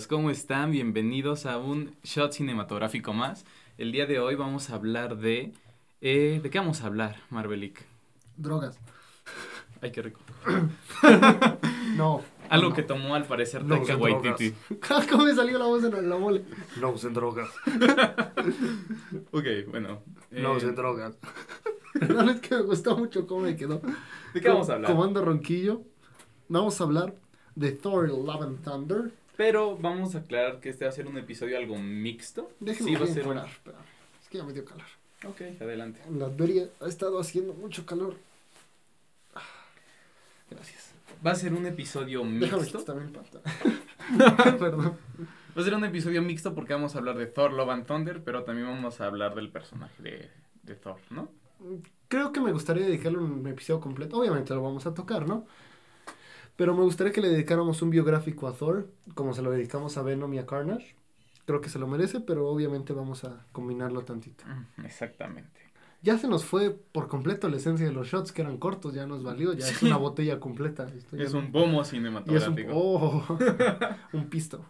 amigos, 0.00 0.06
¿cómo 0.06 0.30
están? 0.30 0.70
Bienvenidos 0.70 1.44
a 1.44 1.58
un 1.58 1.94
shot 2.02 2.32
cinematográfico 2.32 3.12
más. 3.12 3.44
El 3.76 3.92
día 3.92 4.06
de 4.06 4.18
hoy 4.18 4.34
vamos 4.34 4.70
a 4.70 4.76
hablar 4.76 5.18
de... 5.18 5.52
eh, 6.00 6.40
¿De 6.42 6.48
qué 6.48 6.58
vamos 6.58 6.80
a 6.80 6.86
hablar, 6.86 7.16
Marvelic? 7.28 7.84
Drogas. 8.38 8.78
Ay, 9.82 9.92
qué 9.92 10.02
rico. 10.02 10.20
No. 11.96 12.22
Algo 12.48 12.70
no. 12.70 12.74
que 12.74 12.82
tomó 12.82 13.14
al 13.14 13.24
parecer 13.24 13.64
No 13.64 13.76
Taika 13.76 13.96
Waititi. 13.96 14.54
¿Cómo 15.10 15.24
me 15.24 15.34
salió 15.34 15.58
la 15.58 15.66
voz 15.66 15.84
en 15.84 16.08
la 16.08 16.16
mole? 16.16 16.44
No 16.80 16.90
usen 16.92 17.12
drogas. 17.12 17.50
Ok, 19.32 19.44
bueno. 19.68 20.00
No 20.30 20.52
eh, 20.52 20.56
usen 20.56 20.74
drogas. 20.76 21.18
Perdón, 21.98 22.30
es 22.30 22.40
que 22.40 22.54
me 22.54 22.62
gustó 22.62 22.96
mucho 22.96 23.26
cómo 23.26 23.42
me 23.42 23.56
quedó. 23.56 23.82
¿De 24.32 24.40
qué 24.40 24.48
vamos 24.48 24.70
a 24.70 24.74
hablar? 24.74 24.92
Comando 24.92 25.22
Ronquillo. 25.22 25.82
Vamos 26.48 26.80
a 26.80 26.84
hablar 26.84 27.14
de 27.54 27.72
Thor 27.72 28.08
Love 28.08 28.42
and 28.42 28.62
Thunder. 28.62 29.12
Pero 29.40 29.74
vamos 29.74 30.14
a 30.14 30.18
aclarar 30.18 30.60
que 30.60 30.68
este 30.68 30.84
va 30.84 30.90
a 30.90 30.92
ser 30.92 31.06
un 31.06 31.16
episodio 31.16 31.56
algo 31.56 31.74
mixto. 31.78 32.52
Déjenme 32.60 32.90
sí, 32.90 32.96
va 32.96 33.04
a 33.04 33.08
ser 33.08 33.26
un... 33.26 33.38
Es 33.38 34.28
que 34.28 34.36
ya 34.36 34.44
me 34.44 34.52
dio 34.52 34.66
calor. 34.66 34.84
Ok, 35.26 35.40
adelante. 35.58 35.98
En 36.06 36.70
ha 36.78 36.86
estado 36.86 37.18
haciendo 37.18 37.54
mucho 37.54 37.86
calor. 37.86 38.18
Ah, 39.34 39.40
Gracias. 40.50 40.92
Va 41.26 41.30
a 41.30 41.34
ser 41.36 41.54
un 41.54 41.64
episodio 41.64 42.22
Déjame 42.22 42.64
mixto. 42.64 42.80
el 42.80 42.84
pantalón. 42.84 43.12
Perdón. 44.58 44.98
Va 45.56 45.62
a 45.62 45.64
ser 45.64 45.74
un 45.74 45.84
episodio 45.86 46.20
mixto 46.20 46.54
porque 46.54 46.74
vamos 46.74 46.94
a 46.94 46.98
hablar 46.98 47.16
de 47.16 47.24
Thor, 47.24 47.54
Love 47.54 47.70
and 47.70 47.86
Thunder, 47.86 48.22
pero 48.22 48.44
también 48.44 48.66
vamos 48.66 49.00
a 49.00 49.06
hablar 49.06 49.34
del 49.34 49.48
personaje 49.48 50.02
de, 50.02 50.30
de 50.64 50.74
Thor, 50.76 50.98
¿no? 51.08 51.30
Creo 52.08 52.30
que 52.30 52.42
me 52.42 52.52
gustaría 52.52 52.84
dedicarle 52.84 53.16
un 53.16 53.46
episodio 53.46 53.80
completo. 53.80 54.18
Obviamente 54.18 54.52
lo 54.52 54.60
vamos 54.60 54.84
a 54.84 54.92
tocar, 54.92 55.26
¿no? 55.26 55.46
Pero 56.60 56.74
me 56.74 56.82
gustaría 56.82 57.10
que 57.10 57.22
le 57.22 57.30
dedicáramos 57.30 57.80
un 57.80 57.88
biográfico 57.88 58.46
a 58.46 58.52
Thor, 58.52 58.86
como 59.14 59.32
se 59.32 59.40
lo 59.40 59.50
dedicamos 59.50 59.96
a 59.96 60.02
Venom 60.02 60.34
y 60.34 60.38
a 60.40 60.44
Carnage. 60.44 60.94
Creo 61.46 61.62
que 61.62 61.70
se 61.70 61.78
lo 61.78 61.86
merece, 61.86 62.20
pero 62.20 62.50
obviamente 62.50 62.92
vamos 62.92 63.24
a 63.24 63.46
combinarlo 63.50 64.02
tantito. 64.02 64.44
Mm, 64.44 64.84
Exactamente. 64.84 65.58
Ya 66.02 66.18
se 66.18 66.28
nos 66.28 66.44
fue 66.44 66.68
por 66.92 67.08
completo 67.08 67.48
la 67.48 67.56
esencia 67.56 67.86
de 67.86 67.92
los 67.92 68.08
shots, 68.08 68.30
que 68.32 68.42
eran 68.42 68.58
cortos, 68.58 68.92
ya 68.92 69.06
nos 69.06 69.22
valió, 69.22 69.54
ya 69.54 69.66
es 69.66 69.82
una 69.82 69.96
botella 69.96 70.38
completa. 70.38 70.86
Es 71.16 71.32
un 71.32 71.50
pomo 71.50 71.78
y 71.78 71.80
es 71.80 71.86
un, 71.86 71.92
cinematográfico. 71.92 72.72
oh, 72.74 73.38
un 74.12 74.28
pisto. 74.28 74.62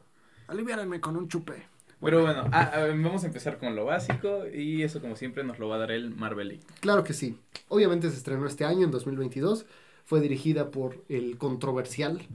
Aliviárenme 0.46 1.00
con 1.00 1.16
un 1.16 1.26
chupe. 1.26 1.54
Pero 2.00 2.22
bueno, 2.22 2.44
ah, 2.52 2.86
vamos 3.02 3.24
a 3.24 3.26
empezar 3.26 3.58
con 3.58 3.74
lo 3.74 3.86
básico 3.86 4.44
y 4.46 4.84
eso 4.84 5.00
como 5.00 5.16
siempre 5.16 5.42
nos 5.42 5.58
lo 5.58 5.68
va 5.68 5.74
a 5.74 5.78
dar 5.80 5.90
el 5.90 6.14
Marvelic. 6.14 6.62
Claro 6.78 7.02
que 7.02 7.14
sí. 7.14 7.36
Obviamente 7.66 8.10
se 8.10 8.16
estrenó 8.16 8.46
este 8.46 8.64
año, 8.64 8.84
en 8.84 8.92
2022. 8.92 9.66
Fue 10.04 10.20
dirigida 10.20 10.70
por 10.70 11.04
el 11.08 11.38
controversial, 11.38 12.26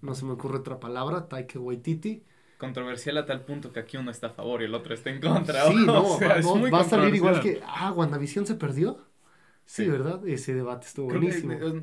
no 0.00 0.14
se 0.14 0.24
me 0.24 0.32
ocurre 0.32 0.58
otra 0.58 0.80
palabra, 0.80 1.28
Taika 1.28 1.58
Waititi. 1.60 2.24
Controversial 2.58 3.16
a 3.18 3.26
tal 3.26 3.44
punto 3.44 3.72
que 3.72 3.80
aquí 3.80 3.96
uno 3.96 4.10
está 4.10 4.28
a 4.28 4.30
favor 4.30 4.62
y 4.62 4.66
el 4.66 4.74
otro 4.74 4.94
está 4.94 5.10
en 5.10 5.20
contra. 5.20 5.66
Sí, 5.66 5.74
no, 5.84 6.04
O 6.14 6.18
sea, 6.18 6.36
va, 6.36 6.40
no, 6.70 6.76
a 6.76 6.84
salir 6.84 7.14
igual 7.14 7.40
que, 7.40 7.60
ah, 7.66 7.92
WandaVision 7.92 8.46
se 8.46 8.54
perdió. 8.54 8.98
Sí, 9.64 9.84
Sí. 9.84 9.88
¿verdad? 9.88 10.26
Ese 10.28 10.54
debate 10.54 10.86
estuvo 10.86 11.08
Creo 11.08 11.20
que, 11.20 11.26
buenísimo. 11.42 11.52
eh, 11.52 11.82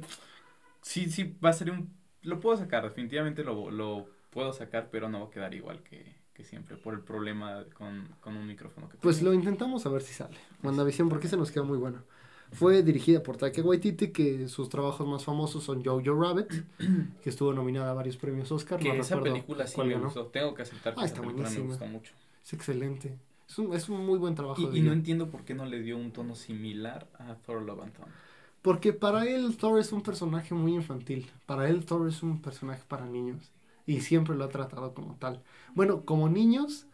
sí, 0.81 1.09
sí, 1.09 1.36
va 1.44 1.50
a 1.50 1.53
ser 1.53 1.72
un... 1.72 1.98
Lo 2.22 2.40
puedo 2.40 2.58
sacar, 2.58 2.84
definitivamente 2.84 3.44
lo, 3.44 3.72
lo 3.72 4.08
puedo 4.30 4.53
sacar, 4.53 4.90
pero 4.92 5.09
no 5.09 5.22
va 5.22 5.28
a 5.28 5.30
quedar 5.32 5.53
igual 5.53 5.84
que, 5.84 6.16
que 6.34 6.44
siempre 6.44 6.78
por 6.78 6.94
el 6.94 7.02
problema 7.02 7.66
con, 7.74 8.08
con 8.22 8.36
un 8.38 8.46
micrófono 8.48 8.90
que 8.90 8.98
Pues 8.98 9.18
tengo. 9.18 9.32
lo 9.32 9.34
intentamos 9.34 9.86
a 9.86 9.90
ver 9.90 10.02
si 10.02 10.14
sale. 10.14 10.38
WandaVision, 10.64 11.09
porque 11.09 11.28
se 11.28 11.38
nos 11.38 11.52
quedó 11.52 11.66
muy 11.66 11.78
bueno. 11.78 12.03
Fue 12.52 12.82
dirigida 12.82 13.22
por 13.22 13.38
Taika 13.38 13.62
Waititi, 13.62 14.12
que 14.12 14.48
sus 14.48 14.70
trabajos 14.70 15.08
más 15.08 15.24
famosos 15.24 15.64
son 15.64 15.84
Jojo 15.84 16.20
Rabbit, 16.20 16.52
que 17.22 17.30
estuvo 17.30 17.54
nominada 17.54 17.92
a 17.92 17.94
varios 17.94 18.18
premios 18.18 18.52
Oscar. 18.52 18.80
Que 18.80 18.90
no 18.94 19.02
esa 19.02 19.22
película 19.22 19.68
sí 19.68 19.80
me 19.82 19.96
gustó. 19.96 20.28
Tengo 20.28 20.54
que 20.56 20.64
aceptar 20.64 20.96
que 20.96 21.02
Ah, 21.02 21.06
está 21.06 21.22
película 21.22 21.50
me 21.50 21.56
buenísima. 21.59 21.68
gustó 21.68 21.86
mucho. 21.86 22.14
Es 22.44 22.54
excelente. 22.54 23.18
Es 23.48 23.58
un, 23.59 23.74
es 23.74 23.90
un 23.90 24.06
muy 24.06 24.18
buen 24.18 24.36
trabajo. 24.36 24.62
Y, 24.62 24.66
de 24.68 24.78
y 24.80 24.82
no 24.82 24.94
entiendo 24.94 25.30
por 25.30 25.44
qué 25.46 25.54
no 25.54 25.66
le 25.66 25.80
dio 25.82 25.98
un 25.98 26.12
tono 26.12 26.36
similar 26.36 27.08
a 27.20 27.36
Thor 27.36 27.62
Love 27.62 27.82
and 27.84 27.94
Thunder. 27.94 28.14
Porque 28.62 28.94
para 28.94 29.26
él 29.26 29.56
Thor 29.58 29.80
es 29.80 29.92
un 29.92 30.02
personaje 30.02 30.54
muy 30.54 30.74
infantil. 30.76 31.30
Para 31.46 31.70
él 31.70 31.86
Thor 31.86 32.08
es 32.08 32.24
un 32.24 32.42
personaje 32.42 32.84
para 32.88 33.06
niños. 33.06 33.52
Y 33.86 34.02
siempre 34.02 34.36
lo 34.36 34.44
ha 34.44 34.50
tratado 34.50 34.94
como 34.94 35.16
tal. 35.16 35.42
Bueno, 35.76 36.04
como 36.06 36.30
niños 36.30 36.86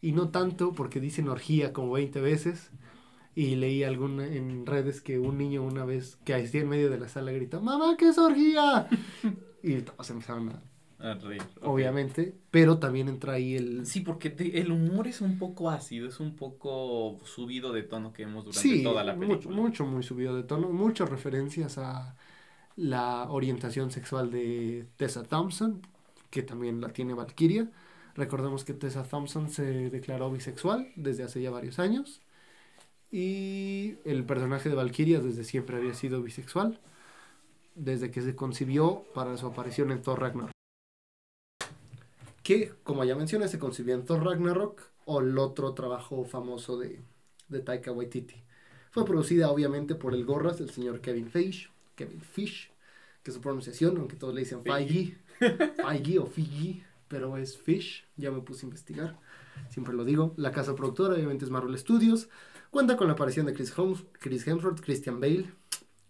y 0.00 0.12
no 0.12 0.28
tanto 0.30 0.72
porque 0.72 1.00
dicen 1.00 1.28
orgía 1.28 1.72
como 1.72 1.92
20 1.92 2.20
veces. 2.20 2.70
Y 3.34 3.56
leí 3.56 3.82
alguna 3.82 4.26
en 4.26 4.64
redes 4.66 5.00
que 5.00 5.18
un 5.18 5.38
niño 5.38 5.62
una 5.64 5.84
vez 5.84 6.16
que 6.24 6.34
así 6.34 6.58
en 6.58 6.68
medio 6.68 6.90
de 6.90 6.98
la 6.98 7.08
sala 7.08 7.32
gritó, 7.32 7.60
mamá, 7.60 7.96
¿qué 7.98 8.08
es 8.08 8.18
orgía? 8.18 8.88
y 9.62 9.80
todos 9.82 10.10
empezaron 10.10 10.50
a, 10.50 10.62
A 10.98 11.14
reír, 11.14 11.42
obviamente. 11.62 12.38
Pero 12.50 12.78
también 12.78 13.08
entra 13.08 13.34
ahí 13.34 13.56
el... 13.56 13.86
Sí, 13.86 14.00
porque 14.00 14.30
te- 14.30 14.60
el 14.60 14.70
humor 14.72 15.06
es 15.08 15.20
un 15.20 15.38
poco 15.38 15.70
ácido, 15.70 16.08
es 16.08 16.20
un 16.20 16.36
poco 16.36 17.20
subido 17.24 17.72
de 17.72 17.82
tono 17.82 18.12
que 18.12 18.24
vemos 18.24 18.44
durante 18.44 18.62
Sí, 18.62 18.82
toda 18.82 19.04
la 19.04 19.14
mucho, 19.14 19.48
película. 19.48 19.56
mucho, 19.56 19.84
muy 19.86 20.02
subido 20.02 20.36
de 20.36 20.44
tono. 20.44 20.70
Muchas 20.70 21.08
referencias 21.10 21.78
a 21.78 22.16
la 22.76 23.30
orientación 23.30 23.90
sexual 23.92 24.30
de 24.32 24.88
Tessa 24.96 25.24
Thompson, 25.24 25.82
que 26.30 26.42
también 26.44 26.80
la 26.82 26.92
tiene 26.92 27.14
Valkyria. 27.14 27.70
Recordemos 28.16 28.64
que 28.64 28.74
Tessa 28.74 29.04
Thompson 29.04 29.50
se 29.50 29.90
declaró 29.90 30.30
bisexual 30.32 30.92
desde 30.96 31.24
hace 31.24 31.42
ya 31.42 31.50
varios 31.52 31.78
años. 31.80 32.22
Y 33.14 33.98
el 34.04 34.24
personaje 34.24 34.68
de 34.68 34.74
Valkyria 34.74 35.20
desde 35.20 35.44
siempre 35.44 35.76
había 35.76 35.94
sido 35.94 36.20
bisexual. 36.20 36.80
Desde 37.76 38.10
que 38.10 38.20
se 38.20 38.34
concibió 38.34 39.04
para 39.14 39.36
su 39.36 39.46
aparición 39.46 39.92
en 39.92 40.02
Thor 40.02 40.20
Ragnarok. 40.20 40.50
Que, 42.42 42.72
como 42.82 43.04
ya 43.04 43.14
mencioné, 43.14 43.46
se 43.46 43.60
concibió 43.60 43.94
en 43.94 44.04
Thor 44.04 44.24
Ragnarok 44.24 44.82
o 45.04 45.20
el 45.20 45.38
otro 45.38 45.74
trabajo 45.74 46.24
famoso 46.24 46.76
de, 46.76 47.04
de 47.48 47.60
Taika 47.60 47.92
Waititi. 47.92 48.42
Fue 48.90 49.04
producida 49.04 49.48
obviamente 49.48 49.94
por 49.94 50.12
el 50.12 50.24
Gorras, 50.24 50.60
el 50.60 50.70
señor 50.70 51.00
Kevin 51.00 51.30
Fish, 51.30 51.70
Kevin 51.94 52.20
Fish, 52.20 52.72
que 53.22 53.30
es 53.30 53.36
su 53.36 53.40
pronunciación, 53.40 53.96
aunque 53.96 54.16
todos 54.16 54.34
le 54.34 54.40
dicen 54.40 54.60
Feige, 54.64 55.18
Feige 55.38 56.18
o 56.18 56.26
Figi, 56.26 56.82
pero 57.06 57.36
es 57.36 57.56
Fish, 57.56 58.08
ya 58.16 58.32
me 58.32 58.40
puse 58.40 58.66
a 58.66 58.70
investigar, 58.70 59.20
siempre 59.70 59.94
lo 59.94 60.04
digo. 60.04 60.34
La 60.36 60.50
casa 60.50 60.74
productora 60.74 61.14
obviamente 61.14 61.44
es 61.44 61.50
Marvel 61.52 61.78
Studios, 61.78 62.28
cuenta 62.74 62.96
con 62.98 63.06
la 63.08 63.14
aparición 63.14 63.46
de 63.46 63.54
Chris, 63.54 63.76
Holmes, 63.78 64.04
Chris 64.20 64.46
Hemsworth, 64.46 64.80
Christian 64.82 65.20
Bale, 65.20 65.52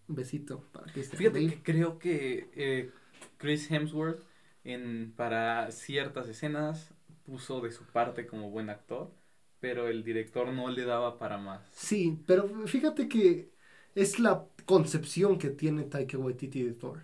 un 0.07 0.15
besito 0.15 0.61
para 0.71 0.91
Christian 0.91 1.17
Fíjate 1.17 1.39
Bale. 1.39 1.49
que 1.57 1.63
creo 1.63 1.99
que 1.99 2.49
eh, 2.55 2.91
Chris 3.37 3.69
Hemsworth 3.71 4.21
en, 4.63 5.13
para 5.15 5.71
ciertas 5.71 6.27
escenas 6.27 6.93
puso 7.25 7.61
de 7.61 7.71
su 7.71 7.83
parte 7.85 8.27
como 8.27 8.51
buen 8.51 8.69
actor, 8.69 9.11
pero 9.59 9.87
el 9.87 10.03
director 10.03 10.47
no 10.53 10.69
le 10.69 10.85
daba 10.85 11.17
para 11.19 11.37
más. 11.37 11.61
Sí, 11.71 12.23
pero 12.25 12.47
fíjate 12.67 13.07
que 13.09 13.51
es 13.95 14.19
la 14.19 14.47
concepción 14.65 15.37
que 15.37 15.49
tiene 15.49 15.83
Taika 15.83 16.17
Waititi 16.17 16.63
de 16.63 16.73
Thor. 16.73 17.03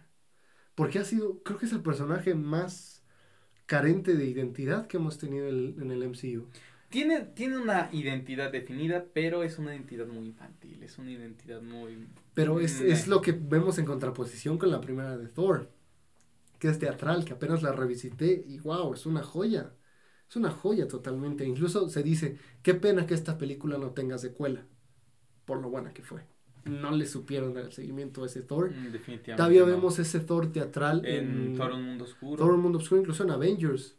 Porque 0.75 0.99
ha 0.99 1.05
sido, 1.05 1.43
creo 1.43 1.59
que 1.59 1.65
es 1.67 1.73
el 1.73 1.83
personaje 1.83 2.35
más 2.35 3.03
carente 3.67 4.15
de 4.15 4.25
identidad 4.25 4.87
que 4.87 4.97
hemos 4.97 5.17
tenido 5.19 5.47
el- 5.49 5.75
en 5.81 5.91
el 5.91 6.03
MCU. 6.03 6.49
Tiene, 6.91 7.21
tiene 7.21 7.57
una 7.57 7.89
identidad 7.93 8.51
definida, 8.51 9.05
pero 9.13 9.43
es 9.43 9.57
una 9.57 9.73
identidad 9.73 10.07
muy 10.07 10.27
infantil, 10.27 10.83
es 10.83 10.97
una 10.97 11.11
identidad 11.11 11.61
muy... 11.61 12.07
Pero 12.33 12.59
es, 12.59 12.81
es 12.81 13.07
lo 13.07 13.21
que 13.21 13.31
vemos 13.31 13.79
en 13.79 13.85
contraposición 13.85 14.57
con 14.57 14.69
la 14.69 14.81
primera 14.81 15.17
de 15.17 15.27
Thor, 15.27 15.71
que 16.59 16.67
es 16.67 16.79
teatral, 16.79 17.23
que 17.23 17.33
apenas 17.33 17.63
la 17.63 17.71
revisité 17.71 18.43
y 18.45 18.59
wow, 18.59 18.93
es 18.93 19.05
una 19.05 19.23
joya. 19.23 19.73
Es 20.29 20.35
una 20.35 20.51
joya 20.51 20.87
totalmente. 20.87 21.45
Incluso 21.45 21.89
se 21.89 22.03
dice, 22.03 22.37
qué 22.61 22.73
pena 22.73 23.05
que 23.05 23.13
esta 23.13 23.37
película 23.37 23.77
no 23.77 23.91
tenga 23.91 24.17
secuela, 24.17 24.65
por 25.45 25.61
lo 25.61 25.69
buena 25.69 25.93
que 25.93 26.03
fue. 26.03 26.25
No 26.65 26.91
le 26.91 27.05
supieron 27.05 27.53
dar 27.53 27.65
el 27.65 27.71
seguimiento 27.71 28.23
a 28.23 28.27
ese 28.27 28.41
Thor. 28.41 28.69
Mm, 28.69 28.91
Definitivamente. 28.91 29.35
Todavía 29.35 29.61
no. 29.61 29.67
vemos 29.67 29.97
ese 29.97 30.19
Thor 30.19 30.51
teatral 30.51 31.05
en 31.05 31.47
en, 31.47 31.57
Thor 31.57 31.71
un 31.71 31.83
mundo 31.83 32.03
oscuro. 32.03 32.37
Thor 32.43 32.53
un 32.53 32.61
Mundo 32.61 32.77
Oscuro, 32.77 33.01
incluso 33.01 33.23
en 33.23 33.31
Avengers, 33.31 33.97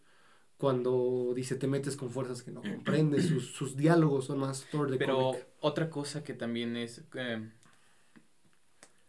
cuando 0.63 1.33
dice 1.35 1.57
te 1.57 1.67
metes 1.67 1.97
con 1.97 2.09
fuerzas 2.11 2.45
que 2.45 2.53
no 2.53 2.63
comprendes, 2.63 3.27
sus, 3.27 3.49
sus 3.53 3.77
diálogos 3.77 4.27
son 4.27 4.39
más 4.39 4.65
Thor 4.71 4.89
de 4.89 4.97
Pero 4.97 5.33
otra 5.61 5.91
cosa 5.91 6.23
que 6.23 6.35
también 6.35 6.77
es 6.77 7.03
eh, 7.17 7.51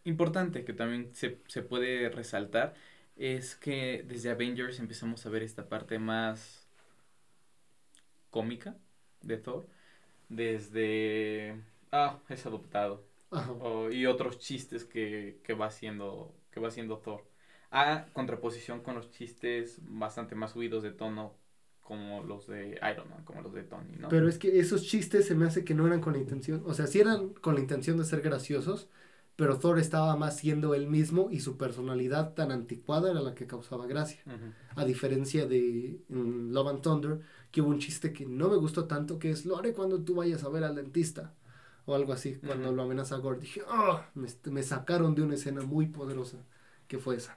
importante, 0.04 0.64
que 0.64 0.72
también 0.72 1.14
se, 1.14 1.38
se 1.48 1.62
puede 1.62 2.08
resaltar, 2.10 2.74
es 3.16 3.54
que 3.54 4.04
desde 4.06 4.30
Avengers 4.30 4.78
empezamos 4.80 5.24
a 5.26 5.30
ver 5.30 5.42
esta 5.42 5.68
parte 5.68 5.98
más 5.98 6.66
cómica 8.30 8.76
de 9.22 9.36
Thor. 9.38 9.66
Desde... 10.28 11.56
Ah, 11.92 12.18
es 12.28 12.46
adoptado. 12.46 13.02
Ajá. 13.30 13.50
o- 13.52 13.90
y 13.90 14.06
otros 14.06 14.38
chistes 14.38 14.84
que, 14.84 15.38
que 15.44 15.54
va 15.54 15.66
haciendo 15.66 16.34
que 16.50 16.60
va 16.60 16.68
haciendo 16.68 16.98
Thor. 16.98 17.24
A 17.70 18.06
contraposición 18.12 18.80
con 18.80 18.94
los 18.94 19.10
chistes 19.10 19.80
bastante 19.82 20.34
más 20.36 20.52
subidos 20.52 20.82
de 20.84 20.92
tono 20.92 21.34
como 21.84 22.24
los 22.24 22.46
de 22.46 22.80
Iron 22.92 23.08
Man, 23.10 23.24
como 23.24 23.42
los 23.42 23.52
de 23.52 23.62
Tony, 23.62 23.96
¿no? 23.98 24.08
Pero 24.08 24.28
es 24.28 24.38
que 24.38 24.58
esos 24.58 24.82
chistes 24.82 25.26
se 25.26 25.34
me 25.34 25.46
hace 25.46 25.64
que 25.64 25.74
no 25.74 25.86
eran 25.86 26.00
con 26.00 26.14
la 26.14 26.18
intención, 26.18 26.62
o 26.66 26.74
sea, 26.74 26.86
sí 26.86 26.98
eran 26.98 27.28
con 27.34 27.54
la 27.54 27.60
intención 27.60 27.98
de 27.98 28.04
ser 28.04 28.22
graciosos, 28.22 28.88
pero 29.36 29.58
Thor 29.58 29.78
estaba 29.78 30.16
más 30.16 30.36
siendo 30.38 30.74
él 30.74 30.86
mismo 30.86 31.28
y 31.30 31.40
su 31.40 31.56
personalidad 31.58 32.34
tan 32.34 32.52
anticuada 32.52 33.10
era 33.10 33.20
la 33.20 33.34
que 33.34 33.46
causaba 33.46 33.86
gracia. 33.86 34.22
A 34.76 34.84
diferencia 34.84 35.46
de 35.46 36.00
Love 36.08 36.68
and 36.68 36.82
Thunder, 36.82 37.20
que 37.50 37.60
hubo 37.60 37.70
un 37.70 37.80
chiste 37.80 38.12
que 38.12 38.26
no 38.26 38.48
me 38.48 38.56
gustó 38.56 38.86
tanto, 38.86 39.18
que 39.18 39.30
es, 39.30 39.44
lo 39.44 39.58
haré 39.58 39.72
cuando 39.72 40.00
tú 40.02 40.14
vayas 40.14 40.44
a 40.44 40.48
ver 40.48 40.64
al 40.64 40.76
dentista. 40.76 41.34
O 41.86 41.94
algo 41.94 42.14
así, 42.14 42.36
cuando 42.36 42.72
lo 42.72 42.82
amenaza 42.82 43.16
a 43.16 43.18
Gore. 43.18 43.40
Dije, 43.40 43.60
oh, 43.68 44.00
me, 44.14 44.28
me 44.50 44.62
sacaron 44.62 45.14
de 45.14 45.22
una 45.22 45.34
escena 45.34 45.60
muy 45.62 45.86
poderosa, 45.86 46.38
que 46.88 46.98
fue 46.98 47.16
esa. 47.16 47.36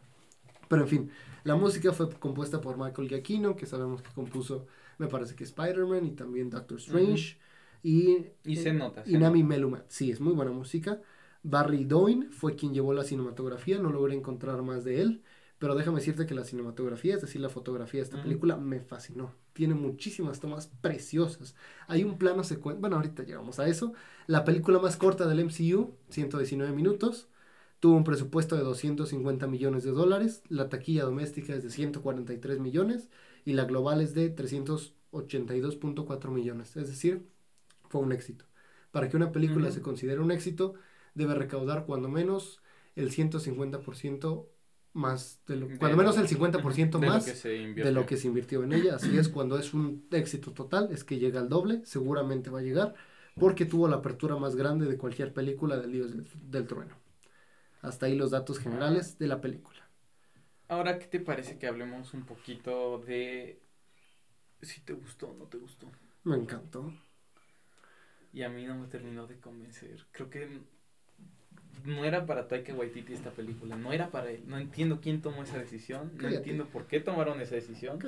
Pero 0.67 0.83
en 0.83 0.87
fin, 0.87 1.11
la 1.43 1.55
música 1.55 1.93
fue 1.93 2.09
compuesta 2.19 2.61
por 2.61 2.77
Michael 2.77 3.07
Giacchino, 3.09 3.55
que 3.55 3.65
sabemos 3.65 4.01
que 4.01 4.11
compuso, 4.13 4.67
me 4.97 5.07
parece 5.07 5.35
que 5.35 5.43
Spider-Man 5.43 6.05
y 6.05 6.11
también 6.11 6.49
Doctor 6.49 6.77
Strange. 6.79 7.37
Y, 7.83 8.25
y 8.43 8.55
se 8.57 8.73
nota. 8.73 9.03
y 9.05 9.17
Nami 9.17 9.43
Melumat. 9.43 9.85
Sí, 9.89 10.11
es 10.11 10.19
muy 10.19 10.33
buena 10.33 10.51
música. 10.51 11.01
Barry 11.43 11.85
Doyne 11.85 12.27
fue 12.31 12.55
quien 12.55 12.73
llevó 12.73 12.93
la 12.93 13.03
cinematografía, 13.03 13.79
no 13.79 13.89
logré 13.91 14.15
encontrar 14.15 14.61
más 14.63 14.83
de 14.83 15.01
él, 15.01 15.23
pero 15.59 15.75
déjame 15.75 15.99
decirte 15.99 16.25
que 16.25 16.35
la 16.35 16.43
cinematografía, 16.43 17.15
es 17.15 17.21
decir, 17.21 17.39
la 17.41 17.49
fotografía 17.49 17.99
de 18.01 18.05
esta 18.05 18.21
película, 18.21 18.57
me 18.57 18.79
fascinó. 18.81 19.33
Tiene 19.53 19.73
muchísimas 19.75 20.39
tomas 20.39 20.67
preciosas. 20.81 21.55
Hay 21.87 22.03
un 22.03 22.17
plano 22.17 22.43
secuencia, 22.43 22.81
bueno, 22.81 22.97
ahorita 22.97 23.23
llegamos 23.23 23.59
a 23.59 23.67
eso. 23.67 23.93
La 24.27 24.43
película 24.43 24.79
más 24.79 24.97
corta 24.97 25.27
del 25.27 25.39
MCU, 25.39 25.95
119 26.09 26.73
minutos, 26.73 27.29
tuvo 27.79 27.95
un 27.95 28.03
presupuesto 28.03 28.55
de 28.55 28.63
250 28.63 29.47
millones 29.47 29.83
de 29.83 29.91
dólares, 29.91 30.43
la 30.49 30.69
taquilla 30.69 31.03
doméstica 31.03 31.53
es 31.53 31.63
de 31.63 31.69
143 31.69 32.59
millones 32.59 33.09
y 33.45 33.53
la 33.53 33.65
global 33.65 34.01
es 34.01 34.13
de 34.13 34.35
382.4 34.35 36.29
millones, 36.29 36.75
es 36.75 36.87
decir, 36.87 37.27
fue 37.89 38.01
un 38.01 38.11
éxito. 38.11 38.45
Para 38.91 39.09
que 39.09 39.17
una 39.17 39.31
película 39.31 39.71
se 39.71 39.81
considere 39.81 40.19
un 40.21 40.31
éxito, 40.31 40.73
debe 41.13 41.35
recaudar 41.35 41.85
cuando 41.85 42.09
menos 42.09 42.61
el 42.95 43.11
150% 43.11 44.47
más 44.93 45.39
de 45.45 45.55
lo, 45.55 45.67
cuando 45.77 45.97
menos 45.97 46.17
el 46.17 46.27
50% 46.27 46.99
más 46.99 47.25
de 47.43 47.91
lo 47.91 48.05
que 48.05 48.17
se 48.17 48.27
invirtió 48.27 48.63
en 48.63 48.73
ella. 48.73 48.95
Así 48.95 49.17
es, 49.17 49.29
cuando 49.29 49.57
es 49.59 49.73
un 49.73 50.07
éxito 50.11 50.51
total, 50.51 50.89
es 50.91 51.03
que 51.03 51.19
llega 51.19 51.39
al 51.39 51.49
doble, 51.49 51.81
seguramente 51.85 52.49
va 52.49 52.59
a 52.59 52.63
llegar, 52.63 52.95
porque 53.39 53.65
tuvo 53.65 53.87
la 53.87 53.97
apertura 53.97 54.35
más 54.37 54.55
grande 54.55 54.87
de 54.87 54.97
cualquier 54.97 55.33
película 55.33 55.77
del 55.77 55.91
Dios 55.91 56.11
del, 56.49 56.65
Trueno. 56.65 56.95
Hasta 57.81 58.07
ahí 58.07 58.15
los 58.15 58.31
datos 58.31 58.59
generales 58.59 59.17
de 59.19 59.27
la 59.27 59.41
película. 59.41 59.87
Ahora, 60.67 60.99
¿qué 60.99 61.05
te 61.05 61.19
parece 61.19 61.57
que 61.57 61.67
hablemos 61.67 62.13
un 62.13 62.25
poquito 62.25 62.99
de 62.99 63.61
si 64.61 64.81
te 64.81 64.93
gustó 64.93 65.29
o 65.29 65.33
no 65.33 65.45
te 65.45 65.57
gustó? 65.57 65.89
Me 66.23 66.35
encantó. 66.35 66.93
Y 68.33 68.43
a 68.43 68.49
mí 68.49 68.65
no 68.65 68.77
me 68.77 68.87
terminó 68.87 69.27
de 69.27 69.39
convencer. 69.39 70.05
Creo 70.11 70.29
que 70.29 70.61
no 71.85 72.03
era 72.03 72.25
para 72.25 72.47
Taika 72.47 72.73
Waititi 72.73 73.13
esta 73.13 73.31
película, 73.31 73.75
no 73.75 73.93
era 73.93 74.11
para 74.11 74.29
él. 74.29 74.43
No 74.45 74.57
entiendo 74.57 74.99
quién 75.01 75.21
tomó 75.21 75.43
esa 75.43 75.57
decisión, 75.57 76.11
no 76.17 76.27
entiendo 76.27 76.65
por 76.65 76.87
qué 76.87 76.99
tomaron 76.99 77.39
esa 77.39 77.55
decisión. 77.55 77.99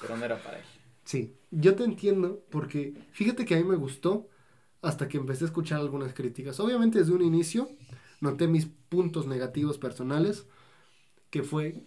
Pero 0.00 0.16
no 0.16 0.24
era 0.24 0.40
para 0.42 0.58
él. 0.58 0.64
Sí, 1.04 1.36
yo 1.50 1.74
te 1.74 1.84
entiendo 1.84 2.44
porque 2.50 2.94
fíjate 3.10 3.44
que 3.44 3.54
a 3.54 3.58
mí 3.58 3.64
me 3.64 3.76
gustó 3.76 4.28
hasta 4.80 5.08
que 5.08 5.18
empecé 5.18 5.44
a 5.44 5.48
escuchar 5.48 5.80
algunas 5.80 6.14
críticas. 6.14 6.60
Obviamente 6.60 7.00
desde 7.00 7.12
un 7.12 7.22
inicio 7.22 7.70
noté 8.22 8.46
mis 8.46 8.66
puntos 8.88 9.26
negativos 9.26 9.78
personales, 9.78 10.46
que 11.28 11.42
fue... 11.42 11.82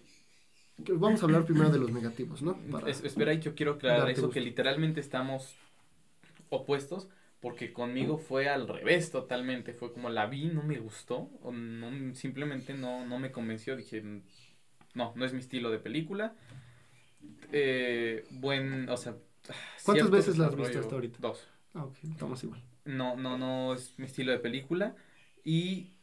vamos 0.78 1.22
a 1.22 1.24
hablar 1.24 1.46
primero 1.46 1.70
de 1.70 1.78
los 1.78 1.90
negativos, 1.90 2.42
¿no? 2.42 2.60
espera, 2.86 3.32
yo 3.34 3.54
quiero 3.54 3.72
aclarar 3.72 4.08
eso, 4.10 4.30
que 4.30 4.40
literalmente 4.40 5.00
estamos 5.00 5.56
opuestos 6.50 7.08
porque 7.40 7.72
conmigo 7.72 8.18
fue 8.18 8.48
al 8.48 8.68
revés 8.68 9.10
totalmente, 9.10 9.72
fue 9.72 9.92
como 9.92 10.10
la 10.10 10.26
vi, 10.26 10.46
no 10.46 10.62
me 10.62 10.78
gustó, 10.78 11.30
o 11.42 11.52
no, 11.52 12.14
simplemente 12.14 12.74
no, 12.74 13.06
no 13.06 13.18
me 13.18 13.32
convenció, 13.32 13.76
dije, 13.76 14.02
no, 14.94 15.12
no 15.14 15.24
es 15.24 15.32
mi 15.32 15.40
estilo 15.40 15.70
de 15.70 15.78
película. 15.78 16.34
Eh, 17.52 18.24
buen, 18.30 18.88
o 18.88 18.96
sea... 18.96 19.16
¿Cuántas 19.84 20.10
veces 20.10 20.38
la 20.38 20.46
has 20.46 20.56
visto 20.56 20.80
hasta 20.80 20.94
ahorita? 20.94 21.18
Dos. 21.20 21.46
Ah, 21.74 21.84
ok, 21.84 21.96
estamos 22.10 22.42
igual. 22.42 22.62
No, 22.84 23.16
no, 23.16 23.38
no 23.38 23.74
es 23.74 23.98
mi 23.98 24.06
estilo 24.06 24.32
de 24.32 24.38
película. 24.38 24.96
Y 25.44 25.95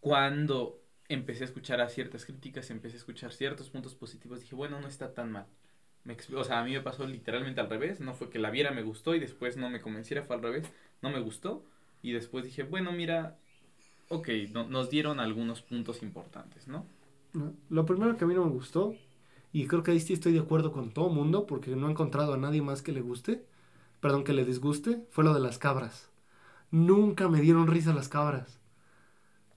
cuando 0.00 0.80
empecé 1.08 1.44
a 1.44 1.46
escuchar 1.46 1.80
a 1.80 1.88
ciertas 1.88 2.24
críticas, 2.24 2.70
empecé 2.70 2.96
a 2.96 2.98
escuchar 2.98 3.32
ciertos 3.32 3.70
puntos 3.70 3.94
positivos, 3.94 4.40
dije, 4.40 4.54
bueno, 4.54 4.80
no 4.80 4.88
está 4.88 5.12
tan 5.14 5.32
mal 5.32 5.46
o 6.36 6.44
sea, 6.44 6.60
a 6.60 6.64
mí 6.64 6.72
me 6.72 6.80
pasó 6.80 7.06
literalmente 7.06 7.60
al 7.60 7.68
revés. 7.68 8.00
No 8.00 8.14
fue 8.14 8.30
que 8.30 8.38
la 8.38 8.50
viera, 8.50 8.70
me 8.70 8.82
gustó 8.82 9.14
y 9.14 9.20
después 9.20 9.56
no 9.56 9.70
me 9.70 9.80
convenciera, 9.80 10.22
fue 10.22 10.36
al 10.36 10.42
revés. 10.42 10.70
No 11.02 11.10
me 11.10 11.20
gustó. 11.20 11.64
Y 12.02 12.12
después 12.12 12.44
dije, 12.44 12.62
bueno, 12.62 12.92
mira, 12.92 13.38
ok, 14.08 14.28
nos 14.68 14.90
dieron 14.90 15.20
algunos 15.20 15.60
puntos 15.62 16.02
importantes, 16.02 16.66
¿no? 16.66 16.86
Lo 17.68 17.86
primero 17.86 18.16
que 18.16 18.24
a 18.24 18.26
mí 18.26 18.34
no 18.34 18.44
me 18.44 18.50
gustó, 18.50 18.96
y 19.52 19.66
creo 19.66 19.82
que 19.82 19.90
ahí 19.90 19.98
estoy 19.98 20.32
de 20.32 20.40
acuerdo 20.40 20.72
con 20.72 20.92
todo 20.92 21.10
mundo, 21.10 21.46
porque 21.46 21.76
no 21.76 21.88
he 21.88 21.90
encontrado 21.90 22.34
a 22.34 22.38
nadie 22.38 22.62
más 22.62 22.82
que 22.82 22.92
le 22.92 23.02
guste, 23.02 23.44
perdón, 24.00 24.24
que 24.24 24.32
le 24.32 24.44
disguste, 24.44 25.06
fue 25.10 25.24
lo 25.24 25.34
de 25.34 25.40
las 25.40 25.58
cabras. 25.58 26.10
Nunca 26.70 27.28
me 27.28 27.40
dieron 27.40 27.66
risa 27.66 27.92
las 27.92 28.08
cabras. 28.08 28.59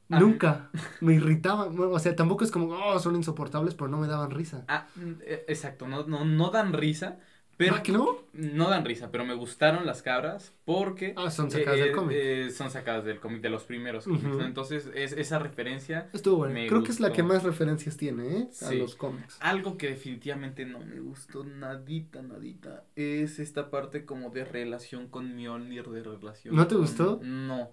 Nunca. 0.10 0.70
Me 1.02 1.14
irritaban. 1.14 1.78
O 1.80 2.00
sea, 2.00 2.16
tampoco 2.16 2.44
es 2.44 2.52
como, 2.52 2.68
oh, 2.68 3.00
son 3.00 3.16
insoportables, 3.16 3.74
pero 3.74 3.88
no 3.88 3.98
me 3.98 4.08
daban 4.08 4.32
risa. 4.32 4.66
Ah, 4.68 4.88
mm, 4.96 5.22
e, 5.22 5.46
exacto. 5.48 5.88
No, 5.88 6.06
no, 6.06 6.26
no 6.26 6.50
dan 6.50 6.74
risa. 6.74 7.20
Pero, 7.56 7.76
¿Ah, 7.76 7.84
que 7.84 7.92
no? 7.92 8.18
No 8.34 8.70
dan 8.70 8.84
risa, 8.84 9.12
pero 9.12 9.26
me 9.26 9.36
gustaron 9.36 9.86
las 9.86 10.02
cabras 10.02 10.54
porque... 10.66 11.14
Ah, 11.16 11.30
son 11.30 11.52
sacadas 11.52 11.80
del 11.80 11.90
eh, 11.90 11.92
cómic. 11.92 12.18
Eh, 12.20 12.50
son 12.50 12.72
sacadas 12.72 13.06
del 13.06 13.20
cómic, 13.20 13.42
de 13.42 13.50
los 13.50 13.64
primeros 13.64 14.06
cómics, 14.06 14.26
Entonces, 14.44 14.90
es, 14.96 15.12
esa 15.14 15.38
referencia... 15.38 16.10
Estuvo 16.14 16.38
bueno. 16.38 16.60
Creo 16.68 16.84
que 16.84 16.92
es 16.92 17.00
la 17.00 17.14
que 17.14 17.22
más 17.22 17.44
referencias 17.44 17.96
tiene, 17.96 18.38
¿eh? 18.38 18.50
A 18.66 18.72
los 18.72 18.96
cómics. 18.96 19.38
Algo 19.40 19.78
que 19.78 19.90
definitivamente 19.90 20.66
no 20.66 20.80
me 20.80 21.00
gustó 21.00 21.44
nadita, 21.44 22.24
nadita, 22.24 22.86
es 22.96 23.38
esta 23.38 23.70
parte 23.70 24.04
como 24.04 24.32
de 24.32 24.46
relación 24.46 25.08
con 25.08 25.36
Mjolnir, 25.36 25.88
de 25.90 26.02
relación... 26.02 26.56
¿No 26.56 26.66
te 26.66 26.76
gustó? 26.76 27.20
No. 27.22 27.70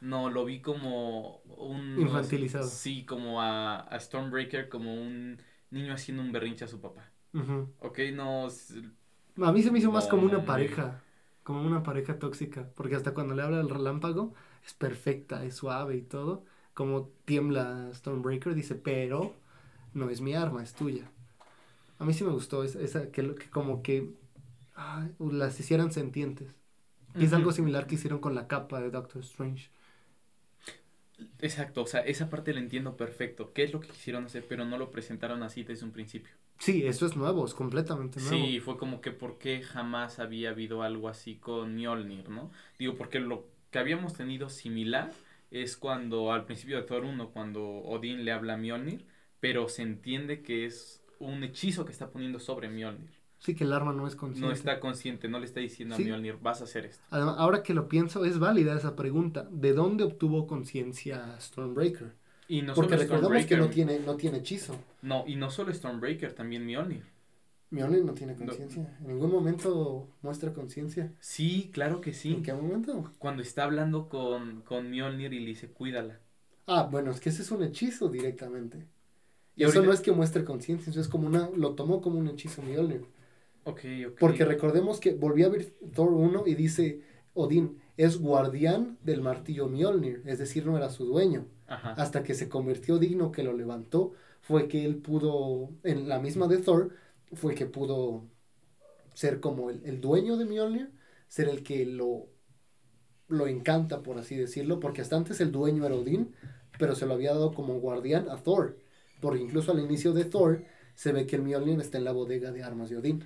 No, 0.00 0.30
lo 0.30 0.44
vi 0.44 0.60
como 0.60 1.38
un... 1.56 2.00
Infantilizado. 2.00 2.66
sí, 2.66 3.04
como 3.04 3.40
a, 3.40 3.80
a, 3.80 3.98
Stormbreaker, 4.00 4.68
como 4.68 4.94
un 4.94 5.40
niño 5.70 5.92
haciendo 5.92 6.22
un 6.22 6.32
berrinche 6.32 6.64
a 6.64 6.68
su 6.68 6.80
papá. 6.80 7.10
Ok, 7.80 7.98
no... 8.12 8.48
A 9.40 9.52
mí 9.52 9.62
se 9.62 9.70
me 9.70 9.78
hizo 9.78 9.92
más 9.92 10.06
como 10.06 10.24
una 10.24 10.44
pareja, 10.44 11.02
como 11.42 11.62
una 11.62 11.82
pareja 11.82 12.18
tóxica, 12.18 12.68
porque 12.74 12.96
hasta 12.96 13.14
cuando 13.14 13.34
le 13.34 13.42
habla 13.42 13.60
el 13.60 13.68
relámpago 13.68 14.34
es 14.64 14.74
perfecta, 14.74 15.44
es 15.44 15.54
suave 15.54 15.96
y 15.96 16.02
todo, 16.02 16.44
como 16.74 17.10
tiembla 17.24 17.90
Stormbreaker, 17.92 18.54
dice, 18.54 18.74
pero 18.74 19.34
no 19.94 20.10
es 20.10 20.20
mi 20.20 20.34
arma, 20.34 20.62
es 20.62 20.74
tuya. 20.74 21.10
A 21.98 22.04
mí 22.04 22.14
sí 22.14 22.24
me 22.24 22.30
gustó 22.30 22.62
esa, 22.62 22.80
esa 22.80 23.10
que, 23.10 23.34
que 23.34 23.50
como 23.50 23.82
que 23.82 24.12
las 25.18 25.58
hicieran 25.58 25.92
sentientes. 25.92 26.54
Y 27.16 27.24
es 27.24 27.32
algo 27.32 27.50
similar 27.50 27.86
que 27.86 27.96
hicieron 27.96 28.20
con 28.20 28.34
la 28.34 28.46
capa 28.46 28.80
de 28.80 28.90
Doctor 28.90 29.22
Strange. 29.22 29.70
Exacto, 31.40 31.82
o 31.82 31.86
sea, 31.86 32.00
esa 32.00 32.30
parte 32.30 32.52
la 32.52 32.60
entiendo 32.60 32.96
perfecto. 32.96 33.52
¿Qué 33.52 33.64
es 33.64 33.72
lo 33.72 33.80
que 33.80 33.88
quisieron 33.88 34.24
hacer? 34.26 34.46
Pero 34.48 34.64
no 34.64 34.78
lo 34.78 34.90
presentaron 34.90 35.42
así 35.42 35.64
desde 35.64 35.84
un 35.84 35.92
principio. 35.92 36.32
Sí, 36.58 36.84
eso 36.86 37.06
es 37.06 37.16
nuevo, 37.16 37.44
es 37.44 37.54
completamente 37.54 38.20
nuevo. 38.20 38.36
Sí, 38.36 38.60
fue 38.60 38.76
como 38.76 39.00
que 39.00 39.12
por 39.12 39.38
qué 39.38 39.62
jamás 39.62 40.18
había 40.18 40.50
habido 40.50 40.82
algo 40.82 41.08
así 41.08 41.36
con 41.36 41.76
Mjolnir, 41.76 42.28
¿no? 42.28 42.50
Digo, 42.78 42.96
porque 42.96 43.20
lo 43.20 43.46
que 43.70 43.78
habíamos 43.78 44.14
tenido 44.14 44.48
similar 44.48 45.12
es 45.50 45.76
cuando 45.76 46.32
al 46.32 46.44
principio 46.46 46.76
de 46.76 46.82
Thor 46.82 47.04
1, 47.04 47.30
cuando 47.30 47.64
Odín 47.64 48.24
le 48.24 48.32
habla 48.32 48.54
a 48.54 48.56
Mjolnir, 48.56 49.06
pero 49.40 49.68
se 49.68 49.82
entiende 49.82 50.42
que 50.42 50.66
es 50.66 51.02
un 51.18 51.42
hechizo 51.44 51.84
que 51.84 51.92
está 51.92 52.10
poniendo 52.10 52.40
sobre 52.40 52.68
Mjolnir. 52.68 53.17
Sí, 53.38 53.54
que 53.54 53.64
el 53.64 53.72
arma 53.72 53.92
no 53.92 54.06
es 54.06 54.16
consciente. 54.16 54.46
No 54.46 54.52
está 54.52 54.80
consciente, 54.80 55.28
no 55.28 55.38
le 55.38 55.46
está 55.46 55.60
diciendo 55.60 55.94
a 55.94 55.98
Mjolnir, 55.98 56.38
vas 56.42 56.60
a 56.60 56.64
hacer 56.64 56.86
esto. 56.86 57.02
ahora 57.10 57.62
que 57.62 57.72
lo 57.72 57.88
pienso, 57.88 58.24
es 58.24 58.38
válida 58.38 58.76
esa 58.76 58.96
pregunta. 58.96 59.48
¿De 59.50 59.72
dónde 59.72 60.04
obtuvo 60.04 60.46
conciencia 60.46 61.38
Stormbreaker? 61.40 62.12
Y 62.48 62.62
no 62.62 62.74
Porque 62.74 62.96
recordamos 62.96 63.46
que 63.46 63.56
no 63.56 63.68
tiene, 63.68 64.00
no 64.00 64.16
tiene 64.16 64.38
hechizo. 64.38 64.76
No, 65.02 65.24
y 65.26 65.36
no 65.36 65.50
solo 65.50 65.72
Stormbreaker, 65.72 66.32
también 66.32 66.66
Mjolnir. 66.66 67.04
Mjolnir 67.70 68.04
no 68.04 68.14
tiene 68.14 68.34
conciencia. 68.34 68.96
En 69.00 69.08
ningún 69.08 69.30
momento 69.30 70.08
muestra 70.22 70.52
conciencia. 70.52 71.12
Sí, 71.20 71.70
claro 71.72 72.00
que 72.00 72.14
sí. 72.14 72.32
¿En 72.32 72.42
qué 72.42 72.52
momento? 72.54 73.12
Cuando 73.18 73.42
está 73.42 73.64
hablando 73.64 74.08
con, 74.08 74.62
con 74.62 74.90
Mjolnir 74.90 75.32
y 75.32 75.40
le 75.40 75.46
dice, 75.46 75.68
cuídala. 75.68 76.18
Ah, 76.66 76.88
bueno, 76.90 77.10
es 77.10 77.20
que 77.20 77.28
ese 77.28 77.42
es 77.42 77.50
un 77.50 77.62
hechizo 77.62 78.08
directamente. 78.08 78.86
Y 79.54 79.64
eso 79.64 79.82
no 79.82 79.92
es 79.92 80.00
que 80.00 80.12
muestre 80.12 80.44
conciencia, 80.44 80.90
eso 80.90 81.00
es 81.00 81.08
como 81.08 81.26
una, 81.26 81.50
lo 81.54 81.74
tomó 81.74 82.00
como 82.00 82.18
un 82.18 82.28
hechizo 82.28 82.62
Mjolnir. 82.62 83.04
Porque 84.18 84.44
recordemos 84.44 85.00
que 85.00 85.12
volví 85.12 85.42
a 85.42 85.48
ver 85.48 85.74
Thor 85.94 86.12
1 86.12 86.44
y 86.46 86.54
dice, 86.54 87.02
Odín 87.34 87.78
es 87.96 88.18
guardián 88.18 88.98
del 89.02 89.20
martillo 89.20 89.68
Mjolnir, 89.68 90.22
es 90.24 90.38
decir, 90.38 90.66
no 90.66 90.76
era 90.76 90.90
su 90.90 91.04
dueño. 91.04 91.46
Hasta 91.66 92.22
que 92.22 92.34
se 92.34 92.48
convirtió 92.48 92.98
digno, 92.98 93.30
que 93.30 93.42
lo 93.42 93.52
levantó, 93.52 94.12
fue 94.40 94.68
que 94.68 94.86
él 94.86 94.96
pudo, 94.96 95.70
en 95.82 96.08
la 96.08 96.18
misma 96.18 96.48
de 96.48 96.58
Thor, 96.58 96.94
fue 97.34 97.54
que 97.54 97.66
pudo 97.66 98.24
ser 99.12 99.40
como 99.40 99.68
el, 99.68 100.00
dueño 100.00 100.38
de 100.38 100.46
Mjolnir, 100.46 100.90
ser 101.28 101.48
el 101.48 101.62
que 101.62 101.84
lo 101.84 102.28
lo 103.28 103.46
encanta, 103.46 104.02
por 104.02 104.18
así 104.18 104.36
decirlo, 104.36 104.80
porque 104.80 105.02
hasta 105.02 105.16
antes 105.16 105.40
el 105.40 105.52
dueño 105.52 105.84
era 105.84 105.94
Odín, 105.94 106.34
pero 106.78 106.94
se 106.94 107.06
lo 107.06 107.14
había 107.14 107.32
dado 107.32 107.52
como 107.52 107.78
guardián 107.78 108.28
a 108.30 108.38
Thor. 108.38 108.78
Porque 109.20 109.42
incluso 109.42 109.72
al 109.72 109.80
inicio 109.80 110.12
de 110.12 110.24
Thor 110.24 110.64
se 110.98 111.12
ve 111.12 111.28
que 111.28 111.36
el 111.36 111.42
Mjolnir 111.42 111.78
está 111.78 111.96
en 111.96 112.02
la 112.02 112.10
bodega 112.10 112.50
de 112.50 112.64
armas 112.64 112.90
de 112.90 112.96
Odín. 112.96 113.24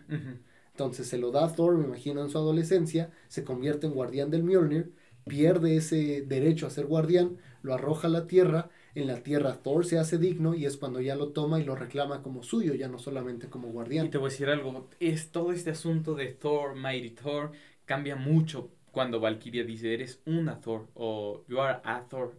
Entonces 0.73 1.09
se 1.09 1.17
lo 1.17 1.31
da 1.31 1.47
a 1.47 1.53
Thor, 1.55 1.79
me 1.79 1.87
imagino, 1.87 2.21
en 2.21 2.29
su 2.29 2.37
adolescencia, 2.37 3.11
se 3.29 3.45
convierte 3.45 3.87
en 3.87 3.95
guardián 3.95 4.31
del 4.31 4.43
Mjolnir, 4.43 4.93
pierde 5.27 5.77
ese 5.77 6.21
derecho 6.21 6.67
a 6.67 6.71
ser 6.71 6.85
guardián, 6.85 7.39
lo 7.63 7.73
arroja 7.73 8.09
a 8.09 8.11
la 8.11 8.27
tierra, 8.27 8.69
en 8.95 9.07
la 9.07 9.23
tierra 9.23 9.63
Thor 9.63 9.87
se 9.87 9.99
hace 9.99 10.19
digno 10.19 10.55
y 10.55 10.67
es 10.67 10.77
cuando 10.77 11.01
ya 11.01 11.17
lo 11.17 11.29
toma 11.29 11.61
y 11.61 11.65
lo 11.65 11.75
reclama 11.75 12.21
como 12.21 12.43
suyo, 12.43 12.75
ya 12.75 12.89
no 12.89 12.99
solamente 12.99 13.49
como 13.49 13.69
guardián. 13.69 14.05
Y 14.05 14.11
te 14.11 14.19
voy 14.19 14.27
a 14.27 14.31
decir 14.31 14.51
algo, 14.51 14.91
es 15.01 15.31
todo 15.31 15.51
este 15.51 15.71
asunto 15.71 16.15
de 16.15 16.27
Thor, 16.27 16.75
Mighty 16.75 17.13
Thor, 17.13 17.53
cambia 17.87 18.17
mucho 18.17 18.71
cuando 18.91 19.19
Valkyria 19.19 19.65
dice 19.65 19.95
eres 19.95 20.21
una 20.27 20.61
Thor 20.61 20.89
o 20.93 21.43
you 21.49 21.59
are 21.59 21.81
a 21.85 22.07
Thor, 22.07 22.35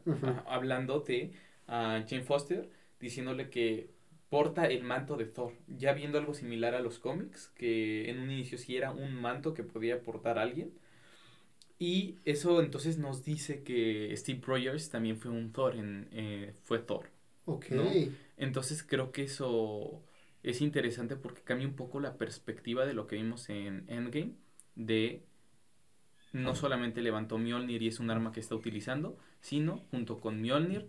hablando 0.45 0.99
de 0.99 1.31
Jane 1.67 2.21
Foster, 2.21 2.69
diciéndole 2.99 3.49
que 3.49 3.92
porta 4.33 4.65
el 4.65 4.83
manto 4.83 5.15
de 5.15 5.25
Thor, 5.25 5.53
ya 5.67 5.93
viendo 5.93 6.17
algo 6.17 6.33
similar 6.33 6.73
a 6.73 6.79
los 6.79 6.97
cómics, 6.97 7.51
que 7.55 8.09
en 8.09 8.19
un 8.19 8.31
inicio 8.31 8.57
sí 8.57 8.75
era 8.75 8.89
un 8.89 9.13
manto 9.13 9.53
que 9.53 9.61
podía 9.61 10.01
portar 10.01 10.39
alguien. 10.39 10.73
Y 11.77 12.15
eso 12.25 12.59
entonces 12.59 12.97
nos 12.97 13.23
dice 13.23 13.61
que 13.61 14.11
Steve 14.17 14.41
Rogers 14.43 14.89
también 14.89 15.17
fue 15.19 15.29
un 15.29 15.53
Thor, 15.53 15.75
en, 15.75 16.07
eh, 16.13 16.55
fue 16.63 16.79
Thor. 16.79 17.11
Ok. 17.45 17.67
Entonces 18.35 18.81
creo 18.81 19.11
que 19.11 19.21
eso 19.21 20.01
es 20.41 20.61
interesante 20.61 21.15
porque 21.15 21.43
cambia 21.43 21.67
un 21.67 21.75
poco 21.75 21.99
la 21.99 22.17
perspectiva 22.17 22.87
de 22.87 22.93
lo 22.95 23.05
que 23.05 23.17
vimos 23.17 23.49
en 23.49 23.85
Endgame, 23.87 24.33
de 24.73 25.21
no 26.31 26.55
solamente 26.55 27.03
levantó 27.03 27.37
Mjolnir 27.37 27.83
y 27.83 27.89
es 27.89 27.99
un 27.99 28.09
arma 28.09 28.31
que 28.31 28.39
está 28.39 28.55
utilizando, 28.55 29.15
sino 29.41 29.77
junto 29.91 30.19
con 30.19 30.41
Mjolnir 30.41 30.87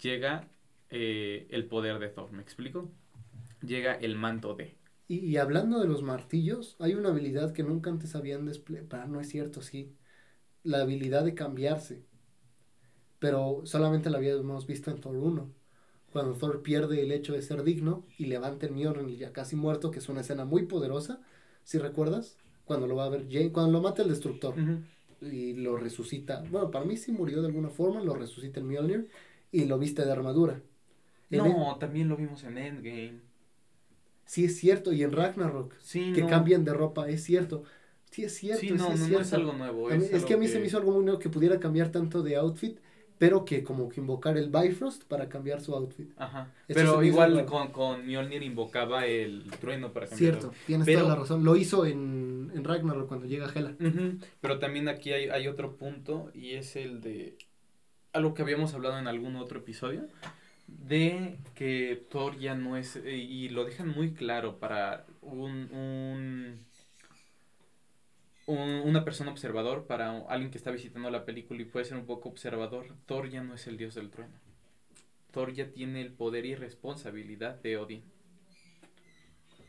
llega 0.00 0.48
eh, 0.90 1.46
el 1.50 1.66
poder 1.66 1.98
de 1.98 2.08
Thor, 2.08 2.32
¿me 2.32 2.42
explico? 2.42 2.90
Llega 3.62 3.94
el 3.94 4.16
manto 4.16 4.54
de. 4.54 4.76
Y, 5.06 5.36
hablando 5.36 5.80
de 5.80 5.86
los 5.86 6.02
martillos, 6.02 6.76
hay 6.78 6.94
una 6.94 7.10
habilidad 7.10 7.52
que 7.52 7.62
nunca 7.62 7.90
antes 7.90 8.14
habían 8.14 8.46
desplegado. 8.46 9.06
No 9.06 9.20
es 9.20 9.28
cierto, 9.28 9.60
sí. 9.60 9.94
La 10.62 10.80
habilidad 10.80 11.24
de 11.24 11.34
cambiarse. 11.34 12.04
Pero 13.18 13.62
solamente 13.64 14.08
la 14.08 14.18
habíamos 14.18 14.66
visto 14.66 14.90
en 14.90 15.00
Thor 15.00 15.16
1. 15.16 15.50
Cuando 16.12 16.34
Thor 16.34 16.62
pierde 16.62 17.02
el 17.02 17.12
hecho 17.12 17.34
de 17.34 17.42
ser 17.42 17.64
digno 17.64 18.06
y 18.18 18.26
levanta 18.26 18.66
el 18.66 18.72
Mjolnir 18.72 19.18
ya 19.18 19.32
casi 19.32 19.56
muerto, 19.56 19.90
que 19.90 19.98
es 19.98 20.08
una 20.08 20.22
escena 20.22 20.44
muy 20.44 20.66
poderosa. 20.66 21.20
Si 21.64 21.78
recuerdas? 21.78 22.38
Cuando 22.64 22.86
lo 22.86 22.96
va 22.96 23.04
a 23.04 23.08
ver 23.10 23.26
Jane, 23.28 23.52
cuando 23.52 23.72
lo 23.72 23.82
mata 23.82 24.02
el 24.02 24.08
destructor. 24.08 24.54
Y 25.20 25.54
lo 25.54 25.76
resucita. 25.76 26.44
Bueno, 26.50 26.70
para 26.70 26.84
mí 26.84 26.96
sí 26.96 27.12
murió 27.12 27.40
de 27.42 27.48
alguna 27.48 27.68
forma, 27.68 28.00
lo 28.00 28.14
resucita 28.14 28.60
el 28.60 28.66
Mjolnir 28.66 29.10
y 29.52 29.66
lo 29.66 29.78
viste 29.78 30.04
de 30.04 30.12
armadura. 30.12 30.62
No, 31.30 31.76
también 31.78 32.08
lo 32.08 32.16
vimos 32.16 32.44
en 32.44 32.58
Endgame. 32.58 33.20
Sí, 34.26 34.46
es 34.46 34.56
cierto. 34.58 34.92
Y 34.92 35.02
en 35.02 35.12
Ragnarok. 35.12 35.74
que 35.92 36.26
cambian 36.28 36.64
de 36.64 36.72
ropa, 36.72 37.08
es 37.08 37.22
cierto. 37.24 37.64
Sí, 38.10 38.24
es 38.24 38.34
cierto. 38.34 38.60
Sí, 38.60 38.70
no, 38.70 38.94
no, 38.94 39.20
es 39.20 39.32
algo 39.32 39.52
nuevo. 39.52 39.90
Es, 39.90 40.24
que 40.24 40.34
a 40.34 40.36
mí 40.36 40.48
se 40.48 40.60
me 40.60 40.66
hizo 40.66 40.78
algo 40.78 40.92
muy 40.92 41.04
nuevo 41.04 41.18
que 41.18 41.28
pudiera 41.28 41.58
cambiar 41.58 41.90
tanto 41.90 42.22
de 42.22 42.36
outfit, 42.36 42.78
pero 43.18 43.44
que 43.44 43.64
como 43.64 43.88
que 43.88 44.00
invocar 44.00 44.36
el 44.38 44.50
Bifrost 44.50 45.04
para 45.04 45.28
cambiar 45.28 45.60
su 45.60 45.74
outfit. 45.74 46.10
Ajá. 46.16 46.52
pero 46.68 47.02
igual 47.02 47.44
con, 47.44 47.72
con 47.72 48.06
Mjolnir 48.06 48.42
invocaba 48.42 49.06
el 49.06 49.50
trueno 49.60 49.92
para 49.92 50.06
cambiar. 50.06 50.34
Cierto, 50.34 50.52
tienes 50.66 50.86
toda 50.86 51.08
la 51.08 51.16
razón. 51.16 51.44
Lo 51.44 51.56
hizo 51.56 51.86
en, 51.86 52.52
en 52.54 52.64
Ragnarok 52.64 53.08
cuando 53.08 53.26
llega 53.26 53.50
Hela. 53.52 53.74
Pero 54.40 54.58
también 54.58 54.88
aquí 54.88 55.12
hay, 55.12 55.28
hay 55.28 55.48
otro 55.48 55.76
punto 55.76 56.30
y 56.34 56.52
es 56.52 56.76
el 56.76 57.00
de 57.00 57.36
algo 58.12 58.32
que 58.32 58.42
habíamos 58.42 58.74
hablado 58.74 58.96
en 58.98 59.08
algún 59.08 59.34
otro 59.34 59.58
episodio 59.58 60.06
de 60.78 61.38
que 61.54 62.04
Thor 62.10 62.38
ya 62.38 62.54
no 62.54 62.76
es, 62.76 62.96
eh, 62.96 63.16
y 63.16 63.48
lo 63.48 63.64
dejan 63.64 63.88
muy 63.88 64.12
claro 64.12 64.58
para 64.58 65.06
un, 65.22 65.70
un, 68.46 68.60
una 68.84 69.04
persona 69.04 69.30
observador, 69.30 69.86
para 69.86 70.18
alguien 70.28 70.50
que 70.50 70.58
está 70.58 70.70
visitando 70.70 71.10
la 71.10 71.24
película 71.24 71.62
y 71.62 71.64
puede 71.64 71.84
ser 71.84 71.96
un 71.96 72.06
poco 72.06 72.28
observador, 72.28 72.86
Thor 73.06 73.28
ya 73.30 73.42
no 73.42 73.54
es 73.54 73.66
el 73.66 73.76
dios 73.76 73.94
del 73.94 74.10
trueno. 74.10 74.34
Thor 75.32 75.52
ya 75.52 75.70
tiene 75.72 76.00
el 76.00 76.12
poder 76.12 76.46
y 76.46 76.54
responsabilidad 76.54 77.60
de 77.62 77.76
Odin. 77.76 78.02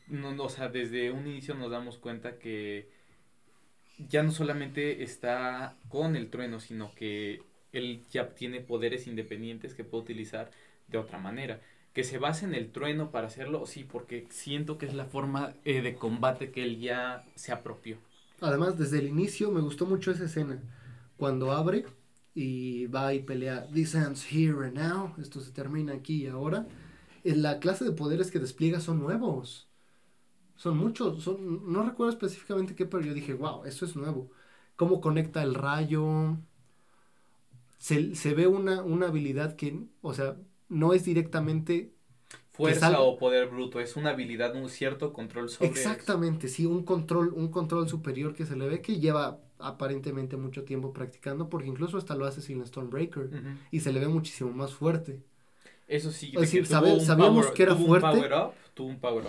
No, 0.07 0.43
o 0.43 0.49
sea, 0.49 0.69
desde 0.69 1.11
un 1.11 1.25
inicio 1.27 1.55
nos 1.55 1.71
damos 1.71 1.97
cuenta 1.97 2.37
que 2.37 2.87
ya 3.97 4.23
no 4.23 4.31
solamente 4.31 5.03
está 5.03 5.75
con 5.89 6.15
el 6.15 6.29
trueno, 6.29 6.59
sino 6.59 6.93
que 6.93 7.41
él 7.71 8.03
ya 8.11 8.29
tiene 8.35 8.61
poderes 8.61 9.07
independientes 9.07 9.73
que 9.73 9.83
puede 9.83 10.03
utilizar 10.03 10.51
de 10.87 10.97
otra 10.97 11.19
manera. 11.19 11.61
Que 11.93 12.03
se 12.03 12.17
base 12.17 12.45
en 12.45 12.53
el 12.53 12.71
trueno 12.71 13.11
para 13.11 13.27
hacerlo, 13.27 13.65
sí, 13.65 13.83
porque 13.83 14.27
siento 14.29 14.77
que 14.77 14.85
es 14.85 14.93
la 14.93 15.05
forma 15.05 15.53
eh, 15.63 15.81
de 15.81 15.95
combate 15.95 16.51
que 16.51 16.63
él 16.63 16.79
ya 16.79 17.25
se 17.35 17.51
apropió. 17.51 17.97
Además, 18.41 18.77
desde 18.77 18.99
el 18.99 19.07
inicio 19.07 19.51
me 19.51 19.61
gustó 19.61 19.85
mucho 19.85 20.11
esa 20.11 20.25
escena. 20.25 20.61
Cuando 21.17 21.51
abre 21.51 21.85
y 22.33 22.87
va 22.87 23.13
y 23.13 23.21
pelea, 23.21 23.67
This 23.73 23.95
ends 23.95 24.25
here 24.31 24.67
and 24.67 24.77
now, 24.77 25.13
esto 25.21 25.39
se 25.39 25.51
termina 25.51 25.93
aquí 25.93 26.23
y 26.23 26.27
ahora. 26.27 26.67
En 27.23 27.41
la 27.41 27.59
clase 27.59 27.85
de 27.85 27.91
poderes 27.91 28.29
que 28.31 28.39
despliega 28.39 28.79
son 28.81 28.99
nuevos. 28.99 29.67
Son 30.55 30.77
muchos, 30.77 31.23
son, 31.23 31.71
no 31.71 31.83
recuerdo 31.83 32.11
específicamente 32.13 32.75
qué, 32.75 32.85
pero 32.85 33.03
yo 33.03 33.13
dije, 33.13 33.33
wow, 33.33 33.65
eso 33.65 33.85
es 33.85 33.95
nuevo. 33.95 34.31
Cómo 34.75 35.01
conecta 35.01 35.43
el 35.43 35.53
rayo. 35.55 36.37
Se, 37.77 38.15
se 38.15 38.33
ve 38.33 38.47
una, 38.47 38.83
una 38.83 39.07
habilidad 39.07 39.55
que, 39.55 39.79
o 40.01 40.13
sea, 40.13 40.37
no 40.69 40.93
es 40.93 41.05
directamente 41.05 41.93
fuerza 42.51 43.01
o 43.01 43.17
poder 43.17 43.49
bruto, 43.49 43.79
es 43.79 43.95
una 43.95 44.11
habilidad, 44.11 44.55
un 44.55 44.69
cierto 44.69 45.13
control 45.13 45.49
sobre 45.49 45.69
Exactamente, 45.69 46.47
sí, 46.47 46.65
un 46.65 46.83
control, 46.83 47.33
un 47.33 47.49
control 47.49 47.89
superior 47.89 48.33
que 48.33 48.45
se 48.45 48.55
le 48.55 48.67
ve 48.67 48.81
que 48.81 48.99
lleva 48.99 49.39
aparentemente 49.59 50.37
mucho 50.37 50.63
tiempo 50.63 50.93
practicando, 50.93 51.49
porque 51.49 51.67
incluso 51.67 51.97
hasta 51.97 52.15
lo 52.15 52.25
hace 52.25 52.41
sin 52.41 52.65
Stormbreaker 52.65 53.29
y 53.71 53.79
se 53.81 53.91
le 53.91 53.99
ve 53.99 54.07
muchísimo 54.07 54.51
más 54.51 54.73
fuerte. 54.73 55.21
Eso 55.87 56.11
sí, 56.11 56.31
es 56.33 56.41
decir, 56.41 56.65
sabíamos 56.65 57.51
que 57.51 57.63
era 57.63 57.75
fuerte. 57.75 58.29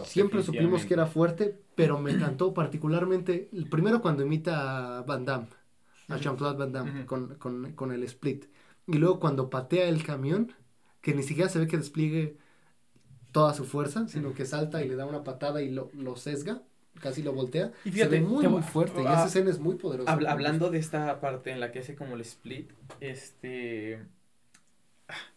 siempre 0.04 0.42
supimos 0.42 0.84
que 0.84 0.94
era 0.94 1.06
fuerte, 1.06 1.58
pero 1.74 1.98
me 1.98 2.12
encantó 2.12 2.54
particularmente, 2.54 3.50
primero 3.70 4.00
cuando 4.00 4.22
imita 4.22 4.98
a 4.98 5.02
Van 5.02 5.24
Damme, 5.24 5.48
a 6.08 6.16
Jean-Claude 6.16 6.58
Van 6.58 6.72
Damme, 6.72 7.06
con, 7.06 7.34
con, 7.36 7.72
con 7.72 7.92
el 7.92 8.02
split. 8.04 8.46
Y 8.86 8.94
luego 8.98 9.20
cuando 9.20 9.50
patea 9.50 9.88
el 9.88 10.04
camión, 10.04 10.52
que 11.06 11.14
ni 11.14 11.22
siquiera 11.22 11.48
se 11.48 11.60
ve 11.60 11.68
que 11.68 11.76
despliegue 11.76 12.36
toda 13.30 13.54
su 13.54 13.64
fuerza, 13.64 14.08
sino 14.08 14.34
que 14.34 14.44
salta 14.44 14.82
y 14.82 14.88
le 14.88 14.96
da 14.96 15.06
una 15.06 15.22
patada 15.22 15.62
y 15.62 15.70
lo, 15.70 15.88
lo 15.94 16.16
sesga, 16.16 16.62
casi 17.00 17.22
lo 17.22 17.32
voltea. 17.32 17.70
Y 17.84 17.92
fíjate, 17.92 18.16
se 18.16 18.22
ve 18.22 18.26
muy, 18.26 18.48
muy 18.48 18.62
fuerte. 18.62 19.02
y 19.02 19.04
esa 19.04 19.22
ah, 19.22 19.26
escena 19.26 19.50
es 19.50 19.60
muy 19.60 19.76
poderosa. 19.76 20.10
hablando 20.10 20.68
de 20.68 20.78
esta 20.78 21.20
parte 21.20 21.52
en 21.52 21.60
la 21.60 21.70
que 21.70 21.78
hace 21.78 21.94
como 21.94 22.16
el 22.16 22.22
split, 22.22 22.72
este. 22.98 24.02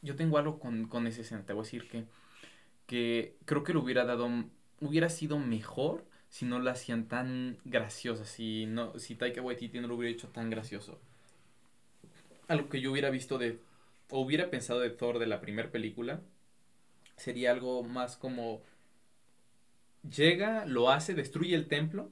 Yo 0.01 0.15
tengo 0.15 0.39
algo 0.39 0.57
con, 0.57 0.87
con 0.87 1.05
esa 1.05 1.21
escena, 1.21 1.45
te 1.45 1.53
voy 1.53 1.61
a 1.61 1.65
decir 1.65 1.87
que. 1.87 2.05
Que 2.87 3.37
creo 3.45 3.63
que 3.63 3.73
lo 3.73 3.83
hubiera 3.83 4.05
dado. 4.05 4.27
Hubiera 4.81 5.09
sido 5.09 5.37
mejor 5.37 6.03
si 6.29 6.45
no 6.45 6.57
la 6.57 6.71
hacían 6.71 7.07
tan 7.07 7.59
graciosa. 7.63 8.25
Si, 8.25 8.65
no, 8.65 8.97
si 8.97 9.13
Taika 9.13 9.43
Waititi 9.43 9.79
no 9.81 9.87
lo 9.87 9.97
hubiera 9.97 10.11
hecho 10.11 10.29
tan 10.29 10.49
gracioso. 10.49 10.99
Algo 12.47 12.69
que 12.69 12.81
yo 12.81 12.91
hubiera 12.91 13.11
visto 13.11 13.37
de 13.37 13.59
o 14.09 14.21
hubiera 14.21 14.49
pensado 14.49 14.79
de 14.79 14.89
Thor 14.89 15.19
de 15.19 15.27
la 15.27 15.41
primera 15.41 15.71
película, 15.71 16.21
sería 17.15 17.51
algo 17.51 17.83
más 17.83 18.17
como 18.17 18.61
llega, 20.09 20.65
lo 20.65 20.89
hace, 20.89 21.13
destruye 21.13 21.55
el 21.55 21.67
templo 21.67 22.09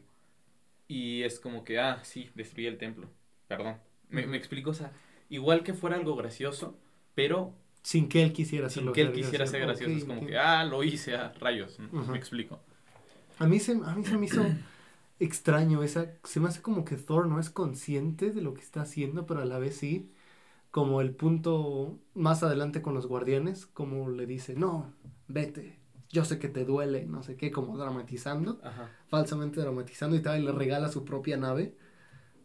y 0.88 1.24
es 1.24 1.40
como 1.40 1.64
que, 1.64 1.80
ah, 1.80 2.00
sí, 2.04 2.30
destruye 2.36 2.68
el 2.68 2.78
templo, 2.78 3.10
perdón. 3.48 3.78
Me, 4.10 4.38
explico, 4.38 4.70
o 4.70 4.74
sea, 4.74 4.94
igual 5.30 5.64
que 5.64 5.74
fuera 5.74 5.98
algo 5.98 6.16
gracioso, 6.16 6.78
pero... 7.14 7.54
Sin 7.82 8.08
que 8.10 8.24
él 8.24 8.32
quisiera 8.32 8.68
hacerlo. 8.68 8.94
Sin 8.94 8.96
que 8.96 9.10
él 9.10 9.14
quisiera 9.14 9.48
ser 9.48 9.62
gracioso, 9.62 9.94
es 9.94 10.06
como 10.06 10.26
que, 10.26 10.38
ah, 10.38 10.64
lo 10.64 10.84
hice, 10.84 11.16
a 11.16 11.34
rayos, 11.34 11.78
me 11.80 12.18
explico. 12.18 12.60
A 13.40 13.48
mí, 13.48 13.60
se, 13.60 13.74
a 13.74 13.96
mí 13.96 14.04
se 14.04 14.18
me 14.18 14.26
hizo 14.26 14.46
extraño 15.20 15.84
esa, 15.84 16.14
se 16.24 16.40
me 16.40 16.48
hace 16.48 16.62
como 16.62 16.86
que 16.86 16.96
Thor 16.96 17.28
no 17.28 17.40
es 17.40 17.50
consciente 17.50 18.32
de 18.32 18.42
lo 18.42 18.54
que 18.54 18.62
está 18.62 18.82
haciendo, 18.82 19.26
pero 19.26 19.42
a 19.42 19.46
la 19.46 19.60
vez 19.60 19.78
sí 19.78 20.12
como 20.72 21.02
el 21.02 21.16
punto 21.16 22.00
más 22.14 22.44
adelante 22.44 22.82
con 22.82 22.94
los 22.94 23.08
guardianes, 23.08 23.66
como 23.66 24.10
le 24.10 24.26
dice, 24.26 24.56
no, 24.56 24.94
vete, 25.28 25.80
yo 26.10 26.26
sé 26.26 26.40
que 26.40 26.50
te 26.50 26.66
duele, 26.66 27.06
no 27.06 27.24
sé 27.24 27.36
qué, 27.36 27.52
como 27.52 27.78
dramatizando, 27.78 28.62
falsamente 29.08 29.60
dramatizando 29.60 30.16
y 30.16 30.22
tal, 30.22 30.42
y 30.42 30.46
le 30.46 30.52
regala 30.52 30.90
su 30.90 31.04
propia 31.04 31.38
nave, 31.38 31.76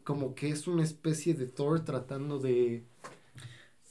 como 0.04 0.34
que 0.34 0.50
es 0.50 0.66
una 0.66 0.82
especie 0.82 1.34
de 1.34 1.46
Thor 1.46 1.84
tratando 1.84 2.38
de... 2.38 2.84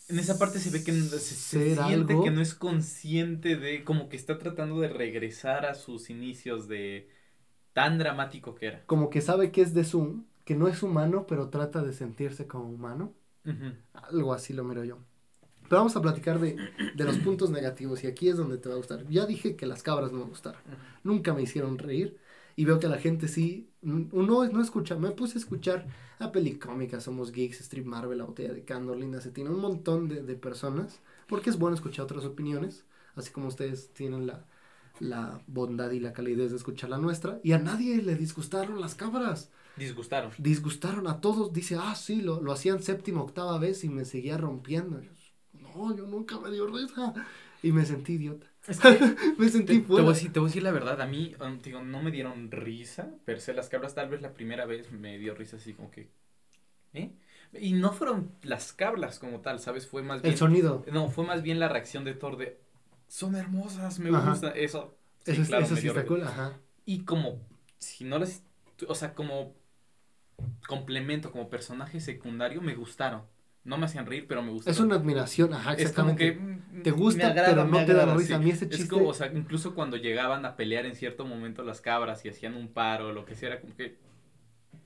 En 0.09 0.19
esa 0.19 0.37
parte 0.37 0.59
se 0.59 0.71
ve 0.71 0.83
que 0.83 0.91
se, 0.91 1.19
siente 1.19 2.19
que 2.21 2.31
no 2.31 2.41
es 2.41 2.53
consciente 2.53 3.55
de, 3.55 3.85
como 3.85 4.09
que 4.09 4.17
está 4.17 4.37
tratando 4.37 4.81
de 4.81 4.89
regresar 4.89 5.65
a 5.65 5.73
sus 5.73 6.09
inicios 6.09 6.67
de 6.67 7.07
tan 7.71 7.97
dramático 7.97 8.53
que 8.55 8.65
era. 8.67 8.85
Como 8.87 9.09
que 9.09 9.21
sabe 9.21 9.51
que 9.51 9.61
es 9.61 9.73
de 9.73 9.85
Zoom, 9.85 10.25
que 10.43 10.55
no 10.55 10.67
es 10.67 10.83
humano, 10.83 11.25
pero 11.27 11.49
trata 11.49 11.81
de 11.81 11.93
sentirse 11.93 12.45
como 12.45 12.69
humano. 12.69 13.13
Algo 13.93 14.33
así 14.33 14.53
lo 14.53 14.63
miro 14.63 14.83
yo. 14.83 14.97
Pero 15.69 15.79
vamos 15.81 15.95
a 15.95 16.01
platicar 16.01 16.39
de, 16.39 16.63
de 16.93 17.05
los 17.05 17.19
puntos 17.19 17.49
negativos 17.49 18.03
y 18.03 18.07
aquí 18.07 18.29
es 18.29 18.37
donde 18.37 18.57
te 18.57 18.69
va 18.69 18.75
a 18.75 18.77
gustar. 18.77 19.07
Ya 19.09 19.25
dije 19.25 19.55
que 19.55 19.65
las 19.67 19.83
cabras 19.83 20.11
no 20.11 20.19
me 20.19 20.25
gustaron. 20.25 20.61
Nunca 21.03 21.33
me 21.33 21.43
hicieron 21.43 21.77
reír 21.77 22.17
y 22.55 22.65
veo 22.65 22.79
que 22.79 22.87
la 22.89 22.99
gente 22.99 23.27
sí, 23.27 23.71
uno 23.81 24.45
no 24.47 24.61
escucha, 24.61 24.97
me 24.97 25.11
puse 25.11 25.37
a 25.37 25.41
escuchar 25.41 25.87
a 26.19 26.31
Pelicómica, 26.31 26.99
Somos 27.01 27.31
Geeks, 27.31 27.61
Strip 27.61 27.85
Marvel, 27.85 28.17
La 28.19 28.25
Botella 28.25 28.53
de 28.53 28.65
Candor, 28.65 28.97
Linda 28.97 29.21
Cetina, 29.21 29.49
un 29.51 29.61
montón 29.61 30.09
de, 30.09 30.23
de 30.23 30.35
personas, 30.35 31.01
porque 31.27 31.49
es 31.49 31.57
bueno 31.57 31.75
escuchar 31.75 32.05
otras 32.05 32.25
opiniones, 32.25 32.85
así 33.15 33.31
como 33.31 33.47
ustedes 33.47 33.93
tienen 33.93 34.27
la, 34.27 34.45
la 34.99 35.41
bondad 35.47 35.91
y 35.91 35.99
la 35.99 36.13
calidez 36.13 36.51
de 36.51 36.57
escuchar 36.57 36.89
la 36.89 36.97
nuestra, 36.97 37.39
y 37.43 37.53
a 37.53 37.59
nadie 37.59 38.01
le 38.01 38.15
disgustaron 38.15 38.79
las 38.81 38.95
cabras, 38.95 39.51
Disgustaron. 39.77 40.31
disgustaron 40.37 41.07
a 41.07 41.21
todos, 41.21 41.53
dice, 41.53 41.77
ah, 41.79 41.95
sí, 41.95 42.21
lo, 42.21 42.41
lo 42.41 42.51
hacían 42.51 42.83
séptima, 42.83 43.21
octava 43.21 43.57
vez 43.57 43.83
y 43.83 43.89
me 43.89 44.05
seguía 44.05 44.37
rompiendo. 44.37 45.01
Yo, 45.01 45.11
no, 45.53 45.95
yo 45.95 46.05
nunca 46.07 46.39
me 46.39 46.51
dio 46.51 46.67
risa. 46.67 47.13
Y 47.63 47.71
me 47.71 47.85
sentí 47.85 48.13
idiota. 48.13 48.47
Es 48.67 48.79
que 48.79 48.89
Me 49.37 49.45
te, 49.45 49.49
sentí 49.49 49.79
te 49.79 49.87
voy 49.87 50.01
a 50.01 50.09
decir, 50.09 50.33
te 50.33 50.39
voy 50.39 50.47
a 50.47 50.49
decir 50.49 50.63
la 50.63 50.71
verdad, 50.71 51.01
a 51.01 51.07
mí, 51.07 51.33
um, 51.39 51.59
digo, 51.59 51.81
no 51.81 52.01
me 52.03 52.11
dieron 52.11 52.51
risa, 52.51 53.09
per 53.25 53.39
se 53.41 53.53
las 53.53 53.69
cabras, 53.69 53.95
tal 53.95 54.09
vez 54.09 54.21
la 54.21 54.33
primera 54.33 54.65
vez 54.65 54.91
me 54.91 55.17
dio 55.17 55.33
risa 55.35 55.57
así 55.57 55.73
como 55.73 55.89
que, 55.89 56.09
¿eh? 56.93 57.11
Y 57.59 57.73
no 57.73 57.91
fueron 57.91 58.31
las 58.43 58.71
cabras 58.73 59.19
como 59.19 59.41
tal, 59.41 59.59
¿sabes? 59.59 59.87
Fue 59.87 60.03
más 60.03 60.21
bien, 60.21 60.33
El 60.33 60.39
sonido. 60.39 60.85
no, 60.91 61.09
fue 61.09 61.25
más 61.25 61.41
bien 61.43 61.59
la 61.59 61.67
reacción 61.69 62.03
de 62.05 62.13
Thor 62.13 62.37
de, 62.37 62.59
son 63.07 63.35
hermosas, 63.35 63.99
me 63.99 64.09
Ajá. 64.09 64.31
gusta, 64.31 64.51
eso. 64.51 64.95
sí, 65.25 65.31
eso 65.31 65.41
es- 65.41 65.47
claro, 65.49 65.65
eso 65.65 65.75
sí 65.75 65.87
está 65.87 66.05
cool, 66.05 66.23
ajá. 66.23 66.53
Y 66.85 67.03
como, 67.03 67.39
si 67.77 68.05
no 68.05 68.19
las, 68.19 68.43
o 68.87 68.95
sea, 68.95 69.13
como 69.13 69.53
complemento, 70.67 71.31
como 71.31 71.49
personaje 71.49 71.99
secundario, 71.99 72.61
me 72.61 72.75
gustaron. 72.75 73.23
No 73.63 73.77
me 73.77 73.85
hacían 73.85 74.05
reír, 74.07 74.25
pero 74.27 74.41
me 74.41 74.51
gustaron. 74.51 74.73
Es 74.75 74.79
una 74.81 74.95
admiración, 74.95 75.53
ajá, 75.53 75.73
Es 75.73 75.91
como 75.91 76.11
exactamente. 76.11 76.33
que 76.33 76.39
mm, 76.79 76.83
Te 76.83 76.91
gusta, 76.91 77.27
agrada, 77.27 77.49
pero 77.49 77.65
no 77.67 77.85
te 77.85 77.93
da 77.93 78.15
risa. 78.15 78.35
A 78.35 78.39
mí 78.39 78.49
ese 78.49 78.65
Es 78.65 78.71
chiste- 78.71 78.89
como, 78.89 79.09
o 79.09 79.13
sea, 79.13 79.31
incluso 79.33 79.75
cuando 79.75 79.97
llegaban 79.97 80.45
a 80.45 80.55
pelear 80.55 80.85
en 80.85 80.95
cierto 80.95 81.25
momento 81.25 81.63
las 81.63 81.79
cabras 81.81 82.25
y 82.25 82.29
hacían 82.29 82.55
un 82.55 82.69
paro 82.73 83.09
o 83.09 83.11
lo 83.13 83.25
que 83.25 83.35
sea, 83.35 83.49
era 83.49 83.61
como 83.61 83.75
que... 83.75 83.97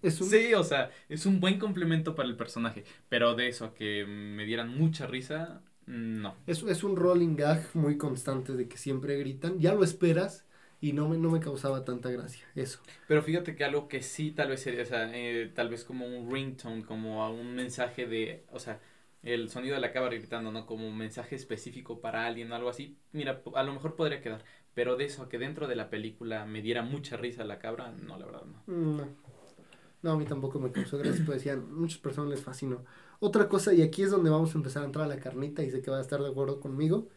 Es 0.01 0.21
un, 0.21 0.29
Sí, 0.29 0.53
o 0.53 0.63
sea, 0.63 0.91
es 1.09 1.25
un 1.25 1.39
buen 1.39 1.57
complemento 1.57 2.15
para 2.15 2.27
el 2.29 2.35
personaje. 2.35 2.83
Pero 3.09 3.35
de 3.35 3.47
eso 3.47 3.65
a 3.65 3.73
que 3.73 4.05
me 4.05 4.45
dieran 4.45 4.69
mucha 4.69 5.07
risa, 5.07 5.61
no. 5.85 6.35
es, 6.47 6.63
es 6.63 6.83
un 6.83 6.95
rolling 6.95 7.35
gag 7.35 7.63
muy 7.73 7.97
constante 7.97 8.53
de 8.53 8.67
que 8.67 8.77
siempre 8.77 9.17
gritan. 9.17 9.59
Ya 9.59 9.73
lo 9.73 9.83
esperas 9.83 10.45
y 10.81 10.93
no 10.93 11.07
me, 11.07 11.17
no 11.17 11.29
me 11.29 11.39
causaba 11.39 11.83
tanta 11.83 12.09
gracia. 12.09 12.45
Eso. 12.55 12.79
Pero 13.07 13.21
fíjate 13.23 13.55
que 13.55 13.63
algo 13.63 13.87
que 13.87 14.01
sí 14.01 14.31
tal 14.31 14.49
vez 14.49 14.61
sería, 14.61 14.83
o 14.83 14.85
sea, 14.85 15.09
eh, 15.13 15.51
tal 15.53 15.69
vez 15.69 15.83
como 15.83 16.05
un 16.05 16.31
ringtone, 16.31 16.83
como 16.83 17.27
un 17.29 17.55
mensaje 17.55 18.05
de, 18.05 18.43
o 18.51 18.59
sea, 18.59 18.79
el 19.23 19.49
sonido 19.49 19.75
de 19.75 19.81
la 19.81 19.91
cabra 19.91 20.13
gritando, 20.13 20.51
¿no? 20.51 20.65
Como 20.65 20.87
un 20.87 20.97
mensaje 20.97 21.35
específico 21.35 21.99
para 21.99 22.25
alguien 22.25 22.51
o 22.51 22.55
algo 22.55 22.69
así. 22.69 22.97
Mira, 23.11 23.41
a 23.55 23.63
lo 23.63 23.73
mejor 23.73 23.95
podría 23.95 24.21
quedar. 24.21 24.43
Pero 24.75 24.97
de 24.97 25.05
eso 25.05 25.23
a 25.23 25.29
que 25.29 25.39
dentro 25.39 25.67
de 25.67 25.75
la 25.75 25.89
película 25.89 26.45
me 26.45 26.61
diera 26.61 26.83
mucha 26.83 27.17
risa 27.17 27.45
la 27.45 27.59
cabra, 27.59 27.91
no, 27.91 28.17
la 28.19 28.25
verdad 28.25 28.43
no. 28.45 28.63
No. 28.67 29.07
No, 30.03 30.11
a 30.11 30.17
mí 30.17 30.25
tampoco 30.25 30.59
me 30.59 30.71
causó 30.71 30.99
gracia, 30.99 31.23
pero 31.25 31.33
decían, 31.33 31.73
muchas 31.73 31.97
personas 31.97 32.29
les 32.29 32.43
fascinó. 32.43 32.83
Otra 33.19 33.49
cosa, 33.49 33.73
y 33.73 33.81
aquí 33.81 34.03
es 34.03 34.11
donde 34.11 34.29
vamos 34.29 34.53
a 34.53 34.57
empezar 34.57 34.83
a 34.83 34.85
entrar 34.85 35.05
a 35.05 35.07
la 35.07 35.19
carnita, 35.19 35.63
y 35.63 35.71
sé 35.71 35.81
que 35.81 35.89
va 35.89 35.97
a 35.97 36.01
estar 36.01 36.21
de 36.21 36.29
acuerdo 36.29 36.59
conmigo. 36.59 37.07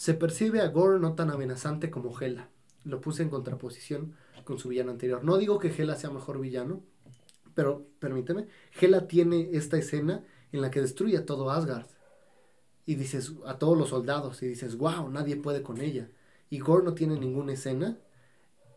Se 0.00 0.14
percibe 0.14 0.62
a 0.62 0.68
Gore 0.68 0.98
no 0.98 1.14
tan 1.14 1.28
amenazante 1.28 1.90
como 1.90 2.18
Hela. 2.18 2.48
Lo 2.84 3.02
puse 3.02 3.22
en 3.22 3.28
contraposición 3.28 4.14
con 4.44 4.58
su 4.58 4.70
villano 4.70 4.92
anterior. 4.92 5.22
No 5.22 5.36
digo 5.36 5.58
que 5.58 5.68
Hela 5.68 5.94
sea 5.94 6.08
mejor 6.08 6.40
villano, 6.40 6.82
pero 7.52 7.86
permíteme. 7.98 8.46
Hela 8.80 9.06
tiene 9.06 9.50
esta 9.52 9.76
escena 9.76 10.24
en 10.52 10.62
la 10.62 10.70
que 10.70 10.80
destruye 10.80 11.18
a 11.18 11.26
todo 11.26 11.50
Asgard. 11.50 11.84
Y 12.86 12.94
dices, 12.94 13.34
a 13.44 13.58
todos 13.58 13.76
los 13.76 13.90
soldados, 13.90 14.42
y 14.42 14.46
dices, 14.46 14.78
wow, 14.78 15.10
nadie 15.10 15.36
puede 15.36 15.62
con 15.62 15.82
ella. 15.82 16.08
Y 16.48 16.60
Gore 16.60 16.82
no 16.82 16.94
tiene 16.94 17.20
ninguna 17.20 17.52
escena 17.52 17.98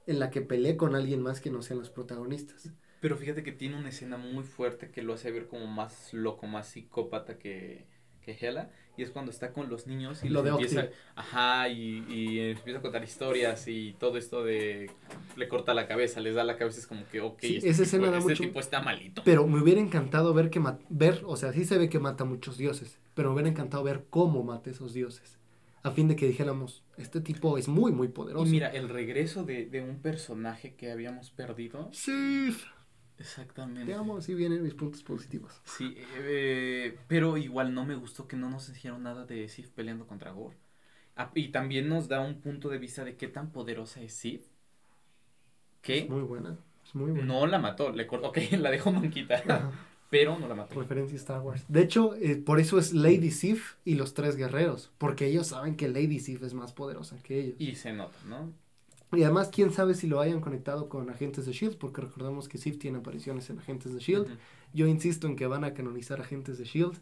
en 0.05 0.19
la 0.19 0.29
que 0.29 0.41
pelee 0.41 0.75
con 0.75 0.93
alguien 0.93 1.21
más 1.21 1.39
que 1.39 1.51
no 1.51 1.62
sean 1.62 1.79
los 1.79 1.89
protagonistas. 1.89 2.69
Pero 2.99 3.15
fíjate 3.15 3.43
que 3.43 3.53
tiene 3.53 3.77
una 3.77 3.88
escena 3.88 4.17
muy 4.17 4.43
fuerte 4.43 4.91
que 4.91 5.03
lo 5.03 5.13
hace 5.13 5.31
ver 5.31 5.47
como 5.47 5.67
más 5.67 6.13
loco, 6.13 6.47
más 6.47 6.67
psicópata 6.67 7.39
que, 7.39 7.88
que 8.23 8.38
Hela. 8.39 8.69
Y 8.95 9.01
es 9.01 9.09
cuando 9.09 9.31
está 9.31 9.53
con 9.53 9.69
los 9.69 9.88
niños 9.88 10.23
y 10.23 10.29
Lo 10.29 10.43
de 10.43 10.51
empieza, 10.51 10.81
Octi. 10.81 10.93
ajá, 11.15 11.67
y, 11.67 12.05
y 12.09 12.39
empieza 12.51 12.77
a 12.77 12.81
contar 12.83 13.03
historias 13.03 13.67
y 13.67 13.95
todo 13.99 14.19
esto 14.19 14.43
de 14.43 14.91
le 15.36 15.47
corta 15.47 15.73
la 15.73 15.88
cabeza, 15.88 16.19
les 16.19 16.36
da 16.36 16.43
la 16.43 16.57
cabeza, 16.57 16.79
es 16.79 16.86
como 16.86 17.03
que, 17.07 17.19
ok, 17.19 17.39
Sí, 17.41 17.55
este, 17.57 17.69
esa 17.71 17.83
tipo, 17.97 18.05
este 18.05 18.19
mucho- 18.19 18.43
tipo 18.43 18.59
está 18.59 18.81
malito. 18.81 19.23
Pero 19.25 19.47
me 19.47 19.59
hubiera 19.59 19.81
encantado 19.81 20.31
ver 20.36 20.51
que 20.51 20.62
ver, 20.89 21.23
o 21.25 21.36
sea, 21.38 21.51
sí 21.53 21.65
se 21.65 21.79
ve 21.79 21.89
que 21.89 21.97
mata 21.97 22.23
a 22.23 22.27
muchos 22.27 22.55
dioses, 22.59 22.99
pero 23.15 23.29
me 23.29 23.33
hubiera 23.33 23.49
encantado 23.49 23.81
ver 23.83 24.05
cómo 24.12 24.43
mata 24.43 24.69
a 24.69 24.73
esos 24.73 24.93
dioses. 24.93 25.39
A 25.81 25.89
fin 25.91 26.07
de 26.07 26.15
que 26.15 26.27
dijéramos, 26.27 26.83
este 26.95 27.19
tipo 27.19 27.57
es 27.57 27.67
muy, 27.67 27.91
muy 27.91 28.07
poderoso. 28.09 28.45
Y 28.45 28.51
mira, 28.51 28.69
el 28.69 28.89
regreso 28.89 29.43
de, 29.43 29.65
de 29.65 29.81
un 29.81 29.97
personaje 30.03 30.75
que 30.75 30.91
habíamos 30.91 31.31
perdido. 31.31 31.89
Sí, 31.91 32.55
Exactamente. 33.23 33.86
te 33.86 33.97
amo, 33.97 34.17
así 34.17 34.33
vienen 34.33 34.62
mis 34.63 34.73
puntos 34.73 35.01
positivos. 35.01 35.62
Sí, 35.63 35.95
eh, 36.17 36.97
pero 37.07 37.38
igual 37.38 37.73
no 37.73 37.86
me 37.86 37.95
gustó 37.95 38.27
que 38.27 38.36
no 38.36 38.49
nos 38.49 38.71
dijeron 38.73 39.03
nada 39.03 39.25
de 39.25 39.47
Sif 39.47 39.69
peleando 39.69 40.05
contra 40.05 40.31
Gore. 40.31 40.57
Ah, 41.15 41.31
y 41.33 41.49
también 41.49 41.88
nos 41.88 42.07
da 42.09 42.19
un 42.19 42.41
punto 42.41 42.67
de 42.69 42.79
vista 42.79 43.05
de 43.05 43.15
qué 43.15 43.27
tan 43.29 43.51
poderosa 43.51 44.01
es 44.01 44.13
Sif. 44.13 44.41
Que 45.81 45.99
Es 45.99 46.09
muy 46.09 46.21
buena, 46.21 46.57
es 46.86 46.95
muy 46.95 47.12
buena. 47.12 47.25
no 47.25 47.47
la 47.47 47.59
mató, 47.59 47.91
le 47.91 48.05
cortó, 48.07 48.29
ok, 48.29 48.38
la 48.59 48.69
dejó 48.71 48.91
manquita, 48.91 49.36
Ajá, 49.36 49.71
pero 50.09 50.38
no 50.38 50.47
la 50.47 50.55
mató. 50.55 50.79
referencia 50.79 51.15
a 51.15 51.19
Star 51.19 51.41
Wars. 51.41 51.63
De 51.67 51.81
hecho, 51.81 52.15
eh, 52.15 52.36
por 52.36 52.59
eso 52.59 52.77
es 52.77 52.93
Lady 52.93 53.31
Sif 53.31 53.75
y 53.86 53.95
los 53.95 54.13
tres 54.13 54.36
guerreros, 54.36 54.91
porque 54.97 55.27
ellos 55.27 55.47
saben 55.47 55.75
que 55.75 55.88
Lady 55.88 56.19
Sif 56.19 56.43
es 56.43 56.53
más 56.53 56.73
poderosa 56.73 57.17
que 57.23 57.39
ellos. 57.39 57.55
Y 57.59 57.75
se 57.75 57.93
nota, 57.93 58.17
¿no? 58.27 58.51
Y 59.15 59.23
además, 59.23 59.49
quién 59.52 59.71
sabe 59.71 59.93
si 59.93 60.08
lo 60.08 60.19
hayan 60.19 60.41
conectado 60.41 60.89
con 60.89 61.10
Agentes 61.10 61.45
de 61.45 61.54
Shield, 61.54 61.78
porque 61.78 62.02
recordamos 62.02 62.47
que 62.47 62.58
Sif 62.58 62.80
tiene 62.80 62.99
apariciones 62.99 63.49
en 63.49 63.60
Agentes 63.60 63.93
de 63.93 63.99
Shield. 63.99 64.28
Yo 64.73 64.88
insisto 64.88 65.28
en 65.28 65.36
que 65.36 65.45
van 65.45 65.63
a 65.63 65.73
canonizar 65.73 66.19
agentes 66.19 66.58
de 66.58 66.65
Shield. 66.65 66.97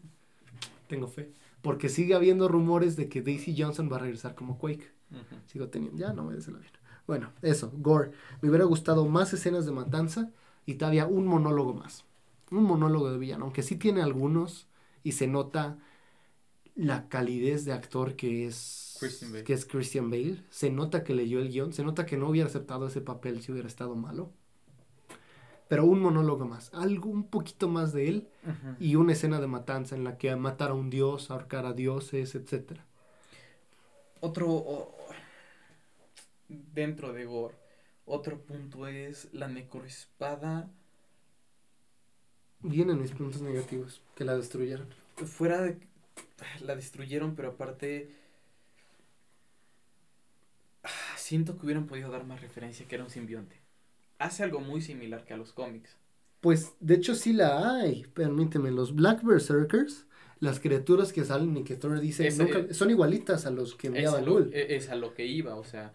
Tengo 0.88 1.08
fe. 1.08 1.32
Porque 1.62 1.88
sigue 1.88 2.14
habiendo 2.14 2.48
rumores 2.48 2.96
de 2.96 3.08
que 3.08 3.22
Daisy 3.22 3.54
Johnson 3.56 3.88
va 3.90 3.96
a 3.96 4.00
regresar 4.00 4.34
como 4.34 4.58
Quake. 4.58 4.90
Sigo 5.46 5.68
teniendo. 5.68 5.98
Ya 5.98 6.12
no 6.12 6.24
me 6.24 6.34
des 6.34 6.48
el 6.48 6.56
avión. 6.56 6.72
Bueno, 7.06 7.32
eso, 7.40 7.72
Gore. 7.76 8.10
Me 8.40 8.48
hubiera 8.48 8.64
gustado 8.64 9.06
más 9.06 9.32
escenas 9.32 9.64
de 9.64 9.72
matanza 9.72 10.30
y 10.66 10.74
todavía 10.74 11.06
un 11.06 11.26
monólogo 11.26 11.74
más. 11.74 12.04
Un 12.50 12.64
monólogo 12.64 13.10
de 13.10 13.18
villano. 13.18 13.44
Aunque 13.44 13.62
sí 13.62 13.76
tiene 13.76 14.02
algunos 14.02 14.68
y 15.02 15.12
se 15.12 15.26
nota 15.26 15.78
la 16.74 17.08
calidez 17.08 17.64
de 17.64 17.72
actor 17.72 18.16
que 18.16 18.46
es 18.46 18.91
Christian 19.02 19.32
Bale. 19.32 19.44
que 19.44 19.52
es 19.52 19.66
Christian 19.66 20.10
Bale. 20.10 20.42
Se 20.50 20.70
nota 20.70 21.04
que 21.04 21.14
leyó 21.14 21.40
el 21.40 21.50
guion. 21.50 21.72
Se 21.72 21.84
nota 21.84 22.06
que 22.06 22.16
no 22.16 22.28
hubiera 22.28 22.48
aceptado 22.48 22.86
ese 22.86 23.00
papel 23.00 23.42
si 23.42 23.52
hubiera 23.52 23.68
estado 23.68 23.94
malo. 23.94 24.30
Pero 25.68 25.84
un 25.86 26.00
monólogo 26.00 26.46
más. 26.46 26.70
Algo 26.74 27.08
un 27.10 27.24
poquito 27.24 27.68
más 27.68 27.92
de 27.92 28.08
él 28.08 28.28
y 28.78 28.96
una 28.96 29.12
escena 29.12 29.40
de 29.40 29.46
matanza 29.46 29.96
en 29.96 30.04
la 30.04 30.18
que 30.18 30.34
matar 30.36 30.70
a 30.70 30.74
un 30.74 30.90
dios, 30.90 31.30
ahorcar 31.30 31.64
a 31.64 31.72
dioses, 31.72 32.34
etcétera. 32.34 32.84
Otro, 34.20 34.92
dentro 36.48 37.12
de 37.12 37.24
Gore, 37.24 37.54
otro 38.04 38.38
punto 38.38 38.86
es 38.86 39.28
la 39.32 39.48
necroespada 39.48 40.68
Vienen 42.62 43.00
mis 43.00 43.10
puntos 43.10 43.42
negativos, 43.42 44.00
que 44.14 44.24
la 44.24 44.36
destruyeron. 44.36 44.86
fuera 45.26 45.60
de 45.62 45.78
la 46.60 46.76
destruyeron, 46.76 47.34
pero 47.34 47.50
aparte 47.50 48.14
ah, 50.84 51.11
siento 51.22 51.56
que 51.56 51.66
hubieran 51.66 51.86
podido 51.86 52.10
dar 52.10 52.24
más 52.24 52.40
referencia 52.40 52.86
que 52.86 52.94
era 52.96 53.04
un 53.04 53.10
simbionte. 53.10 53.56
Hace 54.18 54.42
algo 54.42 54.60
muy 54.60 54.80
similar 54.82 55.24
que 55.24 55.34
a 55.34 55.36
los 55.36 55.52
cómics. 55.52 55.96
Pues 56.40 56.72
de 56.80 56.94
hecho 56.94 57.14
sí 57.14 57.32
la 57.32 57.76
hay, 57.76 58.04
permíteme, 58.14 58.70
los 58.70 58.94
Black 58.94 59.22
Berserkers, 59.22 60.06
las 60.40 60.58
criaturas 60.58 61.12
que 61.12 61.24
salen 61.24 61.56
y 61.56 61.64
que 61.64 61.76
Thor 61.76 62.00
dice, 62.00 62.28
nunca- 62.32 62.74
son 62.74 62.90
igualitas 62.90 63.46
a 63.46 63.50
los 63.50 63.76
que 63.76 63.86
enviaba 63.86 64.20
Lul. 64.20 64.50
e- 64.52 64.74
es 64.76 64.88
a 64.90 64.96
lo 64.96 65.14
que 65.14 65.24
iba, 65.24 65.54
o 65.54 65.64
sea, 65.64 65.92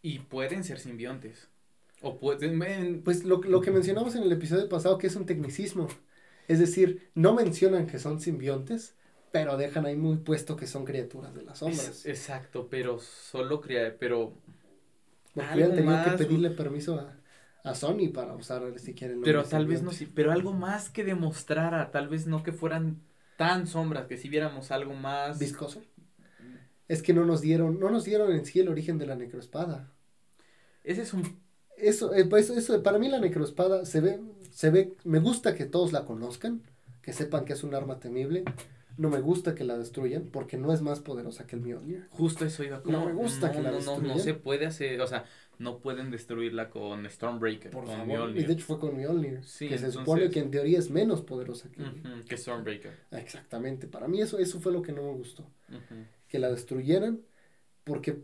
y 0.00 0.20
pueden 0.20 0.62
ser 0.62 0.78
simbiontes. 0.78 1.48
O 2.00 2.20
pueden, 2.20 3.02
Pues 3.02 3.24
lo, 3.24 3.42
lo 3.42 3.60
que 3.60 3.72
mencionamos 3.72 4.14
en 4.14 4.22
el 4.22 4.30
episodio 4.30 4.68
pasado 4.68 4.98
que 4.98 5.08
es 5.08 5.16
un 5.16 5.26
tecnicismo. 5.26 5.88
Es 6.46 6.60
decir, 6.60 7.10
no 7.14 7.34
mencionan 7.34 7.88
que 7.88 7.98
son 7.98 8.20
simbiontes, 8.20 8.94
pero 9.30 9.56
dejan 9.56 9.86
ahí 9.86 9.96
muy 9.96 10.16
puesto 10.18 10.56
que 10.56 10.66
son 10.66 10.84
criaturas 10.84 11.34
de 11.34 11.42
las 11.42 11.58
sombras. 11.58 11.88
es- 11.88 12.06
exacto, 12.06 12.68
pero 12.68 12.98
solo 12.98 13.60
crea, 13.60 13.96
pero 13.98 14.34
Porque 15.34 15.54
hubieran 15.54 15.74
tenido 15.74 15.96
más, 15.96 16.04
que 16.04 16.24
pedirle 16.24 16.50
permiso 16.50 16.98
a, 16.98 17.14
a 17.62 17.74
Sony 17.74 18.08
para 18.12 18.34
usar 18.34 18.62
si 18.78 18.94
quieren. 18.94 19.20
Pero 19.22 19.44
tal 19.44 19.66
vez 19.66 19.82
no, 19.82 19.90
sí, 19.90 20.06
pero 20.06 20.32
algo 20.32 20.52
más 20.52 20.90
que 20.90 21.04
demostrara, 21.04 21.90
tal 21.90 22.08
vez 22.08 22.26
no 22.26 22.42
que 22.42 22.52
fueran 22.52 23.00
tan 23.36 23.66
sombras, 23.66 24.06
que 24.06 24.16
si 24.16 24.28
viéramos 24.28 24.70
algo 24.70 24.94
más... 24.94 25.38
Viscoso. 25.38 25.82
Es 26.88 27.02
que 27.02 27.12
no 27.12 27.24
nos 27.24 27.40
dieron, 27.42 27.78
no 27.78 27.90
nos 27.90 28.04
dieron 28.04 28.32
en 28.32 28.44
sí 28.46 28.60
el 28.60 28.68
origen 28.68 28.98
de 28.98 29.06
la 29.06 29.14
necroespada. 29.14 29.92
Ese 30.84 31.02
es 31.02 31.12
un... 31.12 31.40
Eso, 31.76 32.12
eh, 32.14 32.24
pues, 32.24 32.50
eso, 32.50 32.82
para 32.82 32.98
mí 32.98 33.08
la 33.08 33.20
necroespada 33.20 33.84
se 33.84 34.00
ve, 34.00 34.20
se 34.50 34.70
ve, 34.70 34.94
me 35.04 35.20
gusta 35.20 35.54
que 35.54 35.64
todos 35.66 35.92
la 35.92 36.04
conozcan, 36.04 36.62
que 37.02 37.12
sepan 37.12 37.44
que 37.44 37.52
es 37.52 37.62
un 37.62 37.74
arma 37.74 38.00
temible. 38.00 38.44
No 38.98 39.08
me 39.08 39.20
gusta 39.20 39.54
que 39.54 39.64
la 39.64 39.78
destruyan 39.78 40.24
porque 40.30 40.56
no 40.58 40.72
es 40.72 40.82
más 40.82 41.00
poderosa 41.00 41.46
que 41.46 41.56
el 41.56 41.62
Mjolnir. 41.62 42.06
Justo 42.10 42.44
eso 42.44 42.62
iba 42.64 42.82
No 42.84 43.06
me 43.06 43.12
gusta 43.14 43.50
que 43.52 43.62
la 43.62 43.70
no, 43.70 43.78
no, 43.78 43.92
destruyan. 43.92 44.08
no 44.08 44.18
se 44.18 44.34
puede 44.34 44.66
hacer, 44.66 45.00
o 45.00 45.06
sea, 45.06 45.24
no 45.58 45.78
pueden 45.78 46.10
destruirla 46.10 46.68
con 46.68 47.08
Stormbreaker, 47.08 47.70
Por 47.70 47.84
con 47.84 47.96
favor. 47.96 48.06
Mjolnir. 48.08 48.42
Y 48.42 48.46
de 48.46 48.52
hecho 48.52 48.66
fue 48.66 48.78
con 48.78 48.96
Mjolnir, 48.96 49.42
Sí, 49.44 49.68
que 49.68 49.78
se 49.78 49.86
entonces- 49.86 50.00
supone 50.00 50.30
que 50.30 50.40
en 50.40 50.50
teoría 50.50 50.78
es 50.78 50.90
menos 50.90 51.22
poderosa 51.22 51.70
que... 51.70 52.36
Stormbreaker. 52.36 52.92
Exactamente. 53.12 53.86
Para 53.86 54.08
mí 54.08 54.20
eso, 54.20 54.38
eso 54.38 54.60
fue 54.60 54.72
lo 54.72 54.82
que 54.82 54.92
no 54.92 55.02
me 55.02 55.12
gustó. 55.12 55.48
Que 56.28 56.38
la 56.40 56.50
destruyeran 56.50 57.20
porque, 57.84 58.18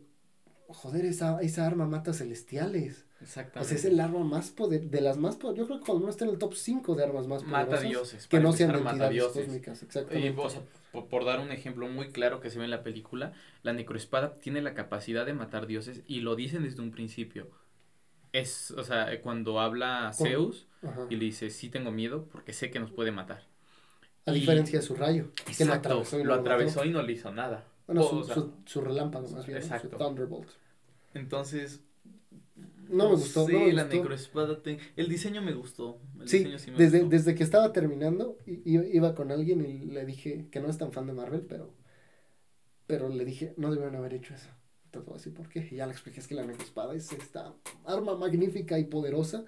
joder, 0.69 1.05
esa, 1.05 1.41
esa 1.41 1.67
arma 1.67 1.87
mata 1.87 2.13
celestiales. 2.13 3.07
O 3.21 3.25
Exactamente. 3.25 3.69
sea, 3.69 3.79
es 3.79 3.85
el 3.87 4.01
arma 4.01 4.21
más 4.25 4.51
poder, 4.51 4.91
de 4.91 5.01
las 5.01 5.17
más 5.17 5.37
poder, 5.37 5.57
yo 5.57 5.67
creo 5.67 5.79
que 5.79 5.87
cuando 5.87 6.03
uno 6.05 6.11
está 6.11 6.25
en 6.25 6.31
el 6.33 6.39
top 6.39 6.55
5 6.55 6.95
de 6.95 7.05
armas 7.05 7.27
más 7.27 7.43
poderosas. 7.43 7.69
Mata 7.71 7.81
dioses. 7.81 8.27
Que 8.27 8.41
no 8.41 8.53
sean 8.53 8.75
entidades 8.75 9.11
dioses. 9.13 9.45
cósmicas, 9.47 9.83
Y, 9.83 9.85
exactamente. 9.87 10.35
o 10.41 10.51
sea, 10.51 10.63
por, 10.93 11.07
por 11.09 11.25
dar 11.25 11.41
un 11.41 11.51
ejemplo 11.51 11.89
muy 11.89 12.09
claro 12.11 12.41
que 12.41 12.51
se 12.51 12.59
ve 12.59 12.65
en 12.65 12.71
la 12.71 12.83
película, 12.83 13.33
la 13.63 13.73
necroespada 13.73 14.35
tiene 14.37 14.61
la 14.63 14.75
capacidad 14.75 15.25
de 15.25 15.33
matar 15.33 15.67
dioses 15.67 16.03
y 16.07 16.21
lo 16.21 16.37
dicen 16.37 16.65
desde 16.65 16.83
un 16.83 16.91
principio. 16.91 17.51
Es, 18.33 18.73
o 18.73 18.83
sea, 18.83 19.21
cuando 19.23 19.61
habla 19.61 20.11
Por- 20.19 20.29
Zeus 20.29 20.67
Ajá. 20.83 21.07
y 21.09 21.17
le 21.17 21.25
dice, 21.25 21.51
sí 21.51 21.69
tengo 21.71 21.93
miedo 21.93 22.29
porque 22.31 22.53
sé 22.53 22.71
que 22.71 22.81
nos 22.81 22.91
puede 22.91 23.13
matar. 23.13 23.47
A 24.27 24.33
y- 24.33 24.41
diferencia 24.41 24.81
de 24.81 24.85
su 24.85 24.97
rayo, 24.97 25.31
que 25.57 25.65
lo 25.65 25.73
atravesó 25.73 26.19
y 26.19 26.25
lo 26.25 26.35
atravesó 26.35 26.85
y 26.85 26.91
no 26.91 27.01
le 27.03 27.13
hizo 27.13 27.31
nada. 27.33 27.65
Bueno, 27.87 28.03
O 28.03 28.09
su, 28.11 28.25
sea, 28.25 28.35
su, 28.35 28.53
su 28.65 28.81
relámpago 28.81 29.29
más 29.31 29.47
bien, 29.47 29.63
su 29.63 29.89
Thunderbolt. 29.89 30.49
Entonces... 31.15 31.81
No 32.89 33.09
me 33.09 33.17
gustó, 33.17 33.47
Sí, 33.47 33.53
no 33.53 33.59
me 33.61 33.73
la 33.73 33.83
gustó. 33.83 33.97
necroespada. 33.97 34.59
El 34.97 35.09
diseño 35.09 35.43
me 35.43 35.53
gustó. 35.55 36.01
El 36.21 36.29
Sí, 36.29 36.39
diseño 36.39 36.59
sí 36.59 36.71
me 36.71 36.77
desde, 36.79 37.01
gustó. 37.01 37.09
desde 37.17 37.35
que 37.35 37.43
estaba 37.43 37.73
terminando, 37.73 38.37
iba, 38.47 39.15
con 39.15 39.31
alguien 39.33 39.65
y 39.65 39.87
le 39.87 40.05
dije 40.05 40.49
que 40.51 40.61
no 40.61 40.69
es 40.69 40.79
tan 40.79 40.93
fan 40.93 41.07
de 41.07 41.13
Marvel, 41.15 41.43
pero, 41.49 41.75
pero 42.87 43.09
le 43.09 43.25
dije, 43.25 43.55
no 43.57 43.71
debieron 43.71 43.97
haber 43.97 44.15
hecho 44.15 44.35
eso. 44.35 44.49
Te 44.91 44.99
voy 45.01 45.15
a 45.15 45.17
decir 45.17 45.35
por 45.35 45.49
qué. 45.49 45.67
Y 45.71 45.77
ya 45.77 45.87
le 45.87 45.93
expliqué, 45.93 46.21
es 46.21 46.29
que 46.29 46.35
la 46.35 46.43
espada 46.53 46.95
es 46.95 47.13
esta 47.13 47.55
arma 47.85 48.17
magnífica 48.17 48.79
y 48.79 48.85
poderosa 48.85 49.45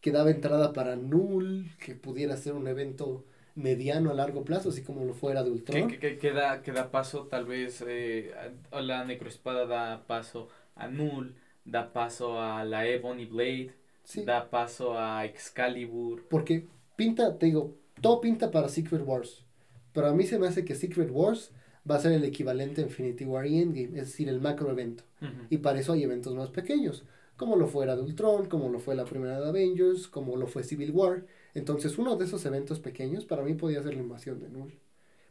que 0.00 0.12
daba 0.12 0.30
entrada 0.30 0.72
para 0.72 0.96
Null, 0.96 1.70
que 1.84 1.94
pudiera 1.96 2.36
ser 2.36 2.54
un 2.54 2.68
evento 2.68 3.26
mediano 3.54 4.10
a 4.10 4.14
largo 4.14 4.44
plazo, 4.44 4.70
así 4.70 4.82
como 4.82 5.04
lo 5.04 5.14
fuera 5.14 5.42
de 5.42 5.50
Ultron. 5.50 5.88
que, 5.88 5.98
que- 5.98 6.18
que 6.18 6.32
da, 6.32 6.62
que 6.62 6.72
da 6.72 6.90
paso, 6.90 7.26
tal 7.26 7.44
vez, 7.44 7.82
eh, 7.86 8.32
a- 8.70 8.80
la 8.80 9.04
necroespada 9.04 9.66
da 9.66 10.04
paso 10.06 10.48
a 10.74 10.88
Null, 10.88 11.34
da 11.64 11.92
paso 11.92 12.40
a 12.40 12.64
la 12.64 12.86
Ebony 12.86 13.26
Blade, 13.26 13.70
Sí, 14.04 14.24
da 14.24 14.50
paso 14.50 14.98
a 14.98 15.24
Excalibur. 15.24 16.24
porque 16.28 16.66
pinta, 16.96 17.38
te 17.38 17.46
digo, 17.46 17.76
todo 18.00 18.20
pinta 18.20 18.50
para 18.50 18.68
Secret 18.68 19.02
Wars. 19.06 19.44
Pero 19.92 20.06
a 20.08 20.12
mí 20.14 20.24
se 20.24 20.38
me 20.38 20.46
hace 20.48 20.64
que 20.64 20.74
Secret 20.74 21.10
Wars 21.12 21.52
va 21.88 21.96
a 21.96 22.00
ser 22.00 22.12
el 22.12 22.24
equivalente 22.24 22.80
a 22.80 22.84
Infinity 22.84 23.24
War 23.24 23.46
y 23.46 23.60
Endgame, 23.60 23.98
es 24.00 24.06
decir, 24.06 24.28
el 24.28 24.40
macro 24.40 24.70
evento. 24.70 25.04
Y 25.50 25.58
para 25.58 25.78
eso 25.78 25.92
hay 25.92 26.02
eventos 26.02 26.34
más 26.34 26.50
pequeños, 26.50 27.04
como 27.36 27.54
lo 27.56 27.66
fue 27.68 27.84
era 27.84 27.94
de 27.94 28.02
Ultron, 28.02 28.46
como 28.46 28.68
lo 28.70 28.78
fue 28.80 28.94
la 28.96 29.04
primera 29.04 29.38
de 29.40 29.48
Avengers, 29.48 30.08
como 30.08 30.36
lo 30.36 30.46
fue 30.48 30.64
Civil 30.64 30.90
War. 30.92 31.26
Entonces, 31.54 31.98
uno 31.98 32.16
de 32.16 32.24
esos 32.24 32.44
eventos 32.46 32.80
pequeños 32.80 33.24
para 33.24 33.42
mí 33.42 33.54
podía 33.54 33.82
ser 33.82 33.94
la 33.94 34.02
invasión 34.02 34.40
de 34.40 34.48
Null. 34.48 34.72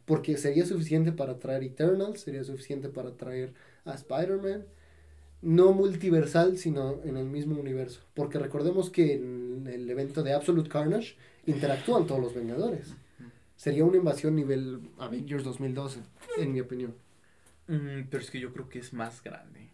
Porque 0.04 0.36
sería 0.36 0.66
suficiente 0.66 1.12
para 1.12 1.38
traer 1.38 1.62
Eternals, 1.62 2.20
sería 2.20 2.44
suficiente 2.44 2.88
para 2.88 3.16
traer 3.16 3.54
a 3.84 3.94
Spider-Man. 3.94 4.64
No 5.42 5.72
multiversal, 5.72 6.58
sino 6.58 7.00
en 7.04 7.16
el 7.16 7.26
mismo 7.26 7.58
universo. 7.58 8.00
Porque 8.14 8.38
recordemos 8.38 8.90
que 8.90 9.14
en 9.14 9.66
el 9.66 9.88
evento 9.90 10.22
de 10.22 10.32
Absolute 10.32 10.68
Carnage 10.68 11.16
interactúan 11.46 12.06
todos 12.06 12.20
los 12.20 12.34
Vengadores. 12.34 12.94
Sería 13.56 13.84
una 13.84 13.96
invasión 13.96 14.34
nivel 14.34 14.80
Avengers 14.98 15.44
2012, 15.44 16.00
en 16.38 16.52
mi 16.52 16.60
opinión. 16.60 16.94
Mm, 17.68 18.08
pero 18.10 18.22
es 18.22 18.30
que 18.30 18.40
yo 18.40 18.52
creo 18.52 18.68
que 18.68 18.80
es 18.80 18.92
más 18.92 19.22
grande. 19.22 19.68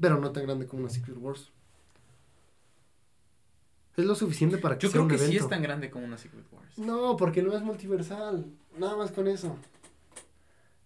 Pero 0.00 0.20
no 0.20 0.32
tan 0.32 0.44
grande 0.44 0.66
como 0.66 0.82
una 0.82 0.90
Secret 0.90 1.16
Wars. 1.18 1.52
Es 3.96 4.04
lo 4.04 4.14
suficiente 4.14 4.58
para 4.58 4.76
que 4.76 4.82
Yo 4.82 4.88
sea 4.88 4.92
creo 4.94 5.02
un 5.04 5.08
que 5.08 5.14
evento. 5.16 5.30
sí 5.30 5.36
es 5.38 5.48
tan 5.48 5.62
grande 5.62 5.90
como 5.90 6.04
una 6.04 6.18
Secret 6.18 6.44
Wars. 6.52 6.78
No, 6.78 7.16
porque 7.16 7.42
no 7.42 7.54
es 7.56 7.62
multiversal. 7.62 8.44
Nada 8.78 8.96
más 8.96 9.12
con 9.12 9.28
eso. 9.28 9.56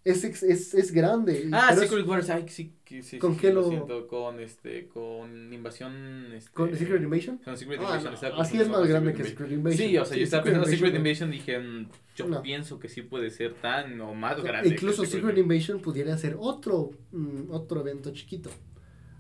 Es, 0.05 0.25
es, 0.25 0.73
es 0.75 0.93
grande. 0.93 1.49
Ah, 1.53 1.67
pero 1.71 1.83
es- 1.83 1.89
Secret 1.91 2.07
Wars, 2.07 2.31
ay, 2.31 2.47
sí, 2.49 2.73
que 2.85 3.03
sí, 3.03 3.19
¿Con 3.19 3.35
sí, 3.35 3.41
qué 3.41 3.49
sí, 3.49 3.53
lo 3.53 3.61
lo- 3.63 3.69
siento, 3.69 4.07
con 4.07 4.41
este, 4.41 4.89
con 4.89 5.53
invasión, 5.53 6.33
este... 6.33 6.51
¿Con 6.53 6.75
Secret 6.75 7.03
Invasion? 7.03 7.39
Con 7.39 7.59
Secret 7.59 7.81
Ah, 7.83 7.99
Invasion, 8.01 8.33
no, 8.35 8.41
así 8.41 8.59
es 8.59 8.69
más 8.69 8.87
grande 8.87 9.11
Secret 9.11 9.25
que. 9.27 9.31
Secret 9.31 9.53
Invasion. 9.53 9.89
Sí, 9.89 9.99
o 9.99 10.05
sea, 10.07 10.17
yo 10.17 10.25
estaba 10.25 10.45
pensando 10.45 10.67
en 10.69 10.75
Secret 10.77 10.95
Invasion 10.95 11.31
dije, 11.31 11.59
mm, 11.59 11.89
yo 12.17 12.27
No. 12.27 12.43
pienso 12.43 12.79
que 12.79 12.89
sí 12.89 13.03
puede 13.03 13.29
ser 13.31 13.55
tan 13.55 14.01
o 14.01 14.15
más 14.15 14.43
grande. 14.43 14.71
Incluso 14.71 15.05
Secret 15.05 15.37
Invasion 15.37 15.81
pudiera 15.83 16.17
ser 16.17 16.37
otro, 16.39 16.91
mm, 17.13 17.51
otro 17.51 17.81
evento 17.83 18.11
chiquito. 18.13 18.51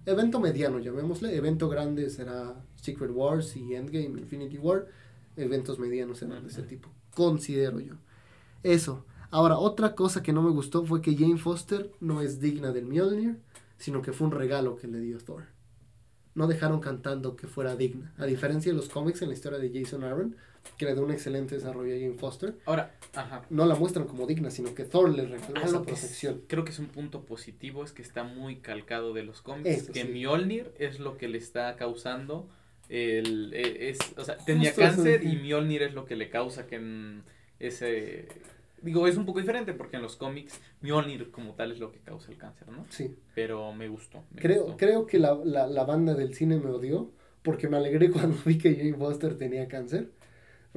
Evento 0.09 0.40
mediano, 0.40 0.79
llamémosle. 0.79 1.37
Evento 1.37 1.68
grande 1.68 2.09
será 2.09 2.64
Secret 2.77 3.11
Wars 3.12 3.55
y 3.57 3.75
Endgame, 3.75 4.18
Infinity 4.18 4.57
War. 4.57 4.87
Eventos 5.37 5.79
medianos 5.79 6.16
serán 6.16 6.44
de 6.44 6.49
ese 6.49 6.62
tipo. 6.62 6.88
Considero 7.14 7.79
yo. 7.79 7.92
Eso. 8.62 9.05
Ahora, 9.31 9.59
otra 9.59 9.94
cosa 9.94 10.23
que 10.23 10.33
no 10.33 10.40
me 10.40 10.51
gustó 10.51 10.87
fue 10.87 11.03
que 11.03 11.14
Jane 11.14 11.37
Foster 11.37 11.92
no 12.01 12.23
es 12.23 12.40
digna 12.40 12.73
del 12.73 12.87
Mjolnir, 12.87 13.38
sino 13.77 14.01
que 14.01 14.14
fue 14.14 14.29
un 14.29 14.33
regalo 14.33 14.77
que 14.77 14.87
le 14.87 14.99
dio 15.01 15.18
Thor. 15.18 15.44
No 16.35 16.47
dejaron 16.47 16.81
cantando 16.81 17.37
que 17.37 17.47
fuera 17.47 17.77
digna. 17.77 18.14
A 18.16 18.25
diferencia 18.25 18.73
de 18.73 18.79
los 18.79 18.88
cómics 18.88 19.21
en 19.21 19.29
la 19.29 19.35
historia 19.35 19.59
de 19.59 19.71
Jason 19.71 20.05
Aaron, 20.05 20.37
que 20.77 20.85
le 20.85 20.94
dio 20.94 21.03
un 21.05 21.11
excelente 21.11 21.57
desarrollo 21.57 21.94
a 21.94 21.99
Jane 21.99 22.14
Foster, 22.18 22.55
Ahora, 22.64 22.94
ajá. 23.14 23.42
no 23.51 23.66
la 23.66 23.75
muestran 23.75 24.07
como 24.07 24.27
digna, 24.27 24.51
sino 24.51 24.75
que 24.75 24.85
Thor 24.85 25.11
le 25.11 25.23
Algo 25.23 25.37
que 25.37 25.92
es- 25.92 26.01
protección. 26.01 26.42
creo 26.47 26.64
que 26.64 26.71
es 26.71 26.79
un 26.79 26.87
punto 26.87 27.23
positivo 27.25 27.83
es 27.85 27.92
que 27.92 28.03
está 28.03 28.23
muy 28.25 28.57
calcado 28.57 29.12
de 29.12 29.25
los 29.25 29.42
cómics. 29.42 29.68
Eso 29.68 29.92
que 29.92 30.03
sí. 30.03 30.09
Mjolnir 30.09 30.71
es 30.79 31.01
lo 31.01 31.16
que 31.16 31.27
le 31.29 31.38
está 31.38 31.75
causando 31.77 32.49
el... 32.88 33.53
e- 33.55 33.90
Es, 33.90 33.99
o 34.16 34.25
sea, 34.25 34.37
tenía 34.38 34.71
Justo 34.71 34.83
cáncer 34.83 35.25
y 35.25 35.37
Mjolnir 35.37 35.83
es 35.83 35.94
lo 35.94 36.05
que 36.05 36.16
le 36.16 36.31
causa 36.31 36.66
que 36.66 36.77
en 36.77 37.23
ese... 37.59 38.29
Digo, 38.81 39.09
es 39.09 39.16
un 39.16 39.27
poco 39.27 39.40
diferente 39.40 39.73
porque 39.75 39.97
en 39.97 40.03
los 40.03 40.14
cómics 40.14 40.61
Mjolnir 40.83 41.33
como 41.33 41.55
tal 41.55 41.73
es 41.73 41.81
lo 41.81 41.90
que 41.90 41.99
causa 41.99 42.31
el 42.31 42.38
cáncer, 42.38 42.68
¿no? 42.68 42.87
Sí. 42.90 43.16
Pero 43.35 43.73
me 43.73 43.88
gustó. 43.88 44.23
me 44.33 44.40
Creo, 44.40 44.62
gustó. 44.62 44.77
creo 44.77 45.07
que 45.07 45.18
la, 45.18 45.35
la, 45.44 45.66
la 45.66 45.85
banda 45.85 46.14
del 46.14 46.35
cine 46.35 46.59
me 46.59 46.71
odió 46.71 47.11
porque 47.42 47.68
me 47.68 47.77
alegré 47.77 48.11
cuando 48.12 48.37
vi 48.44 48.57
que 48.59 48.77
Jane 48.77 48.94
Foster 48.94 49.37
tenía 49.37 49.66
cáncer. 49.66 50.11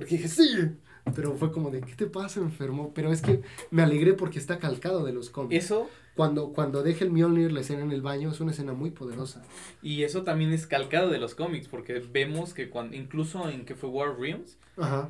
Porque 0.01 0.17
dije, 0.17 0.27
sí. 0.27 0.71
Pero 1.15 1.33
fue 1.33 1.51
como 1.51 1.71
de, 1.71 1.81
¿qué 1.81 1.95
te 1.95 2.05
pasa, 2.05 2.39
enfermo? 2.39 2.91
Pero 2.93 3.11
es 3.11 3.21
que 3.21 3.41
me 3.71 3.81
alegré 3.81 4.13
porque 4.13 4.37
está 4.37 4.59
calcado 4.59 5.03
de 5.03 5.11
los 5.11 5.29
cómics. 5.31 5.65
Eso, 5.65 5.89
Cuando, 6.15 6.53
cuando 6.53 6.83
deja 6.83 7.03
el 7.03 7.11
Mjolnir 7.11 7.51
la 7.51 7.61
escena 7.61 7.81
en 7.81 7.91
el 7.91 8.01
baño, 8.01 8.29
es 8.29 8.39
una 8.39 8.51
escena 8.51 8.73
muy 8.73 8.91
poderosa. 8.91 9.41
y 9.81 10.03
eso 10.03 10.23
también 10.23 10.51
es 10.53 10.67
calcado 10.67 11.09
de 11.09 11.17
los 11.17 11.33
cómics, 11.33 11.67
porque 11.67 11.99
vemos 11.99 12.53
que 12.53 12.69
cuando, 12.69 12.95
incluso 12.95 13.49
en 13.49 13.65
que 13.65 13.73
fue 13.73 13.89
War 13.89 14.19
Realms, 14.19 14.57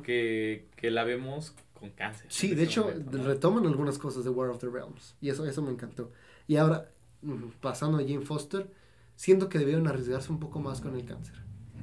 que, 0.02 0.66
que 0.76 0.90
la 0.90 1.04
vemos 1.04 1.54
con 1.78 1.90
cáncer. 1.90 2.26
Sí, 2.30 2.48
de 2.48 2.62
ese 2.62 2.64
hecho, 2.64 2.84
momento, 2.84 3.18
¿no? 3.18 3.24
retoman 3.24 3.66
algunas 3.66 3.98
cosas 3.98 4.24
de 4.24 4.30
War 4.30 4.48
of 4.48 4.58
the 4.58 4.68
Realms. 4.68 5.14
Y 5.20 5.28
eso, 5.28 5.44
eso 5.44 5.60
me 5.60 5.70
encantó. 5.72 6.10
Y 6.46 6.56
ahora, 6.56 6.90
mm, 7.20 7.48
pasando 7.60 7.98
a 7.98 8.00
Jane 8.00 8.22
Foster, 8.22 8.70
siento 9.14 9.48
que 9.50 9.58
debieron 9.58 9.86
arriesgarse 9.88 10.32
un 10.32 10.40
poco 10.40 10.58
más 10.58 10.80
con 10.80 10.94
el 10.94 11.04
cáncer. 11.04 11.34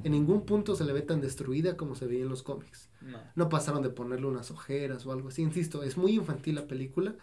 En 0.04 0.12
ningún 0.12 0.46
punto 0.46 0.74
se 0.76 0.84
le 0.84 0.92
ve 0.92 1.02
tan 1.02 1.20
destruida 1.20 1.76
como 1.76 1.94
se 1.94 2.06
veía 2.06 2.22
en 2.22 2.28
los 2.28 2.42
cómics. 2.42 2.88
No. 3.00 3.18
No 3.34 3.48
pasaron 3.48 3.82
de 3.82 3.90
ponerle 3.90 4.26
unas 4.26 4.50
ojeras 4.50 5.04
o 5.06 5.12
algo 5.12 5.28
así. 5.28 5.42
Insisto, 5.42 5.82
es 5.82 5.96
muy 5.96 6.12
infantil 6.14 6.54
la 6.54 6.66
película, 6.66 7.14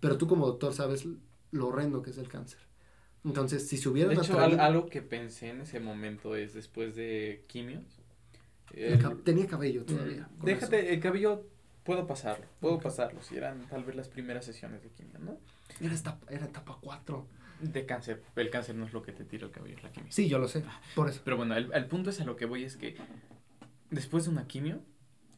pero 0.00 0.16
tú 0.18 0.26
como 0.28 0.46
doctor 0.46 0.72
sabes 0.74 1.06
lo 1.52 1.66
horrendo 1.68 2.02
que 2.02 2.10
es 2.10 2.18
el 2.18 2.28
cáncer. 2.28 2.60
Entonces, 3.24 3.66
si 3.68 3.76
se 3.76 3.88
hubieran 3.88 4.14
De 4.14 4.22
hecho, 4.22 4.32
atraído- 4.34 4.60
algo 4.60 4.86
que 4.86 5.02
pensé 5.02 5.50
en 5.50 5.60
ese 5.60 5.78
momento 5.80 6.34
es 6.36 6.54
después 6.54 6.94
de 6.96 7.44
quimios. 7.48 7.82
el 8.72 8.92
el- 8.94 8.98
cab- 9.02 9.22
tenía 9.24 9.46
cabello 9.48 9.84
todavía. 9.84 10.28
Mm, 10.32 10.36
con 10.36 10.46
Déjate, 10.46 10.78
eso. 10.80 10.88
el 10.90 11.00
cabello 11.00 11.44
puedo 11.82 12.06
pasarlo, 12.06 12.46
puedo 12.60 12.78
pasarlo, 12.78 13.20
si 13.20 13.36
eran 13.36 13.66
tal 13.68 13.82
vez 13.84 13.96
las 13.96 14.08
primeras 14.08 14.44
sesiones 14.44 14.80
de 14.84 14.90
quimio, 14.90 15.18
¿no? 15.18 15.38
Era, 15.80 15.92
etapa, 15.94 16.24
era 16.32 16.46
etapa 16.46 16.78
4. 16.80 17.26
De 17.60 17.86
cáncer, 17.86 18.22
el 18.36 18.50
cáncer 18.50 18.74
no 18.74 18.86
es 18.86 18.92
lo 18.92 19.02
que 19.02 19.12
te 19.12 19.24
tira 19.24 19.46
el 19.46 19.52
cabello, 19.52 19.76
es 19.76 19.82
la 19.82 19.92
quimio. 19.92 20.10
Sí, 20.10 20.28
yo 20.28 20.38
lo 20.38 20.48
sé. 20.48 20.64
Por 20.94 21.08
eso. 21.08 21.20
Pero 21.24 21.36
bueno, 21.36 21.54
el, 21.56 21.70
el 21.72 21.86
punto 21.86 22.10
es 22.10 22.20
a 22.20 22.24
lo 22.24 22.36
que 22.36 22.46
voy 22.46 22.64
es 22.64 22.76
que 22.76 22.96
después 23.90 24.24
de 24.24 24.30
una 24.30 24.46
quimio, 24.46 24.82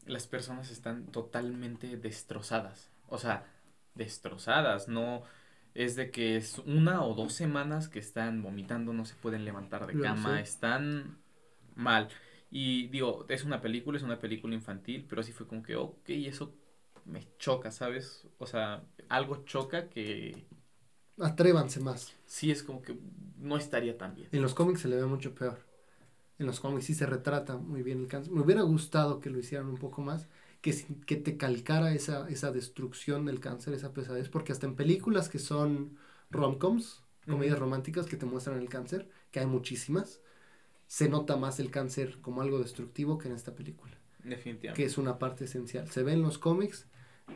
las 0.05 0.27
personas 0.27 0.71
están 0.71 1.07
totalmente 1.07 1.97
destrozadas. 1.97 2.91
O 3.07 3.17
sea, 3.17 3.45
destrozadas, 3.95 4.87
no 4.87 5.23
es 5.73 5.95
de 5.95 6.11
que 6.11 6.37
es 6.37 6.59
una 6.59 7.03
o 7.03 7.15
dos 7.15 7.33
semanas 7.33 7.89
que 7.89 7.99
están 7.99 8.43
vomitando, 8.43 8.93
no 8.93 9.05
se 9.05 9.15
pueden 9.15 9.45
levantar 9.45 9.87
de 9.87 9.99
cama, 9.99 10.39
están 10.39 11.17
mal. 11.75 12.09
Y 12.51 12.87
digo, 12.87 13.25
es 13.29 13.43
una 13.43 13.61
película, 13.61 13.97
es 13.97 14.03
una 14.03 14.19
película 14.19 14.53
infantil, 14.53 15.05
pero 15.09 15.21
así 15.21 15.31
fue 15.31 15.47
como 15.47 15.63
que, 15.63 15.75
ok, 15.75 16.09
eso 16.09 16.55
me 17.05 17.27
choca, 17.37 17.71
¿sabes? 17.71 18.27
O 18.37 18.45
sea, 18.45 18.83
algo 19.09 19.43
choca 19.45 19.89
que 19.89 20.45
Atrévanse 21.19 21.79
más. 21.79 22.13
sí 22.25 22.51
es 22.51 22.63
como 22.63 22.81
que 22.81 22.97
no 23.37 23.57
estaría 23.57 23.97
tan 23.97 24.15
bien. 24.15 24.29
En 24.31 24.41
los 24.41 24.53
cómics 24.53 24.81
se 24.81 24.87
le 24.87 24.95
ve 24.95 25.05
mucho 25.05 25.35
peor. 25.35 25.59
En 26.39 26.47
los 26.47 26.59
cómics 26.59 26.85
sí 26.85 26.95
se 26.95 27.05
retrata 27.05 27.57
muy 27.57 27.83
bien 27.83 28.01
el 28.01 28.07
cáncer. 28.07 28.33
Me 28.33 28.41
hubiera 28.41 28.61
gustado 28.61 29.19
que 29.19 29.29
lo 29.29 29.37
hicieran 29.39 29.67
un 29.67 29.77
poco 29.77 30.01
más, 30.01 30.27
que, 30.61 30.73
que 31.05 31.15
te 31.15 31.37
calcara 31.37 31.93
esa, 31.93 32.27
esa 32.29 32.51
destrucción 32.51 33.25
del 33.25 33.39
cáncer, 33.39 33.73
esa 33.73 33.93
pesadez, 33.93 34.29
porque 34.29 34.51
hasta 34.51 34.65
en 34.65 34.75
películas 34.75 35.29
que 35.29 35.39
son 35.39 35.97
romcoms, 36.31 37.03
comedias 37.27 37.59
románticas 37.59 38.05
que 38.07 38.17
te 38.17 38.25
muestran 38.25 38.57
el 38.57 38.69
cáncer, 38.69 39.07
que 39.31 39.39
hay 39.39 39.45
muchísimas, 39.45 40.21
se 40.87 41.09
nota 41.09 41.37
más 41.37 41.59
el 41.59 41.69
cáncer 41.71 42.19
como 42.21 42.41
algo 42.41 42.59
destructivo 42.59 43.17
que 43.17 43.27
en 43.27 43.35
esta 43.35 43.55
película. 43.55 43.93
Definitivamente. 44.23 44.81
Que 44.81 44.85
es 44.85 44.97
una 44.97 45.19
parte 45.19 45.45
esencial. 45.45 45.89
Se 45.89 46.03
ve 46.03 46.13
en 46.13 46.21
los 46.21 46.37
cómics, 46.37 46.87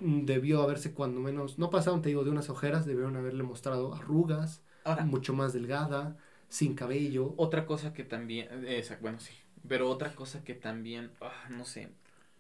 debió 0.02 0.62
haberse 0.62 0.94
cuando 0.94 1.20
menos, 1.20 1.58
no 1.58 1.70
pasaron, 1.70 2.02
te 2.02 2.10
digo, 2.10 2.24
de 2.24 2.32
unas 2.32 2.50
ojeras, 2.50 2.86
debieron 2.86 3.16
haberle 3.16 3.44
mostrado 3.44 3.94
arrugas, 3.94 4.62
mucho 5.06 5.34
más 5.34 5.54
delgada, 5.54 6.18
sin 6.50 6.76
cabello. 6.76 7.34
Otra 7.38 7.66
cosa 7.66 7.94
que 7.94 8.04
también, 8.04 8.66
esa, 8.68 8.98
bueno, 9.02 9.20
sí, 9.20 9.34
pero 9.68 9.90
otra 9.90 10.16
cosa 10.16 10.44
que 10.44 10.54
también, 10.54 11.12
ah, 11.22 11.48
no 11.50 11.66
sé, 11.66 11.90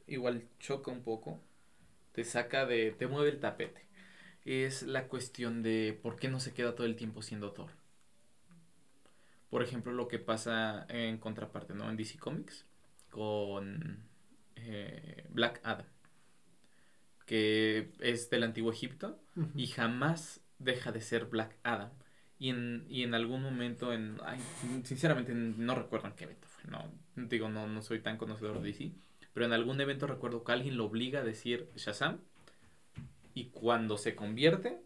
igual 0.07 0.43
choca 0.59 0.91
un 0.91 1.01
poco, 1.01 1.39
te 2.13 2.23
saca 2.23 2.65
de, 2.65 2.91
te 2.91 3.07
mueve 3.07 3.29
el 3.29 3.39
tapete, 3.39 3.85
es 4.45 4.83
la 4.83 5.07
cuestión 5.07 5.61
de 5.61 5.99
por 6.01 6.15
qué 6.17 6.29
no 6.29 6.39
se 6.39 6.53
queda 6.53 6.75
todo 6.75 6.87
el 6.87 6.95
tiempo 6.95 7.21
siendo 7.21 7.51
Thor. 7.51 7.69
Por 9.49 9.63
ejemplo, 9.63 9.93
lo 9.93 10.07
que 10.07 10.19
pasa 10.19 10.85
en 10.89 11.17
contraparte, 11.19 11.73
¿no? 11.73 11.89
En 11.89 11.95
DC 11.95 12.17
Comics, 12.17 12.65
con 13.09 14.03
eh, 14.55 15.25
Black 15.29 15.61
Adam, 15.63 15.85
que 17.27 17.91
es 17.99 18.31
del 18.31 18.43
antiguo 18.43 18.71
Egipto 18.71 19.19
y 19.53 19.67
jamás 19.67 20.41
deja 20.57 20.91
de 20.91 21.01
ser 21.01 21.25
Black 21.25 21.55
Adam. 21.61 21.91
Y 22.39 22.49
en, 22.49 22.85
y 22.89 23.03
en 23.03 23.13
algún 23.13 23.43
momento, 23.43 23.93
en 23.93 24.17
sinceramente 24.83 25.33
no 25.33 25.75
recuerdo 25.75 26.07
en 26.07 26.13
qué 26.13 26.23
evento 26.23 26.47
fue, 26.47 26.63
no, 26.71 26.89
digo, 27.15 27.49
no, 27.49 27.67
no 27.67 27.81
soy 27.81 27.99
tan 27.99 28.17
conocedor 28.17 28.61
de 28.61 28.67
DC, 28.69 28.91
pero 29.33 29.45
en 29.45 29.53
algún 29.53 29.81
evento 29.81 30.07
recuerdo 30.07 30.43
que 30.43 30.51
alguien 30.51 30.77
lo 30.77 30.85
obliga 30.85 31.19
a 31.19 31.23
decir 31.23 31.69
Shazam 31.75 32.19
y 33.33 33.45
cuando 33.45 33.97
se 33.97 34.15
convierte, 34.15 34.79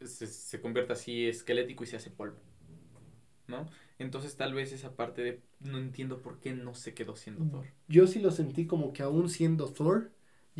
se, 0.00 0.26
se 0.26 0.60
convierte 0.60 0.92
así 0.92 1.26
esquelético 1.26 1.84
y 1.84 1.86
se 1.86 1.96
hace 1.96 2.10
polvo. 2.10 2.38
¿no? 3.46 3.66
Entonces 3.98 4.36
tal 4.36 4.54
vez 4.54 4.72
esa 4.72 4.96
parte 4.96 5.22
de 5.22 5.40
no 5.60 5.78
entiendo 5.78 6.22
por 6.22 6.38
qué 6.38 6.52
no 6.52 6.74
se 6.74 6.94
quedó 6.94 7.16
siendo 7.16 7.44
Thor. 7.44 7.66
Yo 7.88 8.06
sí 8.06 8.20
lo 8.20 8.30
sentí 8.30 8.66
como 8.66 8.92
que 8.92 9.02
aún 9.02 9.28
siendo 9.28 9.70
Thor 9.72 10.10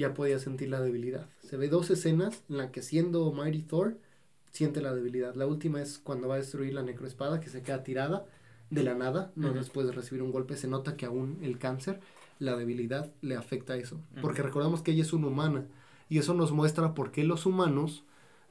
ya 0.01 0.15
podía 0.15 0.39
sentir 0.39 0.69
la 0.69 0.81
debilidad. 0.81 1.29
Se 1.43 1.57
ve 1.57 1.69
dos 1.69 1.91
escenas 1.91 2.43
en 2.49 2.57
las 2.57 2.71
que 2.71 2.83
siendo 2.83 3.33
Mighty 3.33 3.63
Thor 3.63 3.99
siente 4.51 4.81
la 4.81 4.95
debilidad. 4.95 5.35
La 5.35 5.47
última 5.47 5.81
es 5.81 5.99
cuando 5.99 6.29
va 6.29 6.35
a 6.35 6.39
destruir 6.39 6.75
la 6.75 6.83
necroespada 6.83 7.41
que 7.41 7.51
se 7.51 7.63
queda 7.63 7.85
tirada 7.85 8.27
de 8.71 8.83
la 8.83 8.95
nada, 8.95 9.33
no 9.35 9.53
después 9.53 9.87
de 9.87 9.93
recibir 9.93 10.23
un 10.23 10.31
golpe, 10.31 10.57
se 10.57 10.69
nota 10.69 10.97
que 10.97 11.05
aún 11.05 11.39
el 11.43 11.59
cáncer, 11.59 12.01
la 12.39 12.57
debilidad 12.57 13.13
le 13.21 13.37
afecta 13.37 13.75
a 13.75 13.77
eso, 13.77 14.01
porque 14.23 14.43
recordamos 14.43 14.81
que 14.81 14.93
ella 14.93 15.03
es 15.03 15.13
una 15.13 15.27
humana 15.27 15.67
y 16.09 16.19
eso 16.19 16.35
nos 16.35 16.53
muestra 16.53 16.95
por 16.95 17.11
qué 17.11 17.25
los 17.25 17.47
humanos 17.47 18.05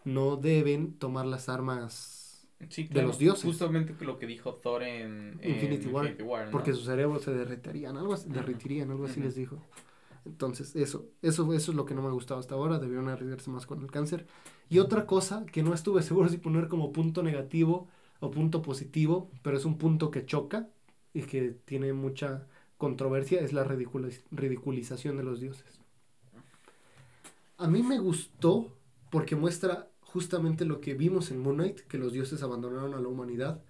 no 0.03 0.35
deben 0.35 0.93
tomar 0.93 1.25
las 1.25 1.47
armas 1.47 2.47
de 2.59 3.01
los 3.01 3.17
dioses. 3.17 3.45
Justamente 3.45 3.95
lo 4.03 4.19
que 4.19 4.27
dijo 4.27 4.55
Thor 4.55 4.83
en, 4.83 5.39
Infinity, 5.41 5.87
War, 5.87 6.51
porque 6.51 6.73
su 6.73 6.81
cerebro 6.81 7.19
se 7.19 7.31
derretirían, 7.31 7.95
algo 7.95 8.13
así, 8.13 8.29
derretirían, 8.29 8.91
algo 8.91 9.05
así 9.05 9.21
les 9.21 9.35
dijo. 9.35 9.57
Entonces, 10.29 10.75
eso, 10.75 11.09
eso, 11.21 11.53
eso 11.53 11.71
es 11.71 11.75
lo 11.75 11.85
que 11.85 11.95
no 11.95 12.01
me 12.01 12.07
ha 12.07 12.11
gustado 12.11 12.39
hasta 12.39 12.55
ahora, 12.55 12.79
debieron 12.79 13.09
arriesgarse 13.09 13.49
más 13.49 13.65
con 13.65 13.81
el 13.81 13.91
cáncer. 13.91 14.27
Y 14.69 14.79
otra 14.79 15.05
cosa 15.05 15.45
que 15.45 15.63
no 15.63 15.73
estuve 15.73 16.01
seguro 16.03 16.29
si 16.29 16.37
poner 16.37 16.67
como 16.67 16.91
punto 16.91 17.23
negativo 17.23 17.87
o 18.19 18.31
punto 18.31 18.61
positivo, 18.61 19.29
pero 19.41 19.57
es 19.57 19.65
un 19.65 19.77
punto 19.77 20.11
que 20.11 20.25
choca 20.25 20.69
y 21.13 21.23
que 21.23 21.51
tiene 21.65 21.93
mucha 21.93 22.47
controversia, 22.77 23.41
es 23.41 23.51
la 23.51 23.63
ridiculización 23.65 25.17
de 25.17 25.23
los 25.23 25.39
dioses. 25.39 25.79
A 27.57 27.67
mí 27.67 27.83
me 27.83 27.99
gustó 27.99 28.73
porque 29.11 29.35
muestra 29.35 29.89
justamente 30.01 30.65
lo 30.65 30.79
que 30.79 30.93
vimos 30.93 31.29
en 31.31 31.39
Moon 31.39 31.57
Knight, 31.57 31.81
que 31.81 31.97
los 31.97 32.13
dioses 32.13 32.41
abandonaron 32.41 32.93
a 32.93 32.99
la 32.99 33.07
humanidad. 33.07 33.61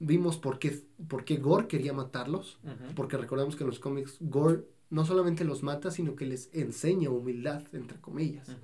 Vimos 0.00 0.36
por 0.36 0.58
qué, 0.58 0.84
por 1.08 1.24
qué 1.24 1.36
Gore 1.36 1.66
quería 1.66 1.92
matarlos, 1.92 2.58
porque 2.94 3.16
recordemos 3.16 3.56
que 3.56 3.64
en 3.64 3.70
los 3.70 3.78
cómics 3.78 4.16
Gore 4.20 4.64
no 4.92 5.06
solamente 5.06 5.44
los 5.44 5.62
mata, 5.62 5.90
sino 5.90 6.14
que 6.16 6.26
les 6.26 6.50
enseña 6.52 7.08
humildad, 7.08 7.64
entre 7.72 7.98
comillas. 7.98 8.54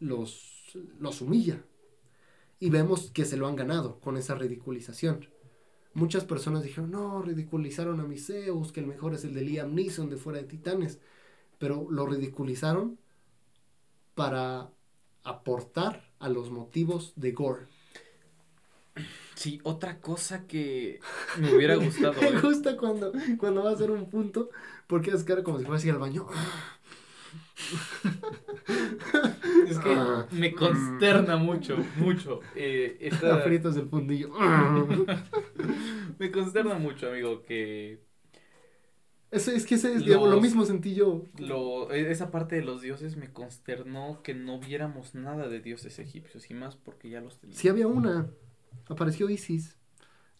los, 0.00 0.76
los 0.98 1.20
humilla. 1.20 1.64
Y 2.58 2.70
vemos 2.70 3.12
que 3.12 3.24
se 3.24 3.36
lo 3.36 3.46
han 3.46 3.54
ganado 3.54 4.00
con 4.00 4.16
esa 4.16 4.34
ridiculización. 4.34 5.28
Muchas 5.94 6.24
personas 6.24 6.64
dijeron, 6.64 6.90
no, 6.90 7.22
ridiculizaron 7.22 8.00
a 8.00 8.04
mi 8.04 8.18
Zeus, 8.18 8.72
que 8.72 8.80
el 8.80 8.88
mejor 8.88 9.14
es 9.14 9.24
el 9.24 9.32
de 9.32 9.42
Liam 9.42 9.76
Neeson 9.76 10.10
de 10.10 10.16
Fuera 10.16 10.40
de 10.40 10.48
Titanes. 10.48 10.98
Pero 11.58 11.86
lo 11.88 12.04
ridiculizaron 12.04 12.98
para 14.16 14.72
aportar 15.22 16.12
a 16.18 16.28
los 16.28 16.50
motivos 16.50 17.12
de 17.14 17.30
Gore. 17.30 17.68
Sí, 19.34 19.60
otra 19.64 20.00
cosa 20.00 20.46
que 20.46 21.00
me 21.38 21.54
hubiera 21.54 21.76
gustado. 21.76 22.14
me 22.20 22.40
gusta 22.40 22.76
cuando, 22.76 23.12
cuando 23.38 23.64
va 23.64 23.70
a 23.70 23.74
hacer 23.74 23.90
un 23.90 24.08
punto, 24.08 24.50
porque 24.86 25.10
es 25.10 25.24
cara 25.24 25.42
como 25.42 25.58
si 25.58 25.64
fuera 25.64 25.78
así 25.78 25.90
al 25.90 25.98
baño. 25.98 26.26
es 29.68 29.78
que 29.78 29.94
ah. 29.94 30.26
me 30.30 30.54
consterna 30.54 31.36
mucho, 31.36 31.76
mucho. 31.96 32.40
Eh, 32.54 32.96
esta... 33.00 33.38
fritas 33.38 33.76
el 33.76 33.88
fundillo. 33.88 34.30
me 36.18 36.30
consterna 36.30 36.78
mucho, 36.78 37.08
amigo, 37.08 37.42
que 37.42 38.06
es 39.30 39.66
que 39.66 39.74
ese 39.74 39.94
es 39.94 40.06
lo 40.06 40.40
mismo 40.40 40.64
sencillo. 40.64 41.24
Lo, 41.38 41.92
e, 41.92 42.10
esa 42.10 42.30
parte 42.30 42.56
de 42.56 42.62
los 42.62 42.80
dioses 42.80 43.16
me 43.16 43.32
consternó 43.32 44.22
que 44.22 44.34
no 44.34 44.60
viéramos 44.60 45.14
nada 45.14 45.48
de 45.48 45.60
dioses 45.60 45.98
egipcios 45.98 46.50
y 46.50 46.54
más 46.54 46.76
porque 46.76 47.10
ya 47.10 47.20
los 47.20 47.38
teníamos. 47.38 47.60
Sí 47.60 47.68
había 47.68 47.86
una. 47.86 48.30
Apareció 48.88 49.28
Isis 49.30 49.76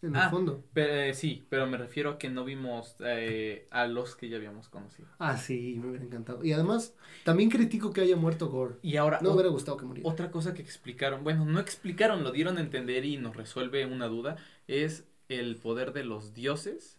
en 0.01 0.15
el 0.15 0.21
ah, 0.21 0.29
fondo. 0.29 0.63
Pero, 0.73 0.93
eh, 0.93 1.13
sí, 1.13 1.45
pero 1.49 1.65
me 1.67 1.77
refiero 1.77 2.11
a 2.11 2.17
que 2.17 2.29
no 2.29 2.45
vimos 2.45 2.95
eh, 2.99 3.67
a 3.71 3.87
los 3.87 4.15
que 4.15 4.29
ya 4.29 4.37
habíamos 4.37 4.69
conocido. 4.69 5.07
Ah, 5.19 5.37
sí, 5.37 5.77
me 5.81 5.89
hubiera 5.89 6.05
encantado. 6.05 6.43
Y 6.43 6.53
además, 6.53 6.93
también 7.23 7.49
critico 7.49 7.91
que 7.91 8.01
haya 8.01 8.15
muerto 8.15 8.49
Gore. 8.49 8.75
Y 8.81 8.97
ahora... 8.97 9.19
No 9.21 9.29
me 9.29 9.35
hubiera 9.35 9.49
gustado 9.49 9.77
que 9.77 9.85
muriera. 9.85 10.09
Otra 10.09 10.31
cosa 10.31 10.53
que 10.53 10.61
explicaron, 10.61 11.23
bueno, 11.23 11.45
no 11.45 11.59
explicaron, 11.59 12.23
lo 12.23 12.31
dieron 12.31 12.57
a 12.57 12.61
entender 12.61 13.05
y 13.05 13.17
nos 13.17 13.35
resuelve 13.35 13.85
una 13.85 14.07
duda, 14.07 14.37
es 14.67 15.05
el 15.29 15.55
poder 15.57 15.93
de 15.93 16.03
los 16.03 16.33
dioses 16.33 16.97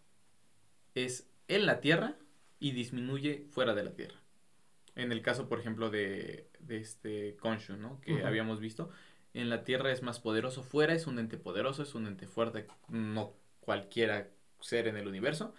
es 1.05 1.31
en 1.49 1.67
la 1.67 1.81
Tierra 1.81 2.17
y 2.61 2.73
disminuye 2.73 3.47
fuera 3.51 3.75
de 3.75 3.85
la 3.85 3.93
Tierra. 3.93 4.17
En 4.97 5.13
el 5.13 5.23
caso, 5.23 5.49
por 5.49 5.61
ejemplo, 5.61 5.91
de, 5.91 6.51
de 6.59 6.79
este 6.79 7.37
Konshu, 7.37 7.77
¿no? 7.77 8.01
Que 8.01 8.25
habíamos 8.25 8.59
visto. 8.59 8.91
En 9.35 9.51
la 9.51 9.65
Tierra 9.65 9.93
es 9.93 10.03
más 10.03 10.21
poderoso, 10.21 10.63
fuera 10.63 10.95
es 10.95 11.07
un 11.07 11.19
ente 11.19 11.37
poderoso, 11.37 11.83
es 11.83 11.95
un 11.95 12.07
ente 12.07 12.27
fuerte, 12.27 12.67
no 12.89 13.35
cualquiera 13.61 14.29
ser 14.61 14.89
en 14.89 14.97
el 14.97 15.07
universo. 15.07 15.55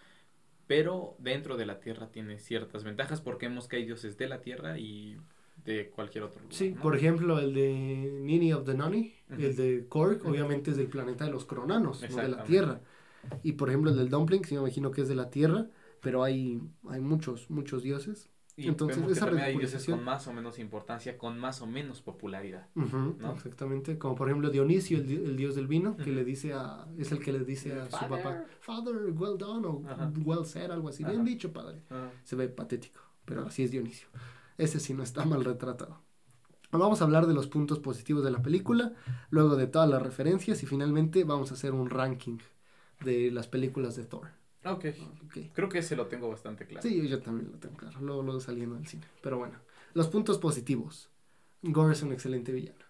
Pero 0.67 1.15
dentro 1.19 1.57
de 1.57 1.65
la 1.65 1.79
Tierra 1.79 2.11
tiene 2.11 2.39
ciertas 2.39 2.83
ventajas 2.83 3.21
porque 3.21 3.47
hemos 3.47 3.67
caído 3.67 3.95
desde 3.95 4.27
la 4.27 4.41
Tierra 4.41 4.77
y 4.77 5.17
de 5.63 5.89
cualquier 5.89 6.23
otro 6.23 6.41
lugar. 6.41 6.55
Sí, 6.55 6.75
por 6.79 6.95
ejemplo, 6.95 7.39
el 7.39 7.53
de 7.53 8.19
Nini 8.21 8.53
of 8.53 8.65
the 8.65 8.73
Nani, 8.75 9.13
el 9.29 9.55
de 9.55 9.85
Korg, 9.87 10.25
obviamente 10.25 10.71
es 10.71 10.77
del 10.77 10.87
planeta 10.87 11.25
de 11.25 11.31
los 11.31 11.45
cronanos, 11.45 12.03
no 12.09 12.17
de 12.17 12.29
la 12.29 12.43
Tierra. 12.43 12.81
Y 13.43 13.53
por 13.53 13.69
ejemplo, 13.69 13.91
el 13.91 13.97
del 13.97 14.09
Dumpling, 14.09 14.45
sí 14.45 14.55
me 14.55 14.61
imagino 14.61 14.91
que 14.91 15.01
es 15.01 15.07
de 15.07 15.15
la 15.15 15.29
Tierra 15.29 15.67
pero 16.01 16.23
hay, 16.23 16.61
hay 16.89 17.01
muchos, 17.01 17.49
muchos 17.49 17.83
dioses. 17.83 18.29
Y 18.59 18.67
Entonces, 18.67 19.01
esa 19.09 19.25
también 19.25 19.45
hay 19.45 19.57
dioses 19.57 19.85
con 19.85 20.03
más 20.03 20.27
o 20.27 20.33
menos 20.33 20.59
importancia, 20.59 21.17
con 21.17 21.39
más 21.39 21.61
o 21.61 21.67
menos 21.67 22.01
popularidad. 22.01 22.67
¿no? 22.75 23.15
Exactamente, 23.33 23.97
como 23.97 24.15
por 24.15 24.27
ejemplo 24.27 24.49
Dionisio, 24.49 24.97
el, 24.97 25.37
dios 25.37 25.55
del 25.55 25.67
vino, 25.67 25.95
que 25.95 26.11
le 26.11 26.25
dice 26.25 26.53
a, 26.53 26.85
es 26.97 27.13
el 27.13 27.19
que 27.19 27.31
le 27.31 27.39
dice 27.39 27.73
a 27.79 27.89
su 27.89 28.05
papá, 28.07 28.43
Father, 28.59 28.95
well 29.15 29.37
done, 29.37 29.65
o 29.65 29.81
well 30.25 30.45
said, 30.45 30.71
algo 30.71 30.89
así, 30.89 31.05
bien 31.05 31.23
dicho, 31.23 31.53
padre. 31.53 31.81
Se 32.23 32.35
ve 32.35 32.49
patético, 32.49 33.01
pero 33.23 33.45
así 33.45 33.63
es 33.63 33.71
Dionisio. 33.71 34.09
Ese 34.57 34.81
sí 34.81 34.93
no 34.93 35.03
está 35.03 35.23
mal 35.23 35.45
retratado. 35.45 36.01
Vamos 36.71 37.01
a 37.01 37.05
hablar 37.05 37.25
de 37.27 37.33
los 37.33 37.47
puntos 37.47 37.79
positivos 37.79 38.23
de 38.23 38.31
la 38.31 38.41
película, 38.41 38.93
luego 39.29 39.55
de 39.55 39.67
todas 39.67 39.89
las 39.89 40.01
referencias 40.01 40.61
y 40.63 40.65
finalmente 40.65 41.23
vamos 41.23 41.51
a 41.51 41.53
hacer 41.53 41.71
un 41.71 41.89
ranking 41.89 42.37
de 43.03 43.31
las 43.31 43.47
películas 43.47 43.95
de 43.95 44.03
Thor. 44.03 44.38
Okay. 44.73 44.91
ok. 45.25 45.53
Creo 45.53 45.69
que 45.69 45.79
ese 45.79 45.95
lo 45.95 46.07
tengo 46.07 46.29
bastante 46.29 46.65
claro. 46.65 46.87
Sí, 46.87 47.07
yo 47.07 47.21
también 47.21 47.51
lo 47.51 47.57
tengo 47.57 47.75
claro. 47.77 47.99
Luego, 48.01 48.23
luego 48.23 48.39
saliendo 48.39 48.75
del 48.75 48.87
cine. 48.87 49.05
Pero 49.21 49.37
bueno, 49.37 49.55
los 49.93 50.07
puntos 50.07 50.37
positivos. 50.37 51.09
Gore 51.61 51.93
es 51.93 52.01
un 52.01 52.13
excelente 52.13 52.51
villano. 52.51 52.85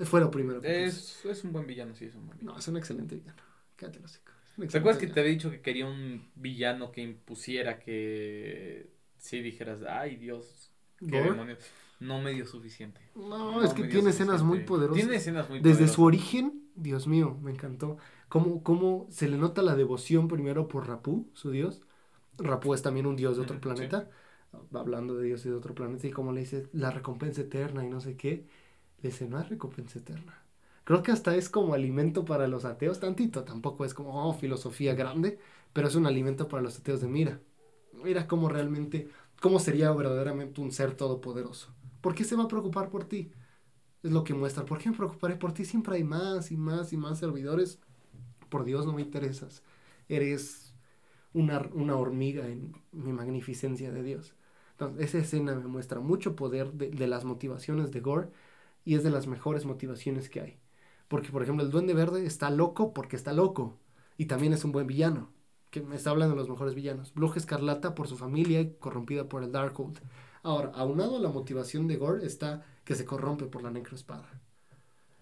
Fue 0.00 0.20
lo 0.20 0.30
primero 0.30 0.60
que 0.60 0.84
es, 0.84 1.24
es 1.24 1.44
un 1.44 1.52
buen 1.52 1.66
villano, 1.66 1.94
sí, 1.94 2.04
es 2.04 2.14
un 2.14 2.26
buen 2.26 2.38
villano. 2.38 2.52
No, 2.54 2.58
es 2.58 2.68
un 2.68 2.76
excelente 2.76 3.16
villano. 3.16 3.42
Quédate 3.76 4.00
¿Te 4.66 4.78
acuerdas 4.78 4.98
que 4.98 5.06
te 5.06 5.20
había 5.20 5.32
dicho 5.32 5.50
que 5.50 5.60
quería 5.60 5.86
un 5.86 6.30
villano 6.34 6.90
que 6.90 7.00
impusiera 7.00 7.78
que 7.78 8.90
si 9.18 9.40
dijeras, 9.40 9.80
ay 9.88 10.16
Dios, 10.16 10.72
qué 10.98 11.20
demonios? 11.20 11.58
No 12.00 12.20
me 12.20 12.32
dio 12.32 12.46
suficiente. 12.46 13.00
No, 13.14 13.62
es 13.62 13.72
que 13.72 13.84
tiene 13.84 14.10
escenas 14.10 14.42
muy 14.42 14.60
poderosas. 14.60 15.02
Tiene 15.02 15.16
escenas 15.16 15.48
muy 15.48 15.60
Desde 15.60 15.88
su 15.88 16.02
origen, 16.02 16.70
Dios 16.74 17.06
mío, 17.06 17.36
me 17.40 17.50
encantó 17.50 17.98
cómo, 18.28 18.62
cómo 18.62 19.06
se 19.10 19.28
le 19.28 19.36
nota 19.36 19.62
la 19.62 19.76
devoción 19.76 20.28
primero 20.28 20.68
por 20.68 20.86
Rapú, 20.88 21.28
su 21.34 21.50
dios, 21.50 21.82
Rapu 22.38 22.74
es 22.74 22.82
también 22.82 23.06
un 23.06 23.16
dios 23.16 23.36
de 23.36 23.42
otro 23.42 23.60
planeta, 23.60 24.08
hablando 24.72 25.16
de 25.16 25.26
dioses 25.26 25.46
de 25.46 25.54
otro 25.56 25.74
planeta, 25.74 26.06
y 26.06 26.10
como 26.10 26.32
le 26.32 26.40
dice 26.40 26.68
la 26.72 26.90
recompensa 26.90 27.42
eterna 27.42 27.84
y 27.84 27.88
no 27.88 28.00
sé 28.00 28.16
qué, 28.16 28.46
le 29.02 29.10
dice, 29.10 29.28
no 29.28 29.38
hay 29.38 29.44
recompensa 29.44 29.98
eterna. 29.98 30.42
Creo 30.84 31.02
que 31.02 31.12
hasta 31.12 31.36
es 31.36 31.50
como 31.50 31.74
alimento 31.74 32.24
para 32.24 32.48
los 32.48 32.64
ateos, 32.64 33.00
tantito, 33.00 33.44
tampoco 33.44 33.84
es 33.84 33.92
como 33.92 34.28
oh, 34.28 34.32
filosofía 34.34 34.94
grande, 34.94 35.38
pero 35.72 35.88
es 35.88 35.94
un 35.94 36.06
alimento 36.06 36.48
para 36.48 36.62
los 36.62 36.78
ateos 36.78 37.00
de 37.00 37.08
mira, 37.08 37.40
mira 37.92 38.26
cómo 38.26 38.48
realmente, 38.48 39.08
cómo 39.40 39.58
sería 39.60 39.90
verdaderamente 39.92 40.60
un 40.60 40.72
ser 40.72 40.94
todopoderoso. 40.96 41.74
¿Por 42.00 42.14
qué 42.14 42.24
se 42.24 42.36
va 42.36 42.44
a 42.44 42.48
preocupar 42.48 42.88
por 42.90 43.04
ti? 43.04 43.32
Es 44.02 44.12
lo 44.12 44.24
que 44.24 44.34
muestra. 44.34 44.64
¿Por 44.64 44.78
qué 44.78 44.90
me 44.90 44.96
preocuparé 44.96 45.36
por 45.36 45.52
ti? 45.52 45.64
Siempre 45.64 45.96
hay 45.96 46.04
más 46.04 46.50
y 46.52 46.56
más 46.56 46.92
y 46.92 46.96
más 46.96 47.18
servidores. 47.18 47.80
Por 48.48 48.64
Dios, 48.64 48.86
no 48.86 48.92
me 48.92 49.02
interesas. 49.02 49.62
Eres 50.08 50.74
una, 51.32 51.60
una 51.74 51.96
hormiga 51.96 52.46
en 52.48 52.74
mi 52.92 53.12
magnificencia 53.12 53.92
de 53.92 54.02
Dios. 54.02 54.34
Entonces, 54.72 55.08
esa 55.08 55.18
escena 55.18 55.54
me 55.56 55.66
muestra 55.68 56.00
mucho 56.00 56.36
poder 56.36 56.72
de, 56.72 56.90
de 56.90 57.06
las 57.08 57.24
motivaciones 57.24 57.90
de 57.92 58.00
Gore 58.00 58.30
y 58.84 58.94
es 58.94 59.02
de 59.04 59.10
las 59.10 59.26
mejores 59.26 59.64
motivaciones 59.66 60.28
que 60.28 60.40
hay. 60.40 60.60
Porque, 61.08 61.30
por 61.30 61.42
ejemplo, 61.42 61.64
el 61.64 61.70
Duende 61.70 61.94
Verde 61.94 62.26
está 62.26 62.50
loco 62.50 62.92
porque 62.94 63.16
está 63.16 63.32
loco 63.32 63.78
y 64.16 64.26
también 64.26 64.52
es 64.52 64.64
un 64.64 64.72
buen 64.72 64.86
villano. 64.86 65.32
Que 65.70 65.82
me 65.82 65.96
está 65.96 66.10
hablando 66.10 66.34
de 66.34 66.40
los 66.40 66.48
mejores 66.48 66.74
villanos. 66.74 67.12
Bruja 67.14 67.38
Escarlata 67.38 67.94
por 67.94 68.08
su 68.08 68.16
familia 68.16 68.60
y 68.60 68.74
corrompida 68.76 69.28
por 69.28 69.42
el 69.42 69.52
Darkhold. 69.52 69.98
Ahora, 70.42 70.70
aunado 70.74 71.16
a 71.16 71.20
la 71.20 71.28
motivación 71.30 71.86
de 71.88 71.96
Gore 71.96 72.26
está 72.26 72.64
que 72.84 72.94
se 72.94 73.04
corrompe 73.04 73.46
por 73.46 73.62
la 73.62 73.70
necroespada. 73.70 74.40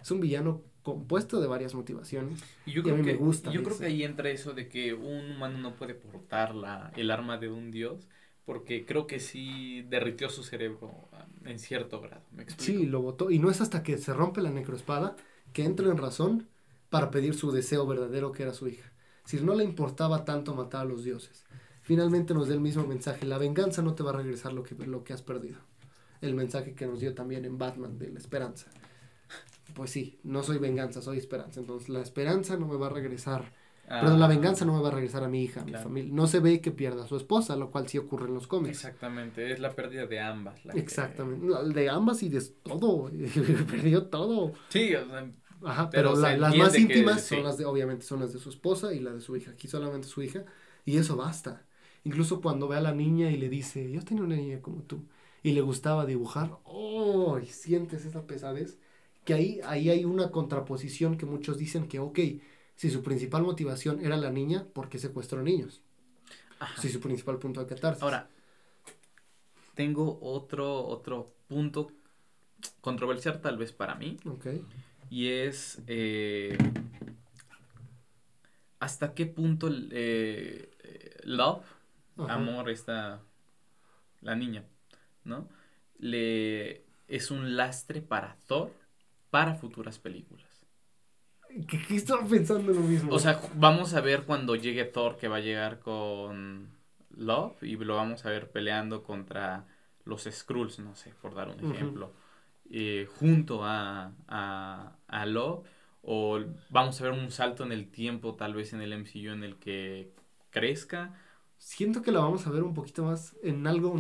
Es 0.01 0.11
un 0.11 0.21
villano 0.21 0.63
compuesto 0.87 1.41
de 1.41 1.49
varias 1.49 1.75
motivaciones. 1.75 2.45
Y 2.65 2.73
yo 2.73 2.83
Y 2.83 2.91
a 2.91 2.93
creo, 2.93 2.95
mí 2.95 3.03
que, 3.03 3.13
me 3.13 3.17
gusta 3.17 3.53
yo 3.53 3.63
creo 3.63 3.77
eso. 3.77 3.81
que 3.81 3.87
ahí 3.87 4.03
entra 4.03 4.31
eso 4.31 4.53
de 4.53 4.69
que 4.69 4.93
un 4.95 5.31
humano 5.33 5.59
no 5.59 5.77
puede 5.77 5.95
portar 5.95 6.55
la, 6.55 6.93
el 6.97 7.11
arma 7.11 7.39
de 7.39 7.49
un 7.49 7.71
dios, 7.71 8.09
porque 8.45 8.85
creo 8.87 9.07
que 9.07 9.21
sí 9.21 9.83
derritió 9.83 10.29
su 10.31 10.43
cerebro 10.43 11.09
en 11.45 11.59
cierto 11.59 12.01
grado. 12.01 12.25
¿Me 12.33 12.43
explico? 12.43 12.81
Sí, 12.81 12.87
lo 12.87 13.03
votó. 13.03 13.31
Y 13.31 13.39
no 13.39 13.51
es 13.51 13.61
hasta 13.61 13.83
que 13.83 13.99
se 13.99 14.13
rompe 14.15 14.41
la 14.41 14.51
necroespada 14.51 15.17
que 15.53 15.65
entra 15.65 15.87
en 15.91 15.99
razón 15.99 16.49
para 16.89 17.11
pedir 17.11 17.35
su 17.35 17.51
deseo 17.53 17.87
verdadero 17.87 18.33
que 18.33 18.43
era 18.45 18.55
su 18.55 18.69
hija. 18.69 18.93
Si 19.25 19.41
no 19.41 19.55
le 19.55 19.65
importaba 19.65 20.25
tanto 20.25 20.55
matar 20.55 20.83
a 20.83 20.85
los 20.85 21.05
dioses. 21.05 21.45
Finalmente 21.83 22.35
nos 22.35 22.49
da 22.49 22.55
el 22.55 22.61
mismo 22.61 22.87
mensaje. 22.87 23.27
La 23.27 23.39
venganza 23.39 23.83
no 23.83 23.95
te 23.95 24.03
va 24.03 24.11
a 24.11 24.15
regresar 24.17 24.53
lo 24.53 24.63
que, 24.63 24.75
lo 24.75 25.05
que 25.05 25.13
has 25.13 25.23
perdido. 25.23 25.59
El 26.21 26.35
mensaje 26.35 26.75
que 26.75 26.87
nos 26.87 27.01
dio 27.01 27.15
también 27.15 27.45
en 27.45 27.59
Batman 27.59 27.99
de 27.99 28.11
la 28.11 28.19
esperanza. 28.19 28.71
Pues 29.75 29.91
sí, 29.91 30.19
no 30.23 30.43
soy 30.43 30.59
venganza, 30.59 31.03
soy 31.03 31.19
esperanza. 31.19 31.61
Entonces 31.61 31.89
la 31.89 32.01
esperanza 32.01 32.57
no 32.57 32.67
me 32.67 32.77
va 32.77 32.87
a 32.87 32.91
regresar. 32.91 33.53
Ah, 33.89 34.01
Perdón, 34.01 34.19
la 34.21 34.27
venganza 34.27 34.65
no 34.65 34.75
me 34.75 34.83
va 34.83 34.89
a 34.89 34.93
regresar 34.93 35.23
a 35.23 35.29
mi 35.29 35.43
hija, 35.45 35.61
a 35.61 35.65
mi 35.65 35.71
Claro. 35.73 35.85
familia. 35.85 36.13
No 36.13 36.27
se 36.27 36.41
ve 36.41 36.61
que 36.61 36.73
pierda 36.73 37.05
a 37.05 37.07
su 37.07 37.17
esposa, 37.17 37.55
lo 37.57 37.71
cual 37.71 37.89
sí 37.89 37.99
ocurre 37.99 38.27
en 38.27 38.35
los 38.35 38.47
cómics. 38.49 38.77
Exactamente, 38.79 39.53
es 39.53 39.61
la 39.61 39.71
pérdida 39.77 40.07
de 40.07 40.19
ambas. 40.21 40.65
la 40.65 40.73
que- 40.73 40.81
Exactamente. 40.81 41.47
La- 41.47 41.63
De 41.63 41.89
ambas 41.89 42.23
y 42.23 42.29
de 42.29 42.41
todo. 42.65 43.11
Perdió 43.71 44.07
todo. 44.07 44.53
Sí, 44.71 44.95
o 44.95 45.07
sea, 45.09 45.31
Ajá, 45.65 45.89
Pero 45.89 46.11
pero, 46.11 46.21
la- 46.21 46.37
las 46.37 46.57
más 46.57 46.73
que 46.75 46.81
íntimas 46.81 47.23
sí. 47.23 47.35
son 47.35 47.45
las 47.45 47.57
de, 47.57 47.65
obviamente, 47.65 48.05
son 48.05 48.21
las 48.21 48.33
de 48.33 48.39
su 48.39 48.51
esposa 48.51 48.93
y 48.93 49.01
la 49.01 49.13
de 49.13 49.21
su 49.23 49.37
hija. 49.37 49.53
Aquí 49.53 49.69
solamente 49.69 50.07
su 50.07 50.23
hija. 50.23 50.45
Y 50.85 50.99
eso 50.99 51.17
basta. 51.17 51.65
Incluso 52.05 52.41
cuando 52.43 52.69
ve 52.69 52.77
a 52.77 52.81
la 52.83 52.93
niña 52.93 53.31
y 53.31 53.37
le 53.39 53.49
dice, 53.49 53.91
yo 53.91 54.03
tenía 54.03 54.23
una 54.23 54.37
niña 54.37 54.61
como 54.61 54.83
tú. 54.83 55.07
Y 55.43 55.53
le 55.53 55.63
gustaba 55.63 56.05
dibujar. 56.07 56.59
¡Oh! 56.65 57.39
Y 57.39 57.47
sientes 57.47 58.05
esa 58.05 58.27
pesadez. 58.27 58.79
Que 59.27 59.35
ahí, 59.35 59.61
ahí 59.65 59.91
hay 59.91 60.05
una 60.05 60.31
contraposición 60.31 61.19
que 61.19 61.27
muchos 61.27 61.59
dicen 61.59 61.89
que, 61.89 61.99
ok, 61.99 62.19
si 62.77 62.91
su 62.91 63.03
principal 63.03 63.43
motivación 63.43 64.03
era 64.05 64.17
la 64.17 64.31
niña, 64.31 64.65
¿por 64.73 64.89
qué 64.89 64.99
secuestró 64.99 65.43
niños? 65.43 65.83
ajá. 66.59 66.81
Si 66.81 66.89
su 66.89 67.01
principal 67.01 67.39
punto 67.39 67.61
de 67.61 67.67
catarsis. 67.67 68.03
Ahora, 68.03 68.31
tengo 69.75 70.19
otro, 70.23 70.87
otro 70.87 71.35
punto 71.49 71.91
controversial 72.81 73.41
tal 73.43 73.59
vez 73.59 73.73
para 73.73 73.95
mí, 73.97 74.17
Ok. 74.27 74.47
y 75.11 75.29
es 75.29 75.81
eh, 75.87 76.57
hasta 78.79 79.15
qué 79.15 79.27
punto 79.27 79.69
eh, 79.71 80.71
Love, 81.25 81.65
Ajá. 82.19 82.35
amor, 82.35 82.71
esta, 82.71 83.21
la 84.21 84.35
niña, 84.37 84.65
¿no? 85.25 85.49
Le 85.99 86.85
es 87.09 87.31
un 87.31 87.57
lastre 87.57 88.03
para 88.03 88.37
Thor 88.47 88.73
para 89.37 89.55
futuras 89.55 89.99
películas. 89.99 90.47
¿Qué, 91.69 91.79
qué 91.87 91.97
estaba 91.97 92.27
pensando 92.27 92.73
lo 92.73 92.81
mismo? 92.81 93.13
O 93.13 93.19
sea, 93.19 93.39
vamos 93.57 93.93
a 93.93 94.01
ver 94.01 94.23
cuando 94.25 94.57
llegue 94.57 94.87
Thor 94.87 95.19
que 95.19 95.29
va 95.29 95.37
a 95.37 95.41
llegar 95.41 95.79
con 95.79 96.71
Love 97.11 97.63
y 97.63 97.77
lo 97.77 97.97
vamos 97.97 98.25
a 98.25 98.31
ver 98.31 98.51
peleando 98.51 99.03
contra 99.03 99.67
los 100.07 100.25
Skrulls, 100.25 100.79
no 100.79 100.95
sé, 100.95 101.13
por 101.21 101.35
dar 101.35 101.51
un 101.51 101.61
ejemplo, 101.71 102.15
eh, 102.71 103.07
junto 103.19 103.63
a, 103.63 104.13
a, 104.27 104.97
a 105.07 105.27
Love. 105.27 105.67
O 106.01 106.41
vamos 106.71 106.99
a 106.99 107.05
ver 107.05 107.13
un 107.13 107.31
salto 107.31 107.63
en 107.63 107.73
el 107.73 107.91
tiempo, 107.91 108.37
tal 108.37 108.55
vez 108.55 108.73
en 108.73 108.81
el 108.81 108.95
MCU, 108.95 109.33
en 109.33 109.45
el 109.45 109.57
que 109.57 110.15
crezca. 110.49 111.13
Siento 111.59 112.03
que 112.03 112.13
la 112.13 112.21
vamos 112.21 112.47
a 112.47 112.51
ver 112.51 112.63
un 112.63 112.75
poquito 112.75 113.05
más 113.05 113.35
en 113.43 113.67
algo. 113.67 113.95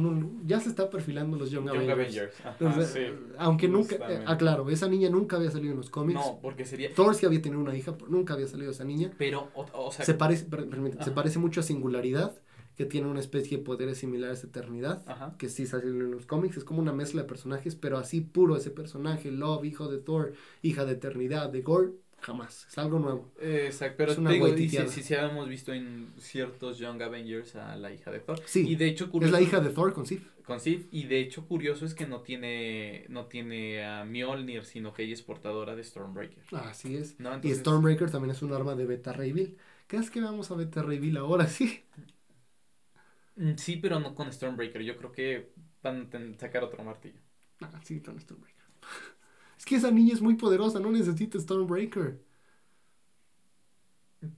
ya 0.44 0.60
se 0.60 0.68
está 0.68 0.88
perfilando 0.88 1.36
los 1.36 1.50
Young, 1.50 1.66
Young 1.66 1.90
Avengers. 1.90 2.00
Avengers. 2.00 2.40
Ajá, 2.40 2.56
Entonces, 2.60 2.90
sí. 2.90 3.34
aunque 3.38 3.68
nunca. 3.68 3.96
justamente. 3.96 4.24
ah, 4.26 4.36
claro, 4.36 4.70
esa 4.70 4.88
niña 4.88 5.10
nunca 5.10 5.36
había 5.36 5.50
salido 5.50 5.72
en 5.72 5.78
los 5.78 5.90
cómics. 5.90 6.20
No, 6.20 6.38
porque 6.40 6.64
sería. 6.64 6.94
Thor 6.94 7.14
sí 7.14 7.26
había 7.26 7.42
tenido 7.42 7.60
una 7.60 7.76
hija, 7.76 7.96
pero 7.96 8.10
nunca 8.10 8.34
había 8.34 8.46
salido 8.46 8.70
esa 8.70 8.84
niña. 8.84 9.10
Pero, 9.18 9.48
o, 9.54 9.66
o 9.72 9.90
sea, 9.92 10.04
Se 10.04 10.14
parece 10.14 11.38
mucho 11.38 11.60
a 11.60 11.62
Singularidad, 11.62 12.36
que 12.76 12.84
tiene 12.84 13.08
una 13.08 13.20
especie 13.20 13.58
de 13.58 13.64
poderes 13.64 13.98
similares 13.98 14.44
a 14.44 14.46
Eternidad. 14.48 15.02
Ajá. 15.06 15.34
Que 15.38 15.48
sí 15.48 15.66
salió 15.66 15.88
en 15.90 16.10
los 16.10 16.26
cómics, 16.26 16.58
es 16.58 16.64
como 16.64 16.80
una 16.80 16.92
mezcla 16.92 17.22
de 17.22 17.28
personajes, 17.28 17.74
pero 17.74 17.98
así 17.98 18.20
puro 18.20 18.56
ese 18.56 18.70
personaje, 18.70 19.30
Love, 19.30 19.64
hijo 19.64 19.88
de 19.88 19.98
Thor, 19.98 20.34
hija 20.62 20.84
de 20.84 20.92
Eternidad, 20.92 21.50
de 21.50 21.62
Gore, 21.62 21.92
jamás, 22.20 22.66
es 22.68 22.78
algo 22.78 22.98
nuevo. 22.98 23.32
Exacto, 23.40 23.94
pero 23.98 24.12
Es 24.12 24.18
una 24.18 24.30
digo, 24.32 24.48
y 24.48 24.68
sí, 24.68 24.88
sí, 24.88 25.02
sí 25.02 25.14
habíamos 25.14 25.48
visto 25.48 25.72
en 25.72 26.12
ciertos 26.18 26.78
Young 26.78 27.02
Avengers 27.02 27.54
a 27.56 27.76
la 27.76 27.92
hija 27.92 28.10
de 28.10 28.20
Thor. 28.20 28.40
Sí, 28.46 28.66
Y 28.66 28.76
de 28.76 28.86
hecho, 28.86 29.04
Es 29.04 29.10
curioso, 29.10 29.32
la 29.32 29.40
hija 29.40 29.60
de 29.60 29.70
Thor 29.70 29.92
con 29.92 30.06
Sif. 30.06 30.22
con 30.44 30.60
Sif, 30.60 30.86
y 30.90 31.04
de 31.04 31.20
hecho 31.20 31.46
curioso 31.46 31.84
es 31.84 31.94
que 31.94 32.06
no 32.06 32.20
tiene 32.22 33.04
no 33.08 33.26
tiene 33.26 33.84
a 33.84 34.04
Mjolnir, 34.04 34.64
sino 34.64 34.92
que 34.92 35.02
ella 35.04 35.14
es 35.14 35.22
portadora 35.22 35.74
de 35.76 35.84
Stormbreaker. 35.84 36.42
Así 36.52 36.96
es. 36.96 37.18
¿no? 37.20 37.38
Y 37.42 37.54
Stormbreaker 37.54 38.10
también 38.10 38.32
es 38.34 38.42
un 38.42 38.52
arma 38.52 38.74
de 38.74 38.86
Beta 38.86 39.12
Ray 39.12 39.32
Bill. 39.32 39.56
¿Crees 39.86 40.10
que 40.10 40.20
vamos 40.20 40.50
a 40.50 40.54
Beta 40.54 40.82
Ray 40.82 40.98
Bill 40.98 41.16
ahora 41.16 41.46
sí? 41.48 41.82
mm, 43.36 43.56
Sí, 43.56 43.76
pero 43.76 44.00
no 44.00 44.14
con 44.14 44.32
Stormbreaker. 44.32 44.82
Yo 44.82 44.96
creo 44.96 45.12
que 45.12 45.52
van 45.82 46.08
a 46.34 46.38
sacar 46.38 46.64
otro 46.64 46.82
martillo. 46.84 47.20
Ah, 47.60 47.80
sí, 47.84 48.00
con 48.02 48.18
Stormbreaker. 48.18 48.64
Es 49.66 49.70
que 49.70 49.76
esa 49.76 49.90
niña 49.90 50.14
es 50.14 50.22
muy 50.22 50.36
poderosa, 50.36 50.80
no 50.80 50.90
necesita 50.92 51.38
Stormbreaker. 51.38 52.18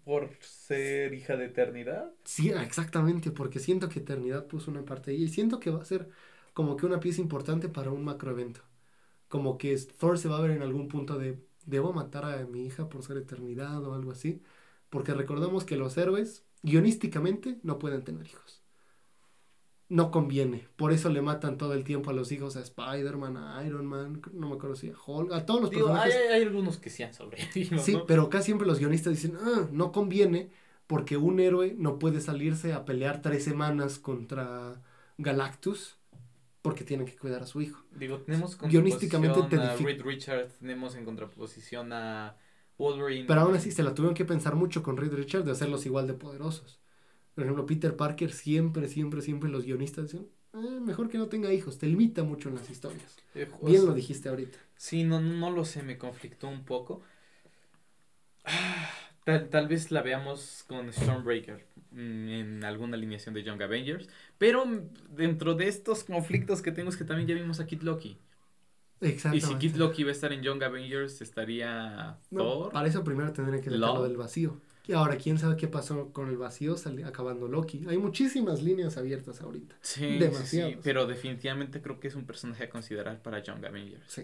¿Por 0.04 0.36
ser 0.40 1.14
hija 1.14 1.36
de 1.36 1.46
eternidad? 1.46 2.12
Sí, 2.24 2.50
exactamente, 2.50 3.30
porque 3.32 3.58
siento 3.58 3.88
que 3.88 4.00
Eternidad 4.00 4.46
puso 4.46 4.70
una 4.70 4.84
parte 4.84 5.12
ella 5.12 5.24
y 5.24 5.28
siento 5.28 5.58
que 5.60 5.70
va 5.70 5.80
a 5.82 5.84
ser 5.86 6.10
como 6.52 6.76
que 6.76 6.84
una 6.86 7.00
pieza 7.00 7.20
importante 7.22 7.68
para 7.70 7.90
un 7.90 8.04
macroevento. 8.04 8.60
Como 9.28 9.58
que 9.58 9.76
Thor 9.78 10.18
se 10.18 10.28
va 10.28 10.38
a 10.38 10.42
ver 10.42 10.52
en 10.52 10.62
algún 10.62 10.88
punto 10.88 11.18
de, 11.18 11.44
debo 11.66 11.92
matar 11.94 12.24
a 12.26 12.46
mi 12.46 12.66
hija 12.66 12.88
por 12.90 13.02
ser 13.04 13.18
Eternidad 13.18 13.84
o 13.84 13.94
algo 13.94 14.12
así. 14.12 14.42
Porque 14.90 15.14
recordamos 15.14 15.64
que 15.64 15.76
los 15.78 15.96
héroes, 15.98 16.46
guionísticamente, 16.62 17.60
no 17.64 17.78
pueden 17.78 18.04
tener 18.04 18.26
hijos. 18.26 18.62
No 19.90 20.10
conviene. 20.10 20.68
Por 20.76 20.92
eso 20.92 21.08
le 21.08 21.22
matan 21.22 21.56
todo 21.56 21.72
el 21.72 21.82
tiempo 21.82 22.10
a 22.10 22.12
los 22.12 22.30
hijos 22.30 22.56
a 22.56 22.60
Spider-Man, 22.60 23.36
a 23.38 23.64
Iron 23.66 23.86
Man, 23.86 24.20
no 24.34 24.50
me 24.50 24.56
acuerdo 24.56 24.76
si 24.76 24.90
a 24.90 24.94
Hulk, 25.06 25.32
a 25.32 25.46
todos 25.46 25.62
los 25.62 25.70
Digo, 25.70 25.86
personajes. 25.86 26.14
hay 26.30 26.42
algunos 26.42 26.76
que 26.78 26.90
sí 26.90 27.02
han 27.02 27.14
sobrevivido, 27.14 27.78
Sí, 27.78 27.94
¿no? 27.94 28.04
pero 28.06 28.28
casi 28.28 28.46
siempre 28.46 28.66
los 28.66 28.78
guionistas 28.78 29.14
dicen, 29.14 29.36
ah, 29.40 29.66
no 29.72 29.90
conviene 29.92 30.50
porque 30.86 31.16
un 31.16 31.40
héroe 31.40 31.74
no 31.78 31.98
puede 31.98 32.20
salirse 32.20 32.72
a 32.74 32.84
pelear 32.84 33.22
tres 33.22 33.44
semanas 33.44 33.98
contra 33.98 34.82
Galactus 35.16 35.96
porque 36.62 36.84
tiene 36.84 37.04
que 37.06 37.16
cuidar 37.16 37.42
a 37.42 37.46
su 37.46 37.62
hijo. 37.62 37.82
Digo, 37.92 38.18
tenemos 38.18 38.58
Guionísticamente 38.58 39.42
te 39.48 39.56
a 39.56 39.74
difi- 39.76 39.84
Reed 39.84 40.02
Richards, 40.02 40.58
tenemos 40.58 40.96
en 40.96 41.04
contraposición 41.06 41.92
a 41.94 42.36
Wolverine. 42.76 43.26
Pero 43.26 43.40
aún 43.40 43.54
así 43.54 43.70
se 43.72 43.82
la 43.82 43.94
tuvieron 43.94 44.14
que 44.14 44.24
pensar 44.24 44.54
mucho 44.54 44.82
con 44.82 44.96
Reed 44.98 45.12
Richards 45.14 45.46
de 45.46 45.52
hacerlos 45.52 45.86
igual 45.86 46.06
de 46.06 46.14
poderosos. 46.14 46.77
Por 47.38 47.44
ejemplo, 47.44 47.66
Peter 47.66 47.94
Parker 47.94 48.32
siempre, 48.32 48.88
siempre, 48.88 49.22
siempre 49.22 49.48
los 49.48 49.64
guionistas 49.64 50.10
dicen, 50.10 50.26
"Eh, 50.54 50.80
mejor 50.80 51.08
que 51.08 51.18
no 51.18 51.28
tenga 51.28 51.52
hijos, 51.52 51.78
te 51.78 51.86
limita 51.86 52.24
mucho 52.24 52.48
en 52.48 52.56
las 52.56 52.68
historias. 52.68 53.16
Eh, 53.36 53.48
Bien 53.62 53.80
sea, 53.80 53.90
lo 53.90 53.94
dijiste 53.94 54.28
ahorita. 54.28 54.58
Sí, 54.74 55.04
no, 55.04 55.20
no 55.20 55.48
lo 55.52 55.64
sé, 55.64 55.84
me 55.84 55.98
conflictó 55.98 56.48
un 56.48 56.64
poco. 56.64 57.00
Ah, 58.42 58.90
Tal, 59.24 59.50
tal 59.50 59.68
vez 59.68 59.92
la 59.92 60.02
veamos 60.02 60.64
con 60.66 60.92
Stormbreaker 60.92 61.64
mm, 61.92 62.28
en 62.28 62.64
alguna 62.64 62.96
alineación 62.96 63.34
de 63.36 63.44
Young 63.44 63.62
Avengers. 63.62 64.08
Pero 64.36 64.64
dentro 65.10 65.54
de 65.54 65.68
estos 65.68 66.02
conflictos 66.02 66.60
que 66.60 66.72
tengo 66.72 66.88
es 66.88 66.96
que 66.96 67.04
también 67.04 67.28
ya 67.28 67.34
vimos 67.36 67.60
a 67.60 67.66
Kid 67.66 67.82
Loki. 67.82 68.18
Y 69.00 69.40
si 69.40 69.54
Kid 69.56 69.76
Loki 69.76 70.02
va 70.02 70.08
a 70.08 70.12
estar 70.12 70.32
en 70.32 70.42
Young 70.42 70.64
Avengers, 70.64 71.20
estaría 71.20 72.18
No, 72.32 72.42
Thor. 72.42 72.72
para 72.72 72.88
eso 72.88 73.04
primero 73.04 73.32
tendrían 73.32 73.62
que 73.62 73.70
sacarlo 73.70 74.02
del 74.02 74.16
vacío. 74.16 74.60
Y 74.88 74.94
ahora, 74.94 75.18
quién 75.18 75.38
sabe 75.38 75.56
qué 75.56 75.68
pasó 75.68 76.12
con 76.14 76.30
el 76.30 76.38
vacío 76.38 76.74
acabando 77.04 77.46
Loki. 77.46 77.84
Hay 77.88 77.98
muchísimas 77.98 78.62
líneas 78.62 78.96
abiertas 78.96 79.42
ahorita. 79.42 79.76
Sí, 79.82 80.18
Demasiado. 80.18 80.70
Sí, 80.70 80.78
pero 80.82 81.06
definitivamente 81.06 81.82
creo 81.82 82.00
que 82.00 82.08
es 82.08 82.14
un 82.14 82.24
personaje 82.24 82.64
a 82.64 82.70
considerar 82.70 83.22
para 83.22 83.42
John 83.46 83.62
Avengers. 83.62 84.02
Sí, 84.08 84.22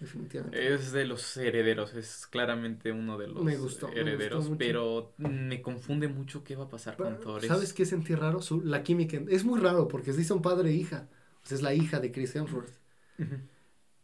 definitivamente. 0.00 0.74
Es 0.74 0.90
de 0.90 1.04
los 1.04 1.36
herederos, 1.36 1.94
es 1.94 2.26
claramente 2.26 2.90
uno 2.90 3.16
de 3.16 3.28
los 3.28 3.80
herederos, 3.94 4.50
pero 4.58 5.14
me 5.16 5.62
confunde 5.62 6.08
mucho 6.08 6.42
qué 6.42 6.56
va 6.56 6.64
a 6.64 6.68
pasar 6.68 6.96
con 6.96 7.20
Thor. 7.20 7.44
¿Sabes 7.44 7.72
qué 7.72 7.86
sentí 7.86 8.16
raro? 8.16 8.42
Su, 8.42 8.62
la 8.62 8.82
química. 8.82 9.20
Es 9.28 9.44
muy 9.44 9.60
raro 9.60 9.86
porque 9.86 10.12
sí 10.12 10.24
son 10.24 10.42
padre 10.42 10.70
e 10.70 10.72
hija. 10.72 11.08
es 11.48 11.62
la 11.62 11.72
hija 11.72 12.00
de 12.00 12.10
Chris 12.10 12.34
Hemsworth 12.34 12.74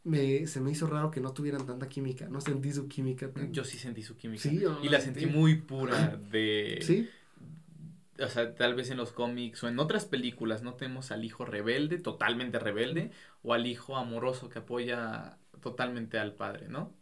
me, 0.05 0.47
se 0.47 0.61
me 0.61 0.71
hizo 0.71 0.87
raro 0.87 1.11
que 1.11 1.21
no 1.21 1.33
tuvieran 1.33 1.67
tanta 1.67 1.89
química. 1.89 2.29
No 2.29 2.41
sentí 2.41 2.73
su 2.73 2.89
química. 2.89 3.31
Yo 3.51 3.65
sí 3.65 3.79
sentí 3.79 4.03
su 4.03 4.17
química. 4.17 4.49
y 4.49 4.89
la 4.89 5.01
sentí 5.01 5.27
muy 5.27 5.57
pura 5.57 6.19
de... 6.31 6.79
Sí. 6.91 7.09
O 8.19 8.29
sea, 8.29 8.55
tal 8.55 8.75
vez 8.75 8.91
en 8.91 8.99
los 8.99 9.13
cómics 9.13 9.65
o 9.65 9.69
en 9.69 9.79
otras 9.79 10.05
películas 10.05 10.63
no 10.63 10.75
tenemos 10.75 11.11
al 11.11 11.25
hijo 11.25 11.47
rebelde, 11.47 11.97
totalmente 11.97 12.59
rebelde, 12.59 13.13
o 13.43 13.55
al 13.55 13.67
hijo 13.67 13.97
amoroso 13.97 14.51
que 14.51 14.59
apoya 14.59 15.39
totalmente 15.63 16.19
al 16.19 16.35
padre, 16.35 16.69
¿no? 16.69 16.93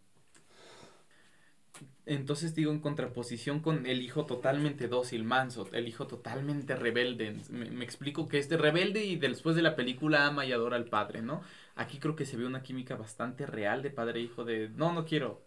Entonces 2.07 2.55
digo 2.55 2.73
en 2.73 2.81
contraposición 2.81 3.61
con 3.61 3.85
el 3.85 4.01
hijo 4.01 4.25
totalmente 4.25 4.89
dócil, 4.89 5.25
manso, 5.25 5.69
el 5.73 5.87
hijo 5.89 6.07
totalmente 6.07 6.75
rebelde. 6.75 7.37
Me, 7.51 7.85
explico 7.85 8.29
que 8.29 8.39
este 8.39 8.57
rebelde 8.57 9.05
y 9.05 9.17
después 9.17 9.57
de 9.57 9.63
la 9.63 9.77
película 9.77 10.27
ama 10.27 10.47
y 10.47 10.53
adora 10.53 10.77
al 10.77 10.87
padre, 10.87 11.21
¿no? 11.21 11.43
Aquí 11.79 11.99
creo 12.01 12.17
que 12.17 12.27
se 12.27 12.37
ve 12.37 12.45
una 12.45 12.63
química 12.63 12.97
bastante 12.97 13.47
real 13.47 13.83
de 13.83 13.91
padre 13.91 14.19
e 14.19 14.23
hijo 14.25 14.45
de, 14.45 14.69
no, 14.69 14.93
no 14.93 15.05
quiero. 15.05 15.43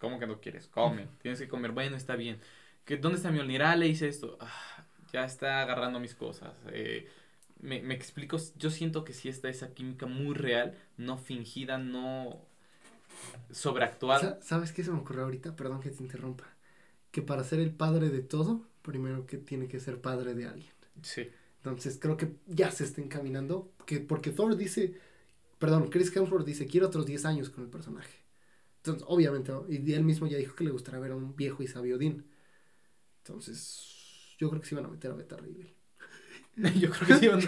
¿Cómo 0.00 0.18
que 0.18 0.26
no 0.26 0.40
quieres? 0.40 0.66
Come, 0.66 1.08
tienes 1.20 1.38
que 1.38 1.46
comer. 1.46 1.72
Bueno, 1.72 1.94
está 1.94 2.16
bien. 2.16 2.40
¿Qué, 2.86 2.96
¿Dónde 2.96 3.18
está 3.18 3.30
mi 3.30 3.56
Ah, 3.58 3.76
Le 3.76 3.86
hice 3.86 4.08
esto. 4.08 4.38
Ah, 4.40 4.84
ya 5.12 5.24
está 5.24 5.60
agarrando 5.60 6.00
mis 6.00 6.14
cosas. 6.14 6.54
Eh, 6.72 7.06
me, 7.60 7.82
me 7.82 7.94
explico, 7.94 8.38
yo 8.56 8.70
siento 8.70 9.04
que 9.04 9.12
sí 9.12 9.28
está 9.28 9.50
esa 9.50 9.74
química 9.74 10.06
muy 10.06 10.34
real, 10.34 10.74
no 10.96 11.18
fingida, 11.18 11.76
no 11.76 12.40
sobreactuada. 13.50 14.40
¿Sabes 14.42 14.72
qué 14.72 14.82
se 14.82 14.90
me 14.90 14.98
ocurrió 14.98 15.24
ahorita? 15.24 15.54
Perdón 15.54 15.80
que 15.80 15.90
te 15.90 16.02
interrumpa. 16.02 16.44
Que 17.10 17.20
para 17.22 17.44
ser 17.44 17.60
el 17.60 17.74
padre 17.74 18.08
de 18.08 18.22
todo, 18.22 18.62
primero 18.80 19.26
que 19.26 19.36
tiene 19.36 19.68
que 19.68 19.80
ser 19.80 20.00
padre 20.00 20.34
de 20.34 20.46
alguien. 20.46 20.72
Sí. 21.02 21.30
Entonces 21.64 21.96
creo 22.00 22.16
que 22.16 22.32
ya 22.48 22.70
se 22.72 22.84
está 22.84 23.00
encaminando. 23.00 23.72
Que, 23.86 24.00
porque 24.00 24.30
Thor 24.30 24.56
dice, 24.56 24.94
perdón, 25.58 25.90
Chris 25.90 26.14
Hemsworth 26.14 26.44
dice, 26.44 26.66
quiero 26.66 26.88
otros 26.88 27.06
10 27.06 27.24
años 27.24 27.50
con 27.50 27.62
el 27.62 27.70
personaje. 27.70 28.18
Entonces, 28.78 29.04
obviamente, 29.06 29.52
y 29.68 29.92
él 29.92 30.02
mismo 30.02 30.26
ya 30.26 30.38
dijo 30.38 30.56
que 30.56 30.64
le 30.64 30.72
gustaría 30.72 30.98
ver 30.98 31.12
a 31.12 31.16
un 31.16 31.36
viejo 31.36 31.62
y 31.62 31.68
sabio 31.68 31.96
Odín. 31.96 32.24
Entonces, 33.18 34.34
yo 34.38 34.50
creo 34.50 34.60
que 34.60 34.66
se 34.66 34.74
iban 34.74 34.86
a 34.86 34.88
meter 34.88 35.12
a 35.12 35.14
Beta 35.14 35.36
Ray 35.36 35.72
Yo 36.80 36.90
creo 36.90 37.06
que 37.06 37.14
sí. 37.14 37.26
yo, 37.30 37.40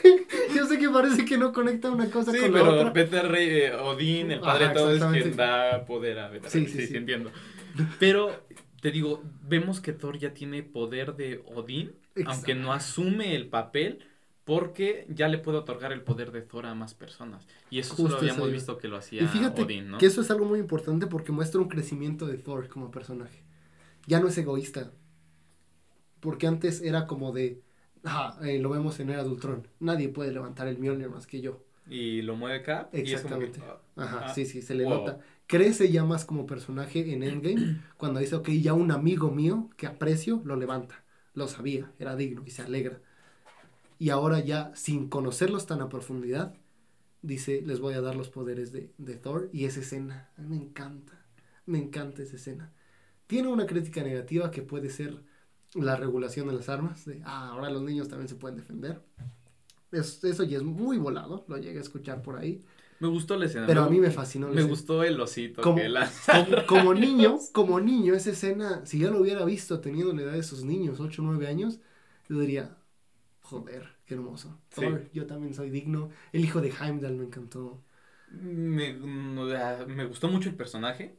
sé, 0.00 0.26
yo 0.54 0.66
sé 0.66 0.78
que 0.78 0.88
parece 0.88 1.26
que 1.26 1.36
no 1.36 1.52
conecta 1.52 1.90
una 1.90 2.10
cosa 2.10 2.32
con 2.32 2.54
la 2.54 2.62
otra. 2.62 2.86
Sí, 2.86 3.08
pero 3.10 3.28
Rey, 3.28 3.48
eh, 3.50 3.74
Odín, 3.74 4.30
el 4.32 4.40
padre 4.40 4.68
de 4.68 4.74
todo, 4.74 4.92
es 4.92 5.04
quien 5.04 5.36
da 5.36 5.84
poder 5.84 6.18
a 6.18 6.28
Beta 6.28 6.48
sí, 6.48 6.66
sí, 6.66 6.86
sí, 6.86 6.96
entiendo. 6.96 7.30
Pero, 8.00 8.46
te 8.80 8.90
digo, 8.90 9.22
vemos 9.42 9.80
que 9.80 9.92
Thor 9.92 10.18
ya 10.18 10.32
tiene 10.32 10.62
poder 10.62 11.14
de 11.16 11.44
Odín, 11.54 11.92
aunque 12.24 12.54
no 12.54 12.72
asume 12.72 13.34
el 13.34 13.48
papel, 13.48 14.04
porque 14.44 15.06
ya 15.08 15.26
le 15.26 15.38
puede 15.38 15.58
otorgar 15.58 15.92
el 15.92 16.02
poder 16.02 16.30
de 16.30 16.40
Thor 16.40 16.66
a 16.66 16.74
más 16.74 16.94
personas. 16.94 17.44
Y 17.68 17.80
eso 17.80 17.96
solo 17.96 18.16
habíamos 18.16 18.52
visto 18.52 18.78
que 18.78 18.86
lo 18.86 18.96
hacía 18.96 19.22
y 19.22 19.26
fíjate 19.26 19.62
Odín, 19.62 19.90
¿no? 19.90 19.98
Que 19.98 20.06
eso 20.06 20.20
es 20.20 20.30
algo 20.30 20.44
muy 20.44 20.60
importante 20.60 21.08
porque 21.08 21.32
muestra 21.32 21.60
un 21.60 21.68
crecimiento 21.68 22.26
de 22.26 22.38
Thor 22.38 22.68
como 22.68 22.92
personaje. 22.92 23.42
Ya 24.06 24.20
no 24.20 24.28
es 24.28 24.38
egoísta 24.38 24.92
porque 26.20 26.46
antes 26.46 26.80
era 26.80 27.06
como 27.06 27.32
de, 27.32 27.62
ah, 28.04 28.38
eh, 28.42 28.58
lo 28.58 28.70
vemos 28.70 28.98
en 29.00 29.10
Era 29.10 29.24
de 29.24 29.30
Ultron, 29.30 29.68
nadie 29.80 30.08
puede 30.08 30.32
levantar 30.32 30.68
el 30.68 30.78
Mjolnir 30.78 31.10
más 31.10 31.26
que 31.26 31.40
yo. 31.40 31.64
Y 31.88 32.22
lo 32.22 32.36
mueve 32.36 32.58
acá. 32.58 32.88
Exactamente. 32.92 33.60
Y 33.60 34.00
Ajá, 34.00 34.26
ah, 34.26 34.34
sí, 34.34 34.44
sí, 34.44 34.62
se 34.62 34.74
le 34.74 34.84
nota. 34.84 35.20
Crece 35.46 35.90
ya 35.90 36.04
más 36.04 36.24
como 36.24 36.46
personaje 36.46 37.12
en 37.12 37.22
Endgame 37.22 37.80
cuando 37.96 38.20
dice, 38.20 38.34
ok, 38.36 38.48
ya 38.50 38.74
un 38.74 38.90
amigo 38.90 39.30
mío 39.30 39.70
que 39.76 39.86
aprecio 39.86 40.40
lo 40.44 40.56
levanta. 40.56 41.04
Lo 41.36 41.46
sabía, 41.46 41.92
era 42.00 42.16
digno 42.16 42.42
y 42.44 42.50
se 42.50 42.62
alegra. 42.62 43.00
Y 44.00 44.10
ahora 44.10 44.40
ya, 44.40 44.74
sin 44.74 45.08
conocerlos 45.08 45.66
tan 45.66 45.80
a 45.80 45.88
profundidad, 45.88 46.56
dice, 47.22 47.62
les 47.64 47.78
voy 47.78 47.94
a 47.94 48.00
dar 48.00 48.16
los 48.16 48.28
poderes 48.28 48.72
de, 48.72 48.92
de 48.98 49.14
Thor. 49.14 49.48
Y 49.52 49.66
esa 49.66 49.80
escena, 49.80 50.30
me 50.36 50.56
encanta, 50.56 51.12
me 51.66 51.78
encanta 51.78 52.22
esa 52.22 52.36
escena. 52.36 52.72
Tiene 53.28 53.48
una 53.48 53.66
crítica 53.66 54.02
negativa 54.02 54.50
que 54.50 54.62
puede 54.62 54.90
ser 54.90 55.22
la 55.74 55.96
regulación 55.96 56.48
de 56.48 56.54
las 56.54 56.68
armas, 56.68 57.04
de, 57.04 57.22
ah, 57.24 57.50
ahora 57.50 57.70
los 57.70 57.82
niños 57.82 58.08
también 58.08 58.28
se 58.28 58.36
pueden 58.36 58.56
defender. 58.56 59.02
eso 59.92 60.44
ya 60.44 60.58
es 60.58 60.64
muy 60.64 60.98
volado, 60.98 61.44
lo 61.48 61.58
llegué 61.58 61.78
a 61.78 61.82
escuchar 61.82 62.22
por 62.22 62.36
ahí. 62.38 62.64
Me 63.00 63.08
gustó 63.08 63.36
la 63.36 63.46
escena. 63.46 63.66
Pero 63.66 63.82
a 63.82 63.88
mí 63.88 64.00
me 64.00 64.10
fascinó. 64.10 64.48
Me 64.48 64.62
gustó 64.62 65.02
el 65.02 65.20
osito 65.20 65.62
como, 65.62 65.80
como, 66.66 66.94
niño, 66.94 67.38
como 67.52 67.80
niño, 67.80 68.14
esa 68.14 68.30
escena, 68.30 68.84
si 68.86 68.98
yo 68.98 69.10
lo 69.10 69.20
hubiera 69.20 69.44
visto 69.44 69.80
teniendo 69.80 70.12
la 70.12 70.22
edad 70.22 70.32
de 70.32 70.40
esos 70.40 70.64
niños, 70.64 71.00
8 71.00 71.22
o 71.22 71.24
9 71.26 71.46
años, 71.46 71.80
yo 72.28 72.38
diría, 72.38 72.76
joder, 73.42 73.88
qué 74.06 74.14
hermoso. 74.14 74.58
yo 75.12 75.26
también 75.26 75.54
soy 75.54 75.70
digno. 75.70 76.10
El 76.32 76.44
hijo 76.44 76.60
de 76.60 76.72
Heimdall 76.80 77.16
me 77.16 77.24
encantó. 77.24 77.82
Me, 78.30 78.92
me 78.94 80.04
gustó 80.06 80.28
mucho 80.28 80.48
el 80.48 80.56
personaje 80.56 81.16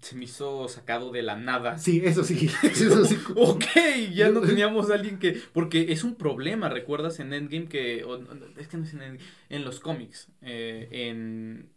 se 0.00 0.16
me 0.16 0.24
hizo 0.24 0.68
sacado 0.68 1.10
de 1.10 1.22
la 1.22 1.36
nada. 1.36 1.78
Sí, 1.78 2.02
eso 2.04 2.24
sí. 2.24 2.48
Eso 2.62 3.04
sí. 3.04 3.18
ok, 3.34 3.64
ya 4.12 4.30
no 4.30 4.40
teníamos 4.40 4.90
a 4.90 4.94
alguien 4.94 5.18
que. 5.18 5.40
Porque 5.52 5.92
es 5.92 6.04
un 6.04 6.14
problema, 6.14 6.68
¿recuerdas 6.68 7.20
en 7.20 7.32
Endgame 7.32 7.68
que. 7.68 8.04
es 8.58 8.68
que 8.68 8.76
no 8.76 8.84
es 8.84 8.94
en 8.94 9.02
Endgame. 9.02 9.30
En 9.48 9.64
los 9.64 9.80
cómics. 9.80 10.28
Eh, 10.42 10.88
en. 10.90 11.70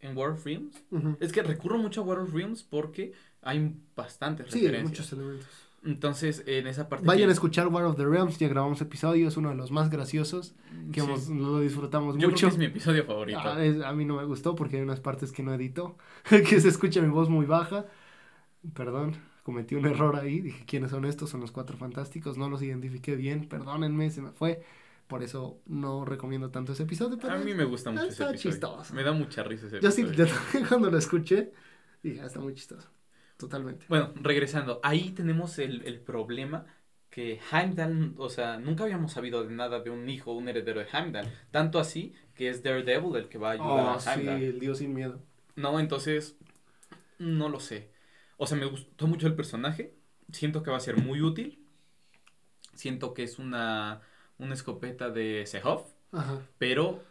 En 0.00 0.16
War 0.16 0.30
of 0.30 0.44
Realms. 0.44 0.84
Es 1.20 1.32
que 1.32 1.42
recurro 1.42 1.78
mucho 1.78 2.02
a 2.02 2.04
War 2.04 2.18
of 2.18 2.32
Realms 2.32 2.62
porque 2.62 3.12
hay 3.42 3.74
bastantes 3.96 4.46
sí, 4.52 4.60
referencias. 4.60 4.90
muchos 4.90 5.12
elementos. 5.12 5.65
Entonces, 5.86 6.42
en 6.46 6.66
esa 6.66 6.88
parte. 6.88 7.06
Vayan 7.06 7.28
a 7.28 7.32
escuchar 7.32 7.68
War 7.68 7.84
of 7.84 7.96
the 7.96 8.04
Realms, 8.04 8.38
ya 8.38 8.48
grabamos 8.48 8.80
episodio, 8.80 9.28
es 9.28 9.36
uno 9.36 9.50
de 9.50 9.54
los 9.54 9.70
más 9.70 9.88
graciosos, 9.88 10.56
que 10.92 11.00
lo 11.00 11.60
disfrutamos 11.60 12.16
Yo 12.18 12.28
mucho. 12.28 12.48
Creo 12.48 12.50
que 12.50 12.54
es 12.54 12.58
mi 12.58 12.64
episodio 12.64 13.04
favorito. 13.04 13.38
Ah, 13.38 13.88
a 13.88 13.92
mí 13.92 14.04
no 14.04 14.16
me 14.16 14.24
gustó 14.24 14.56
porque 14.56 14.76
hay 14.76 14.82
unas 14.82 14.98
partes 14.98 15.30
que 15.30 15.44
no 15.44 15.54
edito, 15.54 15.96
que 16.28 16.60
se 16.60 16.68
escucha 16.68 17.00
mi 17.00 17.08
voz 17.08 17.28
muy 17.28 17.46
baja. 17.46 17.86
Perdón, 18.74 19.14
cometí 19.44 19.76
un 19.76 19.86
error 19.86 20.16
ahí, 20.16 20.40
dije 20.40 20.64
quiénes 20.66 20.90
son 20.90 21.04
estos, 21.04 21.30
son 21.30 21.40
los 21.40 21.52
cuatro 21.52 21.76
fantásticos, 21.76 22.36
no 22.36 22.50
los 22.50 22.62
identifiqué 22.62 23.14
bien, 23.14 23.48
perdónenme, 23.48 24.10
se 24.10 24.22
me 24.22 24.32
fue. 24.32 24.64
Por 25.06 25.22
eso 25.22 25.60
no 25.66 26.04
recomiendo 26.04 26.50
tanto 26.50 26.72
ese 26.72 26.82
episodio. 26.82 27.16
a 27.30 27.36
mí 27.36 27.54
me 27.54 27.64
gusta 27.64 27.92
mucho 27.92 28.06
ese 28.06 28.24
episodio. 28.24 28.52
chistoso. 28.52 28.92
Me 28.92 29.04
da 29.04 29.12
mucha 29.12 29.44
risa 29.44 29.68
ese 29.68 29.76
episodio. 29.76 30.12
Yo 30.14 30.26
sí, 30.52 30.64
cuando 30.68 30.90
lo 30.90 30.98
escuché, 30.98 31.52
dije, 32.02 32.22
ah, 32.22 32.26
está 32.26 32.40
muy 32.40 32.54
chistoso. 32.54 32.88
Totalmente. 33.36 33.86
Bueno, 33.88 34.12
regresando, 34.16 34.80
ahí 34.82 35.10
tenemos 35.10 35.58
el, 35.58 35.82
el 35.84 36.00
problema 36.00 36.66
que 37.10 37.40
Heimdall, 37.50 38.14
o 38.18 38.28
sea, 38.28 38.58
nunca 38.58 38.84
habíamos 38.84 39.12
sabido 39.12 39.42
de 39.42 39.54
nada 39.54 39.80
de 39.80 39.88
un 39.90 40.08
hijo, 40.08 40.32
un 40.32 40.48
heredero 40.48 40.80
de 40.80 40.86
Heimdall. 40.92 41.26
Tanto 41.50 41.78
así 41.78 42.14
que 42.34 42.50
es 42.50 42.62
Daredevil 42.62 43.16
el 43.16 43.28
que 43.28 43.38
va 43.38 43.50
a 43.50 43.52
ayudar 43.52 43.98
a 43.98 44.14
Heimdall. 44.14 44.38
Sí, 44.38 44.44
el 44.44 44.60
dios 44.60 44.78
sin 44.78 44.92
miedo. 44.92 45.20
No, 45.54 45.80
entonces, 45.80 46.36
no 47.18 47.48
lo 47.48 47.60
sé. 47.60 47.90
O 48.36 48.46
sea, 48.46 48.58
me 48.58 48.66
gustó 48.66 49.06
mucho 49.06 49.26
el 49.26 49.34
personaje. 49.34 49.94
Siento 50.30 50.62
que 50.62 50.70
va 50.70 50.76
a 50.76 50.80
ser 50.80 50.98
muy 50.98 51.22
útil. 51.22 51.64
Siento 52.74 53.14
que 53.14 53.22
es 53.22 53.38
una, 53.38 54.02
una 54.36 54.52
escopeta 54.52 55.08
de 55.08 55.44
Sehov. 55.46 55.86
Ajá. 56.12 56.42
Pero 56.58 57.02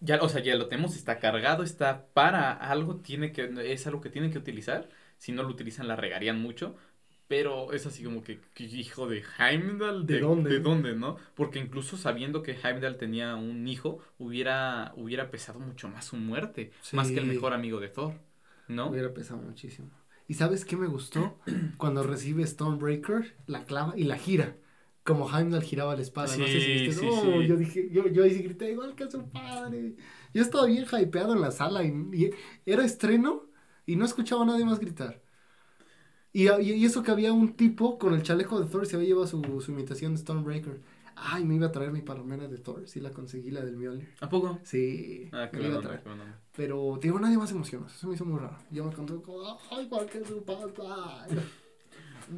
ya, 0.00 0.20
o 0.20 0.28
sea, 0.28 0.42
ya 0.42 0.54
lo 0.56 0.68
tenemos, 0.68 0.96
está 0.96 1.18
cargado, 1.18 1.62
está 1.62 2.06
para 2.12 2.52
algo, 2.52 2.96
tiene 2.96 3.32
que, 3.32 3.50
es 3.72 3.86
algo 3.86 4.02
que 4.02 4.10
tienen 4.10 4.30
que 4.30 4.38
utilizar 4.38 4.90
si 5.18 5.32
no 5.32 5.42
lo 5.42 5.48
utilizan 5.50 5.88
la 5.88 5.96
regarían 5.96 6.40
mucho. 6.40 6.76
Pero 7.28 7.72
es 7.72 7.84
así 7.86 8.04
como 8.04 8.22
que, 8.22 8.38
hijo 8.56 9.08
de 9.08 9.24
Heimdall, 9.38 10.06
¿de, 10.06 10.20
dónde? 10.20 10.50
¿de 10.50 10.60
dónde, 10.60 10.94
no? 10.94 11.16
Porque 11.34 11.58
incluso 11.58 11.96
sabiendo 11.96 12.42
que 12.42 12.52
Heimdall 12.52 12.98
tenía 12.98 13.34
un 13.34 13.66
hijo, 13.66 13.98
hubiera, 14.18 14.92
hubiera 14.96 15.28
pesado 15.28 15.58
mucho 15.58 15.88
más 15.88 16.04
su 16.04 16.16
muerte, 16.16 16.70
más 16.92 17.10
que 17.10 17.18
el 17.18 17.26
mejor 17.26 17.52
amigo 17.52 17.80
de 17.80 17.88
Thor, 17.88 18.14
¿no? 18.68 18.90
Hubiera 18.90 19.12
pesado 19.12 19.42
muchísimo. 19.42 19.90
¿Y 20.28 20.34
sabes 20.34 20.64
qué 20.64 20.76
me 20.76 20.86
gustó? 20.86 21.38
Cuando 21.78 22.04
recibe 22.04 22.46
Stormbreaker, 22.46 23.34
la 23.46 23.64
clava 23.64 23.94
y 23.96 24.04
la 24.04 24.18
gira. 24.18 24.56
Como 25.02 25.28
Heimdall 25.28 25.62
giraba 25.62 25.96
la 25.96 26.02
espada, 26.02 26.28
no 26.36 26.46
sé 26.46 26.60
si 26.60 26.86
viste. 26.86 27.08
Oh, 27.08 27.40
yo 27.42 27.56
dije, 27.56 27.88
yo, 27.90 28.08
yo 28.08 28.22
ahí 28.22 28.34
grité 28.42 28.70
igual 28.70 28.94
que 28.94 29.10
su 29.10 29.28
padre. 29.30 29.94
Yo 30.32 30.42
estaba 30.42 30.66
bien 30.66 30.84
hypeado 30.84 31.32
en 31.32 31.40
la 31.40 31.50
sala 31.50 31.84
y 31.84 32.30
era 32.64 32.84
estreno 32.84 33.45
y 33.86 33.96
no 33.96 34.04
escuchaba 34.04 34.42
a 34.42 34.46
nadie 34.46 34.64
más 34.64 34.78
gritar. 34.80 35.22
Y, 36.32 36.50
y, 36.50 36.84
eso 36.84 37.02
que 37.02 37.10
había 37.10 37.32
un 37.32 37.54
tipo 37.54 37.98
con 37.98 38.12
el 38.12 38.22
chaleco 38.22 38.60
de 38.60 38.66
Thor 38.66 38.82
y 38.82 38.86
se 38.86 38.96
había 38.96 39.08
llevado 39.08 39.26
su, 39.26 39.60
su 39.62 39.70
imitación 39.72 40.12
de 40.12 40.18
Stormbreaker. 40.18 40.80
Ay, 41.18 41.46
me 41.46 41.54
iba 41.54 41.68
a 41.68 41.72
traer 41.72 41.92
mi 41.92 42.02
palomera 42.02 42.46
de 42.46 42.58
Thor. 42.58 42.86
Sí, 42.86 43.00
la 43.00 43.10
conseguí, 43.10 43.50
la 43.50 43.64
del 43.64 43.76
Mjolnir. 43.78 44.12
¿A 44.20 44.28
poco? 44.28 44.60
Sí, 44.62 45.30
Ah, 45.32 45.48
qué 45.50 45.56
me 45.56 45.62
la 45.62 45.68
iba 45.70 45.78
a 45.78 45.82
traer. 45.82 46.02
qué 46.02 46.10
onda. 46.10 46.40
Pero, 46.54 46.98
digo, 47.00 47.18
nadie 47.18 47.38
más 47.38 47.50
emocionó. 47.52 47.86
Eso 47.86 48.06
me 48.06 48.14
hizo 48.16 48.26
muy 48.26 48.38
raro. 48.38 48.58
Yo 48.70 48.84
me 48.84 48.92
conté 48.92 49.14
como, 49.22 49.58
ay, 49.70 49.86
¿cuál 49.88 50.06
que 50.10 50.18
es 50.18 50.26
su 50.28 50.42
papá? 50.44 51.26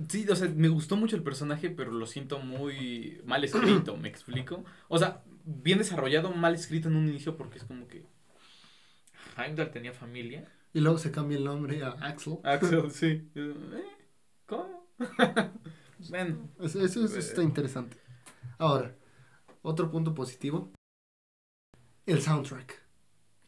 Sí, 0.08 0.26
o 0.28 0.36
sea, 0.36 0.48
me 0.54 0.68
gustó 0.68 0.96
mucho 0.96 1.16
el 1.16 1.22
personaje, 1.22 1.70
pero 1.70 1.90
lo 1.90 2.04
siento 2.06 2.40
muy 2.40 3.22
mal 3.24 3.42
escrito, 3.42 3.96
¿me 3.96 4.08
explico? 4.10 4.62
O 4.88 4.98
sea, 4.98 5.22
bien 5.46 5.78
desarrollado, 5.78 6.30
mal 6.30 6.54
escrito 6.54 6.88
en 6.88 6.96
un 6.96 7.08
inicio 7.08 7.38
porque 7.38 7.56
es 7.56 7.64
como 7.64 7.88
que 7.88 8.04
Heimdall 9.38 9.70
tenía 9.70 9.94
familia. 9.94 10.46
Y 10.72 10.80
luego 10.80 10.98
se 10.98 11.10
cambia 11.10 11.38
el 11.38 11.44
nombre 11.44 11.82
a 11.82 11.90
Axel. 11.90 12.38
Axel, 12.44 12.90
sí. 12.90 13.30
¿Eh? 13.34 13.84
¿Cómo? 14.46 14.88
bueno, 16.10 16.50
Eso, 16.60 16.80
eso, 16.80 17.04
eso 17.04 17.18
está 17.18 17.42
interesante. 17.42 17.96
Ahora, 18.58 18.94
otro 19.62 19.90
punto 19.90 20.14
positivo. 20.14 20.72
El 22.06 22.22
soundtrack. 22.22 22.87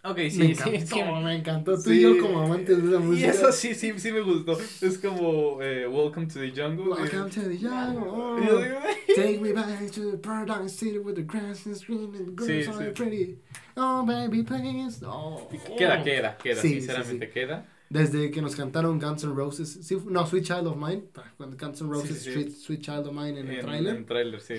Ok, 0.03 0.17
me 0.17 0.31
sí, 0.31 0.55
sí, 0.55 0.71
encantó, 0.71 0.87
sí. 0.87 1.03
me 1.25 1.35
encantó. 1.37 1.75
Tú 1.83 1.91
Sí. 1.91 1.99
y 1.99 2.01
yo 2.03 2.19
como 2.19 2.41
amantes 2.41 2.77
de 2.83 2.91
la 2.91 2.99
Y 2.99 3.03
música. 3.03 3.29
eso 3.31 3.53
sí, 3.53 3.75
sí, 3.75 3.93
sí 3.99 4.13
me 4.13 4.21
gustó. 4.21 4.59
Es 4.81 4.99
como 4.99 5.61
eh, 5.63 5.87
Welcome 5.89 6.27
to 6.29 6.41
the 6.41 6.51
Jungle. 6.51 6.91
Welcome 6.91 7.31
to 7.31 7.41
the 7.43 7.59
jungle. 7.59 8.39
Y 8.39 8.47
digo, 8.47 8.81
Take 9.17 9.41
me 9.41 9.53
back 9.53 9.91
to 9.93 10.11
the 10.13 10.19
paradise 10.19 10.73
city 10.77 10.99
with 10.99 11.15
the 11.17 11.23
grass 11.23 11.67
is 11.67 11.85
green 11.87 12.15
and 12.15 12.27
the 12.29 12.33
girls 12.33 12.67
Sí, 12.67 12.71
are 12.71 12.93
pretty. 12.93 13.39
Oh, 13.77 14.05
baby, 14.05 14.43
please. 14.43 15.03
Oh. 15.05 15.49
Queda, 15.77 16.03
queda, 16.03 16.37
queda, 16.39 16.61
sinceramente 16.61 17.27
sí. 17.27 17.33
queda. 17.33 17.67
Desde 17.89 18.31
que 18.31 18.41
nos 18.41 18.55
cantaron 18.55 19.01
Guns 19.01 19.25
N' 19.25 19.35
Roses, 19.35 19.81
sí, 19.83 19.97
no, 20.07 20.25
Sweet 20.25 20.45
Child 20.45 20.67
of 20.69 20.77
Mine, 20.77 21.05
cuando 21.37 21.57
Guns 21.57 21.81
N' 21.81 21.89
Roses, 21.91 22.19
sí, 22.23 22.31
sí. 22.31 22.33
Sweet, 22.33 22.51
Sweet 22.53 22.81
Child 22.83 23.07
of 23.09 23.13
Mine 23.15 23.41
en 23.41 23.49
el 23.49 23.55
En 23.57 23.61
tráiler, 23.63 23.97
En 23.97 24.07
tráiler, 24.07 24.41
sí. 24.41 24.55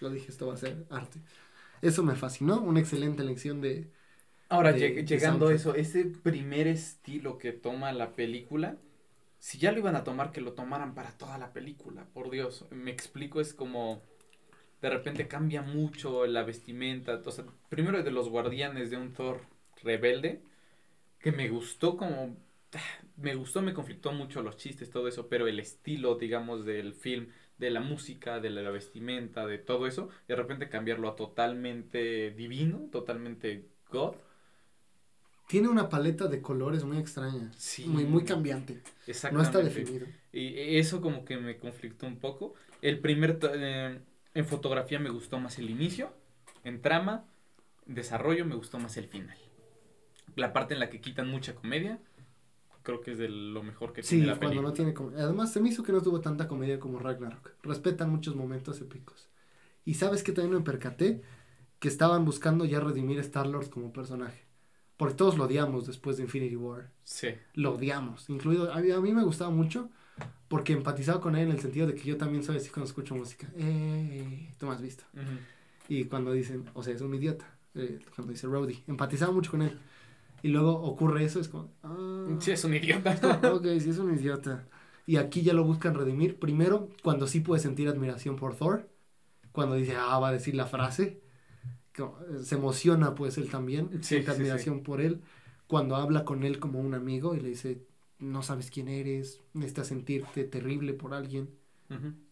lo 0.00 0.08
dije, 0.10 0.26
esto 0.30 0.46
va 0.46 0.54
a 0.54 0.56
ser 0.56 0.86
arte. 0.88 1.18
Eso 1.82 2.04
me 2.04 2.14
fascinó, 2.14 2.60
una 2.60 2.78
excelente 2.78 3.24
lección 3.24 3.60
de... 3.60 3.90
Ahora, 4.50 4.72
de- 4.72 4.78
lleg- 4.78 5.06
de 5.06 5.06
llegando 5.06 5.48
a 5.48 5.54
eso, 5.54 5.74
ese 5.74 6.04
primer 6.06 6.66
estilo 6.66 7.38
que 7.38 7.52
toma 7.52 7.92
la 7.92 8.14
película, 8.16 8.78
si 9.38 9.58
ya 9.58 9.72
lo 9.72 9.78
iban 9.80 9.96
a 9.96 10.04
tomar, 10.04 10.32
que 10.32 10.40
lo 10.42 10.54
tomaran 10.54 10.94
para 10.94 11.12
toda 11.18 11.38
la 11.38 11.52
película, 11.52 12.06
por 12.14 12.30
Dios. 12.30 12.66
Me 12.70 12.90
explico, 12.92 13.40
es 13.40 13.54
como 13.54 14.02
de 14.82 14.90
repente 14.90 15.28
cambia 15.28 15.62
mucho 15.62 16.26
la 16.26 16.44
vestimenta. 16.44 17.22
O 17.26 17.30
sea, 17.32 17.46
primero 17.70 18.02
de 18.02 18.10
los 18.12 18.28
guardianes 18.30 18.90
de 18.90 18.98
un 18.98 19.12
Thor 19.14 19.42
rebelde, 19.82 20.42
que 21.20 21.32
me 21.32 21.48
gustó 21.48 21.96
como... 21.96 22.36
Me 23.16 23.34
gustó, 23.34 23.62
me 23.62 23.74
conflictó 23.74 24.12
mucho 24.12 24.42
los 24.42 24.56
chistes, 24.56 24.90
todo 24.90 25.08
eso, 25.08 25.28
pero 25.28 25.46
el 25.48 25.60
estilo, 25.60 26.14
digamos, 26.16 26.64
del 26.64 26.94
film, 26.94 27.28
de 27.58 27.70
la 27.70 27.80
música, 27.80 28.40
de 28.40 28.50
la 28.50 28.70
vestimenta, 28.70 29.46
de 29.46 29.58
todo 29.58 29.86
eso, 29.86 30.08
de 30.28 30.36
repente 30.36 30.68
cambiarlo 30.70 31.08
a 31.08 31.16
totalmente 31.16 32.30
divino, 32.32 32.88
totalmente 32.92 33.66
God. 33.90 34.14
Tiene 35.50 35.66
una 35.68 35.88
paleta 35.88 36.28
de 36.28 36.40
colores 36.40 36.84
muy 36.84 36.98
extraña, 36.98 37.50
Sí. 37.56 37.84
muy, 37.84 38.04
muy 38.04 38.24
cambiante, 38.24 38.74
no 38.74 38.80
Exactamente. 39.08 39.48
está 39.48 39.58
definido. 39.62 40.06
Y 40.32 40.76
eso 40.78 41.00
como 41.00 41.24
que 41.24 41.38
me 41.38 41.58
conflictó 41.58 42.06
un 42.06 42.18
poco. 42.20 42.54
El 42.82 43.00
primer, 43.00 43.40
eh, 43.54 43.98
en 44.34 44.46
fotografía 44.46 45.00
me 45.00 45.10
gustó 45.10 45.40
más 45.40 45.58
el 45.58 45.68
inicio, 45.68 46.12
en 46.62 46.80
trama, 46.80 47.24
desarrollo 47.84 48.44
me 48.46 48.54
gustó 48.54 48.78
más 48.78 48.96
el 48.96 49.08
final. 49.08 49.36
La 50.36 50.52
parte 50.52 50.74
en 50.74 50.80
la 50.80 50.88
que 50.88 51.00
quitan 51.00 51.28
mucha 51.28 51.56
comedia, 51.56 51.98
creo 52.84 53.00
que 53.00 53.10
es 53.10 53.18
de 53.18 53.28
lo 53.28 53.64
mejor 53.64 53.92
que 53.92 54.04
Sí, 54.04 54.10
tiene 54.16 54.26
la 54.26 54.32
cuando 54.34 54.48
película. 54.50 54.68
no 54.68 54.72
tiene 54.74 54.94
comedia. 54.94 55.24
Además, 55.24 55.52
se 55.52 55.60
me 55.60 55.68
hizo 55.70 55.82
que 55.82 55.90
no 55.90 56.00
tuvo 56.00 56.20
tanta 56.20 56.46
comedia 56.46 56.78
como 56.78 57.00
Ragnarok. 57.00 57.54
Respetan 57.64 58.08
muchos 58.08 58.36
momentos 58.36 58.80
épicos. 58.80 59.28
Y 59.84 59.94
sabes 59.94 60.22
que 60.22 60.30
también 60.30 60.54
me 60.58 60.64
percaté 60.64 61.22
que 61.80 61.88
estaban 61.88 62.24
buscando 62.24 62.64
ya 62.66 62.78
redimir 62.78 63.18
a 63.18 63.22
Star-Lord 63.22 63.68
como 63.70 63.92
personaje. 63.92 64.44
Porque 65.00 65.14
todos 65.14 65.38
lo 65.38 65.44
odiamos 65.44 65.86
después 65.86 66.18
de 66.18 66.24
Infinity 66.24 66.56
War. 66.56 66.90
Sí. 67.04 67.28
Lo 67.54 67.72
odiamos. 67.72 68.28
Incluido, 68.28 68.70
a 68.70 68.80
mí, 68.80 68.90
a 68.90 69.00
mí 69.00 69.14
me 69.14 69.22
gustaba 69.24 69.50
mucho 69.50 69.88
porque 70.46 70.74
empatizaba 70.74 71.22
con 71.22 71.36
él 71.36 71.44
en 71.48 71.52
el 71.52 71.60
sentido 71.60 71.86
de 71.86 71.94
que 71.94 72.02
yo 72.02 72.18
también 72.18 72.44
soy 72.44 72.58
así 72.58 72.68
cuando 72.68 72.86
escucho 72.86 73.14
música. 73.14 73.48
Eh, 73.56 74.52
tú 74.58 74.66
me 74.66 74.72
has 74.74 74.82
visto. 74.82 75.04
Ujú. 75.14 75.24
Y 75.88 76.04
cuando 76.04 76.32
dicen, 76.32 76.66
o 76.74 76.82
sea, 76.82 76.92
es 76.94 77.00
un 77.00 77.14
idiota. 77.14 77.46
eh, 77.74 77.98
cuando 78.14 78.32
dice 78.34 78.46
Rowdy, 78.46 78.82
empatizaba 78.88 79.32
mucho 79.32 79.50
con 79.52 79.62
él. 79.62 79.78
Y 80.42 80.48
luego 80.48 80.72
ocurre 80.82 81.24
eso, 81.24 81.40
es 81.40 81.48
como, 81.48 81.72
ah, 81.82 82.26
Sí, 82.40 82.50
es 82.50 82.62
un 82.64 82.74
idiota. 82.74 83.12
ok, 83.54 83.64
sí 83.80 83.88
es 83.88 83.98
un 83.98 84.12
idiota. 84.14 84.66
Y 85.06 85.16
aquí 85.16 85.40
ya 85.40 85.54
lo 85.54 85.64
buscan 85.64 85.94
redimir. 85.94 86.38
Primero, 86.38 86.90
cuando 87.02 87.26
sí 87.26 87.40
puede 87.40 87.62
sentir 87.62 87.88
admiración 87.88 88.36
por 88.36 88.54
Thor. 88.54 88.86
Cuando 89.52 89.76
dice, 89.76 89.96
ah, 89.96 90.18
va 90.18 90.28
a 90.28 90.32
decir 90.32 90.54
la 90.54 90.66
frase. 90.66 91.22
Se 92.42 92.54
emociona, 92.54 93.14
pues 93.14 93.38
él 93.38 93.50
también. 93.50 93.90
Sí, 93.90 93.98
siente 94.02 94.26
sí, 94.26 94.36
sí. 94.36 94.40
admiración 94.42 94.82
por 94.82 95.00
él. 95.00 95.20
Cuando 95.66 95.96
habla 95.96 96.24
con 96.24 96.44
él 96.44 96.58
como 96.58 96.80
un 96.80 96.94
amigo 96.94 97.34
y 97.34 97.40
le 97.40 97.50
dice, 97.50 97.82
no 98.18 98.42
sabes 98.42 98.70
quién 98.70 98.88
eres, 98.88 99.40
necesitas 99.54 99.88
sentirte 99.88 100.44
terrible 100.44 100.94
por 100.94 101.14
alguien. 101.14 101.50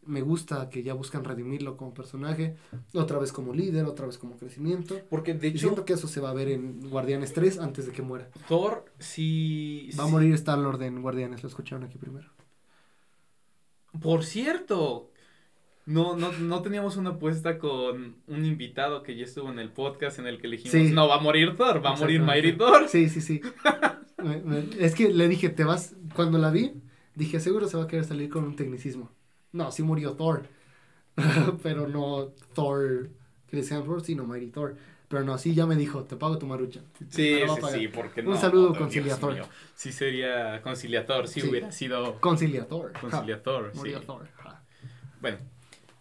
Me 0.03 0.23
gusta 0.23 0.71
que 0.71 0.85
ya 0.85 0.95
buscan 0.95 1.25
redimirlo 1.25 1.77
como 1.77 1.93
personaje. 1.93 2.57
Otra 2.95 3.19
vez 3.19 3.33
como 3.33 3.53
líder, 3.53 3.87
otra 3.87 4.07
vez 4.07 4.17
como 4.17 4.37
crecimiento. 4.37 5.01
Porque 5.11 5.35
de 5.35 5.49
hecho, 5.49 5.59
siento 5.59 5.85
que 5.85 5.95
eso 5.95 6.07
se 6.07 6.21
va 6.21 6.31
a 6.31 6.35
ver 6.35 6.49
en 6.49 6.89
Guardianes 6.89 7.33
3 7.33 7.59
antes 7.59 7.87
de 7.87 7.93
que 7.93 8.03
muera. 8.03 8.31
Thor 8.47 8.85
sí... 9.01 9.91
Va 9.99 10.05
a 10.05 10.07
morir 10.07 10.33
Star-Lord 10.35 10.83
en 10.83 11.03
Guardianes, 11.03 11.43
lo 11.43 11.49
escucharon 11.49 11.83
aquí 11.85 11.99
primero. 11.99 12.31
Por 14.01 14.25
cierto, 14.25 15.11
no, 15.89 16.17
no, 16.17 16.33
no 16.33 16.63
teníamos 16.63 16.97
una 16.97 17.11
apuesta 17.11 17.59
con 17.59 18.17
un 18.27 18.45
invitado 18.45 19.03
que 19.03 19.17
ya 19.17 19.25
estuvo 19.25 19.51
en 19.51 19.59
el 19.59 19.71
podcast 19.71 20.19
en 20.19 20.27
el 20.27 20.39
que 20.41 20.49
le 20.49 20.57
dijimos, 20.59 20.89
Sí. 20.89 20.95
no 20.95 21.09
va 21.09 21.17
a 21.17 21.21
morir 21.21 21.57
Thor, 21.57 21.85
va 21.85 21.91
a 21.91 21.97
morir. 21.97 22.21
Mighty 22.21 22.53
Thor. 22.53 22.89
Sí, 22.89 23.09
sí, 23.09 23.21
sí. 23.21 23.41
Me- 24.23 24.41
me- 24.43 24.67
es 24.79 24.95
que 24.95 25.09
le 25.13 25.29
dije, 25.29 25.49
te 25.49 25.65
vas. 25.65 25.95
Cuando 26.15 26.39
la 26.39 26.51
vi, 26.51 26.73
dije, 27.15 27.41
seguro 27.41 27.69
se 27.69 27.77
va 27.77 27.85
a 27.85 27.87
querer 27.87 28.05
salir 28.05 28.29
con 28.29 28.45
un 28.45 28.55
tecnicismo. 28.57 29.11
No, 29.53 29.71
sí 29.73 29.83
murió 29.83 30.13
Thor. 30.13 30.47
Pero 31.63 31.89
no 31.89 32.33
Thor 32.55 33.11
Chris 33.49 33.71
Hemsworth, 33.73 34.05
sino 34.05 34.25
Mighty 34.25 34.49
Thor. 34.49 34.77
Pero 35.09 35.25
no, 35.25 35.39
sí 35.39 35.55
ya 35.55 35.65
me 35.67 35.75
dijo, 35.75 36.05
te 36.05 36.17
pago 36.17 36.37
tu 36.37 36.47
marucha. 36.47 36.81
Sí, 37.09 37.41
sí, 37.41 37.63
sí, 37.73 37.89
porque 37.89 38.21
Un 38.21 38.27
no. 38.31 38.37
saludo, 38.37 38.67
Dios 38.69 38.79
conciliador. 38.79 39.47
Sí 39.75 39.91
sería 39.91 40.61
conciliador, 40.61 41.27
sí, 41.29 41.41
Sí. 41.41 41.49
hubiera 41.49 41.73
sido 41.73 42.21
Conciliator. 42.21 42.93
Ja, 42.93 43.01
conciliador, 43.01 43.71
sí. 43.73 43.79
murió 43.79 44.01
Thor. 44.03 44.29
ja. 44.37 44.63
Bueno, 45.23 45.39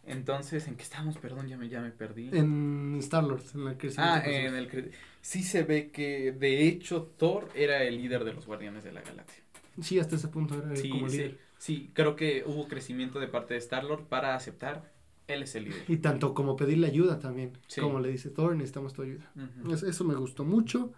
entonces, 0.08 0.68
¿en 0.68 0.76
qué 0.76 0.84
estamos? 0.84 1.18
Perdón, 1.18 1.47
ya 1.47 1.58
me, 1.58 1.70
ya 1.70 1.82
me 1.82 1.91
perdí. 1.91 2.30
En 2.32 2.95
Star-Lord, 2.99 3.43
en 3.55 3.68
el 3.68 3.78
crecimiento. 3.78 4.16
Ah, 4.16 4.24
en 4.26 4.55
el 4.55 4.91
sí 5.22 5.43
se 5.43 5.64
ve 5.64 5.91
que 5.91 6.32
de 6.32 6.68
hecho 6.68 7.03
Thor 7.18 7.49
era 7.55 7.84
el 7.84 7.97
líder 7.97 8.24
de 8.24 8.34
los 8.34 8.45
Guardianes 8.45 8.84
de 8.84 8.91
la 8.93 9.01
Galaxia. 9.01 9.43
Sí, 9.82 9.99
hasta 9.99 10.16
ese 10.16 10.28
punto 10.30 10.55
era 10.55 10.76
Sí, 10.76 10.89
como 10.89 11.08
líder. 11.08 11.32
sí, 11.32 11.38
sí, 11.76 11.91
creo 11.93 12.16
que 12.16 12.43
hubo 12.45 12.68
crecimiento 12.68 13.20
de 13.20 13.28
parte 13.28 13.53
de 13.53 13.60
Star-Lord 13.60 14.05
para 14.05 14.36
aceptar 14.36 14.91
él 15.28 15.43
es 15.43 15.55
el 15.55 15.66
líder. 15.66 15.84
Y 15.88 15.97
tanto 15.97 16.34
como 16.34 16.55
pedirle 16.55 16.88
ayuda 16.88 17.20
también. 17.20 17.58
Sí. 17.68 17.82
Como 17.82 17.99
le 17.99 18.10
dice 18.10 18.30
Thor, 18.30 18.55
necesitamos 18.55 18.93
tu 18.93 19.01
ayuda. 19.01 19.30
Eso 19.70 20.03
me 20.05 20.16
gustó 20.16 20.45
mucho. 20.45 20.93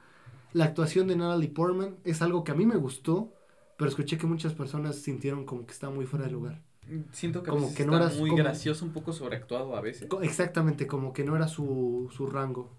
La 0.54 0.66
actuación 0.66 1.08
de 1.08 1.16
Natalie 1.16 1.50
Portman 1.50 1.98
es 2.04 2.22
algo 2.22 2.44
que 2.44 2.52
a 2.52 2.56
mí 2.56 2.66
me 2.66 2.76
gustó, 2.76 3.34
pero 3.78 3.90
escuché 3.90 4.18
que 4.18 4.28
muchas 4.28 4.54
personas 4.54 4.98
sintieron 4.98 5.46
como 5.46 5.66
que 5.66 5.74
está 5.74 5.90
muy 5.90 6.06
fuera 6.06 6.26
de 6.26 6.32
lugar. 6.32 6.62
Siento 7.12 7.44
que 7.44 7.50
a 7.50 7.54
Como 7.54 7.64
veces 7.68 7.78
que 7.78 7.86
no 7.86 7.94
está 7.94 8.06
eras 8.08 8.18
muy 8.20 8.30
como- 8.30 8.44
gracioso, 8.44 8.86
un 8.86 8.92
poco 8.94 9.14
sobreactuado 9.14 9.76
a 9.76 9.82
veces. 9.82 10.08
Exactamente, 10.22 10.88
como 10.88 11.14
que 11.14 11.24
no 11.24 11.36
era 11.36 11.48
su, 11.48 12.10
su 12.16 12.28
rango. 12.28 12.70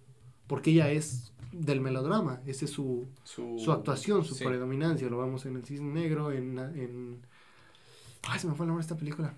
Porque 0.46 0.70
ella 0.70 0.90
es 0.90 1.32
del 1.52 1.80
melodrama, 1.80 2.40
esa 2.46 2.64
es 2.64 2.70
su, 2.70 3.06
Su, 3.24 3.58
su 3.58 3.72
actuación, 3.72 4.24
su 4.24 4.34
sí. 4.34 4.44
predominancia. 4.44 5.08
Lo 5.08 5.18
vemos 5.18 5.46
en 5.46 5.56
El 5.56 5.64
Cisne 5.64 5.92
Negro, 5.92 6.32
en, 6.32 6.58
en... 6.58 7.18
Ay, 8.28 8.38
se 8.38 8.46
me 8.48 8.54
fue 8.54 8.64
el 8.64 8.68
nombre 8.68 8.82
de 8.84 8.86
esta 8.86 8.96
película. 8.96 9.34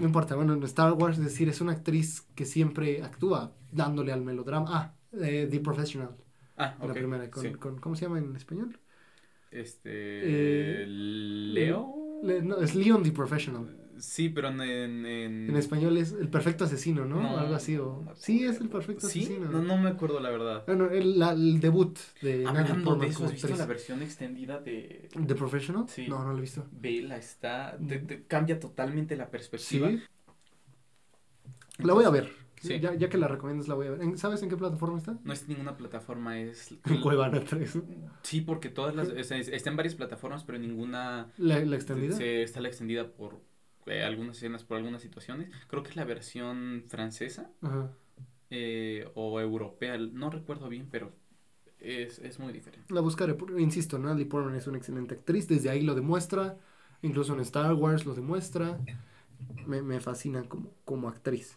No 0.00 0.04
importa, 0.06 0.36
bueno, 0.36 0.54
en 0.54 0.62
Star 0.64 0.92
Wars, 0.92 1.18
es 1.18 1.24
decir, 1.24 1.48
es 1.48 1.60
una 1.60 1.72
actriz 1.72 2.22
que 2.36 2.44
siempre 2.44 3.02
actúa 3.02 3.52
dándole 3.72 4.12
al 4.12 4.22
melodrama. 4.22 4.66
Ah, 4.68 4.94
eh, 5.12 5.48
The 5.50 5.60
Professional, 5.60 6.10
Ah, 6.56 6.76
la 6.80 6.86
ok. 6.86 6.92
primera. 6.92 7.30
Con, 7.30 7.42
sí. 7.42 7.52
con- 7.54 7.78
¿Cómo 7.80 7.96
se 7.96 8.02
llama 8.04 8.18
en 8.18 8.36
español? 8.36 8.78
Este. 9.50 9.90
Eh, 9.92 10.86
Leo. 10.86 11.94
Le- 12.22 12.42
no, 12.42 12.56
es 12.58 12.74
Leon 12.74 13.02
the 13.02 13.12
Professional. 13.12 13.74
Sí, 13.98 14.28
pero 14.28 14.48
en. 14.48 14.60
En, 14.60 15.06
en- 15.06 15.50
En 15.50 15.56
español 15.56 15.96
es 15.96 16.12
el 16.12 16.28
perfecto 16.28 16.64
asesino, 16.64 17.04
¿no? 17.04 17.20
No, 17.20 17.36
Algo 17.38 17.54
así. 17.56 17.76
O... 17.78 18.04
Sí, 18.14 18.44
es 18.44 18.60
el 18.60 18.68
perfecto 18.68 19.08
¿Sí? 19.08 19.24
asesino. 19.24 19.50
No, 19.50 19.60
no 19.62 19.76
me 19.76 19.88
acuerdo 19.88 20.20
la 20.20 20.30
verdad. 20.30 20.62
Bueno, 20.66 20.88
el, 20.90 21.18
la- 21.18 21.32
el 21.32 21.58
debut 21.60 21.98
de 22.22 22.46
Hablando 22.46 22.94
de 22.94 23.06
eso, 23.08 23.24
¿has 23.24 23.32
visto 23.32 23.48
la 23.56 23.66
versión 23.66 24.00
extendida 24.02 24.60
de. 24.60 25.08
¿The 25.26 25.34
Professional? 25.34 25.86
Sí. 25.88 26.06
No, 26.08 26.22
no 26.22 26.30
lo 26.32 26.38
he 26.38 26.42
visto. 26.42 26.64
Vela 26.70 27.16
está. 27.16 27.76
te- 27.88 27.98
te 27.98 28.22
cambia 28.24 28.60
totalmente 28.60 29.16
la 29.16 29.28
perspectiva. 29.30 29.88
Sí. 29.88 30.00
La 31.78 31.92
voy 31.94 32.04
a 32.04 32.10
ver. 32.10 32.30
Sí. 32.60 32.80
Ya, 32.80 32.94
ya 32.94 33.08
que 33.08 33.18
la 33.18 33.28
recomiendas, 33.28 33.68
la 33.68 33.74
voy 33.74 33.86
a 33.86 33.90
ver. 33.92 34.02
¿En- 34.02 34.18
¿Sabes 34.18 34.42
en 34.42 34.48
qué 34.48 34.56
plataforma 34.56 34.98
está? 34.98 35.18
No 35.24 35.32
es 35.32 35.48
ninguna 35.48 35.76
plataforma, 35.76 36.38
es. 36.38 36.74
En 36.86 37.00
Cuevana 37.00 37.40
3. 37.40 37.78
Sí, 38.22 38.40
porque 38.40 38.68
todas 38.68 38.94
las. 38.94 39.08
es- 39.08 39.30
está 39.30 39.70
en 39.70 39.76
varias 39.76 39.94
plataformas, 39.94 40.44
pero 40.44 40.58
ninguna. 40.58 41.32
¿La, 41.38 41.60
la 41.64 41.76
extendida? 41.76 42.16
Se, 42.16 42.42
está 42.42 42.60
la 42.60 42.68
extendida 42.68 43.08
por 43.12 43.40
eh, 43.86 44.02
algunas 44.02 44.36
escenas 44.36 44.64
por 44.64 44.76
algunas 44.76 45.02
situaciones. 45.02 45.50
Creo 45.68 45.82
que 45.82 45.90
es 45.90 45.96
la 45.96 46.04
versión 46.04 46.84
francesa 46.88 47.50
Ajá. 47.62 47.90
eh, 48.50 49.08
o 49.14 49.40
europea, 49.40 49.96
no 49.98 50.30
recuerdo 50.30 50.68
bien, 50.68 50.88
pero 50.90 51.12
es, 51.80 52.18
es 52.18 52.38
muy 52.38 52.52
diferente. 52.52 52.92
La 52.92 53.00
buscaré, 53.00 53.36
insisto, 53.58 53.98
Natalie 53.98 54.26
Portman 54.26 54.56
es 54.56 54.66
una 54.66 54.78
excelente 54.78 55.14
actriz, 55.14 55.48
desde 55.48 55.70
ahí 55.70 55.82
lo 55.82 55.94
demuestra, 55.94 56.58
incluso 57.02 57.34
en 57.34 57.40
Star 57.40 57.72
Wars 57.74 58.04
lo 58.04 58.14
demuestra, 58.14 58.78
me, 59.66 59.82
me 59.82 60.00
fascina 60.00 60.42
como, 60.44 60.72
como 60.84 61.08
actriz. 61.08 61.56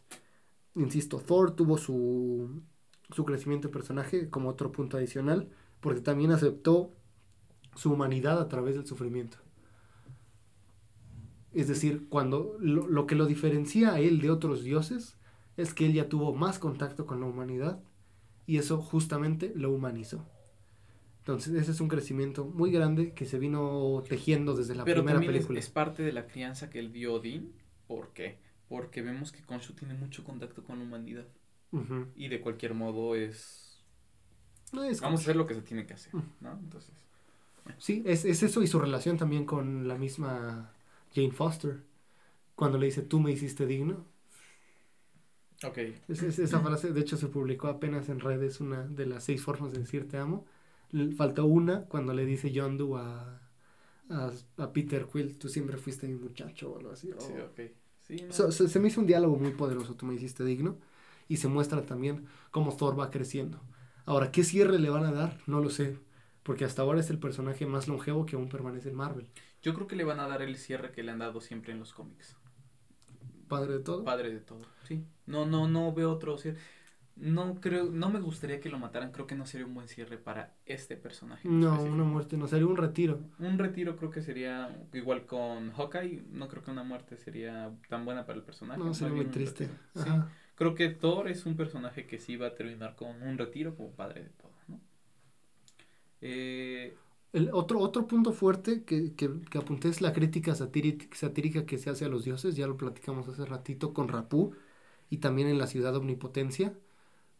Insisto, 0.76 1.19
Thor 1.19 1.55
tuvo 1.55 1.78
su, 1.78 2.61
su 3.11 3.26
crecimiento 3.26 3.67
de 3.67 3.74
personaje 3.74 4.30
como 4.30 4.49
otro 4.49 4.72
punto 4.72 4.97
adicional, 4.97 5.49
porque 5.82 6.01
también 6.01 6.32
aceptó 6.32 6.93
su 7.76 7.93
humanidad 7.93 8.39
a 8.41 8.47
través 8.49 8.76
del 8.76 8.86
sufrimiento. 8.88 9.38
Es 11.53 11.67
decir, 11.67 12.07
cuando 12.09 12.55
lo, 12.59 12.88
lo 12.88 13.07
que 13.07 13.15
lo 13.15 13.26
diferencia 13.26 13.93
a 13.93 13.99
él 13.99 14.22
de 14.22 14.32
otros 14.32 14.63
dioses 14.63 15.17
es 15.57 15.74
que 15.74 15.86
él 15.86 15.93
ya 15.93 16.07
tuvo 16.09 16.34
más 16.34 16.59
contacto 16.59 17.05
con 17.05 17.19
la 17.19 17.26
humanidad 17.28 17.84
y 18.47 18.57
eso 18.57 18.82
justamente 18.82 19.53
lo 19.55 19.72
humanizó. 19.72 20.26
Entonces, 21.19 21.53
ese 21.55 21.72
es 21.72 21.82
un 21.82 21.88
crecimiento 21.88 22.45
muy 22.45 22.72
grande 22.72 23.13
que 23.13 23.26
se 23.26 23.39
vino 23.39 24.03
tejiendo 24.09 24.55
desde 24.55 24.76
la 24.76 24.84
pero 24.84 25.01
primera 25.01 25.19
es, 25.19 25.26
película. 25.26 25.59
es 25.59 25.69
parte 25.69 26.03
de 26.03 26.11
la 26.13 26.28
crianza 26.28 26.69
que 26.69 26.80
él 26.80 26.91
dio 26.91 27.13
Odín. 27.15 27.53
¿Por 27.88 28.13
qué? 28.13 28.39
Porque 28.72 29.01
vemos 29.01 29.32
que 29.34 29.43
Khonshu 29.43 29.74
tiene 29.74 29.93
mucho 29.93 30.24
contacto 30.24 30.63
con 30.63 30.80
la 30.80 30.86
humanidad. 30.86 31.28
Y 32.15 32.28
de 32.30 32.41
cualquier 32.41 32.74
modo 32.74 33.15
es... 33.15 33.84
No, 34.74 34.84
es 34.84 35.01
Vamos 35.01 35.22
a 35.22 35.24
hacer 35.24 35.36
lo 35.36 35.47
que 35.47 35.55
se 35.55 35.61
tiene 35.61 35.86
que 35.86 35.93
hacer. 35.93 36.13
¿no? 36.39 36.51
Entonces... 36.53 36.91
Sí, 37.78 38.03
es, 38.05 38.26
es 38.26 38.43
eso 38.43 38.61
y 38.61 38.67
su 38.67 38.80
relación 38.80 39.17
también 39.17 39.45
con 39.45 39.88
la 39.88 39.95
misma 39.97 40.74
Jane 41.13 41.32
Foster. 41.32 41.84
Cuando 42.55 42.78
le 42.80 42.88
dice, 42.88 43.03
tú 43.03 43.19
me 43.19 43.32
hiciste 43.32 43.65
digno. 43.67 44.05
Ok. 45.63 45.78
Es- 46.07 46.24
es- 46.24 46.39
esa 46.39 46.59
frase, 46.61 46.91
de 46.93 47.01
hecho, 47.01 47.17
se 47.17 47.28
publicó 47.28 47.67
apenas 47.67 48.09
en 48.09 48.19
redes, 48.19 48.59
una 48.61 48.84
de 48.84 49.05
las 49.05 49.24
seis 49.24 49.41
formas 49.43 49.72
de 49.72 49.80
decir 49.80 50.07
te 50.07 50.17
amo. 50.17 50.45
Faltó 51.17 51.45
una 51.45 51.86
cuando 51.86 52.13
le 52.13 52.26
dice 52.26 52.51
John 52.53 52.78
Doe 52.78 52.99
a, 52.99 53.41
a, 54.09 54.32
a 54.57 54.74
Peter 54.74 55.07
Quill, 55.11 55.38
tú 55.38 55.49
siempre 55.49 55.78
fuiste 55.78 56.07
mi 56.07 56.15
muchacho 56.15 56.72
o 56.74 56.78
algo 56.80 56.91
así. 56.91 57.09
Sí, 57.17 57.34
ok. 57.39 57.59
Sí, 58.12 58.22
no. 58.28 58.34
So- 58.34 58.51
se, 58.51 58.68
se 58.68 58.80
me 58.80 58.88
hizo 58.89 59.01
un 59.01 59.07
diálogo 59.07 59.38
muy 59.38 59.51
poderoso, 59.51 59.95
tú 59.95 60.05
me 60.05 60.14
hiciste 60.16 60.43
digno, 60.43 60.78
y 61.28 61.38
se 61.38 61.47
muestra 61.47 61.86
también 61.86 62.28
cómo 62.51 62.76
Thor 62.76 62.99
va 62.99 63.09
creciendo. 63.09 63.59
Ahora, 64.05 64.32
¿qué 64.32 64.43
cierre 64.43 64.80
le 64.80 64.89
van 64.89 65.05
a 65.05 65.12
dar? 65.12 65.39
No 65.47 65.62
lo 65.62 65.70
sé, 65.70 65.97
porque 66.43 66.66
hasta 66.66 66.82
ahora 66.82 66.99
es 66.99 67.09
el 67.09 67.20
personaje 67.20 67.66
más 67.66 67.88
longevo 67.88 68.26
que 68.26 68.36
aún 68.36 68.49
permanece 68.49 68.89
en 68.89 68.95
Marvel. 68.95 69.28
Yo 69.62 69.74
creo 69.74 69.88
que 69.88 69.95
le 69.95 70.03
van 70.03 70.20
a 70.20 70.28
dar 70.28 70.41
el 70.41 70.57
cierre 70.57 70.91
que 70.91 71.03
le 71.03 71.12
han 71.12 71.20
dado 71.20 71.39
siempre 71.39 71.72
en 71.72 71.80
los 71.80 71.93
cómics. 71.93 72.36
Padre 73.47 73.74
de 73.74 73.80
todo. 73.80 74.03
Padre 74.03 74.32
de 74.32 74.39
todo. 74.39 74.62
Sí. 74.88 75.05
No, 75.26 75.45
no, 75.45 75.68
no 75.68 75.93
veo 75.93 76.12
otro 76.12 76.38
cierre. 76.38 76.59
No 77.22 77.61
creo, 77.61 77.86
no 77.91 78.09
me 78.09 78.19
gustaría 78.19 78.59
que 78.59 78.69
lo 78.69 78.80
mataran. 78.80 79.11
Creo 79.11 79.28
que 79.28 79.36
no 79.36 79.45
sería 79.45 79.67
un 79.67 79.74
buen 79.76 79.88
cierre 79.88 80.17
para 80.17 80.55
este 80.65 80.97
personaje. 80.97 81.49
No, 81.49 81.67
específico. 81.67 81.93
una 81.93 82.03
muerte, 82.03 82.36
no, 82.38 82.47
sería 82.47 82.65
un 82.67 82.78
retiro. 82.78 83.19
Un 83.39 83.57
retiro 83.59 83.97
creo 83.97 84.09
que 84.09 84.22
sería 84.22 84.69
igual 84.93 85.26
con 85.26 85.72
Hawkeye. 85.74 86.24
No 86.32 86.47
creo 86.47 86.63
que 86.63 86.72
una 86.72 86.84
muerte 86.84 87.17
sería 87.17 87.72
tan 87.89 88.05
buena 88.05 88.26
para 88.26 88.38
el 88.39 88.45
personaje. 88.45 88.80
No, 88.80 88.93
sería 88.93 89.13
muy 89.15 89.26
triste. 89.26 89.69
Sí. 89.95 90.09
Creo 90.55 90.76
que 90.76 90.89
Thor 90.89 91.28
es 91.28 91.45
un 91.45 91.55
personaje 91.57 92.07
que 92.07 92.19
sí 92.19 92.36
va 92.38 92.47
a 92.47 92.55
terminar 92.55 92.95
con 92.95 93.22
un 93.22 93.38
retiro 93.38 93.76
como 93.76 93.91
padre 93.95 94.24
de 94.24 94.30
todo, 94.30 94.53
¿no? 94.67 94.80
Eh, 96.22 96.95
El 97.34 97.49
otro, 97.53 97.80
otro 97.80 98.07
punto 98.07 98.34
fuerte 98.34 98.84
que, 98.84 99.15
que, 99.15 99.30
que 99.49 99.57
apunté 99.57 99.88
es 99.88 100.01
la 100.01 100.11
crítica 100.13 100.53
satírica, 100.53 101.05
satírica 101.15 101.65
que 101.65 101.78
se 101.78 101.89
hace 101.89 102.03
a 102.05 102.09
los 102.09 102.26
dioses, 102.26 102.55
ya 102.57 102.67
lo 102.67 102.76
platicamos 102.78 103.28
hace 103.30 103.45
ratito 103.45 103.93
con 103.93 104.09
Rapú 104.09 104.53
y 105.09 105.17
también 105.17 105.47
en 105.47 105.57
la 105.57 105.67
ciudad 105.67 105.95
omnipotencia, 105.95 106.74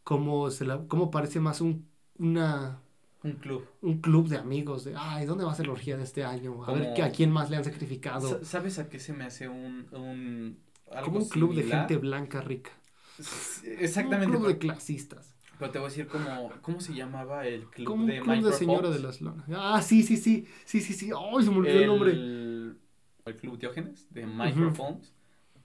cómo, 0.04 0.50
se 0.52 0.66
la, 0.66 0.86
cómo 0.88 1.12
parece 1.12 1.40
más 1.40 1.62
un, 1.62 1.90
una, 2.18 2.82
un 3.24 3.34
club. 3.34 3.66
un 3.82 4.02
club 4.02 4.28
de 4.28 4.38
amigos, 4.38 4.84
de, 4.84 4.96
ay, 4.98 5.26
¿dónde 5.26 5.44
va 5.46 5.52
a 5.52 5.56
ser 5.56 5.68
la 5.68 5.74
orgía 5.74 5.98
de 5.98 6.04
este 6.04 6.24
año? 6.24 6.64
A 6.66 6.72
ver 6.74 6.84
Como- 6.84 6.94
que, 6.96 7.04
a 7.04 7.12
quién 7.12 7.32
más 7.32 7.50
le 7.50 7.58
han 7.58 7.64
sacrificado. 7.64 8.28
Sa- 8.28 8.46
¿Sabes 8.46 8.80
a 8.80 8.90
qué 8.90 9.00
se 9.00 9.14
me 9.14 9.24
hace 9.26 9.48
un, 9.48 9.88
un 9.92 10.58
algo 10.92 11.06
Como 11.06 11.20
un 11.20 11.30
club 11.30 11.56
de 11.56 11.64
gente 11.64 11.98
blanca 11.98 12.42
rica. 12.42 12.72
S- 13.20 13.62
Un 13.66 13.84
Exactamente. 13.84 14.28
club 14.38 14.48
de 14.48 14.58
clasistas. 14.58 15.36
Pero 15.60 15.72
te 15.72 15.78
voy 15.78 15.86
a 15.86 15.90
decir 15.90 16.08
como, 16.08 16.52
¿cómo 16.64 16.80
se 16.82 16.94
llamaba 16.96 17.46
el 17.46 17.66
club 17.68 17.86
Como 17.86 18.04
un 18.06 18.08
de 18.10 18.20
club 18.20 18.44
de 18.44 18.52
señora 18.54 18.90
de 18.90 19.00
las 19.00 19.22
lonas. 19.22 19.46
Ah, 19.54 19.80
sí, 19.84 20.02
sí, 20.02 20.18
sí. 20.18 20.48
Sí, 20.66 20.82
sí, 20.82 20.94
sí. 20.94 21.12
Ay, 21.16 21.44
se 21.44 21.52
me 21.52 21.58
olvidó 21.58 21.80
el, 21.82 21.88
nombre. 21.88 22.12
el, 22.14 22.78
el 23.26 23.36
club 23.36 23.60
Diógenes 23.60 24.08
de 24.12 24.26
Microphones. 24.26 25.14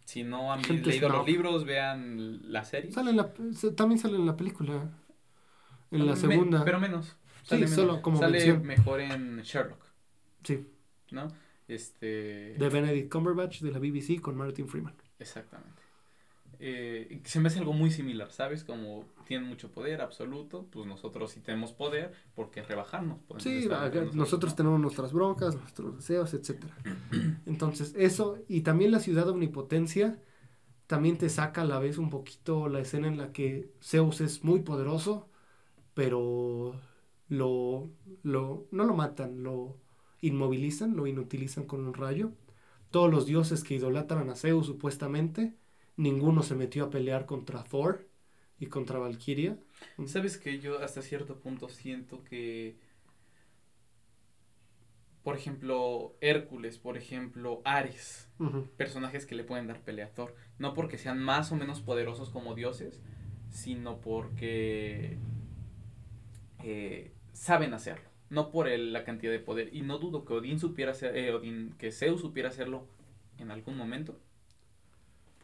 Si 0.06 0.22
no 0.24 0.52
han 0.52 0.62
Gente 0.64 0.88
leído 0.88 1.08
snob. 1.08 1.18
los 1.18 1.26
libros, 1.26 1.64
vean 1.64 2.50
la 2.52 2.64
serie. 2.64 2.92
Sale 2.92 3.10
en 3.10 3.16
la, 3.18 3.32
también 3.76 3.98
sale 3.98 4.16
en 4.16 4.24
la 4.24 4.36
película. 4.36 4.88
En 5.90 6.06
la 6.06 6.12
Me- 6.14 6.16
segunda. 6.16 6.64
pero 6.64 6.78
menos. 6.80 7.06
Sí, 7.42 7.50
Sale, 7.50 7.62
menos. 7.62 7.74
solo 7.76 8.02
como 8.02 8.18
Sale 8.18 8.38
mención. 8.38 8.62
mejor 8.64 9.00
en 9.00 9.40
Sherlock, 9.42 9.84
Sí. 10.44 10.66
¿no? 11.10 11.28
Este. 11.68 12.54
De 12.56 12.68
Benedict 12.68 13.12
Cumberbatch 13.12 13.60
de 13.60 13.72
la 13.72 13.78
BBC 13.80 14.20
con 14.20 14.36
Martin 14.36 14.68
Freeman. 14.68 14.94
Exactamente. 15.18 15.82
Eh, 16.58 17.20
se 17.24 17.40
me 17.40 17.48
hace 17.48 17.58
algo 17.58 17.72
muy 17.72 17.90
similar, 17.90 18.32
¿sabes? 18.32 18.64
Como 18.64 19.04
tienen 19.26 19.48
mucho 19.48 19.70
poder 19.70 20.00
absoluto, 20.00 20.66
pues 20.70 20.86
nosotros 20.86 21.30
sí 21.32 21.40
tenemos 21.40 21.72
poder, 21.72 22.12
porque 22.34 22.62
rebajarnos? 22.62 23.18
Podemos 23.20 23.42
Sí, 23.42 23.68
acá 23.70 24.04
nosotros 24.12 24.52
¿no? 24.52 24.56
tenemos 24.56 24.80
nuestras 24.80 25.12
broncas, 25.12 25.54
nuestros 25.56 25.96
deseos, 25.96 26.32
etcétera. 26.34 26.74
Entonces, 27.46 27.94
eso, 27.96 28.38
y 28.48 28.62
también 28.62 28.90
la 28.90 29.00
ciudad 29.00 29.28
omnipotencia, 29.28 30.18
también 30.86 31.18
te 31.18 31.28
saca 31.28 31.62
a 31.62 31.64
la 31.64 31.78
vez 31.78 31.98
un 31.98 32.10
poquito 32.10 32.68
la 32.68 32.80
escena 32.80 33.08
en 33.08 33.18
la 33.18 33.32
que 33.32 33.72
Zeus 33.82 34.20
es 34.20 34.44
muy 34.44 34.60
poderoso, 34.60 35.28
pero 35.94 36.80
lo, 37.28 37.90
lo, 38.22 38.68
no 38.70 38.84
lo 38.84 38.94
matan, 38.94 39.42
lo 39.42 39.78
inmovilizan, 40.20 40.96
lo 40.96 41.06
inutilizan 41.06 41.64
con 41.66 41.86
un 41.86 41.94
rayo. 41.94 42.32
Todos 42.90 43.10
los 43.10 43.26
dioses 43.26 43.64
que 43.64 43.74
idolatran 43.74 44.30
a 44.30 44.36
Zeus 44.36 44.66
supuestamente, 44.66 45.54
ninguno 45.96 46.42
se 46.42 46.54
metió 46.54 46.84
a 46.84 46.90
pelear 46.90 47.26
contra 47.26 47.64
Thor 47.64 48.08
y 48.58 48.66
contra 48.66 48.98
Valkyria. 48.98 49.58
¿Sabes 50.06 50.38
que 50.38 50.58
yo 50.60 50.82
hasta 50.82 51.02
cierto 51.02 51.40
punto 51.40 51.68
siento 51.68 52.24
que, 52.24 52.78
por 55.22 55.36
ejemplo, 55.36 56.16
Hércules, 56.20 56.78
por 56.78 56.96
ejemplo, 56.96 57.60
Ares, 57.64 58.28
personajes 58.76 59.26
que 59.26 59.34
le 59.34 59.44
pueden 59.44 59.66
dar 59.66 59.80
pelea 59.82 60.06
a 60.06 60.10
Thor, 60.14 60.34
no 60.58 60.74
porque 60.74 60.98
sean 60.98 61.18
más 61.18 61.50
o 61.50 61.56
menos 61.56 61.80
poderosos 61.80 62.30
como 62.30 62.54
dioses, 62.54 63.02
sino 63.50 64.00
porque 64.00 65.18
eh, 66.62 67.12
saben 67.32 67.74
hacerlo, 67.74 68.08
no 68.30 68.50
por 68.50 68.68
el- 68.68 68.92
la 68.92 69.04
cantidad 69.04 69.32
de 69.32 69.40
poder. 69.40 69.74
Y 69.74 69.82
no 69.82 69.98
dudo 69.98 70.24
que 70.24 70.34
Odín 70.34 70.58
supiera 70.58 70.92
hacer, 70.92 71.16
eh, 71.16 71.32
Odín, 71.34 71.74
que 71.78 71.92
Zeus 71.92 72.20
supiera 72.20 72.48
hacerlo 72.48 72.86
en 73.38 73.50
algún 73.50 73.76
momento, 73.76 74.18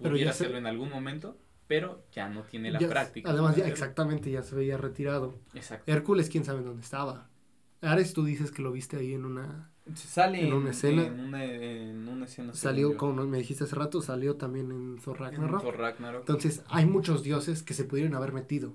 Pero 0.02 0.14
pudiera 0.14 0.30
ya 0.30 0.36
se- 0.36 0.44
hacerlo 0.44 0.58
en 0.58 0.66
algún 0.66 0.90
momento, 0.90 1.38
pero 1.66 2.04
ya 2.12 2.28
no 2.28 2.42
tiene 2.42 2.70
la 2.70 2.78
Ya- 2.78 2.88
práctica. 2.88 3.30
Además, 3.30 3.56
ya 3.56 3.66
exactamente, 3.66 4.30
ya 4.30 4.42
se 4.42 4.54
veía 4.54 4.76
retirado. 4.76 5.34
Exacto. 5.54 5.90
Hércules, 5.90 6.28
quién 6.28 6.44
sabe 6.44 6.62
dónde 6.62 6.82
estaba. 6.82 7.28
Ares, 7.80 8.12
tú 8.12 8.24
dices 8.24 8.52
que 8.52 8.62
lo 8.62 8.70
viste 8.72 8.96
ahí 8.96 9.14
en 9.14 9.24
una. 9.24 9.70
Sale 9.94 10.46
en 10.46 10.52
una 10.52 10.70
escena. 10.70 11.02
En 11.06 11.18
una, 11.18 11.44
en 11.44 12.06
una 12.08 12.26
escena. 12.26 12.54
Salió, 12.54 12.96
como 12.96 13.26
me 13.26 13.38
dijiste 13.38 13.64
hace 13.64 13.74
rato, 13.74 14.00
salió 14.00 14.36
también 14.36 14.70
en 14.70 14.98
Thor 14.98 15.16
en 15.16 15.22
Ragnarok. 15.24 15.62
Thor 15.62 15.76
Ragnarok. 15.78 16.20
Entonces, 16.20 16.62
hay 16.68 16.86
muchos 16.86 17.24
dioses 17.24 17.64
que 17.64 17.74
se 17.74 17.84
pudieron 17.84 18.14
haber 18.14 18.32
metido. 18.32 18.74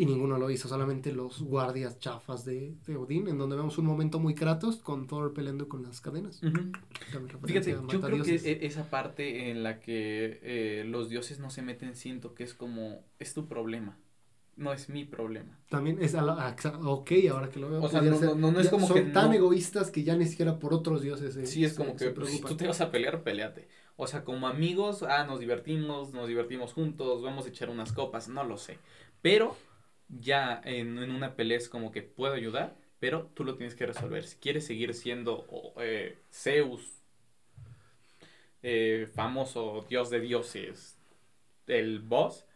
Y 0.00 0.06
ninguno 0.06 0.38
lo 0.38 0.48
hizo, 0.48 0.68
solamente 0.68 1.10
los 1.12 1.42
guardias 1.42 1.98
chafas 1.98 2.44
de, 2.44 2.76
de 2.86 2.96
Odín, 2.96 3.26
en 3.26 3.36
donde 3.36 3.56
vemos 3.56 3.78
un 3.78 3.84
momento 3.86 4.20
muy 4.20 4.32
Kratos 4.36 4.76
con 4.76 5.08
Thor 5.08 5.34
peleando 5.34 5.68
con 5.68 5.82
las 5.82 6.00
cadenas. 6.00 6.38
También 6.40 7.28
referencia 7.28 7.74
Fíjate, 7.74 7.92
yo 7.92 8.00
creo 8.00 8.22
que 8.22 8.34
e- 8.36 8.66
esa 8.66 8.88
parte 8.90 9.50
en 9.50 9.64
la 9.64 9.80
que 9.80 10.38
eh, 10.42 10.84
los 10.86 11.08
dioses 11.08 11.40
no 11.40 11.50
se 11.50 11.62
meten, 11.62 11.96
siento 11.96 12.32
que 12.34 12.44
es 12.44 12.54
como, 12.54 13.02
es 13.18 13.34
tu 13.34 13.48
problema, 13.48 13.98
no 14.54 14.72
es 14.72 14.88
mi 14.88 15.04
problema. 15.04 15.58
También 15.68 15.98
es 16.00 16.14
a 16.14 16.22
la- 16.22 16.46
a- 16.48 16.78
ok, 16.88 17.10
ahora 17.32 17.50
que 17.50 17.58
lo 17.58 17.68
veo. 17.68 17.82
O 17.82 17.88
sea, 17.88 18.00
no- 18.00 18.20
no- 18.20 18.34
no- 18.36 18.52
no 18.52 18.60
es 18.60 18.66
ya 18.66 18.70
como 18.70 18.86
son 18.86 18.96
que 18.98 19.02
tan 19.10 19.32
egoístas 19.34 19.90
que 19.90 20.04
ya 20.04 20.14
ni 20.14 20.26
siquiera 20.26 20.60
por 20.60 20.74
otros 20.74 21.02
dioses 21.02 21.34
se- 21.34 21.44
Sí, 21.46 21.64
es 21.64 21.72
se- 21.72 21.76
como 21.76 21.98
se 21.98 22.04
que 22.04 22.10
pues, 22.12 22.30
si 22.30 22.40
tú 22.40 22.56
te 22.56 22.68
vas 22.68 22.80
a 22.80 22.92
pelear, 22.92 23.24
peleate. 23.24 23.66
O 23.96 24.06
sea, 24.06 24.22
como 24.22 24.46
amigos, 24.46 25.02
ah, 25.02 25.24
nos 25.26 25.40
divertimos, 25.40 26.12
nos 26.12 26.28
divertimos 26.28 26.72
juntos, 26.72 27.20
vamos 27.20 27.46
a 27.46 27.48
echar 27.48 27.68
unas 27.68 27.90
copas, 27.92 28.28
no 28.28 28.44
lo 28.44 28.58
sé. 28.58 28.78
Pero 29.22 29.56
ya 30.08 30.60
en, 30.64 30.98
en 30.98 31.10
una 31.10 31.36
pelea 31.36 31.58
es 31.58 31.68
como 31.68 31.92
que 31.92 32.02
puedo 32.02 32.34
ayudar, 32.34 32.76
pero 33.00 33.26
tú 33.34 33.44
lo 33.44 33.56
tienes 33.56 33.74
que 33.74 33.86
resolver. 33.86 34.24
Si 34.26 34.36
quieres 34.38 34.66
seguir 34.66 34.94
siendo 34.94 35.46
eh, 35.78 36.18
Zeus, 36.32 37.02
eh, 38.62 39.08
famoso 39.14 39.84
dios 39.88 40.10
de 40.10 40.20
dioses, 40.20 40.98
el 41.66 42.00
boss, 42.00 42.46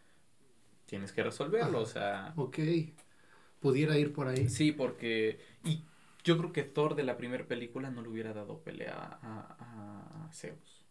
tienes 0.85 1.11
que 1.13 1.23
resolverlo. 1.23 1.81
O 1.81 1.85
sea, 1.87 2.35
Ok, 2.35 2.59
pudiera 3.59 3.97
ir 3.97 4.13
por 4.13 4.27
ahí. 4.27 4.47
sí, 4.47 4.71
porque... 4.71 5.39
Y 5.63 5.83
yo 6.23 6.37
creo 6.37 6.51
que 6.53 6.63
Thor 6.63 6.95
de 6.95 7.03
la 7.03 7.17
primera 7.17 7.47
película 7.47 7.89
no 7.91 8.01
le 8.01 8.09
hubiera 8.09 8.33
dado 8.33 8.63
pelea 8.63 8.93
a, 9.21 9.55
a- 9.59 10.25
a 10.27 10.31
Zeus. 10.33 10.85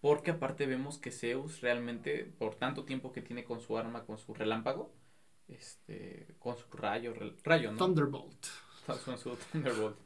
Porque 0.00 0.30
aparte 0.30 0.66
vemos 0.66 0.98
que 0.98 1.10
Zeus 1.10 1.60
realmente, 1.60 2.24
por 2.38 2.54
tanto 2.56 2.84
tiempo 2.84 3.12
que 3.12 3.22
tiene 3.22 3.44
con 3.44 3.60
su 3.60 3.76
arma, 3.78 4.04
con 4.04 4.18
su 4.18 4.34
relámpago, 4.34 4.92
este, 5.48 6.34
con 6.38 6.56
su 6.56 6.64
rayo, 6.76 7.14
rayo, 7.42 7.72
¿no? 7.72 7.78
Thunderbolt. 7.78 8.46
Con 9.04 9.18
su 9.18 9.36
Thunderbolt. 9.52 9.96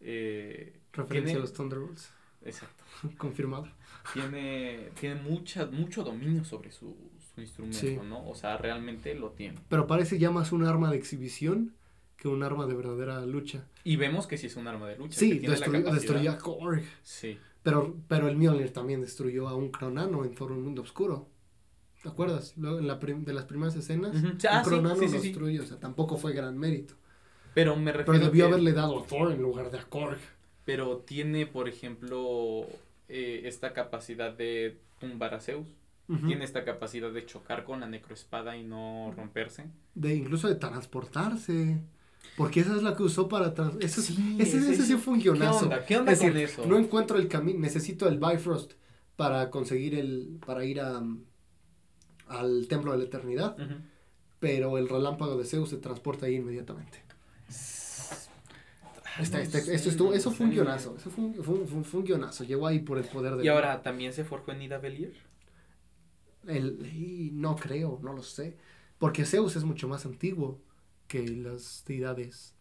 Eh, 0.00 0.80
Referencia 0.92 1.36
a 1.36 1.40
los 1.40 1.52
Thunderbolts. 1.52 2.12
Exacto. 2.44 2.84
Confirmado. 3.18 3.68
Tiene, 4.12 4.90
tiene 4.98 5.16
mucha, 5.16 5.66
mucho 5.66 6.04
dominio 6.04 6.44
sobre 6.44 6.70
su, 6.70 6.96
su 7.34 7.40
instrumento, 7.40 8.04
¿no? 8.04 8.28
O 8.28 8.34
sea, 8.34 8.56
realmente 8.56 9.14
lo 9.14 9.30
tiene. 9.30 9.58
Pero 9.68 9.86
parece 9.86 10.18
ya 10.18 10.30
más 10.30 10.52
un 10.52 10.64
arma 10.64 10.90
de 10.90 10.96
exhibición 10.96 11.74
que 12.16 12.28
un 12.28 12.42
arma 12.42 12.66
de 12.66 12.74
verdadera 12.74 13.24
lucha. 13.26 13.66
Y 13.84 13.96
vemos 13.96 14.26
que 14.26 14.38
sí 14.38 14.46
es 14.46 14.56
un 14.56 14.68
arma 14.68 14.88
de 14.88 14.96
lucha. 14.96 15.18
Sí, 15.18 15.38
destruyó, 15.38 15.92
destruyó, 15.92 16.30
a 16.30 16.38
Korg. 16.38 16.82
Sí. 17.02 17.38
Pero, 17.62 17.96
pero 18.08 18.28
el 18.28 18.36
Mjolnir 18.36 18.72
también 18.72 19.00
destruyó 19.00 19.48
a 19.48 19.54
un 19.54 19.70
Cronano 19.70 20.24
en 20.24 20.34
Thor 20.34 20.52
un 20.52 20.62
mundo 20.62 20.82
oscuro. 20.82 21.28
¿Te 22.06 22.12
acuerdas? 22.12 22.54
en 22.56 22.86
la 22.86 22.94
de 22.94 23.32
las 23.32 23.46
primeras 23.46 23.74
escenas, 23.74 24.14
un 24.14 24.38
ah, 24.48 24.62
Cronano 24.64 24.94
lo 24.94 25.10
destruyó. 25.10 25.64
O 25.64 25.66
sea, 25.66 25.80
tampoco 25.80 26.16
fue 26.16 26.32
gran 26.34 26.56
mérito. 26.56 26.94
Pero 27.52 27.74
me 27.74 27.90
refiero. 27.90 28.12
Pero 28.12 28.24
debió 28.26 28.46
haberle 28.46 28.72
dado 28.72 29.00
a 29.00 29.06
Thor 29.08 29.32
en 29.32 29.42
lugar 29.42 29.72
de 29.72 29.80
a 29.80 29.82
Korg. 29.82 30.20
Pero 30.64 30.98
tiene, 30.98 31.46
por 31.46 31.68
ejemplo, 31.68 32.64
eh, 33.08 33.42
esta 33.46 33.72
capacidad 33.72 34.32
de 34.32 34.78
tumbar 35.00 35.34
a 35.34 35.40
Zeus. 35.40 35.66
Tiene 36.24 36.44
esta 36.44 36.64
capacidad 36.64 37.10
de 37.10 37.26
chocar 37.26 37.64
con 37.64 37.80
la 37.80 37.88
necroespada 37.88 38.56
y 38.56 38.62
no 38.62 39.12
romperse. 39.16 39.64
De 39.96 40.14
incluso 40.14 40.46
de 40.46 40.54
transportarse. 40.54 41.80
Porque 42.36 42.60
esa 42.60 42.76
es 42.76 42.84
la 42.84 42.96
que 42.96 43.02
usó 43.02 43.28
para... 43.28 43.52
Eso, 43.80 44.00
sí, 44.00 44.36
ese, 44.38 44.58
ese, 44.58 44.84
sí 44.84 44.94
fue 44.94 45.14
un 45.14 45.20
guionazo. 45.20 45.58
¿Qué 45.58 45.64
onda, 45.64 45.84
¿Qué 45.84 45.96
onda 45.96 46.16
con 46.16 46.36
eso? 46.36 46.66
No 46.66 46.78
encuentro 46.78 47.18
el 47.18 47.26
camino, 47.26 47.58
necesito 47.58 48.06
el 48.06 48.20
Bifrost 48.20 48.74
para 49.16 49.50
conseguir 49.50 49.96
el... 49.96 50.38
para 50.46 50.64
ir 50.64 50.80
a, 50.80 51.02
al 52.26 52.66
Templo 52.68 52.92
de 52.92 52.98
la 52.98 53.04
Eternidad. 53.04 53.56
Pero 54.38 54.78
el 54.78 54.88
relámpago 54.88 55.36
de 55.36 55.44
Zeus 55.44 55.70
se 55.70 55.78
transporta 55.78 56.26
ahí 56.26 56.36
inmediatamente. 56.36 57.02
Este, 59.18 59.40
este, 59.40 59.74
esto 59.74 59.88
estuvo, 59.88 60.12
eso 60.12 60.30
fue 60.30 60.44
un 60.44 60.52
guionazo, 60.52 60.94
eso 60.94 61.08
fue 61.08 61.24
un, 61.24 61.34
fue, 61.42 61.84
fue 61.84 62.00
un 62.00 62.06
guionazo, 62.06 62.44
llegó 62.44 62.66
ahí 62.66 62.80
por 62.80 62.98
el 62.98 63.04
poder 63.04 63.36
de... 63.36 63.46
¿Y 63.46 63.48
ahora 63.48 63.82
también 63.82 64.12
se 64.12 64.24
forjó 64.24 64.52
en 64.52 64.60
Ida 64.60 64.78
El, 66.46 67.32
no 67.32 67.56
creo, 67.56 67.98
no 68.02 68.12
lo 68.12 68.22
sé, 68.22 68.58
porque 68.98 69.24
Zeus 69.24 69.56
es 69.56 69.64
mucho 69.64 69.88
más 69.88 70.04
antiguo 70.04 70.60
que 71.08 71.26
las 71.26 71.82
deidades 71.86 72.54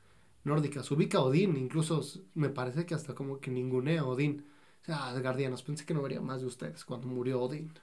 nórdicas. 0.44 0.90
Ubica 0.92 1.18
a 1.18 1.22
Odín, 1.22 1.58
incluso 1.58 2.02
me 2.36 2.50
parece 2.50 2.86
que 2.86 2.94
hasta 2.94 3.14
como 3.16 3.40
que 3.40 3.52
ningunea 3.52 4.02
a 4.02 4.06
Odín. 4.06 4.46
O 4.82 4.86
sea, 4.86 5.08
Asgardianos, 5.08 5.64
pensé 5.64 5.86
que 5.86 5.94
no 5.94 6.02
vería 6.02 6.22
más 6.22 6.42
de 6.42 6.48
ustedes 6.48 6.86
cuando 6.86 7.08
murió 7.08 7.42
Odín. 7.42 7.74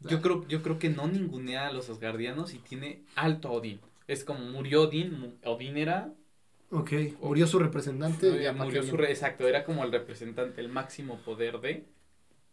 Yo 0.00 0.22
creo, 0.22 0.46
yo 0.48 0.62
creo 0.62 0.78
que 0.78 0.88
no 0.88 1.06
ningunea 1.06 1.66
a 1.66 1.72
los 1.72 1.90
Asgardianos 1.90 2.54
y 2.54 2.58
tiene 2.58 3.02
alto 3.16 3.48
a 3.48 3.52
Odín. 3.52 3.80
Es 4.06 4.24
como 4.24 4.40
murió 4.40 4.82
Odín, 4.82 5.36
Odín 5.44 5.76
era... 5.76 6.12
Ok, 6.70 6.92
murió 7.20 7.46
su 7.46 7.58
representante. 7.58 8.52
murió 8.52 8.82
su 8.82 8.96
exacto, 8.96 9.46
era 9.46 9.64
como 9.64 9.84
el 9.84 9.92
representante, 9.92 10.60
el 10.60 10.68
máximo 10.68 11.18
poder 11.18 11.60
de... 11.60 11.84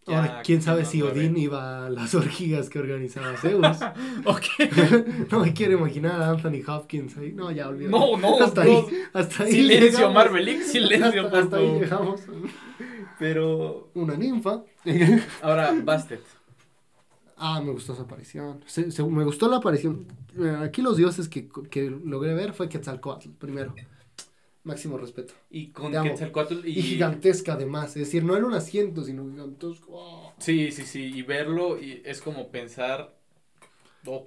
Ahora, 0.07 0.41
quién 0.41 0.61
sabe 0.61 0.85
si 0.85 1.01
Odín 1.01 1.35
iba 1.37 1.85
a 1.85 1.89
las 1.89 2.15
orgías 2.15 2.69
que 2.69 2.79
organizaba 2.79 3.35
Zeus. 3.37 3.77
ok. 4.25 4.45
no 5.31 5.39
me 5.41 5.53
quiero 5.53 5.73
imaginar 5.73 6.21
a 6.21 6.29
Anthony 6.29 6.61
Hopkins 6.65 7.17
ahí. 7.17 7.33
No, 7.33 7.51
ya 7.51 7.67
olvidé. 7.67 7.89
No, 7.89 8.17
no. 8.17 8.41
Hasta 8.41 8.61
ahí. 8.61 8.85
Hasta 9.13 9.43
ahí. 9.43 9.51
Silencio, 9.51 10.11
Marvelix, 10.11 10.71
silencio, 10.71 11.25
hasta, 11.25 11.39
hasta 11.39 11.57
ahí 11.57 11.79
llegamos. 11.79 12.21
Pero. 13.19 13.89
Una 13.95 14.15
ninfa. 14.15 14.63
Ahora, 15.41 15.73
Bastet. 15.83 16.36
Ah, 17.37 17.61
me 17.61 17.71
gustó 17.71 17.93
esa 17.93 18.03
aparición. 18.03 18.63
me 19.11 19.23
gustó 19.23 19.47
la 19.47 19.57
aparición. 19.57 20.07
Eh, 20.39 20.57
aquí 20.59 20.81
los 20.81 20.97
dioses 20.97 21.29
que, 21.29 21.47
que 21.69 21.89
logré 21.89 22.33
ver 22.33 22.53
fue 22.53 22.67
Quetzalcoatl, 22.67 23.29
primero 23.37 23.73
máximo 24.67 24.97
respeto. 24.97 25.33
Y 25.49 25.67
con 25.69 25.91
Quetzalcoatl 25.91 26.65
y... 26.65 26.77
y... 26.77 26.81
gigantesca 26.83 27.53
además, 27.53 27.95
es 27.95 28.05
decir, 28.05 28.23
no 28.23 28.35
era 28.35 28.45
un 28.45 28.53
asiento, 28.53 29.03
sino 29.03 29.27
gigantesco. 29.27 30.33
Sí, 30.37 30.71
sí, 30.71 30.83
sí, 30.83 31.03
y 31.15 31.23
verlo 31.23 31.81
y 31.81 32.03
es 32.05 32.21
como 32.21 32.51
pensar... 32.51 33.17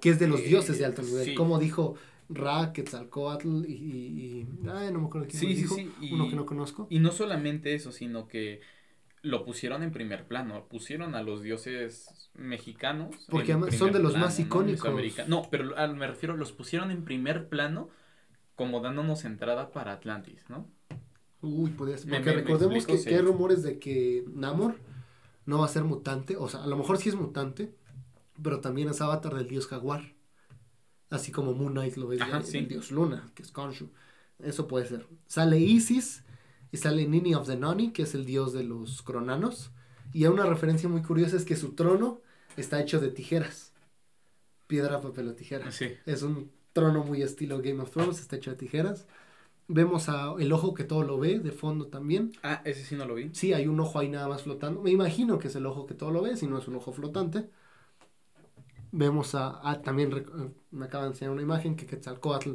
que 0.01 0.11
es 0.11 0.19
de 0.19 0.27
los 0.27 0.43
dioses 0.43 0.79
de 0.79 0.87
alto 0.87 1.03
nivel, 1.03 1.35
como 1.35 1.59
dijo 1.59 1.95
Ra, 2.29 2.73
Quetzalcoatl 2.73 3.67
y... 3.69 3.73
y, 3.73 4.47
ay, 4.69 4.93
no 4.93 5.01
me 5.01 5.07
acuerdo 5.07 5.29
quién 5.29 5.41
sí, 5.41 5.55
dijo, 5.55 5.77
sí, 5.77 5.93
y, 6.01 6.15
uno 6.15 6.29
que 6.29 6.37
no 6.37 6.47
conozco. 6.47 6.89
Y 6.91 6.99
no 6.99 7.13
solamente 7.13 7.75
eso, 7.75 7.93
sino 7.93 8.27
que 8.27 8.61
lo 9.23 9.45
pusieron 9.45 9.83
en 9.83 9.93
primer 9.93 10.27
plano, 10.27 10.67
pusieron 10.69 11.15
a 11.15 11.23
los 11.23 11.43
dioses 11.43 12.31
mexicanos. 12.35 13.15
Porque 13.29 13.57
son 13.73 13.93
de 13.93 13.99
los 13.99 14.17
más 14.17 14.39
icónicos. 14.39 14.91
No, 15.29 15.49
pero 15.51 15.75
me 15.95 16.07
refiero, 16.07 16.37
los 16.37 16.53
pusieron 16.53 16.91
en 16.91 17.05
primer 17.05 17.49
plano 17.49 17.91
como 18.55 18.81
dándonos 18.81 19.25
entrada 19.25 19.73
para 19.73 19.93
Atlantis, 19.93 20.45
¿no? 20.49 20.69
Uy, 21.43 21.71
podría 21.71 21.99
ser. 21.99 22.11
Porque 22.11 22.33
recordemos 22.33 22.87
que, 22.87 22.93
hay 22.93 23.19
rumores 23.19 23.63
de 23.63 23.79
que 23.79 24.25
Namor 24.35 24.77
no 25.47 25.59
va 25.59 25.67
a 25.67 25.69
ser 25.69 25.85
mutante. 25.85 26.37
O 26.37 26.49
sea, 26.49 26.63
a 26.63 26.67
lo 26.67 26.77
mejor 26.77 26.99
sí 26.99 27.09
es 27.09 27.15
mutante, 27.15 27.75
pero 28.43 28.61
también 28.61 28.89
es 28.89 29.01
avatar 29.01 29.35
del 29.35 29.49
dios 29.49 29.67
jaguar. 29.67 30.15
Así 31.09 31.33
como 31.33 31.55
Moon 31.55 31.73
Knight 31.73 31.97
lo 31.97 32.07
ve 32.07 32.19
el 32.19 32.69
dios 32.69 32.91
Luna, 32.91 33.31
que 33.35 33.43
es 33.43 33.51
Khonshu. 33.51 33.91
Eso 34.39 34.69
puede 34.69 34.87
ser. 34.87 35.07
Sale 35.27 35.59
Isis 35.59 36.23
y 36.73 36.77
sale 36.77 37.07
Nini 37.07 37.35
of 37.35 37.47
the 37.47 37.57
Noni, 37.57 37.93
que 37.93 38.03
es 38.03 38.15
el 38.15 38.25
dios 38.25 38.53
de 38.53 38.65
los 38.65 39.03
cronanos. 39.03 39.71
Y 40.13 40.25
hay 40.25 40.31
una 40.31 40.47
referencia 40.47 40.89
muy 40.89 41.03
curiosa 41.03 41.37
es 41.37 41.45
que 41.45 41.57
su 41.57 41.75
trono 41.75 42.21
está 42.57 42.81
hecho 42.81 43.01
de 43.01 43.11
tijeras. 43.11 43.73
Piedra, 44.67 45.01
papel 45.01 45.29
o 45.29 45.35
tijera. 45.35 45.71
Sí. 45.73 45.89
Es 46.07 46.23
un 46.23 46.51
trono 46.73 47.05
muy 47.05 47.23
estilo 47.23 47.61
Game 47.61 47.83
of 47.83 47.91
Thrones, 47.91 48.21
está 48.21 48.37
hecho 48.37 48.51
de 48.51 48.57
tijeras. 48.57 49.07
Vemos 49.67 50.09
a 50.09 50.35
el 50.39 50.53
ojo 50.53 50.75
que 50.75 50.85
todo 50.85 51.05
lo 51.05 51.19
ve, 51.19 51.39
de 51.39 51.53
fondo 51.53 51.87
también. 51.87 52.33
Ah, 52.43 52.61
ese 52.65 52.85
sí 52.85 52.97
no 52.97 53.05
lo 53.05 53.15
vi. 53.15 53.31
Sí, 53.33 53.53
hay 53.53 53.69
un 53.69 53.79
ojo 53.79 53.99
ahí 53.99 54.09
nada 54.09 54.29
más 54.29 54.43
flotando. 54.43 54.83
Me 54.83 54.91
imagino 54.91 55.39
que 55.39 55.49
es 55.49 55.57
el 55.57 55.67
ojo 55.67 55.87
que 55.87 55.95
todo 55.95 56.11
lo 56.11 56.23
ve, 56.23 56.37
si 56.37 56.47
no 56.47 56.59
es 56.59 56.67
un 56.67 56.77
ojo 56.77 56.93
flotante. 56.93 57.49
Vemos 58.93 59.37
a, 59.37 59.61
ah, 59.63 59.83
también 59.83 60.11
me 60.73 60.85
acaba 60.85 61.05
de 61.05 61.11
enseñar 61.11 61.33
una 61.33 61.43
imagen 61.43 61.77
que 61.77 61.87
Quetzalcoatl 61.87 62.55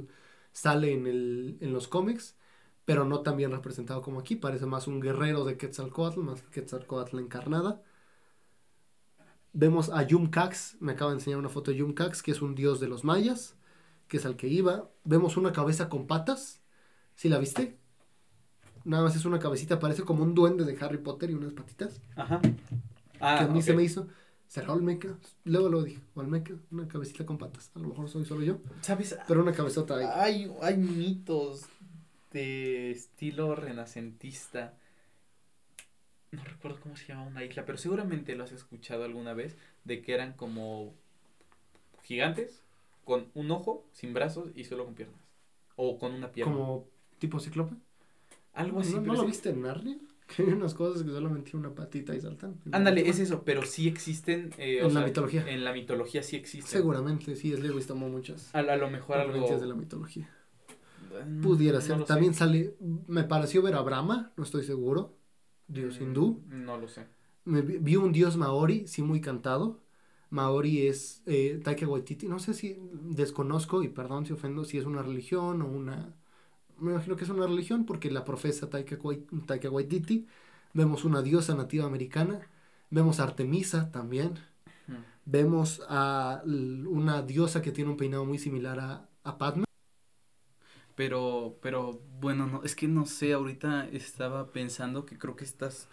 sale 0.52 0.94
en, 0.94 1.08
el, 1.08 1.58
en 1.62 1.72
los 1.72 1.88
cómics, 1.88 2.36
pero 2.86 3.06
no 3.06 3.22
tan 3.22 3.38
bien 3.38 3.52
representado 3.52 4.02
como 4.02 4.20
aquí. 4.20 4.36
Parece 4.36 4.66
más 4.66 4.88
un 4.88 5.02
guerrero 5.02 5.44
de 5.44 5.58
Quetzalcoatl, 5.58 6.20
más 6.22 6.42
que 6.42 6.50
Quetzalcoatl 6.52 7.20
encarnada. 7.20 7.82
Vemos 9.54 9.90
a 9.90 10.04
Yumcax, 10.04 10.78
me 10.80 10.94
acaba 10.94 11.12
de 11.12 11.18
enseñar 11.18 11.40
una 11.40 11.50
foto 11.50 11.72
de 11.72 11.78
Yumcax, 11.78 12.22
que 12.22 12.32
es 12.32 12.42
un 12.42 12.56
dios 12.56 12.80
de 12.80 12.88
los 12.88 13.04
mayas 13.04 13.56
que 14.08 14.18
es 14.18 14.26
al 14.26 14.36
que 14.36 14.48
iba. 14.48 14.90
Vemos 15.04 15.38
una 15.38 15.52
cabeza 15.52 15.90
con 15.90 16.08
patas. 16.08 16.62
¿Sí 17.16 17.30
la 17.30 17.38
viste? 17.38 17.78
Nada 18.84 19.04
más 19.04 19.16
es 19.16 19.26
una 19.26 19.40
cabecita, 19.40 19.80
parece 19.80 20.04
como 20.04 20.24
un 20.24 20.36
duende 20.36 20.64
de 20.64 20.78
Harry 20.84 21.00
Potter 21.00 21.32
y 21.32 21.34
unas 21.34 21.54
patitas. 21.54 22.02
Ajá. 22.16 22.40
Ah, 23.20 23.38
que 23.40 23.46
a 23.46 23.48
mí 23.48 23.62
se 23.62 23.74
me 23.74 23.84
hizo. 23.84 24.08
¿Será 24.48 24.74
Olmeca? 24.74 25.18
Luego 25.44 25.70
lo 25.70 25.82
dije, 25.82 26.02
Olmeca, 26.14 26.54
una 26.70 26.88
cabecita 26.88 27.26
con 27.26 27.40
patas. 27.40 27.72
A 27.74 27.80
lo 27.80 27.88
mejor 27.88 28.08
soy 28.10 28.26
solo 28.26 28.44
yo. 28.44 28.60
¿Sabes? 28.82 29.18
Pero 29.28 29.42
una 29.42 29.54
cabezota 29.54 29.98
ahí. 29.98 30.06
Hay, 30.14 30.52
hay 30.62 30.78
mitos 30.78 31.64
de 32.36 32.92
estilo 32.92 33.56
renacentista. 33.56 34.74
No 36.32 36.44
recuerdo 36.44 36.82
cómo 36.82 36.98
se 36.98 37.08
llama 37.08 37.24
una 37.24 37.46
isla, 37.46 37.66
pero 37.66 37.78
seguramente 37.78 38.36
lo 38.36 38.44
has 38.44 38.52
escuchado 38.52 39.06
alguna 39.06 39.34
vez, 39.34 39.56
de 39.86 40.02
que 40.02 40.14
eran 40.14 40.34
como 40.34 40.94
gigantes 42.04 42.62
con 43.06 43.28
un 43.36 43.52
ojo, 43.52 43.86
sin 43.94 44.14
brazos 44.14 44.52
y 44.54 44.66
solo 44.66 44.84
con 44.84 44.96
piernas. 44.96 45.20
O 45.78 45.98
con 45.98 46.14
una 46.14 46.32
pierna. 46.34 46.52
¿Como 46.52 46.88
tipo 47.20 47.40
ciclope? 47.40 47.76
Algo 48.54 48.82
así. 48.82 48.96
¿No, 48.96 49.02
¿no 49.02 49.14
lo 49.14 49.26
viste 49.26 49.50
en 49.50 49.62
Narnia? 49.62 49.98
Que 50.36 50.42
hay 50.42 50.50
unas 50.50 50.74
cosas 50.74 51.04
que 51.04 51.10
solamente 51.10 51.52
tienen 51.52 51.68
una 51.68 51.76
patita 51.76 52.16
y 52.16 52.20
saltan. 52.20 52.60
Ándale, 52.72 53.08
es 53.08 53.20
eso, 53.20 53.44
pero 53.44 53.64
sí 53.64 53.88
existen. 53.88 54.52
Eh, 54.58 54.80
en 54.82 54.92
la 54.92 55.02
mitología. 55.02 55.48
En 55.48 55.64
la 55.64 55.72
mitología 55.72 56.24
sí 56.24 56.36
existen. 56.36 56.72
Seguramente, 56.72 57.36
sí, 57.36 57.54
es 57.54 57.60
Lewis 57.60 57.86
tomó 57.86 58.10
muchas. 58.10 58.50
A, 58.56 58.60
a 58.60 58.76
lo 58.76 58.90
mejor 58.90 59.18
algo. 59.18 59.48
de 59.48 59.68
la 59.68 59.76
mitología. 59.76 60.28
Pudiera 61.42 61.82
ser. 61.82 62.04
También 62.06 62.34
sale. 62.34 62.76
Me 63.08 63.24
pareció 63.24 63.62
ver 63.62 63.76
a 63.76 63.82
Brahma, 63.82 64.34
no 64.38 64.44
estoy 64.44 64.64
seguro. 64.64 65.18
Dios 65.68 66.00
mm, 66.00 66.04
hindú. 66.04 66.44
No 66.48 66.78
lo 66.78 66.88
sé. 66.88 67.08
Me 67.46 67.62
vi 67.62 67.96
un 67.96 68.12
dios 68.12 68.38
maori, 68.38 68.88
sí, 68.88 69.02
muy 69.02 69.22
cantado. 69.22 69.82
Maori 70.30 70.88
es 70.88 71.22
eh, 71.26 71.62
Taika 71.64 71.88
Waititi. 71.88 72.28
No 72.28 72.40
sé 72.40 72.54
si 72.54 72.78
desconozco, 72.92 73.84
y 73.84 73.90
perdón 73.90 74.26
si 74.26 74.34
ofendo, 74.34 74.66
si 74.66 74.78
es 74.78 74.86
una 74.86 75.02
religión 75.02 75.62
o 75.62 75.68
una... 75.68 76.14
Me 76.78 76.92
imagino 76.92 77.16
que 77.16 77.24
es 77.24 77.30
una 77.30 77.48
religión 77.48 77.86
porque 77.86 78.12
la 78.12 78.26
profesa 78.26 78.70
Taika, 78.70 78.98
Taika 79.46 79.70
Waititi. 79.70 80.28
Vemos 80.74 81.06
una 81.06 81.22
diosa 81.22 81.56
nativa 81.56 81.86
americana. 81.86 82.42
Vemos 82.90 83.20
a 83.20 83.24
Artemisa 83.24 83.92
también. 83.92 84.34
Vemos 85.26 85.82
a 85.88 86.44
una 86.46 87.22
diosa 87.22 87.62
que 87.62 87.72
tiene 87.72 87.92
un 87.92 87.98
peinado 87.98 88.26
muy 88.26 88.38
similar 88.38 88.80
a, 88.80 89.10
a 89.24 89.38
Padme. 89.38 89.65
Pero, 90.96 91.58
pero, 91.62 92.00
bueno, 92.22 92.48
no, 92.48 92.64
es 92.64 92.76
que 92.76 92.88
no 92.88 93.06
sé, 93.06 93.34
ahorita 93.34 93.88
estaba 93.90 94.52
pensando 94.52 95.06
que 95.06 95.18
creo 95.18 95.36
que 95.36 95.44
estás 95.44 95.88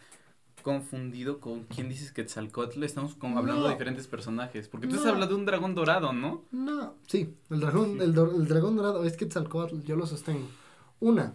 confundido 0.63 1.41
con 1.41 1.65
quién 1.65 1.89
dices 1.89 2.13
Quetzalcoatl. 2.13 2.85
Estamos 2.85 3.17
como 3.17 3.39
hablando 3.39 3.63
No. 3.63 3.67
de 3.69 3.73
diferentes 3.75 4.07
personajes. 4.07 4.69
Porque 4.69 4.87
tú 4.87 4.93
No. 4.93 4.99
estás 4.99 5.13
hablando 5.13 5.35
de 5.35 5.41
un 5.41 5.47
dragón 5.47 5.75
dorado, 5.75 6.13
¿no? 6.13 6.45
No, 6.53 6.95
sí, 7.09 7.35
el 7.51 7.59
dragón, 7.61 8.01
el, 8.01 8.15
do- 8.15 8.31
el 8.37 8.47
dragón 8.47 8.77
dorado 8.77 9.05
es 9.05 9.17
Quetzalcóatl, 9.17 9.81
yo 9.83 9.97
lo 9.97 10.07
sostengo. 10.07 10.47
Una, 11.01 11.35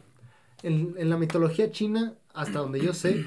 en, 0.64 0.96
en 0.98 1.10
la 1.10 1.18
mitología 1.18 1.70
china, 1.72 2.14
hasta 2.34 2.60
donde 2.60 2.80
yo 2.80 2.94
sé, 2.94 3.26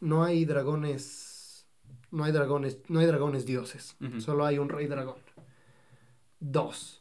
no 0.00 0.22
hay 0.22 0.44
dragones, 0.44 1.66
no 2.10 2.24
hay 2.24 2.32
dragones, 2.32 2.78
no 2.88 3.00
hay 3.00 3.06
dragones 3.06 3.46
dioses, 3.46 3.96
solo 4.18 4.44
hay 4.44 4.58
un 4.58 4.68
rey 4.68 4.86
dragón. 4.86 5.16
Dos, 6.40 6.97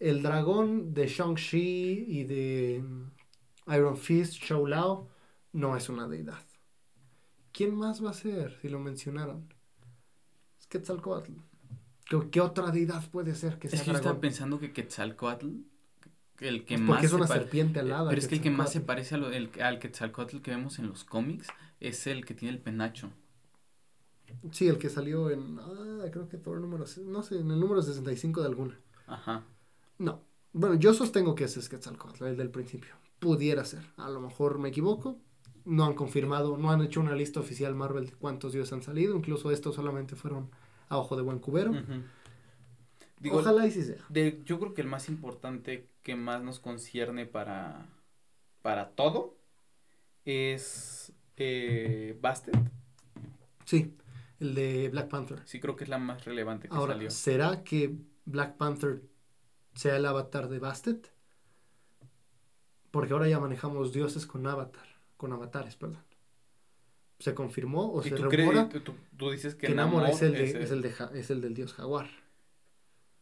el 0.00 0.22
dragón 0.22 0.94
de 0.94 1.06
Shang-Chi 1.08 2.04
y 2.08 2.24
de 2.24 2.82
mm, 2.84 3.72
Iron 3.74 3.96
Fist, 3.96 4.34
Shou 4.34 4.66
Lao, 4.66 5.08
no 5.52 5.76
es 5.76 5.88
una 5.88 6.06
deidad. 6.08 6.44
¿Quién 7.52 7.74
más 7.74 8.04
va 8.04 8.10
a 8.10 8.14
ser 8.14 8.58
si 8.60 8.68
lo 8.68 8.78
mencionaron? 8.78 9.52
Es 10.60 10.66
Quetzalcóatl. 10.66 11.32
¿Qué, 12.08 12.30
qué 12.30 12.40
otra 12.40 12.70
deidad 12.70 13.08
puede 13.10 13.34
ser 13.34 13.58
que 13.58 13.68
sea 13.68 13.78
Es 13.78 13.84
que 13.84 13.90
yo 13.92 13.96
estaba 13.96 14.20
pensando 14.20 14.60
que 14.60 14.72
Quetzalcoatl, 14.72 15.48
el 16.40 16.64
que 16.66 16.74
Pues 16.76 16.80
más 16.80 16.88
porque 16.96 17.06
es 17.06 17.12
una 17.14 17.26
serpiente 17.26 17.80
alada. 17.80 18.10
Pero 18.10 18.20
es 18.20 18.28
que 18.28 18.34
el 18.36 18.42
que 18.42 18.50
más 18.50 18.72
se 18.72 18.80
parece 18.82 19.14
a 19.14 19.18
lo- 19.18 19.30
el- 19.30 19.50
al 19.60 19.78
Quetzalcoatl 19.78 20.40
que 20.40 20.50
vemos 20.50 20.78
en 20.78 20.88
los 20.88 21.04
cómics 21.04 21.48
es 21.80 22.06
el 22.06 22.24
que 22.26 22.34
tiene 22.34 22.54
el 22.54 22.60
penacho. 22.60 23.10
Sí, 24.52 24.68
el 24.68 24.78
que 24.78 24.88
salió 24.90 25.30
en. 25.30 25.58
Ah, 25.58 26.04
creo 26.12 26.28
que 26.28 26.36
Thor 26.36 26.60
número. 26.60 26.84
No 27.06 27.22
sé, 27.22 27.38
en 27.40 27.50
el 27.50 27.58
número 27.60 27.80
65 27.82 28.40
de 28.42 28.48
alguna. 28.48 28.78
Ajá. 29.06 29.44
No. 29.98 30.22
Bueno, 30.52 30.74
yo 30.76 30.94
sostengo 30.94 31.34
que 31.34 31.44
ese 31.44 31.60
es 31.60 31.68
Quetzalcóatl, 31.68 32.24
el 32.24 32.36
del 32.36 32.50
principio. 32.50 32.94
Pudiera 33.18 33.64
ser. 33.64 33.82
A 33.96 34.08
lo 34.10 34.20
mejor 34.20 34.58
me 34.58 34.68
equivoco. 34.70 35.18
No 35.64 35.84
han 35.84 35.94
confirmado, 35.94 36.56
no 36.56 36.70
han 36.70 36.82
hecho 36.82 37.00
una 37.00 37.14
lista 37.14 37.40
oficial 37.40 37.74
Marvel 37.74 38.06
de 38.06 38.12
cuántos 38.12 38.52
dioses 38.52 38.72
han 38.72 38.82
salido. 38.82 39.16
Incluso 39.16 39.50
estos 39.50 39.74
solamente 39.74 40.14
fueron 40.16 40.50
a 40.88 40.96
ojo 40.98 41.16
de 41.16 41.22
buen 41.22 41.38
cubero. 41.40 41.72
Digo, 43.18 43.38
Ojalá 43.38 43.66
y 43.66 43.70
sí 43.70 43.82
sea. 43.82 43.96
de- 44.08 44.42
yo 44.44 44.60
creo 44.60 44.74
que 44.74 44.82
el 44.82 44.86
más 44.88 45.08
importante 45.08 45.88
que 46.02 46.14
más 46.16 46.42
nos 46.42 46.60
concierne 46.60 47.26
para, 47.26 47.86
para 48.62 48.90
todo 48.90 49.36
es 50.24 51.12
eh, 51.36 52.16
Bastet. 52.20 52.56
Sí, 53.64 53.94
el 54.38 54.54
de 54.54 54.88
Black 54.90 55.08
Panther. 55.08 55.40
Sí, 55.46 55.60
creo 55.60 55.76
que 55.76 55.84
es 55.84 55.90
la 55.90 55.98
más 55.98 56.24
relevante 56.24 56.68
que 56.68 56.74
Ahora, 56.74 56.92
salió. 56.94 57.10
¿será 57.10 57.64
que 57.64 57.96
Black 58.26 58.56
Panther 58.56 59.02
sea 59.76 59.96
el 59.96 60.06
avatar 60.06 60.48
de 60.48 60.58
Bastet? 60.58 61.12
Porque 62.90 63.12
ahora 63.12 63.28
ya 63.28 63.38
manejamos 63.38 63.92
dioses 63.92 64.26
con 64.26 64.46
avatar, 64.46 64.86
con 65.16 65.32
avatares, 65.32 65.76
perdón. 65.76 66.02
¿Se 67.18 67.34
confirmó 67.34 67.92
o 67.92 68.00
¿Y 68.00 68.10
se 68.10 68.16
tú, 68.16 68.24
rumora 68.24 68.68
crees, 68.68 68.84
tú, 68.84 68.94
tú 69.16 69.30
dices 69.30 69.54
que 69.54 69.68
que 69.68 69.74
Namor 69.74 70.06
es 70.08 70.20
el, 70.22 70.32
de, 70.32 70.44
es, 70.62 70.70
el 70.70 70.82
de 70.82 70.90
ja- 70.92 71.10
es 71.14 71.30
el 71.30 71.40
del 71.40 71.54
dios 71.54 71.72
jaguar? 71.72 72.08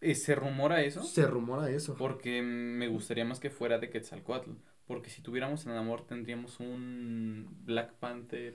¿Se 0.00 0.34
rumora 0.34 0.82
eso? 0.82 1.02
Se 1.02 1.26
rumora 1.26 1.70
eso. 1.70 1.94
Porque 1.94 2.42
me 2.42 2.88
gustaría 2.88 3.24
más 3.24 3.40
que 3.40 3.50
fuera 3.50 3.78
de 3.78 3.90
Quetzalcoatl. 3.90 4.50
Porque 4.86 5.10
si 5.10 5.22
tuviéramos 5.22 5.64
en 5.64 5.74
Namor 5.74 6.06
tendríamos 6.06 6.60
un 6.60 7.48
Black 7.64 7.94
Panther 7.94 8.54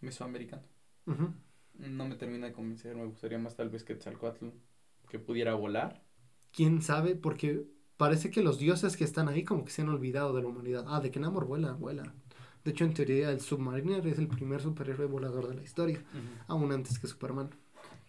mesoamericano. 0.00 0.62
No 1.06 2.06
me 2.06 2.16
termina 2.16 2.48
de 2.48 2.52
convencer. 2.52 2.96
Me 2.96 3.06
gustaría 3.06 3.38
más 3.38 3.56
tal 3.56 3.70
vez 3.70 3.82
Quetzalcoatl 3.84 4.48
que 5.08 5.18
pudiera 5.18 5.54
volar. 5.54 6.02
¿Quién 6.52 6.82
sabe? 6.82 7.14
Porque 7.14 7.64
parece 7.96 8.30
que 8.30 8.42
los 8.42 8.58
dioses 8.58 8.96
que 8.96 9.04
están 9.04 9.28
ahí 9.28 9.44
como 9.44 9.64
que 9.64 9.70
se 9.70 9.82
han 9.82 9.88
olvidado 9.88 10.32
de 10.34 10.42
la 10.42 10.48
humanidad. 10.48 10.84
Ah, 10.88 11.00
de 11.00 11.10
que 11.10 11.20
Namor 11.20 11.46
vuela, 11.46 11.72
vuela. 11.72 12.14
De 12.64 12.70
hecho, 12.72 12.84
en 12.84 12.94
teoría, 12.94 13.30
el 13.30 13.40
Submariner 13.40 14.06
es 14.06 14.18
el 14.18 14.28
primer 14.28 14.60
superhéroe 14.60 15.06
volador 15.06 15.48
de 15.48 15.54
la 15.54 15.62
historia. 15.62 16.02
Aún 16.46 16.72
antes 16.72 16.98
que 16.98 17.06
Superman. 17.06 17.50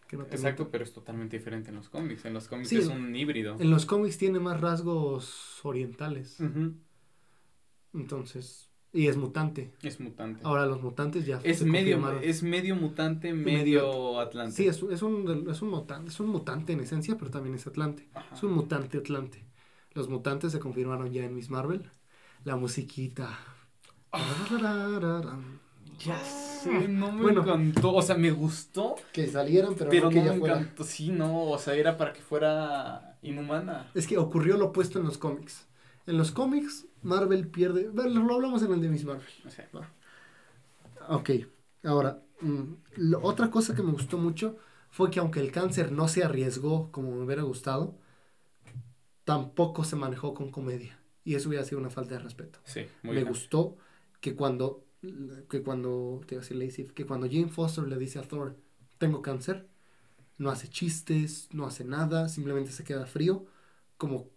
Que 0.08 0.18
no 0.18 0.24
Exacto, 0.24 0.70
pero 0.72 0.84
es 0.84 0.92
totalmente 0.92 1.38
diferente 1.38 1.70
en 1.70 1.76
los 1.76 1.88
cómics. 1.88 2.26
En 2.26 2.34
los 2.34 2.48
cómics 2.48 2.70
Sí, 2.70 2.78
es 2.78 2.88
un 2.88 3.16
híbrido. 3.16 3.58
En 3.60 3.70
los 3.70 3.86
cómics 3.86 4.18
tiene 4.18 4.40
más 4.40 4.60
rasgos 4.60 5.60
orientales. 5.64 6.38
Entonces, 7.94 8.69
y 8.92 9.08
es 9.08 9.18
mutante. 9.18 9.72
Es 9.84 10.00
mutante. 10.00 10.42
Ahora 10.44 10.66
los 10.66 10.82
mutantes 10.82 11.26
ya 11.26 11.40
es 11.44 11.64
medio, 11.64 12.10
es 12.22 12.42
medio 12.44 12.76
mutante, 12.76 13.34
medio- 13.34 14.20
atlante. 14.20 14.56
Sí, 14.56 14.68
es, 14.68 14.82
es 14.84 15.02
un, 15.02 15.48
es, 15.50 15.62
un 15.62 15.70
mutante, 15.70 16.10
es 16.10 16.20
un 16.20 16.28
mutante 16.30 16.74
en 16.74 16.80
esencia, 16.80 17.16
pero 17.18 17.30
también 17.32 17.56
es 17.56 17.68
atlante. 17.68 18.08
Ajá. 18.14 18.36
Es 18.36 18.44
un 18.44 18.54
mutante 18.54 18.98
atlante. 18.98 19.46
Los 19.94 20.10
mutantes 20.10 20.52
se 20.52 20.60
confirmaron 20.60 21.12
ya 21.12 21.24
en 21.26 21.36
Miss 21.36 21.50
Marvel. 21.50 21.90
La 22.46 22.56
musiquita. 22.56 23.38
Ya 26.00 26.18
sé, 26.24 26.88
no 26.88 27.12
me 27.12 27.22
Bueno. 27.22 27.42
encantó. 27.42 27.94
O 27.94 28.02
sea, 28.02 28.16
me 28.16 28.32
gustó, 28.32 28.96
Que 29.12 29.28
salieran, 29.28 29.76
pero, 29.76 29.90
pero 29.90 30.04
no 30.06 30.10
no, 30.10 30.14
que 30.16 30.20
me 30.22 30.26
ya 30.34 30.40
fuera. 30.40 30.60
encantó. 30.60 30.84
Sí, 30.84 31.10
no, 31.10 31.44
o 31.50 31.58
sea, 31.60 31.76
era 31.76 31.98
para 31.98 32.14
que 32.14 32.22
fuera 32.22 33.18
inhumana. 33.22 33.92
Es 33.94 34.08
que 34.08 34.18
ocurrió 34.18 34.58
lo 34.58 34.68
opuesto 34.68 35.00
en 35.00 35.06
los 35.06 35.18
cómics. 35.18 35.68
En 36.08 36.18
los 36.18 36.32
cómics, 36.32 36.88
Marvel 37.04 37.48
pierde. 37.48 37.90
Lo 37.94 38.34
hablamos 38.36 38.64
en 38.64 38.74
el 38.74 38.82
de 38.82 38.90
Miss 38.90 39.06
Marvel. 39.06 39.28
Sea, 39.48 39.70
Ok, 41.10 41.30
ahora, 41.84 42.22
mm, 42.42 43.14
otra 43.24 43.50
cosa 43.50 43.76
que 43.76 43.84
me 43.84 43.92
gustó 43.92 44.18
mucho 44.18 44.58
fue 44.90 45.10
que 45.12 45.20
aunque 45.20 45.40
el 45.40 45.52
cáncer 45.52 45.92
no 45.92 46.08
se 46.08 46.24
arriesgó 46.24 46.92
como 46.92 47.12
me 47.12 47.24
hubiera 47.24 47.44
gustado, 47.44 47.98
tampoco 49.24 49.84
se 49.84 49.96
manejó 49.96 50.34
con 50.34 50.52
comedia. 50.52 51.00
Y 51.24 51.36
eso 51.36 51.50
hubiera 51.50 51.66
sido 51.66 51.80
una 51.80 51.90
falta 51.90 52.16
de 52.16 52.20
respeto. 52.22 52.60
sí, 52.64 52.88
muy 53.04 53.16
me 53.16 53.22
bien. 53.22 53.28
gustó 53.28 53.78
que 54.22 54.36
cuando, 54.36 54.86
que 55.50 55.62
cuando, 55.64 56.22
te 56.28 56.36
iba 56.36 56.42
a 56.42 56.44
decir 56.44 56.58
lazy, 56.58 56.86
que 56.88 57.06
cuando 57.06 57.28
Jane 57.28 57.50
Foster 57.50 57.86
le 57.88 57.98
dice 57.98 58.20
a 58.20 58.24
Thor, 58.24 58.58
tengo 58.98 59.22
cáncer, 59.22 59.68
no 60.38 60.50
hace 60.52 60.70
chistes, 60.70 61.50
no 61.54 61.66
hace 61.68 61.86
nada, 61.86 62.30
simplemente 62.30 62.72
se 62.72 62.84
queda 62.84 63.06
frío, 63.08 63.46
como, 63.98 64.30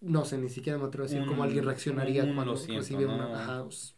no 0.00 0.24
sé, 0.24 0.38
ni 0.38 0.48
siquiera 0.48 0.78
me 0.78 0.84
atrevo 0.86 1.04
a 1.04 1.08
decir 1.08 1.22
Un- 1.22 1.28
cómo 1.28 1.42
alguien 1.42 1.64
reaccionaría 1.64 2.24
un 2.24 2.34
cuando 2.34 2.56
siento, 2.56 2.80
recibe 2.80 3.06
¿no? 3.06 3.14
una... 3.14 3.42
ajá, 3.42 3.62
os- 3.62 3.94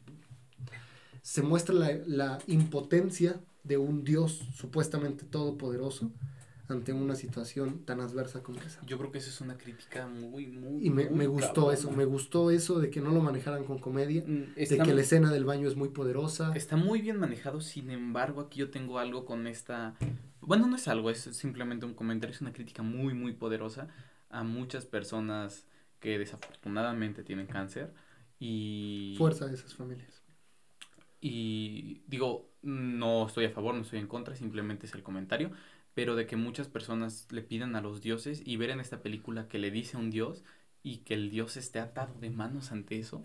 se 1.22 1.42
muestra 1.42 1.74
la, 1.74 1.92
la 2.06 2.38
impotencia 2.46 3.40
de 3.64 3.76
un 3.76 4.04
Dios 4.04 4.40
supuestamente 4.54 5.24
todopoderoso 5.26 6.10
ante 6.68 6.92
una 6.92 7.14
situación 7.16 7.84
tan 7.84 8.00
adversa 8.00 8.42
como 8.42 8.58
esa. 8.60 8.80
Yo 8.86 8.98
creo 8.98 9.10
que 9.10 9.18
esa 9.18 9.30
es 9.30 9.40
una 9.40 9.56
crítica 9.56 10.06
muy, 10.06 10.46
muy. 10.46 10.86
Y 10.86 10.90
me, 10.90 11.06
muy 11.08 11.18
me 11.20 11.26
gustó 11.26 11.72
eso, 11.72 11.90
me 11.90 12.04
gustó 12.04 12.50
eso 12.50 12.78
de 12.78 12.90
que 12.90 13.00
no 13.00 13.10
lo 13.10 13.20
manejaran 13.20 13.64
con 13.64 13.78
comedia, 13.78 14.22
Mm, 14.26 14.54
de 14.54 14.78
que 14.78 14.94
la 14.94 15.00
escena 15.00 15.32
del 15.32 15.44
baño 15.44 15.66
es 15.68 15.76
muy 15.76 15.88
poderosa. 15.88 16.52
está 16.54 16.76
muy 16.76 17.00
bien 17.00 17.18
manejado, 17.18 17.60
sin 17.60 17.90
embargo, 17.90 18.42
aquí 18.42 18.60
yo 18.60 18.70
tengo 18.70 18.98
algo 18.98 19.24
con 19.24 19.46
esta. 19.46 19.94
Bueno, 20.40 20.66
no 20.66 20.76
es 20.76 20.88
algo, 20.88 21.10
es 21.10 21.20
simplemente 21.20 21.84
un 21.86 21.94
comentario, 21.94 22.34
es 22.34 22.40
una 22.42 22.52
crítica 22.52 22.82
muy, 22.82 23.14
muy 23.14 23.32
poderosa 23.32 23.88
a 24.30 24.44
muchas 24.44 24.84
personas 24.84 25.64
que 26.00 26.18
desafortunadamente 26.18 27.24
tienen 27.24 27.46
cáncer. 27.46 27.92
Y. 28.38 29.14
Fuerza 29.18 29.46
de 29.46 29.54
esas 29.54 29.74
familias. 29.74 30.22
Y 31.20 32.02
digo, 32.06 32.50
no 32.62 33.26
estoy 33.26 33.46
a 33.46 33.50
favor, 33.50 33.74
no 33.74 33.82
estoy 33.82 33.98
en 33.98 34.06
contra, 34.06 34.36
simplemente 34.36 34.86
es 34.86 34.94
el 34.94 35.02
comentario, 35.02 35.50
pero 35.94 36.14
de 36.14 36.26
que 36.26 36.36
muchas 36.36 36.68
personas 36.68 37.26
le 37.32 37.42
pidan 37.42 37.74
a 37.76 37.80
los 37.80 38.00
dioses 38.00 38.42
y 38.44 38.56
ver 38.56 38.70
en 38.70 38.80
esta 38.80 39.02
película 39.02 39.48
que 39.48 39.58
le 39.58 39.70
dice 39.70 39.96
a 39.96 40.00
un 40.00 40.10
dios 40.10 40.44
y 40.82 40.98
que 40.98 41.14
el 41.14 41.30
dios 41.30 41.56
esté 41.56 41.80
atado 41.80 42.14
de 42.20 42.30
manos 42.30 42.70
ante 42.70 42.98
eso, 42.98 43.24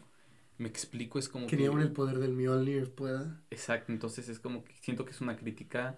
me 0.57 0.67
explico, 0.69 1.19
es 1.19 1.29
como 1.29 1.47
Que 1.47 1.55
ni 1.55 1.63
que... 1.63 1.67
aún 1.67 1.81
el 1.81 1.91
poder 1.91 2.17
del 2.19 2.33
Mjolnir 2.33 2.93
pueda. 2.95 3.43
Exacto, 3.51 3.91
entonces 3.91 4.29
es 4.29 4.39
como 4.39 4.63
que 4.63 4.73
siento 4.77 5.05
que 5.05 5.11
es 5.11 5.21
una 5.21 5.37
crítica 5.37 5.97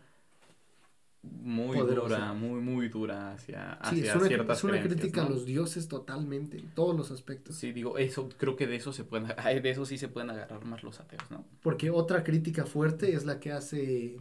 muy 1.42 1.78
Poderosa. 1.78 2.18
dura, 2.18 2.34
muy, 2.34 2.62
muy 2.62 2.90
dura 2.90 3.34
hacia, 3.34 3.80
Sí, 3.84 4.02
hacia 4.02 4.10
es 4.10 4.16
una, 4.16 4.28
ciertas 4.28 4.58
es 4.60 4.64
una 4.64 4.82
crítica 4.82 5.22
¿no? 5.22 5.28
a 5.28 5.30
los 5.30 5.46
dioses 5.46 5.88
totalmente, 5.88 6.58
en 6.60 6.70
todos 6.74 6.96
los 6.96 7.12
aspectos. 7.12 7.56
Sí, 7.56 7.72
digo, 7.72 7.98
eso, 7.98 8.30
creo 8.38 8.56
que 8.56 8.68
de 8.68 8.76
eso 8.78 8.94
se 8.94 9.04
pueden, 9.04 9.28
de 9.64 9.70
eso 9.70 9.86
sí 9.86 9.98
se 9.98 10.08
pueden 10.08 10.30
agarrar 10.30 10.66
más 10.66 10.84
los 10.84 11.00
ateos, 11.00 11.30
¿no? 11.32 11.46
Porque 11.62 11.90
otra 11.90 12.24
crítica 12.24 12.66
fuerte 12.66 13.14
es 13.14 13.26
la 13.26 13.40
que 13.40 13.52
hace 13.52 14.18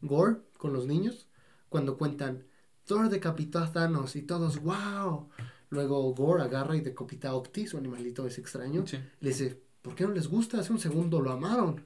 Gore 0.00 0.38
con 0.58 0.72
los 0.72 0.86
niños 0.86 1.28
cuando 1.68 1.96
cuentan 1.98 2.44
Thor 2.86 3.08
decapitó 3.08 3.58
a 3.58 3.70
Thanos 3.72 4.16
y 4.16 4.22
todos 4.22 4.60
wow. 4.62 5.28
Luego 5.70 6.14
Gore 6.14 6.44
agarra 6.44 6.76
y 6.76 6.80
decapita 6.80 7.30
a 7.30 7.34
Octi, 7.34 7.66
su 7.66 7.76
animalito 7.76 8.26
es 8.26 8.38
extraño. 8.38 8.86
Sí. 8.86 8.98
Le 9.20 9.30
dice, 9.30 9.60
¿por 9.82 9.94
qué 9.94 10.04
no 10.04 10.12
les 10.12 10.28
gusta? 10.28 10.60
Hace 10.60 10.72
un 10.72 10.78
segundo 10.78 11.20
lo 11.20 11.32
amaron. 11.32 11.84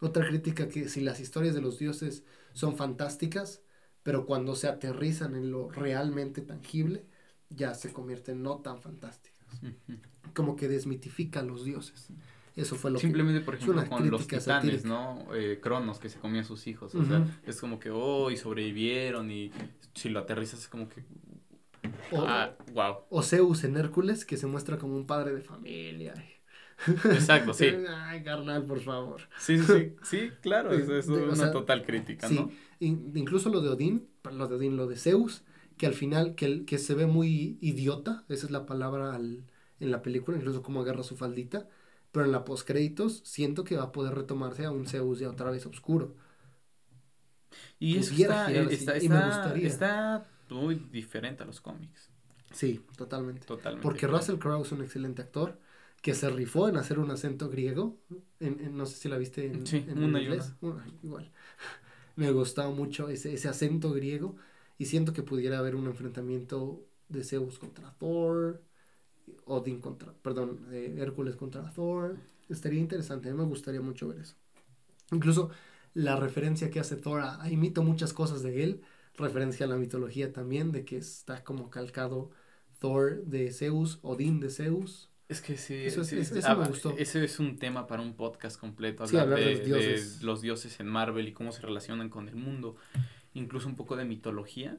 Otra 0.00 0.26
crítica 0.26 0.68
que 0.68 0.88
si 0.88 1.02
las 1.02 1.20
historias 1.20 1.54
de 1.54 1.60
los 1.60 1.78
dioses 1.78 2.24
son 2.54 2.76
fantásticas, 2.76 3.62
pero 4.02 4.26
cuando 4.26 4.54
se 4.54 4.68
aterrizan 4.68 5.34
en 5.34 5.50
lo 5.50 5.70
realmente 5.70 6.40
tangible, 6.40 7.04
ya 7.48 7.74
se 7.74 7.92
convierten 7.92 8.42
no 8.42 8.58
tan 8.58 8.80
fantásticas. 8.80 9.46
Como 10.34 10.56
que 10.56 10.68
desmitifica 10.68 11.40
a 11.40 11.42
los 11.42 11.64
dioses. 11.64 12.08
Eso 12.56 12.76
fue 12.76 12.90
lo 12.90 12.96
que... 12.96 13.02
Simplemente, 13.02 13.40
por 13.40 13.54
ejemplo, 13.54 13.84
con 13.88 14.10
los 14.10 14.26
titanes, 14.26 14.44
satírica. 14.44 14.88
¿no? 14.88 15.26
Eh, 15.34 15.60
Cronos, 15.62 15.98
que 15.98 16.08
se 16.08 16.18
comía 16.18 16.42
a 16.42 16.44
sus 16.44 16.66
hijos. 16.66 16.94
O 16.94 17.04
sea, 17.04 17.24
es 17.44 17.60
como 17.60 17.78
que, 17.78 17.90
oh, 17.90 18.30
y 18.30 18.36
sobrevivieron. 18.36 19.30
Y 19.30 19.52
si 19.94 20.08
lo 20.08 20.20
aterrizas, 20.20 20.60
es 20.60 20.68
como 20.68 20.88
que, 20.88 21.04
O, 22.12 22.22
ah, 22.26 22.56
wow. 22.72 22.96
o 23.08 23.22
Zeus 23.22 23.64
en 23.64 23.76
Hércules, 23.76 24.24
que 24.24 24.36
se 24.36 24.46
muestra 24.46 24.78
como 24.78 24.96
un 24.96 25.06
padre 25.06 25.32
de 25.32 25.40
familia. 25.40 26.14
Exacto, 26.86 27.54
sí. 27.54 27.66
Ay, 27.88 28.22
carnal, 28.22 28.64
por 28.64 28.80
favor. 28.80 29.22
Sí, 29.38 29.58
sí, 29.58 29.64
sí, 29.64 29.96
sí, 30.02 30.30
claro, 30.40 30.72
es, 30.72 30.88
es 30.88 31.08
una 31.08 31.50
total 31.50 31.84
crítica, 31.84 32.28
Sí, 32.28 32.34
¿no? 32.36 32.50
In- 32.80 33.12
incluso 33.16 33.48
lo 33.50 33.60
de 33.60 33.68
Odín, 33.70 34.08
lo 34.32 34.48
de 34.48 34.56
Odín, 34.56 34.76
lo 34.76 34.86
de 34.88 34.96
Zeus, 34.96 35.44
que 35.78 35.86
al 35.86 35.94
final, 35.94 36.34
que, 36.34 36.64
que 36.66 36.78
se 36.78 36.94
ve 36.94 37.06
muy 37.06 37.58
idiota, 37.60 38.24
esa 38.28 38.46
es 38.46 38.52
la 38.52 38.66
palabra 38.66 39.14
al- 39.14 39.44
en 39.80 39.90
la 39.90 40.02
película, 40.02 40.36
incluso 40.38 40.62
cómo 40.62 40.80
agarra 40.82 41.02
su 41.04 41.16
faldita, 41.16 41.68
pero 42.12 42.26
en 42.26 42.32
la 42.32 42.44
postcréditos 42.44 43.22
siento 43.24 43.64
que 43.64 43.76
va 43.76 43.84
a 43.84 43.92
poder 43.92 44.14
retomarse 44.14 44.64
a 44.66 44.72
un 44.72 44.86
Zeus 44.86 45.20
ya 45.20 45.30
otra 45.30 45.50
vez 45.50 45.66
oscuro. 45.66 46.16
Y 47.78 47.98
eso 47.98 48.14
está, 48.14 48.46
así, 48.46 48.54
está, 48.74 48.98
y 48.98 49.08
me 49.08 49.16
está, 49.16 49.26
gustaría. 49.26 49.66
está 49.66 50.26
muy 50.48 50.74
diferente 50.76 51.42
a 51.42 51.46
los 51.46 51.60
cómics, 51.60 52.10
Sí, 52.52 52.84
totalmente. 52.96 53.46
totalmente. 53.46 53.82
Porque 53.82 54.06
diferente. 54.06 54.18
Russell 54.18 54.38
Crowe 54.38 54.62
es 54.62 54.72
un 54.72 54.82
excelente 54.82 55.22
actor 55.22 55.58
que 56.02 56.14
se 56.14 56.28
rifó 56.30 56.68
en 56.68 56.76
hacer 56.76 56.98
un 56.98 57.10
acento 57.10 57.48
griego. 57.48 57.98
En, 58.40 58.60
en- 58.60 58.76
no 58.76 58.86
sé 58.86 58.96
si 58.96 59.08
la 59.08 59.18
viste 59.18 59.46
en, 59.46 59.66
Sí, 59.66 59.84
en 59.86 60.02
una 60.02 60.20
y 60.20 60.24
inglés. 60.24 60.52
Una, 60.60 60.86
igual. 61.02 61.30
Me 62.20 62.30
gustaba 62.32 62.70
mucho 62.70 63.08
ese, 63.08 63.32
ese 63.34 63.48
acento 63.48 63.92
griego 63.92 64.36
y 64.78 64.86
siento 64.86 65.12
que 65.14 65.22
pudiera 65.22 65.58
haber 65.58 65.74
un 65.74 65.86
enfrentamiento 65.86 66.84
de 67.08 67.24
Zeus 67.24 67.58
contra 67.58 67.92
Thor, 67.98 68.62
Odin 69.46 69.80
contra, 69.80 70.12
perdón, 70.14 70.66
eh, 70.72 70.96
Hércules 71.00 71.36
contra 71.36 71.70
Thor. 71.72 72.18
Estaría 72.48 72.80
interesante, 72.80 73.30
a 73.30 73.34
me 73.34 73.44
gustaría 73.44 73.82
mucho 73.82 74.08
ver 74.08 74.20
eso. 74.20 74.36
Incluso 75.12 75.50
la 75.94 76.16
referencia 76.16 76.70
que 76.70 76.80
hace 76.80 76.96
Thor, 76.96 77.20
a, 77.22 77.42
a- 77.42 77.50
imito 77.50 77.82
muchas 77.84 78.12
cosas 78.14 78.42
de 78.42 78.64
él, 78.64 78.82
referencia 79.16 79.66
a 79.66 79.70
la 79.70 79.76
mitología 79.78 80.32
también, 80.32 80.72
de 80.72 80.84
que 80.86 80.98
está 80.98 81.44
como 81.44 81.70
calcado 81.70 82.32
Thor 82.80 83.24
de 83.26 83.52
Zeus, 83.52 84.00
Odín 84.02 84.40
de 84.40 84.50
Zeus. 84.50 85.09
Es 85.30 85.40
que 85.40 85.56
sí, 85.56 85.74
Eso 85.84 86.00
es- 86.02 86.08
sí, 86.08 86.16
me 86.34 86.66
gustó. 86.66 86.94
Ese 86.98 87.24
es 87.24 87.38
un 87.38 87.56
tema 87.56 87.86
para 87.86 88.02
un 88.02 88.14
podcast 88.14 88.58
completo, 88.58 89.06
Sí, 89.06 89.16
hablar, 89.16 89.38
hablar 89.38 89.48
de 89.48 89.60
de, 89.60 89.68
los 89.68 89.80
dioses. 89.80 90.18
de 90.20 90.26
los 90.26 90.40
dioses 90.42 90.80
en 90.80 90.88
Marvel 90.88 91.28
y 91.28 91.32
cómo 91.32 91.52
se 91.52 91.62
relacionan 91.62 92.08
con 92.08 92.28
el 92.28 92.34
mundo, 92.34 92.76
incluso 93.34 93.68
un 93.68 93.76
poco 93.76 93.94
de 93.96 94.04
mitología. 94.04 94.76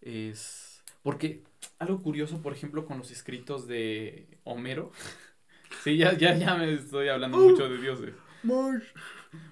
Es 0.00 0.82
porque 1.04 1.44
algo 1.78 2.02
curioso, 2.02 2.42
por 2.42 2.52
ejemplo, 2.52 2.84
con 2.84 2.98
los 2.98 3.12
escritos 3.12 3.68
de 3.68 4.26
Homero. 4.42 4.90
sí, 5.84 5.96
ya, 5.96 6.16
ya, 6.18 6.36
ya 6.36 6.56
me 6.56 6.72
estoy 6.74 7.08
hablando 7.08 7.38
Oh. 7.38 7.48
mucho 7.50 7.68
de 7.68 7.78
dioses. 7.80 8.12
Marsh, 8.42 8.82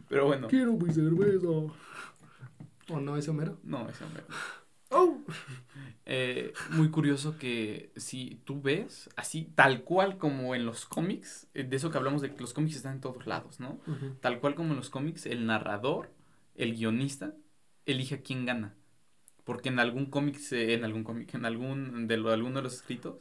Pero 0.09 0.27
bueno, 0.27 0.49
quiero 0.49 0.73
mi 0.73 0.93
cerveza. 0.93 1.47
¿O 2.89 2.99
no 3.01 3.17
es 3.17 3.29
Homero? 3.29 3.57
no, 3.63 3.89
es 3.89 4.03
Homero. 4.03 4.25
Oh. 4.91 5.19
Eh, 6.13 6.53
muy 6.71 6.91
curioso 6.91 7.39
que 7.39 7.93
si 7.95 8.41
tú 8.45 8.61
ves, 8.61 9.09
así 9.15 9.45
tal 9.55 9.85
cual 9.85 10.19
como 10.19 10.57
en 10.57 10.67
los 10.67 10.85
cómics, 10.85 11.47
eh, 11.55 11.63
de 11.63 11.77
eso 11.77 11.91
que 11.93 11.99
hablamos 11.99 12.21
de 12.21 12.35
que 12.35 12.41
los 12.41 12.53
cómics 12.53 12.75
están 12.77 12.95
en 12.95 13.01
todos 13.01 13.27
lados, 13.29 13.61
¿no? 13.61 13.79
Tal 14.21 14.41
cual 14.41 14.57
como 14.57 14.71
en 14.71 14.77
los 14.77 14.91
cómics, 14.91 15.27
el 15.27 15.47
narrador, 15.47 16.11
el 16.57 16.75
guionista, 16.75 17.35
elige 17.87 18.17
a 18.17 18.23
quién 18.23 18.45
gana. 18.45 18.75
Porque 19.45 19.69
en 19.69 19.79
algún 19.79 20.07
cómic, 20.07 20.39
en 20.53 20.85
algún 20.85 21.05
cómic, 21.05 21.35
en 21.35 21.45
algún 21.45 22.09
de, 22.09 22.17
lo- 22.17 22.31
alguno 22.33 22.57
de 22.57 22.63
los 22.63 22.75
escritos, 22.75 23.19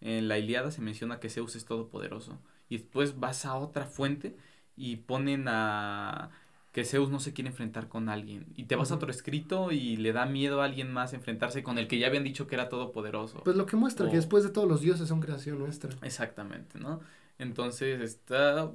en 0.00 0.28
la 0.28 0.38
Ilíada 0.38 0.70
se 0.70 0.80
menciona 0.82 1.20
que 1.20 1.30
Zeus 1.30 1.56
es 1.56 1.66
todopoderoso. 1.66 2.40
Y 2.70 2.78
después 2.78 3.18
vas 3.20 3.44
a 3.46 3.56
otra 3.56 3.84
fuente 3.86 4.36
y 4.76 4.96
ponen 4.96 5.46
a 5.48 6.30
que 6.72 6.84
Zeus 6.84 7.10
no 7.10 7.18
se 7.18 7.32
quiere 7.32 7.50
enfrentar 7.50 7.88
con 7.88 8.08
alguien. 8.08 8.46
Y 8.54 8.64
te 8.64 8.76
vas 8.76 8.92
a 8.92 8.94
otro 8.94 9.10
escrito 9.10 9.72
y 9.72 9.96
le 9.96 10.12
da 10.12 10.26
miedo 10.26 10.62
a 10.62 10.66
alguien 10.66 10.92
más 10.92 11.12
enfrentarse 11.12 11.62
con 11.62 11.78
el 11.78 11.88
que 11.88 11.98
ya 11.98 12.06
habían 12.06 12.24
dicho 12.24 12.46
que 12.46 12.54
era 12.54 12.68
todopoderoso. 12.68 13.42
Pues 13.42 13.56
lo 13.56 13.66
que 13.66 13.76
muestra 13.76 14.08
que 14.08 14.16
después 14.16 14.44
de 14.44 14.50
todos 14.50 14.68
los 14.68 14.80
dioses 14.80 15.08
son 15.08 15.20
creación 15.20 15.58
nuestra. 15.58 15.90
Exactamente, 16.02 16.78
¿no? 16.78 17.00
Entonces 17.38 18.00
está 18.00 18.70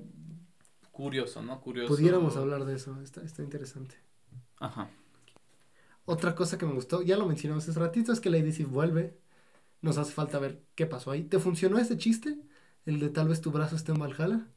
curioso, 0.91 1.41
¿no? 1.41 1.61
Curioso. 1.61 1.93
Pudiéramos 1.95 2.35
hablar 2.35 2.65
de 2.65 2.75
eso, 2.75 2.99
está, 3.01 3.21
está 3.21 3.43
interesante. 3.43 3.95
Ajá. 4.59 4.89
Otra 6.05 6.35
cosa 6.35 6.57
que 6.57 6.65
me 6.65 6.73
gustó, 6.73 7.01
ya 7.01 7.17
lo 7.17 7.25
mencionamos 7.25 7.67
hace 7.67 7.79
ratito, 7.79 8.11
es 8.11 8.19
que 8.19 8.29
Lady 8.29 8.51
Sif 8.51 8.69
vuelve. 8.69 9.17
Nos 9.81 9.97
hace 9.97 10.11
falta 10.11 10.39
ver 10.39 10.63
qué 10.75 10.85
pasó 10.85 11.11
ahí. 11.11 11.23
¿Te 11.23 11.39
funcionó 11.39 11.77
ese 11.77 11.97
chiste? 11.97 12.39
El 12.85 12.99
de 12.99 13.09
tal 13.09 13.27
vez 13.27 13.41
tu 13.41 13.51
brazo 13.51 13.75
esté 13.75 13.91
en 13.91 13.99
Valhalla. 13.99 14.47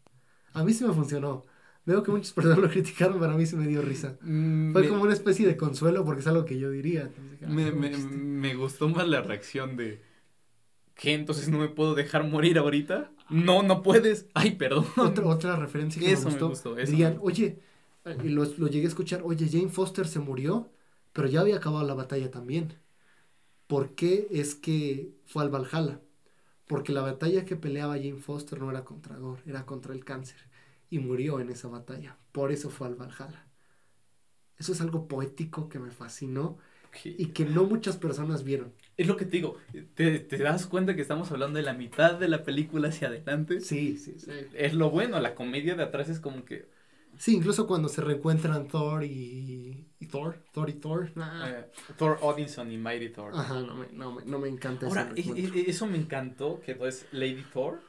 A 0.55 0.65
mí 0.65 0.73
sí 0.73 0.85
me 0.85 0.93
funcionó. 0.93 1.45
Veo 1.89 2.03
que 2.03 2.11
muchas 2.11 2.35
personas 2.35 2.59
lo 2.59 2.69
criticaron, 2.69 3.19
pero 3.19 3.33
a 3.33 3.37
mí 3.37 3.47
sí 3.47 3.57
me 3.57 3.67
dio 3.67 3.81
risa. 3.81 4.19
Fue 4.21 4.29
me, 4.83 4.89
como 4.89 5.03
una 5.05 5.15
especie 5.15 5.47
de 5.47 5.57
consuelo 5.57 6.05
porque 6.05 6.21
es 6.21 6.27
algo 6.27 6.45
que 6.45 6.59
yo 6.59 6.71
diría. 6.71 7.11
me, 7.49 7.73
me- 7.73 7.97
me 7.97 8.55
gustó 8.55 8.91
más 8.91 9.09
la 9.09 9.23
reacción 9.23 9.77
de 9.79 10.03
¿qué? 10.95 11.15
Entonces 11.15 11.49
no 11.49 11.59
me 11.59 11.69
puedo 11.69 11.95
dejar 11.95 12.25
morir 12.25 12.59
ahorita. 12.59 13.11
No, 13.31 13.63
no 13.63 13.83
puedes. 13.83 14.27
Ay, 14.35 14.51
perdón. 14.57 14.85
Otra, 14.99 15.25
otra 15.27 15.57
referencia 15.57 15.99
que 16.03 16.13
Eso 16.13 16.29
me 16.29 16.35
me 16.35 16.43
gustó. 16.43 16.77
eso 16.79 16.91
dirían, 16.91 17.15
me- 17.15 17.21
oye, 17.23 17.59
eh, 18.05 18.19
y 18.23 18.29
lo, 18.29 18.45
lo 18.45 18.67
llegué 18.69 18.85
a 18.85 18.89
escuchar, 18.89 19.23
oye, 19.25 19.49
Jane 19.51 19.71
Foster 19.71 20.07
se 20.07 20.19
murió, 20.19 20.71
pero 21.15 21.27
ya 21.29 21.41
había 21.41 21.57
acabado 21.57 21.87
la 21.87 21.95
batalla 21.95 22.31
también. 22.31 22.75
¿Por 23.67 23.95
qué 23.95 24.29
es 24.31 24.55
que 24.55 25.13
fue 25.27 25.43
al 25.43 25.51
Valhalla? 25.51 26.01
Porque 26.67 26.93
la 26.93 27.01
batalla 27.03 27.47
que 27.47 27.57
peleaba 27.57 27.95
Jane 27.97 28.17
Foster 28.17 28.59
no 28.61 28.71
era 28.71 28.85
contra 28.85 29.17
Gore, 29.17 29.43
era 29.47 29.65
contra 29.65 29.95
el 29.95 30.05
cáncer. 30.05 30.37
Y 30.91 30.99
murió 30.99 31.41
en 31.41 31.51
esa 31.51 31.69
batalla. 31.69 32.17
Por 32.33 32.51
eso 32.53 32.71
fue 32.71 32.87
al 32.87 32.95
Valhalla. 32.95 33.47
Eso 34.59 34.73
es 34.73 34.81
algo 34.81 35.07
poético 35.07 35.69
que 35.69 35.79
me 35.79 35.91
fascinó 35.91 36.59
y 37.05 37.27
que 37.27 37.45
no 37.45 37.65
muchas 37.65 37.97
personas 37.97 38.43
vieron. 38.43 38.73
Es 38.97 39.07
lo 39.07 39.17
que 39.17 39.25
te 39.25 39.33
digo. 39.33 39.57
¿Te, 39.95 40.19
te 40.19 40.39
das 40.39 40.67
cuenta 40.67 40.97
que 40.97 41.03
estamos 41.03 41.31
hablando 41.31 41.59
de 41.59 41.63
la 41.63 41.75
mitad 41.75 42.15
de 42.15 42.29
la 42.29 42.43
película 42.43 42.89
hacia 42.89 43.09
adelante? 43.09 43.61
Sí, 43.61 43.97
sí, 43.97 44.19
sí. 44.19 44.31
Es 44.55 44.75
lo 44.75 44.91
bueno, 44.91 45.21
la 45.21 45.35
comedia 45.35 45.77
de 45.77 45.85
atrás 45.85 46.09
es 46.09 46.19
como 46.19 46.45
que 46.45 46.67
Sí, 47.17 47.35
incluso 47.35 47.67
cuando 47.67 47.89
se 47.89 48.01
reencuentran 48.01 48.69
Thor 48.69 49.03
y, 49.05 49.87
y 49.99 50.07
Thor, 50.07 50.39
Thor 50.53 50.71
y 50.71 50.75
Thor. 50.75 51.11
nah. 51.17 51.49
eh, 51.49 51.67
Thor 51.97 52.19
Odinson 52.23 52.71
y 52.71 52.79
Mighty 52.79 53.09
Thor. 53.11 53.33
Ajá, 53.35 53.61
no 53.61 53.75
me, 53.75 53.87
no 53.93 54.13
me, 54.13 54.25
no 54.25 54.39
me 54.39 54.49
encanta 54.49 54.87
Ahora, 54.87 55.13
e- 55.17 55.21
reencuentro. 55.21 55.61
e- 55.61 55.71
eso 55.71 55.87
me 55.87 55.99
encantó, 55.99 56.61
que 56.61 56.79
es 56.83 57.07
Lady 57.13 57.45
Thor, 57.53 57.81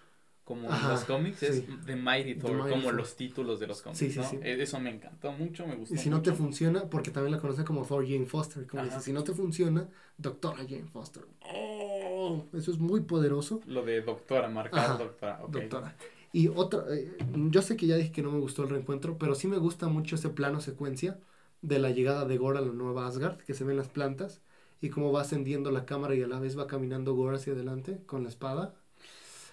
como 0.50 0.68
en 0.68 0.88
los 0.90 1.02
cómics, 1.06 1.44
es 1.44 1.58
sí. 1.58 1.68
The 1.86 1.96
Mighty 1.96 2.34
The 2.34 2.42
Thor, 2.42 2.52
Mighty 2.54 2.70
como 2.72 2.84
Thor. 2.86 2.96
los 2.96 3.16
títulos 3.16 3.60
de 3.60 3.68
los 3.68 3.82
cómics, 3.84 4.00
Sí, 4.00 4.10
sí, 4.10 4.20
¿no? 4.20 4.44
E- 4.44 4.62
Eso 4.64 4.80
me 4.80 4.90
encantó 4.90 5.32
mucho, 5.32 5.68
me 5.68 5.76
gustó 5.76 5.94
Y 5.94 5.98
si 6.00 6.10
no 6.10 6.24
te 6.24 6.34
funciona, 6.34 6.90
porque 6.90 7.12
también 7.12 7.34
la 7.36 7.40
conoce 7.40 7.64
como 7.64 7.86
Thor 7.86 8.04
Jane 8.04 8.26
Foster, 8.26 8.66
como 8.66 8.84
dice, 8.84 9.00
si 9.00 9.14
no 9.14 9.24
te 9.24 9.34
funciona, 9.34 9.88
doctora 10.18 10.58
Jane 10.68 10.88
Foster. 10.92 11.24
Oh, 11.54 12.46
eso 12.54 12.72
es 12.72 12.80
muy 12.80 13.02
poderoso, 13.02 13.62
Lo 13.68 13.84
de 13.84 14.02
doctora, 14.02 14.50
marcar 14.50 14.80
Ajá, 14.80 14.98
doctora, 14.98 15.40
doctora. 15.48 15.96
Y 16.32 16.48
otra, 16.48 16.84
eh, 16.92 17.16
yo 17.52 17.62
sé 17.62 17.76
que 17.78 17.86
ya 17.88 17.96
dije 17.96 18.12
que 18.12 18.22
no 18.24 18.32
me 18.32 18.40
gustó 18.40 18.64
el 18.64 18.70
reencuentro, 18.70 19.18
pero 19.20 19.36
sí 19.36 19.48
me 19.48 19.58
gusta 19.58 19.88
mucho 19.88 20.16
ese 20.16 20.30
plano 20.30 20.62
secuencia 20.62 21.20
de 21.62 21.80
la 21.80 21.90
llegada 21.92 22.26
de 22.26 22.38
Gore 22.38 22.60
a 22.60 22.62
la 22.62 22.72
nueva 22.72 23.08
Asgard, 23.08 23.38
que 23.38 23.54
se 23.54 23.64
ven 23.64 23.78
las 23.78 23.88
plantas, 23.90 24.42
y 24.82 24.90
cómo 24.90 25.12
va 25.12 25.22
ascendiendo 25.22 25.72
la 25.72 25.86
cámara 25.86 26.16
y 26.16 26.22
a 26.24 26.28
la 26.28 26.40
vez 26.40 26.58
va 26.58 26.68
caminando 26.68 27.14
Gore 27.16 27.38
hacia 27.38 27.54
adelante 27.54 28.02
con 28.06 28.24
la 28.24 28.30
espada. 28.30 28.76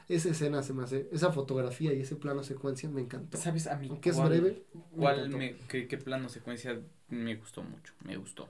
Esa 0.09 0.31
escena 0.31 0.63
se 0.63 0.73
me 0.73 0.85
hace, 0.85 1.09
esa 1.13 1.33
fotografía 1.33 1.93
y 1.93 2.01
ese 2.01 2.15
plano 2.17 2.43
secuencia 2.45 2.89
me 2.89 3.01
encantó. 3.01 3.39
¿Sabes 3.39 3.67
a 3.67 3.77
mí 3.77 3.89
Aunque 3.91 4.11
es 4.11 4.23
breve, 4.25 4.63
cuál 4.95 5.29
me, 5.31 5.57
qué, 5.69 5.89
qué 5.89 5.99
plano 5.99 6.29
secuencia 6.29 6.81
me 7.09 7.35
gustó 7.37 7.63
mucho? 7.63 7.93
Me 8.05 8.17
gustó. 8.17 8.49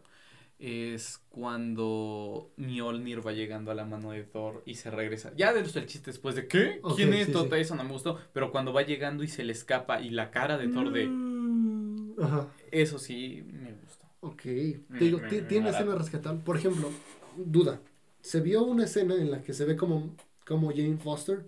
Es 0.58 1.18
cuando 1.28 2.50
Mjolnir 2.56 3.26
va 3.26 3.32
llegando 3.32 3.70
a 3.70 3.74
la 3.74 3.84
mano 3.84 4.10
de 4.12 4.22
Thor 4.24 4.62
y 4.66 4.74
se 4.76 4.90
regresa. 4.90 5.32
Ya 5.36 5.52
de 5.52 5.60
el 5.60 5.86
chiste 5.86 6.10
después 6.10 6.34
de 6.34 6.46
¿qué? 6.46 6.80
¿Quién 6.96 7.12
es? 7.14 7.26
sí, 7.26 7.32
Todo 7.32 7.44
sí. 7.44 7.54
eso 7.56 7.74
no 7.74 7.84
me 7.84 7.92
gustó. 7.92 8.18
Pero 8.32 8.50
cuando 8.52 8.72
va 8.72 8.82
llegando 8.82 9.22
y 9.22 9.28
se 9.28 9.44
le 9.44 9.52
escapa 9.52 10.00
y 10.00 10.10
la 10.10 10.30
cara 10.30 10.56
de 10.58 10.68
Thor 10.68 10.92
de 10.92 11.06
Mm, 11.06 12.20
Ajá. 12.22 12.48
eso 12.70 12.98
sí 12.98 13.44
me 13.52 13.72
gustó. 13.72 14.06
Ok, 14.20 14.44
Me- 14.88 14.98
te 14.98 15.04
digo, 15.04 15.18
me- 15.18 15.28
tiene 15.28 15.68
agrada. 15.68 15.70
escenas 15.78 15.98
rescatables. 15.98 16.42
Por 16.44 16.56
ejemplo, 16.56 16.90
duda. 17.36 17.80
Se 18.22 18.40
vio 18.40 18.62
una 18.64 18.84
escena 18.84 19.14
en 19.14 19.30
la 19.30 19.42
que 19.42 19.52
se 19.52 19.64
ve 19.66 19.76
como, 19.76 20.16
como 20.46 20.70
Jane 20.70 20.96
Foster 20.98 21.46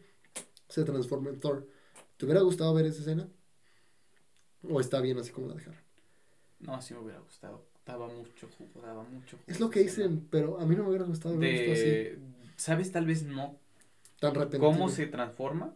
se 0.69 0.85
transforma 0.85 1.31
en 1.31 1.41
Thor. 1.41 1.67
¿Te 2.17 2.25
hubiera 2.27 2.43
gustado 2.43 2.75
ver 2.75 2.87
esa 2.87 3.01
escena? 3.01 3.29
¿O 4.69 4.81
está 4.81 5.01
bien 5.01 5.19
así 5.19 5.31
como 5.31 5.49
la 5.49 5.55
dejaron? 5.55 5.81
No, 6.61 6.83
sí 6.83 6.93
me 6.95 7.01
hubiera 7.01 7.21
gustado. 7.21 7.65
Daba 7.87 8.09
mucho 8.09 8.49
jugo, 8.59 8.83
daba 8.83 9.03
mucho 9.05 9.37
jugo. 9.39 9.45
Es 9.47 9.61
lo 9.61 9.71
que 9.71 9.81
escena. 9.81 10.09
dicen, 10.09 10.29
pero 10.31 10.61
a 10.61 10.67
mí 10.67 10.75
no 10.77 10.83
me 10.83 10.89
hubiera 10.91 11.05
gustado 11.07 11.39
ver 11.39 11.55
esto 11.55 11.73
así, 11.73 11.89
De, 11.89 12.19
¿Sabes? 12.57 12.93
Tal 12.93 13.07
vez 13.07 13.23
no 13.23 13.57
tan 14.21 14.35
repentino. 14.35 14.73
cómo 14.73 14.89
se 14.89 15.07
transforma, 15.07 15.75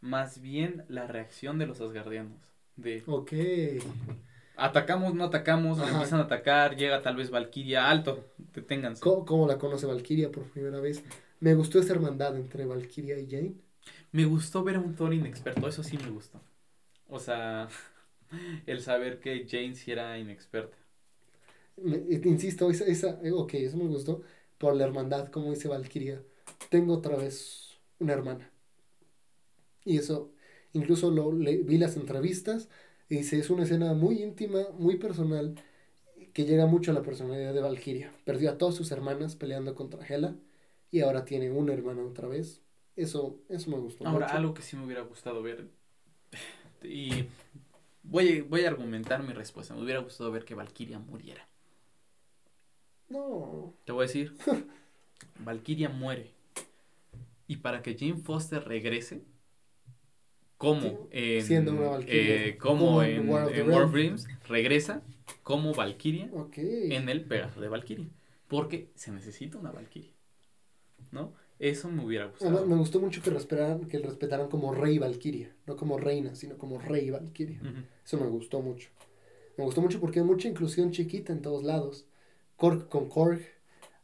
más 0.00 0.40
bien 0.40 0.84
la 0.88 1.06
reacción 1.06 1.58
de 1.58 1.66
los 1.66 1.80
asgardianos. 1.80 2.38
De 2.76 3.04
Ok. 3.06 3.32
atacamos, 4.56 5.14
no 5.14 5.24
atacamos, 5.24 5.78
Ajá. 5.78 5.92
empiezan 5.92 6.20
a 6.20 6.24
atacar, 6.24 6.76
llega 6.76 7.02
tal 7.02 7.16
vez 7.16 7.30
Valkyria, 7.30 7.88
alto, 7.90 8.24
deténganse. 8.54 9.00
Co- 9.02 9.24
¿Cómo 9.24 9.46
la 9.46 9.58
conoce 9.58 9.86
Valkyria 9.86 10.30
por 10.32 10.44
primera 10.44 10.80
vez? 10.80 11.04
Me 11.44 11.54
gustó 11.54 11.78
esa 11.78 11.92
hermandad 11.92 12.36
entre 12.36 12.64
Valkyria 12.66 13.18
y 13.20 13.28
Jane. 13.30 13.54
Me 14.12 14.24
gustó 14.24 14.64
ver 14.64 14.76
a 14.76 14.80
un 14.80 14.94
Thor 14.96 15.12
inexperto, 15.14 15.68
eso 15.68 15.82
sí 15.82 15.98
me 15.98 16.10
gustó. 16.10 16.40
O 17.08 17.18
sea, 17.18 17.68
el 18.66 18.80
saber 18.82 19.20
que 19.20 19.46
Jane 19.48 19.74
sí 19.74 19.92
era 19.92 20.18
inexperta. 20.18 20.76
Me- 21.76 21.96
eh, 21.96 22.20
insisto, 22.24 22.70
esa, 22.70 22.84
esa, 22.86 23.20
eh, 23.22 23.32
ok, 23.32 23.54
eso 23.54 23.76
me 23.76 23.86
gustó 23.86 24.22
por 24.58 24.76
la 24.76 24.84
hermandad, 24.84 25.28
como 25.30 25.50
dice 25.50 25.68
Valkyria. 25.68 26.22
Tengo 26.70 26.94
otra 26.94 27.16
vez 27.16 27.78
una 27.98 28.12
hermana. 28.14 28.50
Y 29.84 29.98
eso, 29.98 30.30
Incluso 30.72 31.10
lo, 31.12 31.32
le, 31.32 31.58
vi 31.58 31.78
las 31.78 31.94
entrevistas 31.96 32.68
y 33.08 33.18
dice, 33.18 33.38
es 33.38 33.48
una 33.50 33.62
escena 33.62 33.94
muy 33.94 34.22
íntima, 34.24 34.60
muy 34.76 34.96
personal, 34.96 35.54
que 36.34 36.44
llega 36.46 36.66
mucho 36.66 36.90
a 36.92 36.94
la 36.94 37.02
personalidad 37.02 37.54
de 37.54 37.60
Valkyria. 37.62 38.12
Perdió 38.24 38.50
a 38.50 38.58
todas 38.58 38.74
sus 38.76 38.90
hermanas 38.92 39.36
peleando 39.36 39.74
contra 39.76 40.06
Hela 40.06 40.36
y 40.94 41.00
ahora 41.00 41.24
tiene 41.24 41.50
una 41.50 41.72
hermana 41.72 42.04
otra 42.04 42.28
vez. 42.28 42.62
Eso, 42.94 43.40
eso 43.48 43.68
me 43.68 43.78
gustó 43.78 44.06
Ahora, 44.06 44.26
algo 44.26 44.54
que 44.54 44.62
sí 44.62 44.76
me 44.76 44.84
hubiera 44.84 45.02
gustado 45.02 45.42
ver, 45.42 45.66
y 46.84 47.24
voy, 48.04 48.42
voy 48.42 48.64
a 48.64 48.68
argumentar 48.68 49.24
mi 49.24 49.32
respuesta, 49.32 49.74
me 49.74 49.82
hubiera 49.82 49.98
gustado 49.98 50.30
ver 50.30 50.44
que 50.44 50.54
Valkyria 50.54 51.00
muriera. 51.00 51.48
No. 53.08 53.74
Te 53.84 53.90
voy 53.90 54.04
a 54.04 54.06
decir, 54.06 54.36
Valkyria 55.40 55.88
muere. 55.88 56.30
Y 57.48 57.56
para 57.56 57.82
que 57.82 57.98
Jane 57.98 58.22
Foster 58.22 58.62
regrese, 58.62 59.24
como 60.58 61.08
en, 61.10 61.42
Siendo 61.42 61.72
una 61.72 61.88
Valkyria. 61.88 62.46
eh, 62.46 62.56
como 62.56 62.86
Como 62.86 63.02
en, 63.02 63.16
en 63.16 63.28
War 63.30 63.46
of 63.46 63.52
the 63.52 63.60
en 63.60 63.68
War 63.68 63.82
of 63.82 63.92
Realms. 63.92 64.26
Realms, 64.26 64.48
regresa 64.48 65.02
como 65.42 65.74
Valkyria 65.74 66.30
en 66.54 67.08
el 67.08 67.24
Pegaso 67.24 67.60
de 67.60 67.68
Valkyria. 67.68 68.06
Porque 68.46 68.92
se 68.94 69.10
necesita 69.10 69.58
una 69.58 69.72
Valkyria. 69.72 70.13
¿No? 71.14 71.32
Eso 71.60 71.88
me 71.88 72.04
hubiera 72.04 72.26
gustado. 72.26 72.66
me 72.66 72.76
gustó 72.76 73.00
mucho 73.00 73.22
que 73.22 73.30
respetaran, 73.30 73.86
que 73.86 73.98
respetaran 73.98 74.48
como 74.48 74.74
rey 74.74 74.98
Valkyria, 74.98 75.54
no 75.66 75.76
como 75.76 75.96
reina, 75.96 76.34
sino 76.34 76.58
como 76.58 76.78
rey 76.78 77.10
Valkyria. 77.10 77.60
Eso 78.04 78.18
me 78.18 78.26
gustó 78.26 78.60
mucho. 78.60 78.90
Me 79.56 79.64
gustó 79.64 79.80
mucho 79.80 80.00
porque 80.00 80.18
hay 80.18 80.26
mucha 80.26 80.48
inclusión 80.48 80.90
chiquita 80.90 81.32
en 81.32 81.42
todos 81.42 81.62
lados. 81.62 82.06
Korg 82.56 82.88
con 82.88 83.08
Korg. 83.08 83.40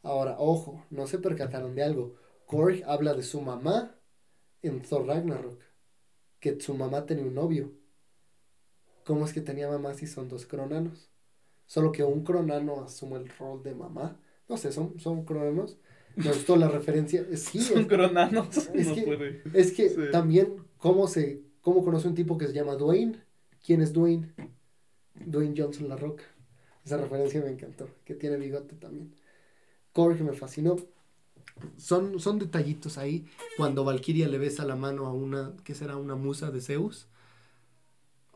Ahora, 0.01 0.37
ojo, 0.39 0.85
no 0.89 1.05
se 1.07 1.19
percataron 1.19 1.75
de 1.75 1.83
algo. 1.83 2.15
Korg 2.45 2.83
habla 2.85 3.13
de 3.13 3.23
su 3.23 3.41
mamá 3.41 3.95
en 4.61 4.81
Thor 4.81 5.05
Ragnarok. 5.05 5.61
Que 6.39 6.59
su 6.59 6.73
mamá 6.73 7.05
tenía 7.05 7.25
un 7.25 7.35
novio. 7.35 7.73
¿Cómo 9.03 9.25
es 9.25 9.33
que 9.33 9.41
tenía 9.41 9.69
mamá 9.69 9.93
si 9.93 10.07
son 10.07 10.29
dos 10.29 10.45
cronanos? 10.45 11.09
Solo 11.65 11.91
que 11.91 12.03
un 12.03 12.23
cronano 12.23 12.81
asume 12.81 13.17
el 13.17 13.29
rol 13.29 13.61
de 13.63 13.75
mamá. 13.75 14.19
No 14.47 14.57
sé, 14.57 14.71
son, 14.71 14.99
son 14.99 15.25
cronanos. 15.25 15.77
Me 16.15 16.27
gustó 16.27 16.55
la 16.55 16.67
referencia. 16.67 17.25
Sí, 17.35 17.61
Son 17.61 17.79
es, 17.81 17.87
cronanos. 17.87 18.57
es 18.73 18.87
no 18.87 18.95
que- 18.95 19.01
puede. 19.03 19.41
es 19.53 19.71
que 19.71 19.89
Sí. 19.89 19.95
también, 20.11 20.55
¿cómo 20.77 21.07
se 21.07 21.41
cómo 21.61 21.83
conoce 21.83 22.07
un 22.07 22.15
tipo 22.15 22.37
que 22.37 22.47
se 22.47 22.53
llama 22.53 22.75
Dwayne? 22.75 23.17
¿Quién 23.65 23.81
es 23.81 23.93
Dwayne? 23.93 24.33
Dwayne 25.25 25.53
Johnson 25.55 25.87
La 25.89 25.95
Roca. 25.95 26.23
Esa 26.83 26.97
referencia 26.97 27.41
me 27.41 27.49
encantó, 27.51 27.87
que 28.03 28.15
tiene 28.15 28.37
bigote 28.37 28.75
también. 28.75 29.13
Korg 29.93 30.19
me 30.23 30.33
fascinó. 30.33 30.77
Son, 31.77 32.19
son 32.19 32.39
detallitos 32.39 32.97
ahí. 32.97 33.25
Cuando 33.57 33.83
Valkyria 33.83 34.27
le 34.27 34.39
besa 34.39 34.65
la 34.65 34.75
mano 34.75 35.05
a 35.05 35.13
una, 35.13 35.53
¿qué 35.63 35.75
será? 35.75 35.97
Una 35.97 36.15
musa 36.15 36.49
de 36.49 36.61
Zeus. 36.61 37.07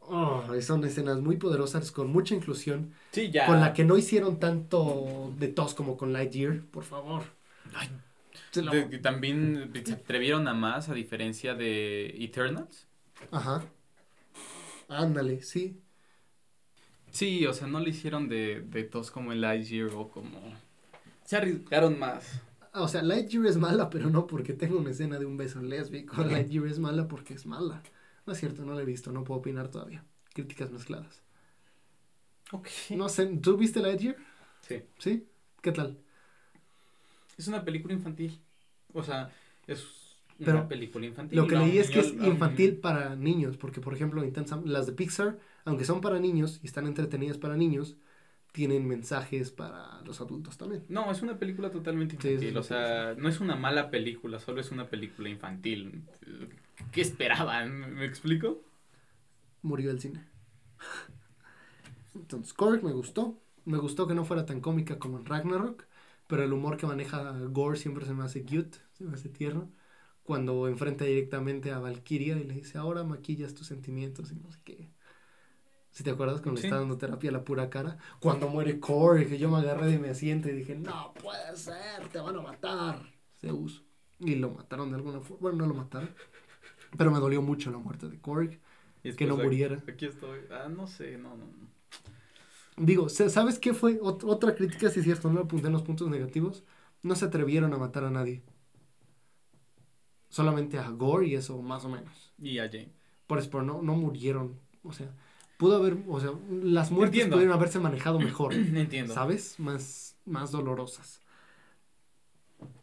Oh, 0.07 0.43
son 0.61 0.83
escenas 0.85 1.19
muy 1.21 1.37
poderosas, 1.37 1.91
con 1.91 2.11
mucha 2.11 2.35
inclusión, 2.35 2.91
Sí, 3.11 3.31
ya. 3.31 3.47
con 3.47 3.59
la 3.59 3.73
que 3.73 3.83
no 3.83 3.97
hicieron 3.97 4.39
tanto 4.39 5.33
de 5.39 5.47
tos 5.47 5.73
como 5.73 5.97
con 5.97 6.13
Lightyear, 6.13 6.61
por 6.69 6.83
favor. 6.83 7.23
Ay, 7.75 7.89
Se 8.51 8.61
lo- 8.61 8.71
de- 8.71 8.89
que 8.89 8.97
también 8.99 9.71
se 9.85 9.93
atrevieron 9.93 10.47
a 10.47 10.53
más 10.53 10.89
a 10.89 10.93
diferencia 10.93 11.53
de 11.55 12.07
Eternals. 12.23 12.87
Ajá. 13.31 13.63
Ándale, 14.89 15.41
sí. 15.41 15.81
Sí, 17.11 17.45
o 17.45 17.53
sea, 17.53 17.67
no 17.67 17.79
le 17.79 17.89
hicieron 17.91 18.27
de, 18.27 18.61
de 18.61 18.83
tos 18.83 19.09
como 19.09 19.31
el 19.31 19.41
Lightyear 19.41 19.89
o 19.95 20.09
como... 20.09 20.39
Se 21.23 21.37
arriesgaron 21.37 21.97
más. 21.97 22.41
Ah, 22.73 22.81
O 22.81 22.87
sea, 22.87 23.01
Lightyear 23.01 23.45
es 23.45 23.57
mala, 23.57 23.89
pero 23.89 24.09
no 24.09 24.27
porque 24.27 24.53
tenga 24.53 24.75
una 24.75 24.91
escena 24.91 25.17
de 25.17 25.25
un 25.25 25.37
beso 25.37 25.61
lésbico. 25.61 26.21
Lightyear 26.23 26.67
es 26.67 26.79
mala 26.79 27.07
porque 27.07 27.33
es 27.33 27.45
mala. 27.45 27.81
No 28.25 28.33
es 28.33 28.39
cierto, 28.39 28.65
no 28.65 28.73
la 28.73 28.81
he 28.81 28.85
visto, 28.85 29.11
no 29.11 29.23
puedo 29.23 29.39
opinar 29.39 29.69
todavía. 29.69 30.03
Críticas 30.33 30.71
mezcladas. 30.71 31.21
Ok. 32.51 32.67
No 32.91 33.07
sé, 33.09 33.25
¿tú 33.41 33.55
viste 33.57 33.79
Lightyear? 33.79 34.17
Sí. 34.61 34.83
¿Sí? 34.99 35.27
¿Qué 35.61 35.71
tal? 35.71 35.97
Es 37.37 37.47
una 37.47 37.63
película 37.63 37.93
infantil. 37.93 38.39
O 38.93 39.03
sea, 39.03 39.31
es 39.67 39.83
una 40.39 40.45
Pero 40.45 40.67
película 40.67 41.05
infantil. 41.05 41.37
Lo 41.37 41.47
que 41.47 41.55
leí 41.55 41.77
es 41.77 41.89
que 41.89 41.99
es 41.99 42.13
infantil 42.13 42.77
para 42.77 43.15
niños, 43.15 43.57
porque 43.57 43.81
por 43.81 43.93
ejemplo, 43.93 44.23
las 44.65 44.85
de 44.85 44.93
Pixar, 44.93 45.37
aunque 45.63 45.85
son 45.85 46.01
para 46.01 46.19
niños 46.19 46.59
y 46.63 46.67
están 46.67 46.87
entretenidas 46.87 47.37
para 47.37 47.55
niños, 47.55 47.97
tienen 48.51 48.87
mensajes 48.87 49.51
para 49.51 50.01
los 50.05 50.21
adultos 50.21 50.57
también. 50.57 50.85
No, 50.87 51.11
es 51.11 51.21
una 51.21 51.37
película 51.37 51.71
totalmente 51.71 52.15
infantil. 52.15 52.51
sí, 52.51 52.55
o 52.55 52.63
sea, 52.63 53.13
no 53.17 53.27
es 53.27 53.41
una 53.41 53.55
mala 53.55 53.89
película, 53.89 54.39
solo 54.39 54.61
es 54.61 54.71
una 54.71 54.87
película 54.87 55.27
infantil. 55.27 56.03
¿Qué 56.91 57.01
esperaban? 57.01 57.95
¿Me 57.95 58.05
explico? 58.05 58.63
Murió 59.61 59.91
el 59.91 59.99
cine. 59.99 60.23
Entonces, 62.15 62.53
Korg 62.53 62.83
me 62.83 62.93
gustó. 62.93 63.37
Me 63.65 63.77
gustó 63.77 64.07
que 64.07 64.13
no 64.13 64.25
fuera 64.25 64.45
tan 64.45 64.61
cómica 64.61 64.99
como 64.99 65.17
en 65.17 65.25
Ragnarok, 65.25 65.85
pero 66.27 66.43
el 66.43 66.53
humor 66.53 66.77
que 66.77 66.87
maneja 66.87 67.31
Gore 67.49 67.77
siempre 67.77 68.05
se 68.05 68.13
me 68.13 68.23
hace 68.23 68.43
cute, 68.43 68.77
se 68.93 69.03
me 69.03 69.13
hace 69.13 69.29
tierno. 69.29 69.71
Cuando 70.23 70.67
enfrenta 70.67 71.05
directamente 71.05 71.71
a 71.71 71.79
Valkyria 71.79 72.37
y 72.37 72.43
le 72.45 72.55
dice, 72.55 72.77
ahora 72.79 73.03
maquillas 73.03 73.53
tus 73.53 73.67
sentimientos 73.67 74.31
y 74.31 74.35
no 74.35 74.51
sé 74.51 74.59
qué. 74.63 74.89
Si 75.91 76.03
te 76.03 76.09
acuerdas 76.09 76.41
cuando 76.41 76.59
Sí. 76.59 76.63
le 76.63 76.69
está 76.69 76.79
dando 76.79 76.97
terapia 76.97 77.29
a 77.29 77.33
la 77.33 77.43
pura 77.43 77.69
cara. 77.69 77.97
Cuando 78.19 78.49
muere 78.49 78.79
Korg, 78.79 79.27
que 79.29 79.37
yo 79.37 79.49
me 79.49 79.57
agarré 79.59 79.87
de 79.87 79.99
mi 79.99 80.09
asiento 80.09 80.49
y 80.49 80.53
dije, 80.53 80.75
no 80.75 81.13
puede 81.13 81.55
ser, 81.55 82.07
te 82.11 82.19
van 82.19 82.35
a 82.35 82.41
matar. 82.41 82.99
Zeus. 83.39 83.83
Y 84.19 84.35
lo 84.35 84.49
mataron 84.49 84.89
de 84.89 84.95
alguna 84.97 85.21
forma. 85.21 85.41
Bueno, 85.41 85.57
no 85.59 85.67
lo 85.67 85.73
mataron. 85.75 86.09
Pero 86.97 87.11
me 87.11 87.19
dolió 87.19 87.41
mucho 87.41 87.71
la 87.71 87.77
muerte 87.77 88.09
de 88.09 88.19
Korg. 88.19 88.59
Y 89.03 89.13
Que 89.13 89.27
no 89.27 89.37
muriera. 89.37 89.81
Aquí 89.87 90.05
estoy. 90.05 90.39
Ah, 90.51 90.67
no 90.67 90.87
sé, 90.87 91.17
no, 91.17 91.29
no. 91.29 91.45
no. 91.45 91.75
Digo, 92.77 93.09
sa- 93.09 93.29
¿sabes 93.29 93.59
qué 93.59 93.73
fue? 93.73 93.99
Ot- 94.01 94.23
otra 94.25 94.55
crítica, 94.55 94.89
si 94.89 94.99
es 94.99 95.05
cierto, 95.05 95.29
no 95.29 95.35
lo 95.35 95.41
apunté 95.45 95.67
en 95.67 95.73
los 95.73 95.83
puntos 95.83 96.09
negativos. 96.09 96.63
No 97.03 97.15
se 97.15 97.25
atrevieron 97.25 97.73
a 97.73 97.77
matar 97.77 98.03
a 98.05 98.09
nadie. 98.11 98.43
Solamente 100.29 100.77
a 100.79 100.89
Gore 100.89 101.27
y 101.27 101.35
eso, 101.35 101.61
más 101.61 101.85
o 101.85 101.89
menos. 101.89 102.33
Y 102.41 102.59
a 102.59 102.63
Jane. 102.65 102.91
Por 103.27 103.37
eso, 103.39 103.49
pero 103.49 103.63
no, 103.63 103.81
no 103.81 103.95
murieron. 103.95 104.59
O 104.83 104.91
sea, 104.91 105.07
pudo 105.57 105.77
haber, 105.77 105.97
o 106.07 106.19
sea, 106.19 106.31
las 106.49 106.91
muertes 106.91 107.15
Entiendo. 107.15 107.37
pudieron 107.37 107.55
haberse 107.55 107.79
manejado 107.79 108.19
mejor. 108.19 108.53
Entiendo. 108.53 109.13
¿Sabes? 109.13 109.59
Más, 109.59 110.17
más 110.25 110.51
dolorosas. 110.51 111.21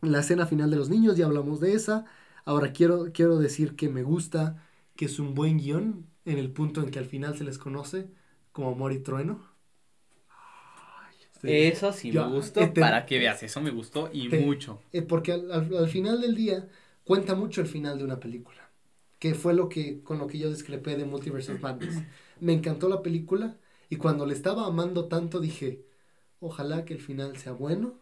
La 0.00 0.20
escena 0.20 0.46
final 0.46 0.70
de 0.70 0.76
los 0.76 0.88
niños, 0.88 1.16
ya 1.16 1.26
hablamos 1.26 1.60
de 1.60 1.74
esa. 1.74 2.04
Ahora 2.44 2.72
quiero, 2.72 3.12
quiero 3.12 3.38
decir 3.38 3.76
que 3.76 3.88
me 3.88 4.02
gusta, 4.02 4.62
que 4.96 5.04
es 5.04 5.18
un 5.18 5.34
buen 5.34 5.58
guion 5.58 6.06
en 6.24 6.38
el 6.38 6.50
punto 6.52 6.82
en 6.82 6.90
que 6.90 6.98
al 6.98 7.04
final 7.06 7.36
se 7.36 7.44
les 7.44 7.58
conoce 7.58 8.10
como 8.52 8.70
Amor 8.70 8.92
y 8.92 8.98
Trueno. 9.00 9.51
Sí. 11.42 11.48
Eso 11.50 11.92
sí 11.92 12.12
me 12.12 12.26
gustó. 12.28 12.60
este- 12.60 12.80
para 12.80 13.04
que 13.04 13.18
veas, 13.18 13.42
eso 13.42 13.60
me 13.60 13.70
gustó 13.70 14.08
y 14.12 14.28
Te- 14.28 14.40
mucho. 14.44 14.80
Eh, 14.92 15.02
porque 15.02 15.32
al, 15.32 15.50
al- 15.50 15.76
al 15.76 15.88
final 15.88 16.20
del 16.20 16.34
día 16.36 16.68
cuenta 17.04 17.34
mucho 17.34 17.60
el 17.60 17.66
final 17.66 17.98
de 17.98 18.04
una 18.04 18.20
película. 18.20 18.70
Que 19.18 19.34
fue 19.34 19.52
lo 19.54 19.68
que, 19.68 20.02
con 20.02 20.18
lo 20.18 20.26
que 20.26 20.38
yo 20.38 20.50
discrepé 20.50 20.96
de 20.96 21.04
Multiverse 21.04 21.52
of 21.52 21.60
Madness. 21.60 21.96
Me 22.40 22.52
encantó 22.52 22.88
la 22.88 23.02
película 23.02 23.56
y 23.90 23.96
cuando 23.96 24.24
le 24.26 24.34
estaba 24.34 24.66
amando 24.66 25.06
tanto 25.06 25.40
dije, 25.40 25.84
ojalá 26.40 26.84
que 26.84 26.94
el 26.94 27.00
final 27.00 27.36
sea 27.36 27.52
bueno, 27.52 27.94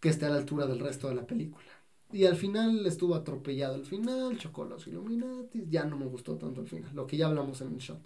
que 0.00 0.08
esté 0.08 0.26
a 0.26 0.30
la 0.30 0.36
altura 0.36 0.66
del 0.66 0.80
resto 0.80 1.08
de 1.08 1.14
la 1.14 1.26
película. 1.26 1.64
Y 2.12 2.24
al 2.26 2.34
final 2.36 2.84
estuvo 2.86 3.14
atropellado 3.14 3.76
el 3.76 3.84
final, 3.84 4.36
chocó 4.38 4.64
los 4.64 4.86
Illuminati, 4.88 5.64
ya 5.68 5.84
no 5.84 5.96
me 5.96 6.06
gustó 6.06 6.36
tanto 6.36 6.60
el 6.60 6.66
final, 6.66 6.90
lo 6.94 7.06
que 7.06 7.16
ya 7.16 7.28
hablamos 7.28 7.60
en 7.60 7.68
el 7.74 7.78
shot. 7.78 8.00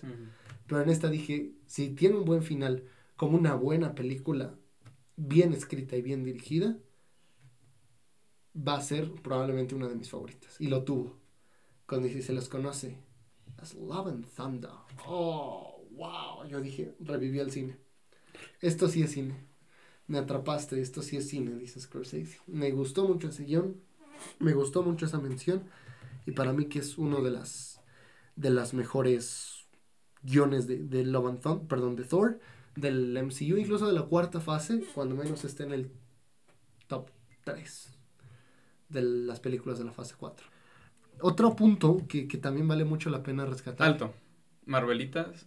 Pero 0.67 0.83
en 0.83 0.91
esta 0.91 1.09
dije, 1.09 1.53
si 1.67 1.91
tiene 1.91 2.17
un 2.17 2.25
buen 2.25 2.43
final, 2.43 2.83
como 3.17 3.39
una 3.39 3.55
buena 3.55 3.95
película, 3.95 4.55
bien 5.17 5.53
escrita 5.53 5.97
y 5.97 6.03
bien 6.03 6.25
dirigida, 6.25 6.79
va 8.57 8.77
a 8.77 8.83
ser 8.83 9.11
probablemente 9.23 9.75
una 9.75 9.89
de 9.89 9.97
mis 9.97 10.11
favoritas. 10.11 10.61
Y 10.61 10.69
lo 10.69 10.85
tuvo. 10.85 11.19
Cuando 11.87 12.09
dice, 12.09 12.23
se 12.23 12.33
los 12.33 12.49
conoce. 12.49 12.99
As 13.59 13.75
Love 13.75 14.09
and 14.09 14.27
Thunder. 14.35 14.71
Oh, 15.07 15.85
wow. 15.93 16.47
Yo 16.49 16.61
dije, 16.61 16.95
revivió 17.01 17.43
el 17.43 17.51
cine. 17.51 17.79
Esto 18.61 18.89
sí 18.89 19.03
es 19.03 19.13
cine. 19.13 19.47
Me 20.07 20.19
atrapaste, 20.19 20.81
esto 20.81 21.03
sí 21.03 21.17
es 21.17 21.29
cine, 21.29 21.55
dice 21.57 21.81
Scorsese. 21.81 22.39
Me 22.47 22.71
gustó 22.73 23.07
mucho 23.07 23.29
ese 23.29 23.45
guion. 23.45 23.81
Me 24.39 24.53
gustó 24.53 24.83
mucho 24.83 25.07
esa 25.07 25.19
mención. 25.19 25.65
Y 26.27 26.33
para 26.33 26.53
mí 26.53 26.67
que 26.67 26.79
es 26.81 26.99
uno 26.99 27.23
de 27.23 27.31
las, 27.31 27.81
de 28.37 28.51
las 28.51 28.75
mejores 28.75 29.67
guiones 30.23 30.67
de, 30.67 30.83
de 30.83 31.05
Love 31.05 31.27
and 31.27 31.41
Thunder, 31.41 31.69
perdón, 31.69 31.97
de 31.97 32.05
Thor, 32.05 32.41
del 32.77 33.17
MCU, 33.17 33.57
incluso 33.57 33.87
de 33.87 33.93
la 33.93 34.03
cuarta 34.03 34.41
fase, 34.41 34.83
cuando 34.95 35.15
menos 35.15 35.45
esté 35.45 35.63
en 35.65 35.73
el 35.73 35.91
top 36.87 37.11
3 37.45 37.97
de 38.89 39.03
las 39.03 39.41
películas 39.41 39.79
de 39.79 39.85
la 39.85 39.93
fase 39.93 40.15
4. 40.19 40.47
Otro 41.21 41.55
punto 41.57 42.03
que, 42.09 42.27
que 42.27 42.39
también 42.39 42.67
vale 42.69 42.85
mucho 42.85 43.11
la 43.11 43.23
pena 43.23 43.45
rescatar. 43.47 43.87
Alto. 43.87 44.15
Marvelitas, 44.67 45.47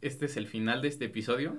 este 0.00 0.26
es 0.26 0.36
el 0.36 0.46
final 0.46 0.82
de 0.82 0.88
este 0.88 1.06
episodio. 1.06 1.56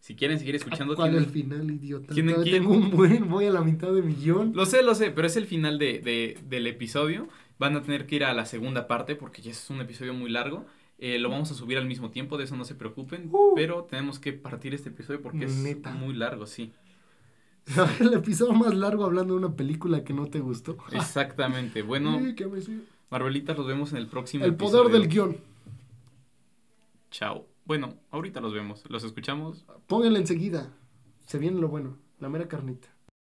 Si 0.00 0.16
quieren 0.16 0.38
seguir 0.38 0.56
escuchando, 0.56 0.96
¿Cuál 0.96 1.14
es 1.16 1.22
el 1.26 1.32
tienen- 1.32 1.58
final, 1.60 1.70
idiota? 1.70 2.14
Tengo 2.44 2.72
un 2.72 2.90
buen, 2.90 3.28
voy 3.28 3.44
a 3.46 3.50
la 3.50 3.60
mitad 3.62 3.92
de 3.92 4.02
mi 4.02 4.14
guion. 4.14 4.52
Lo 4.54 4.66
sé, 4.66 4.82
lo 4.82 4.94
sé, 4.96 5.10
pero 5.12 5.26
es 5.28 5.36
el 5.36 5.46
final 5.46 5.78
de, 5.78 6.00
de- 6.00 6.38
del 6.48 6.66
episodio. 6.66 7.28
van 7.58 7.76
a 7.76 7.82
tener 7.82 8.06
que 8.06 8.16
ir 8.16 8.24
a 8.24 8.32
la 8.34 8.44
segunda 8.44 8.88
parte 8.88 9.14
porque 9.14 9.40
ya 9.42 9.52
es 9.52 9.70
un 9.70 9.80
episodio 9.80 10.12
muy 10.14 10.28
largo. 10.30 10.66
Eh, 11.04 11.18
lo 11.18 11.30
vamos 11.30 11.50
a 11.50 11.54
subir 11.54 11.78
al 11.78 11.86
mismo 11.86 12.12
tiempo, 12.12 12.38
de 12.38 12.44
eso 12.44 12.54
no 12.54 12.64
se 12.64 12.76
preocupen. 12.76 13.28
Uh. 13.32 13.56
Pero 13.56 13.82
tenemos 13.90 14.20
que 14.20 14.32
partir 14.32 14.72
este 14.72 14.90
episodio 14.90 15.20
porque 15.20 15.46
es 15.46 15.56
muy 15.98 16.14
largo, 16.14 16.46
sí. 16.46 16.72
El 17.98 18.14
episodio 18.14 18.52
más 18.52 18.72
largo 18.72 19.04
hablando 19.04 19.34
de 19.34 19.44
una 19.44 19.56
película 19.56 20.04
que 20.04 20.12
no 20.12 20.28
te 20.28 20.38
gustó. 20.38 20.76
Exactamente. 20.92 21.82
Bueno. 21.82 22.20
Marvelitas, 23.10 23.58
los 23.58 23.66
vemos 23.66 23.90
en 23.90 23.98
el 23.98 24.06
próximo 24.06 24.44
El 24.44 24.54
poder 24.54 24.82
episodio. 24.82 25.00
del 25.00 25.08
guion. 25.08 25.36
Chao. 27.10 27.48
Bueno, 27.64 27.96
ahorita 28.12 28.40
los 28.40 28.54
vemos. 28.54 28.84
Los 28.88 29.02
escuchamos. 29.02 29.64
Pónganle 29.88 30.20
enseguida. 30.20 30.72
Se 31.26 31.36
viene 31.36 31.60
lo 31.60 31.66
bueno. 31.66 31.96
La 32.20 32.28
mera 32.28 32.46
carnita. 32.46 32.91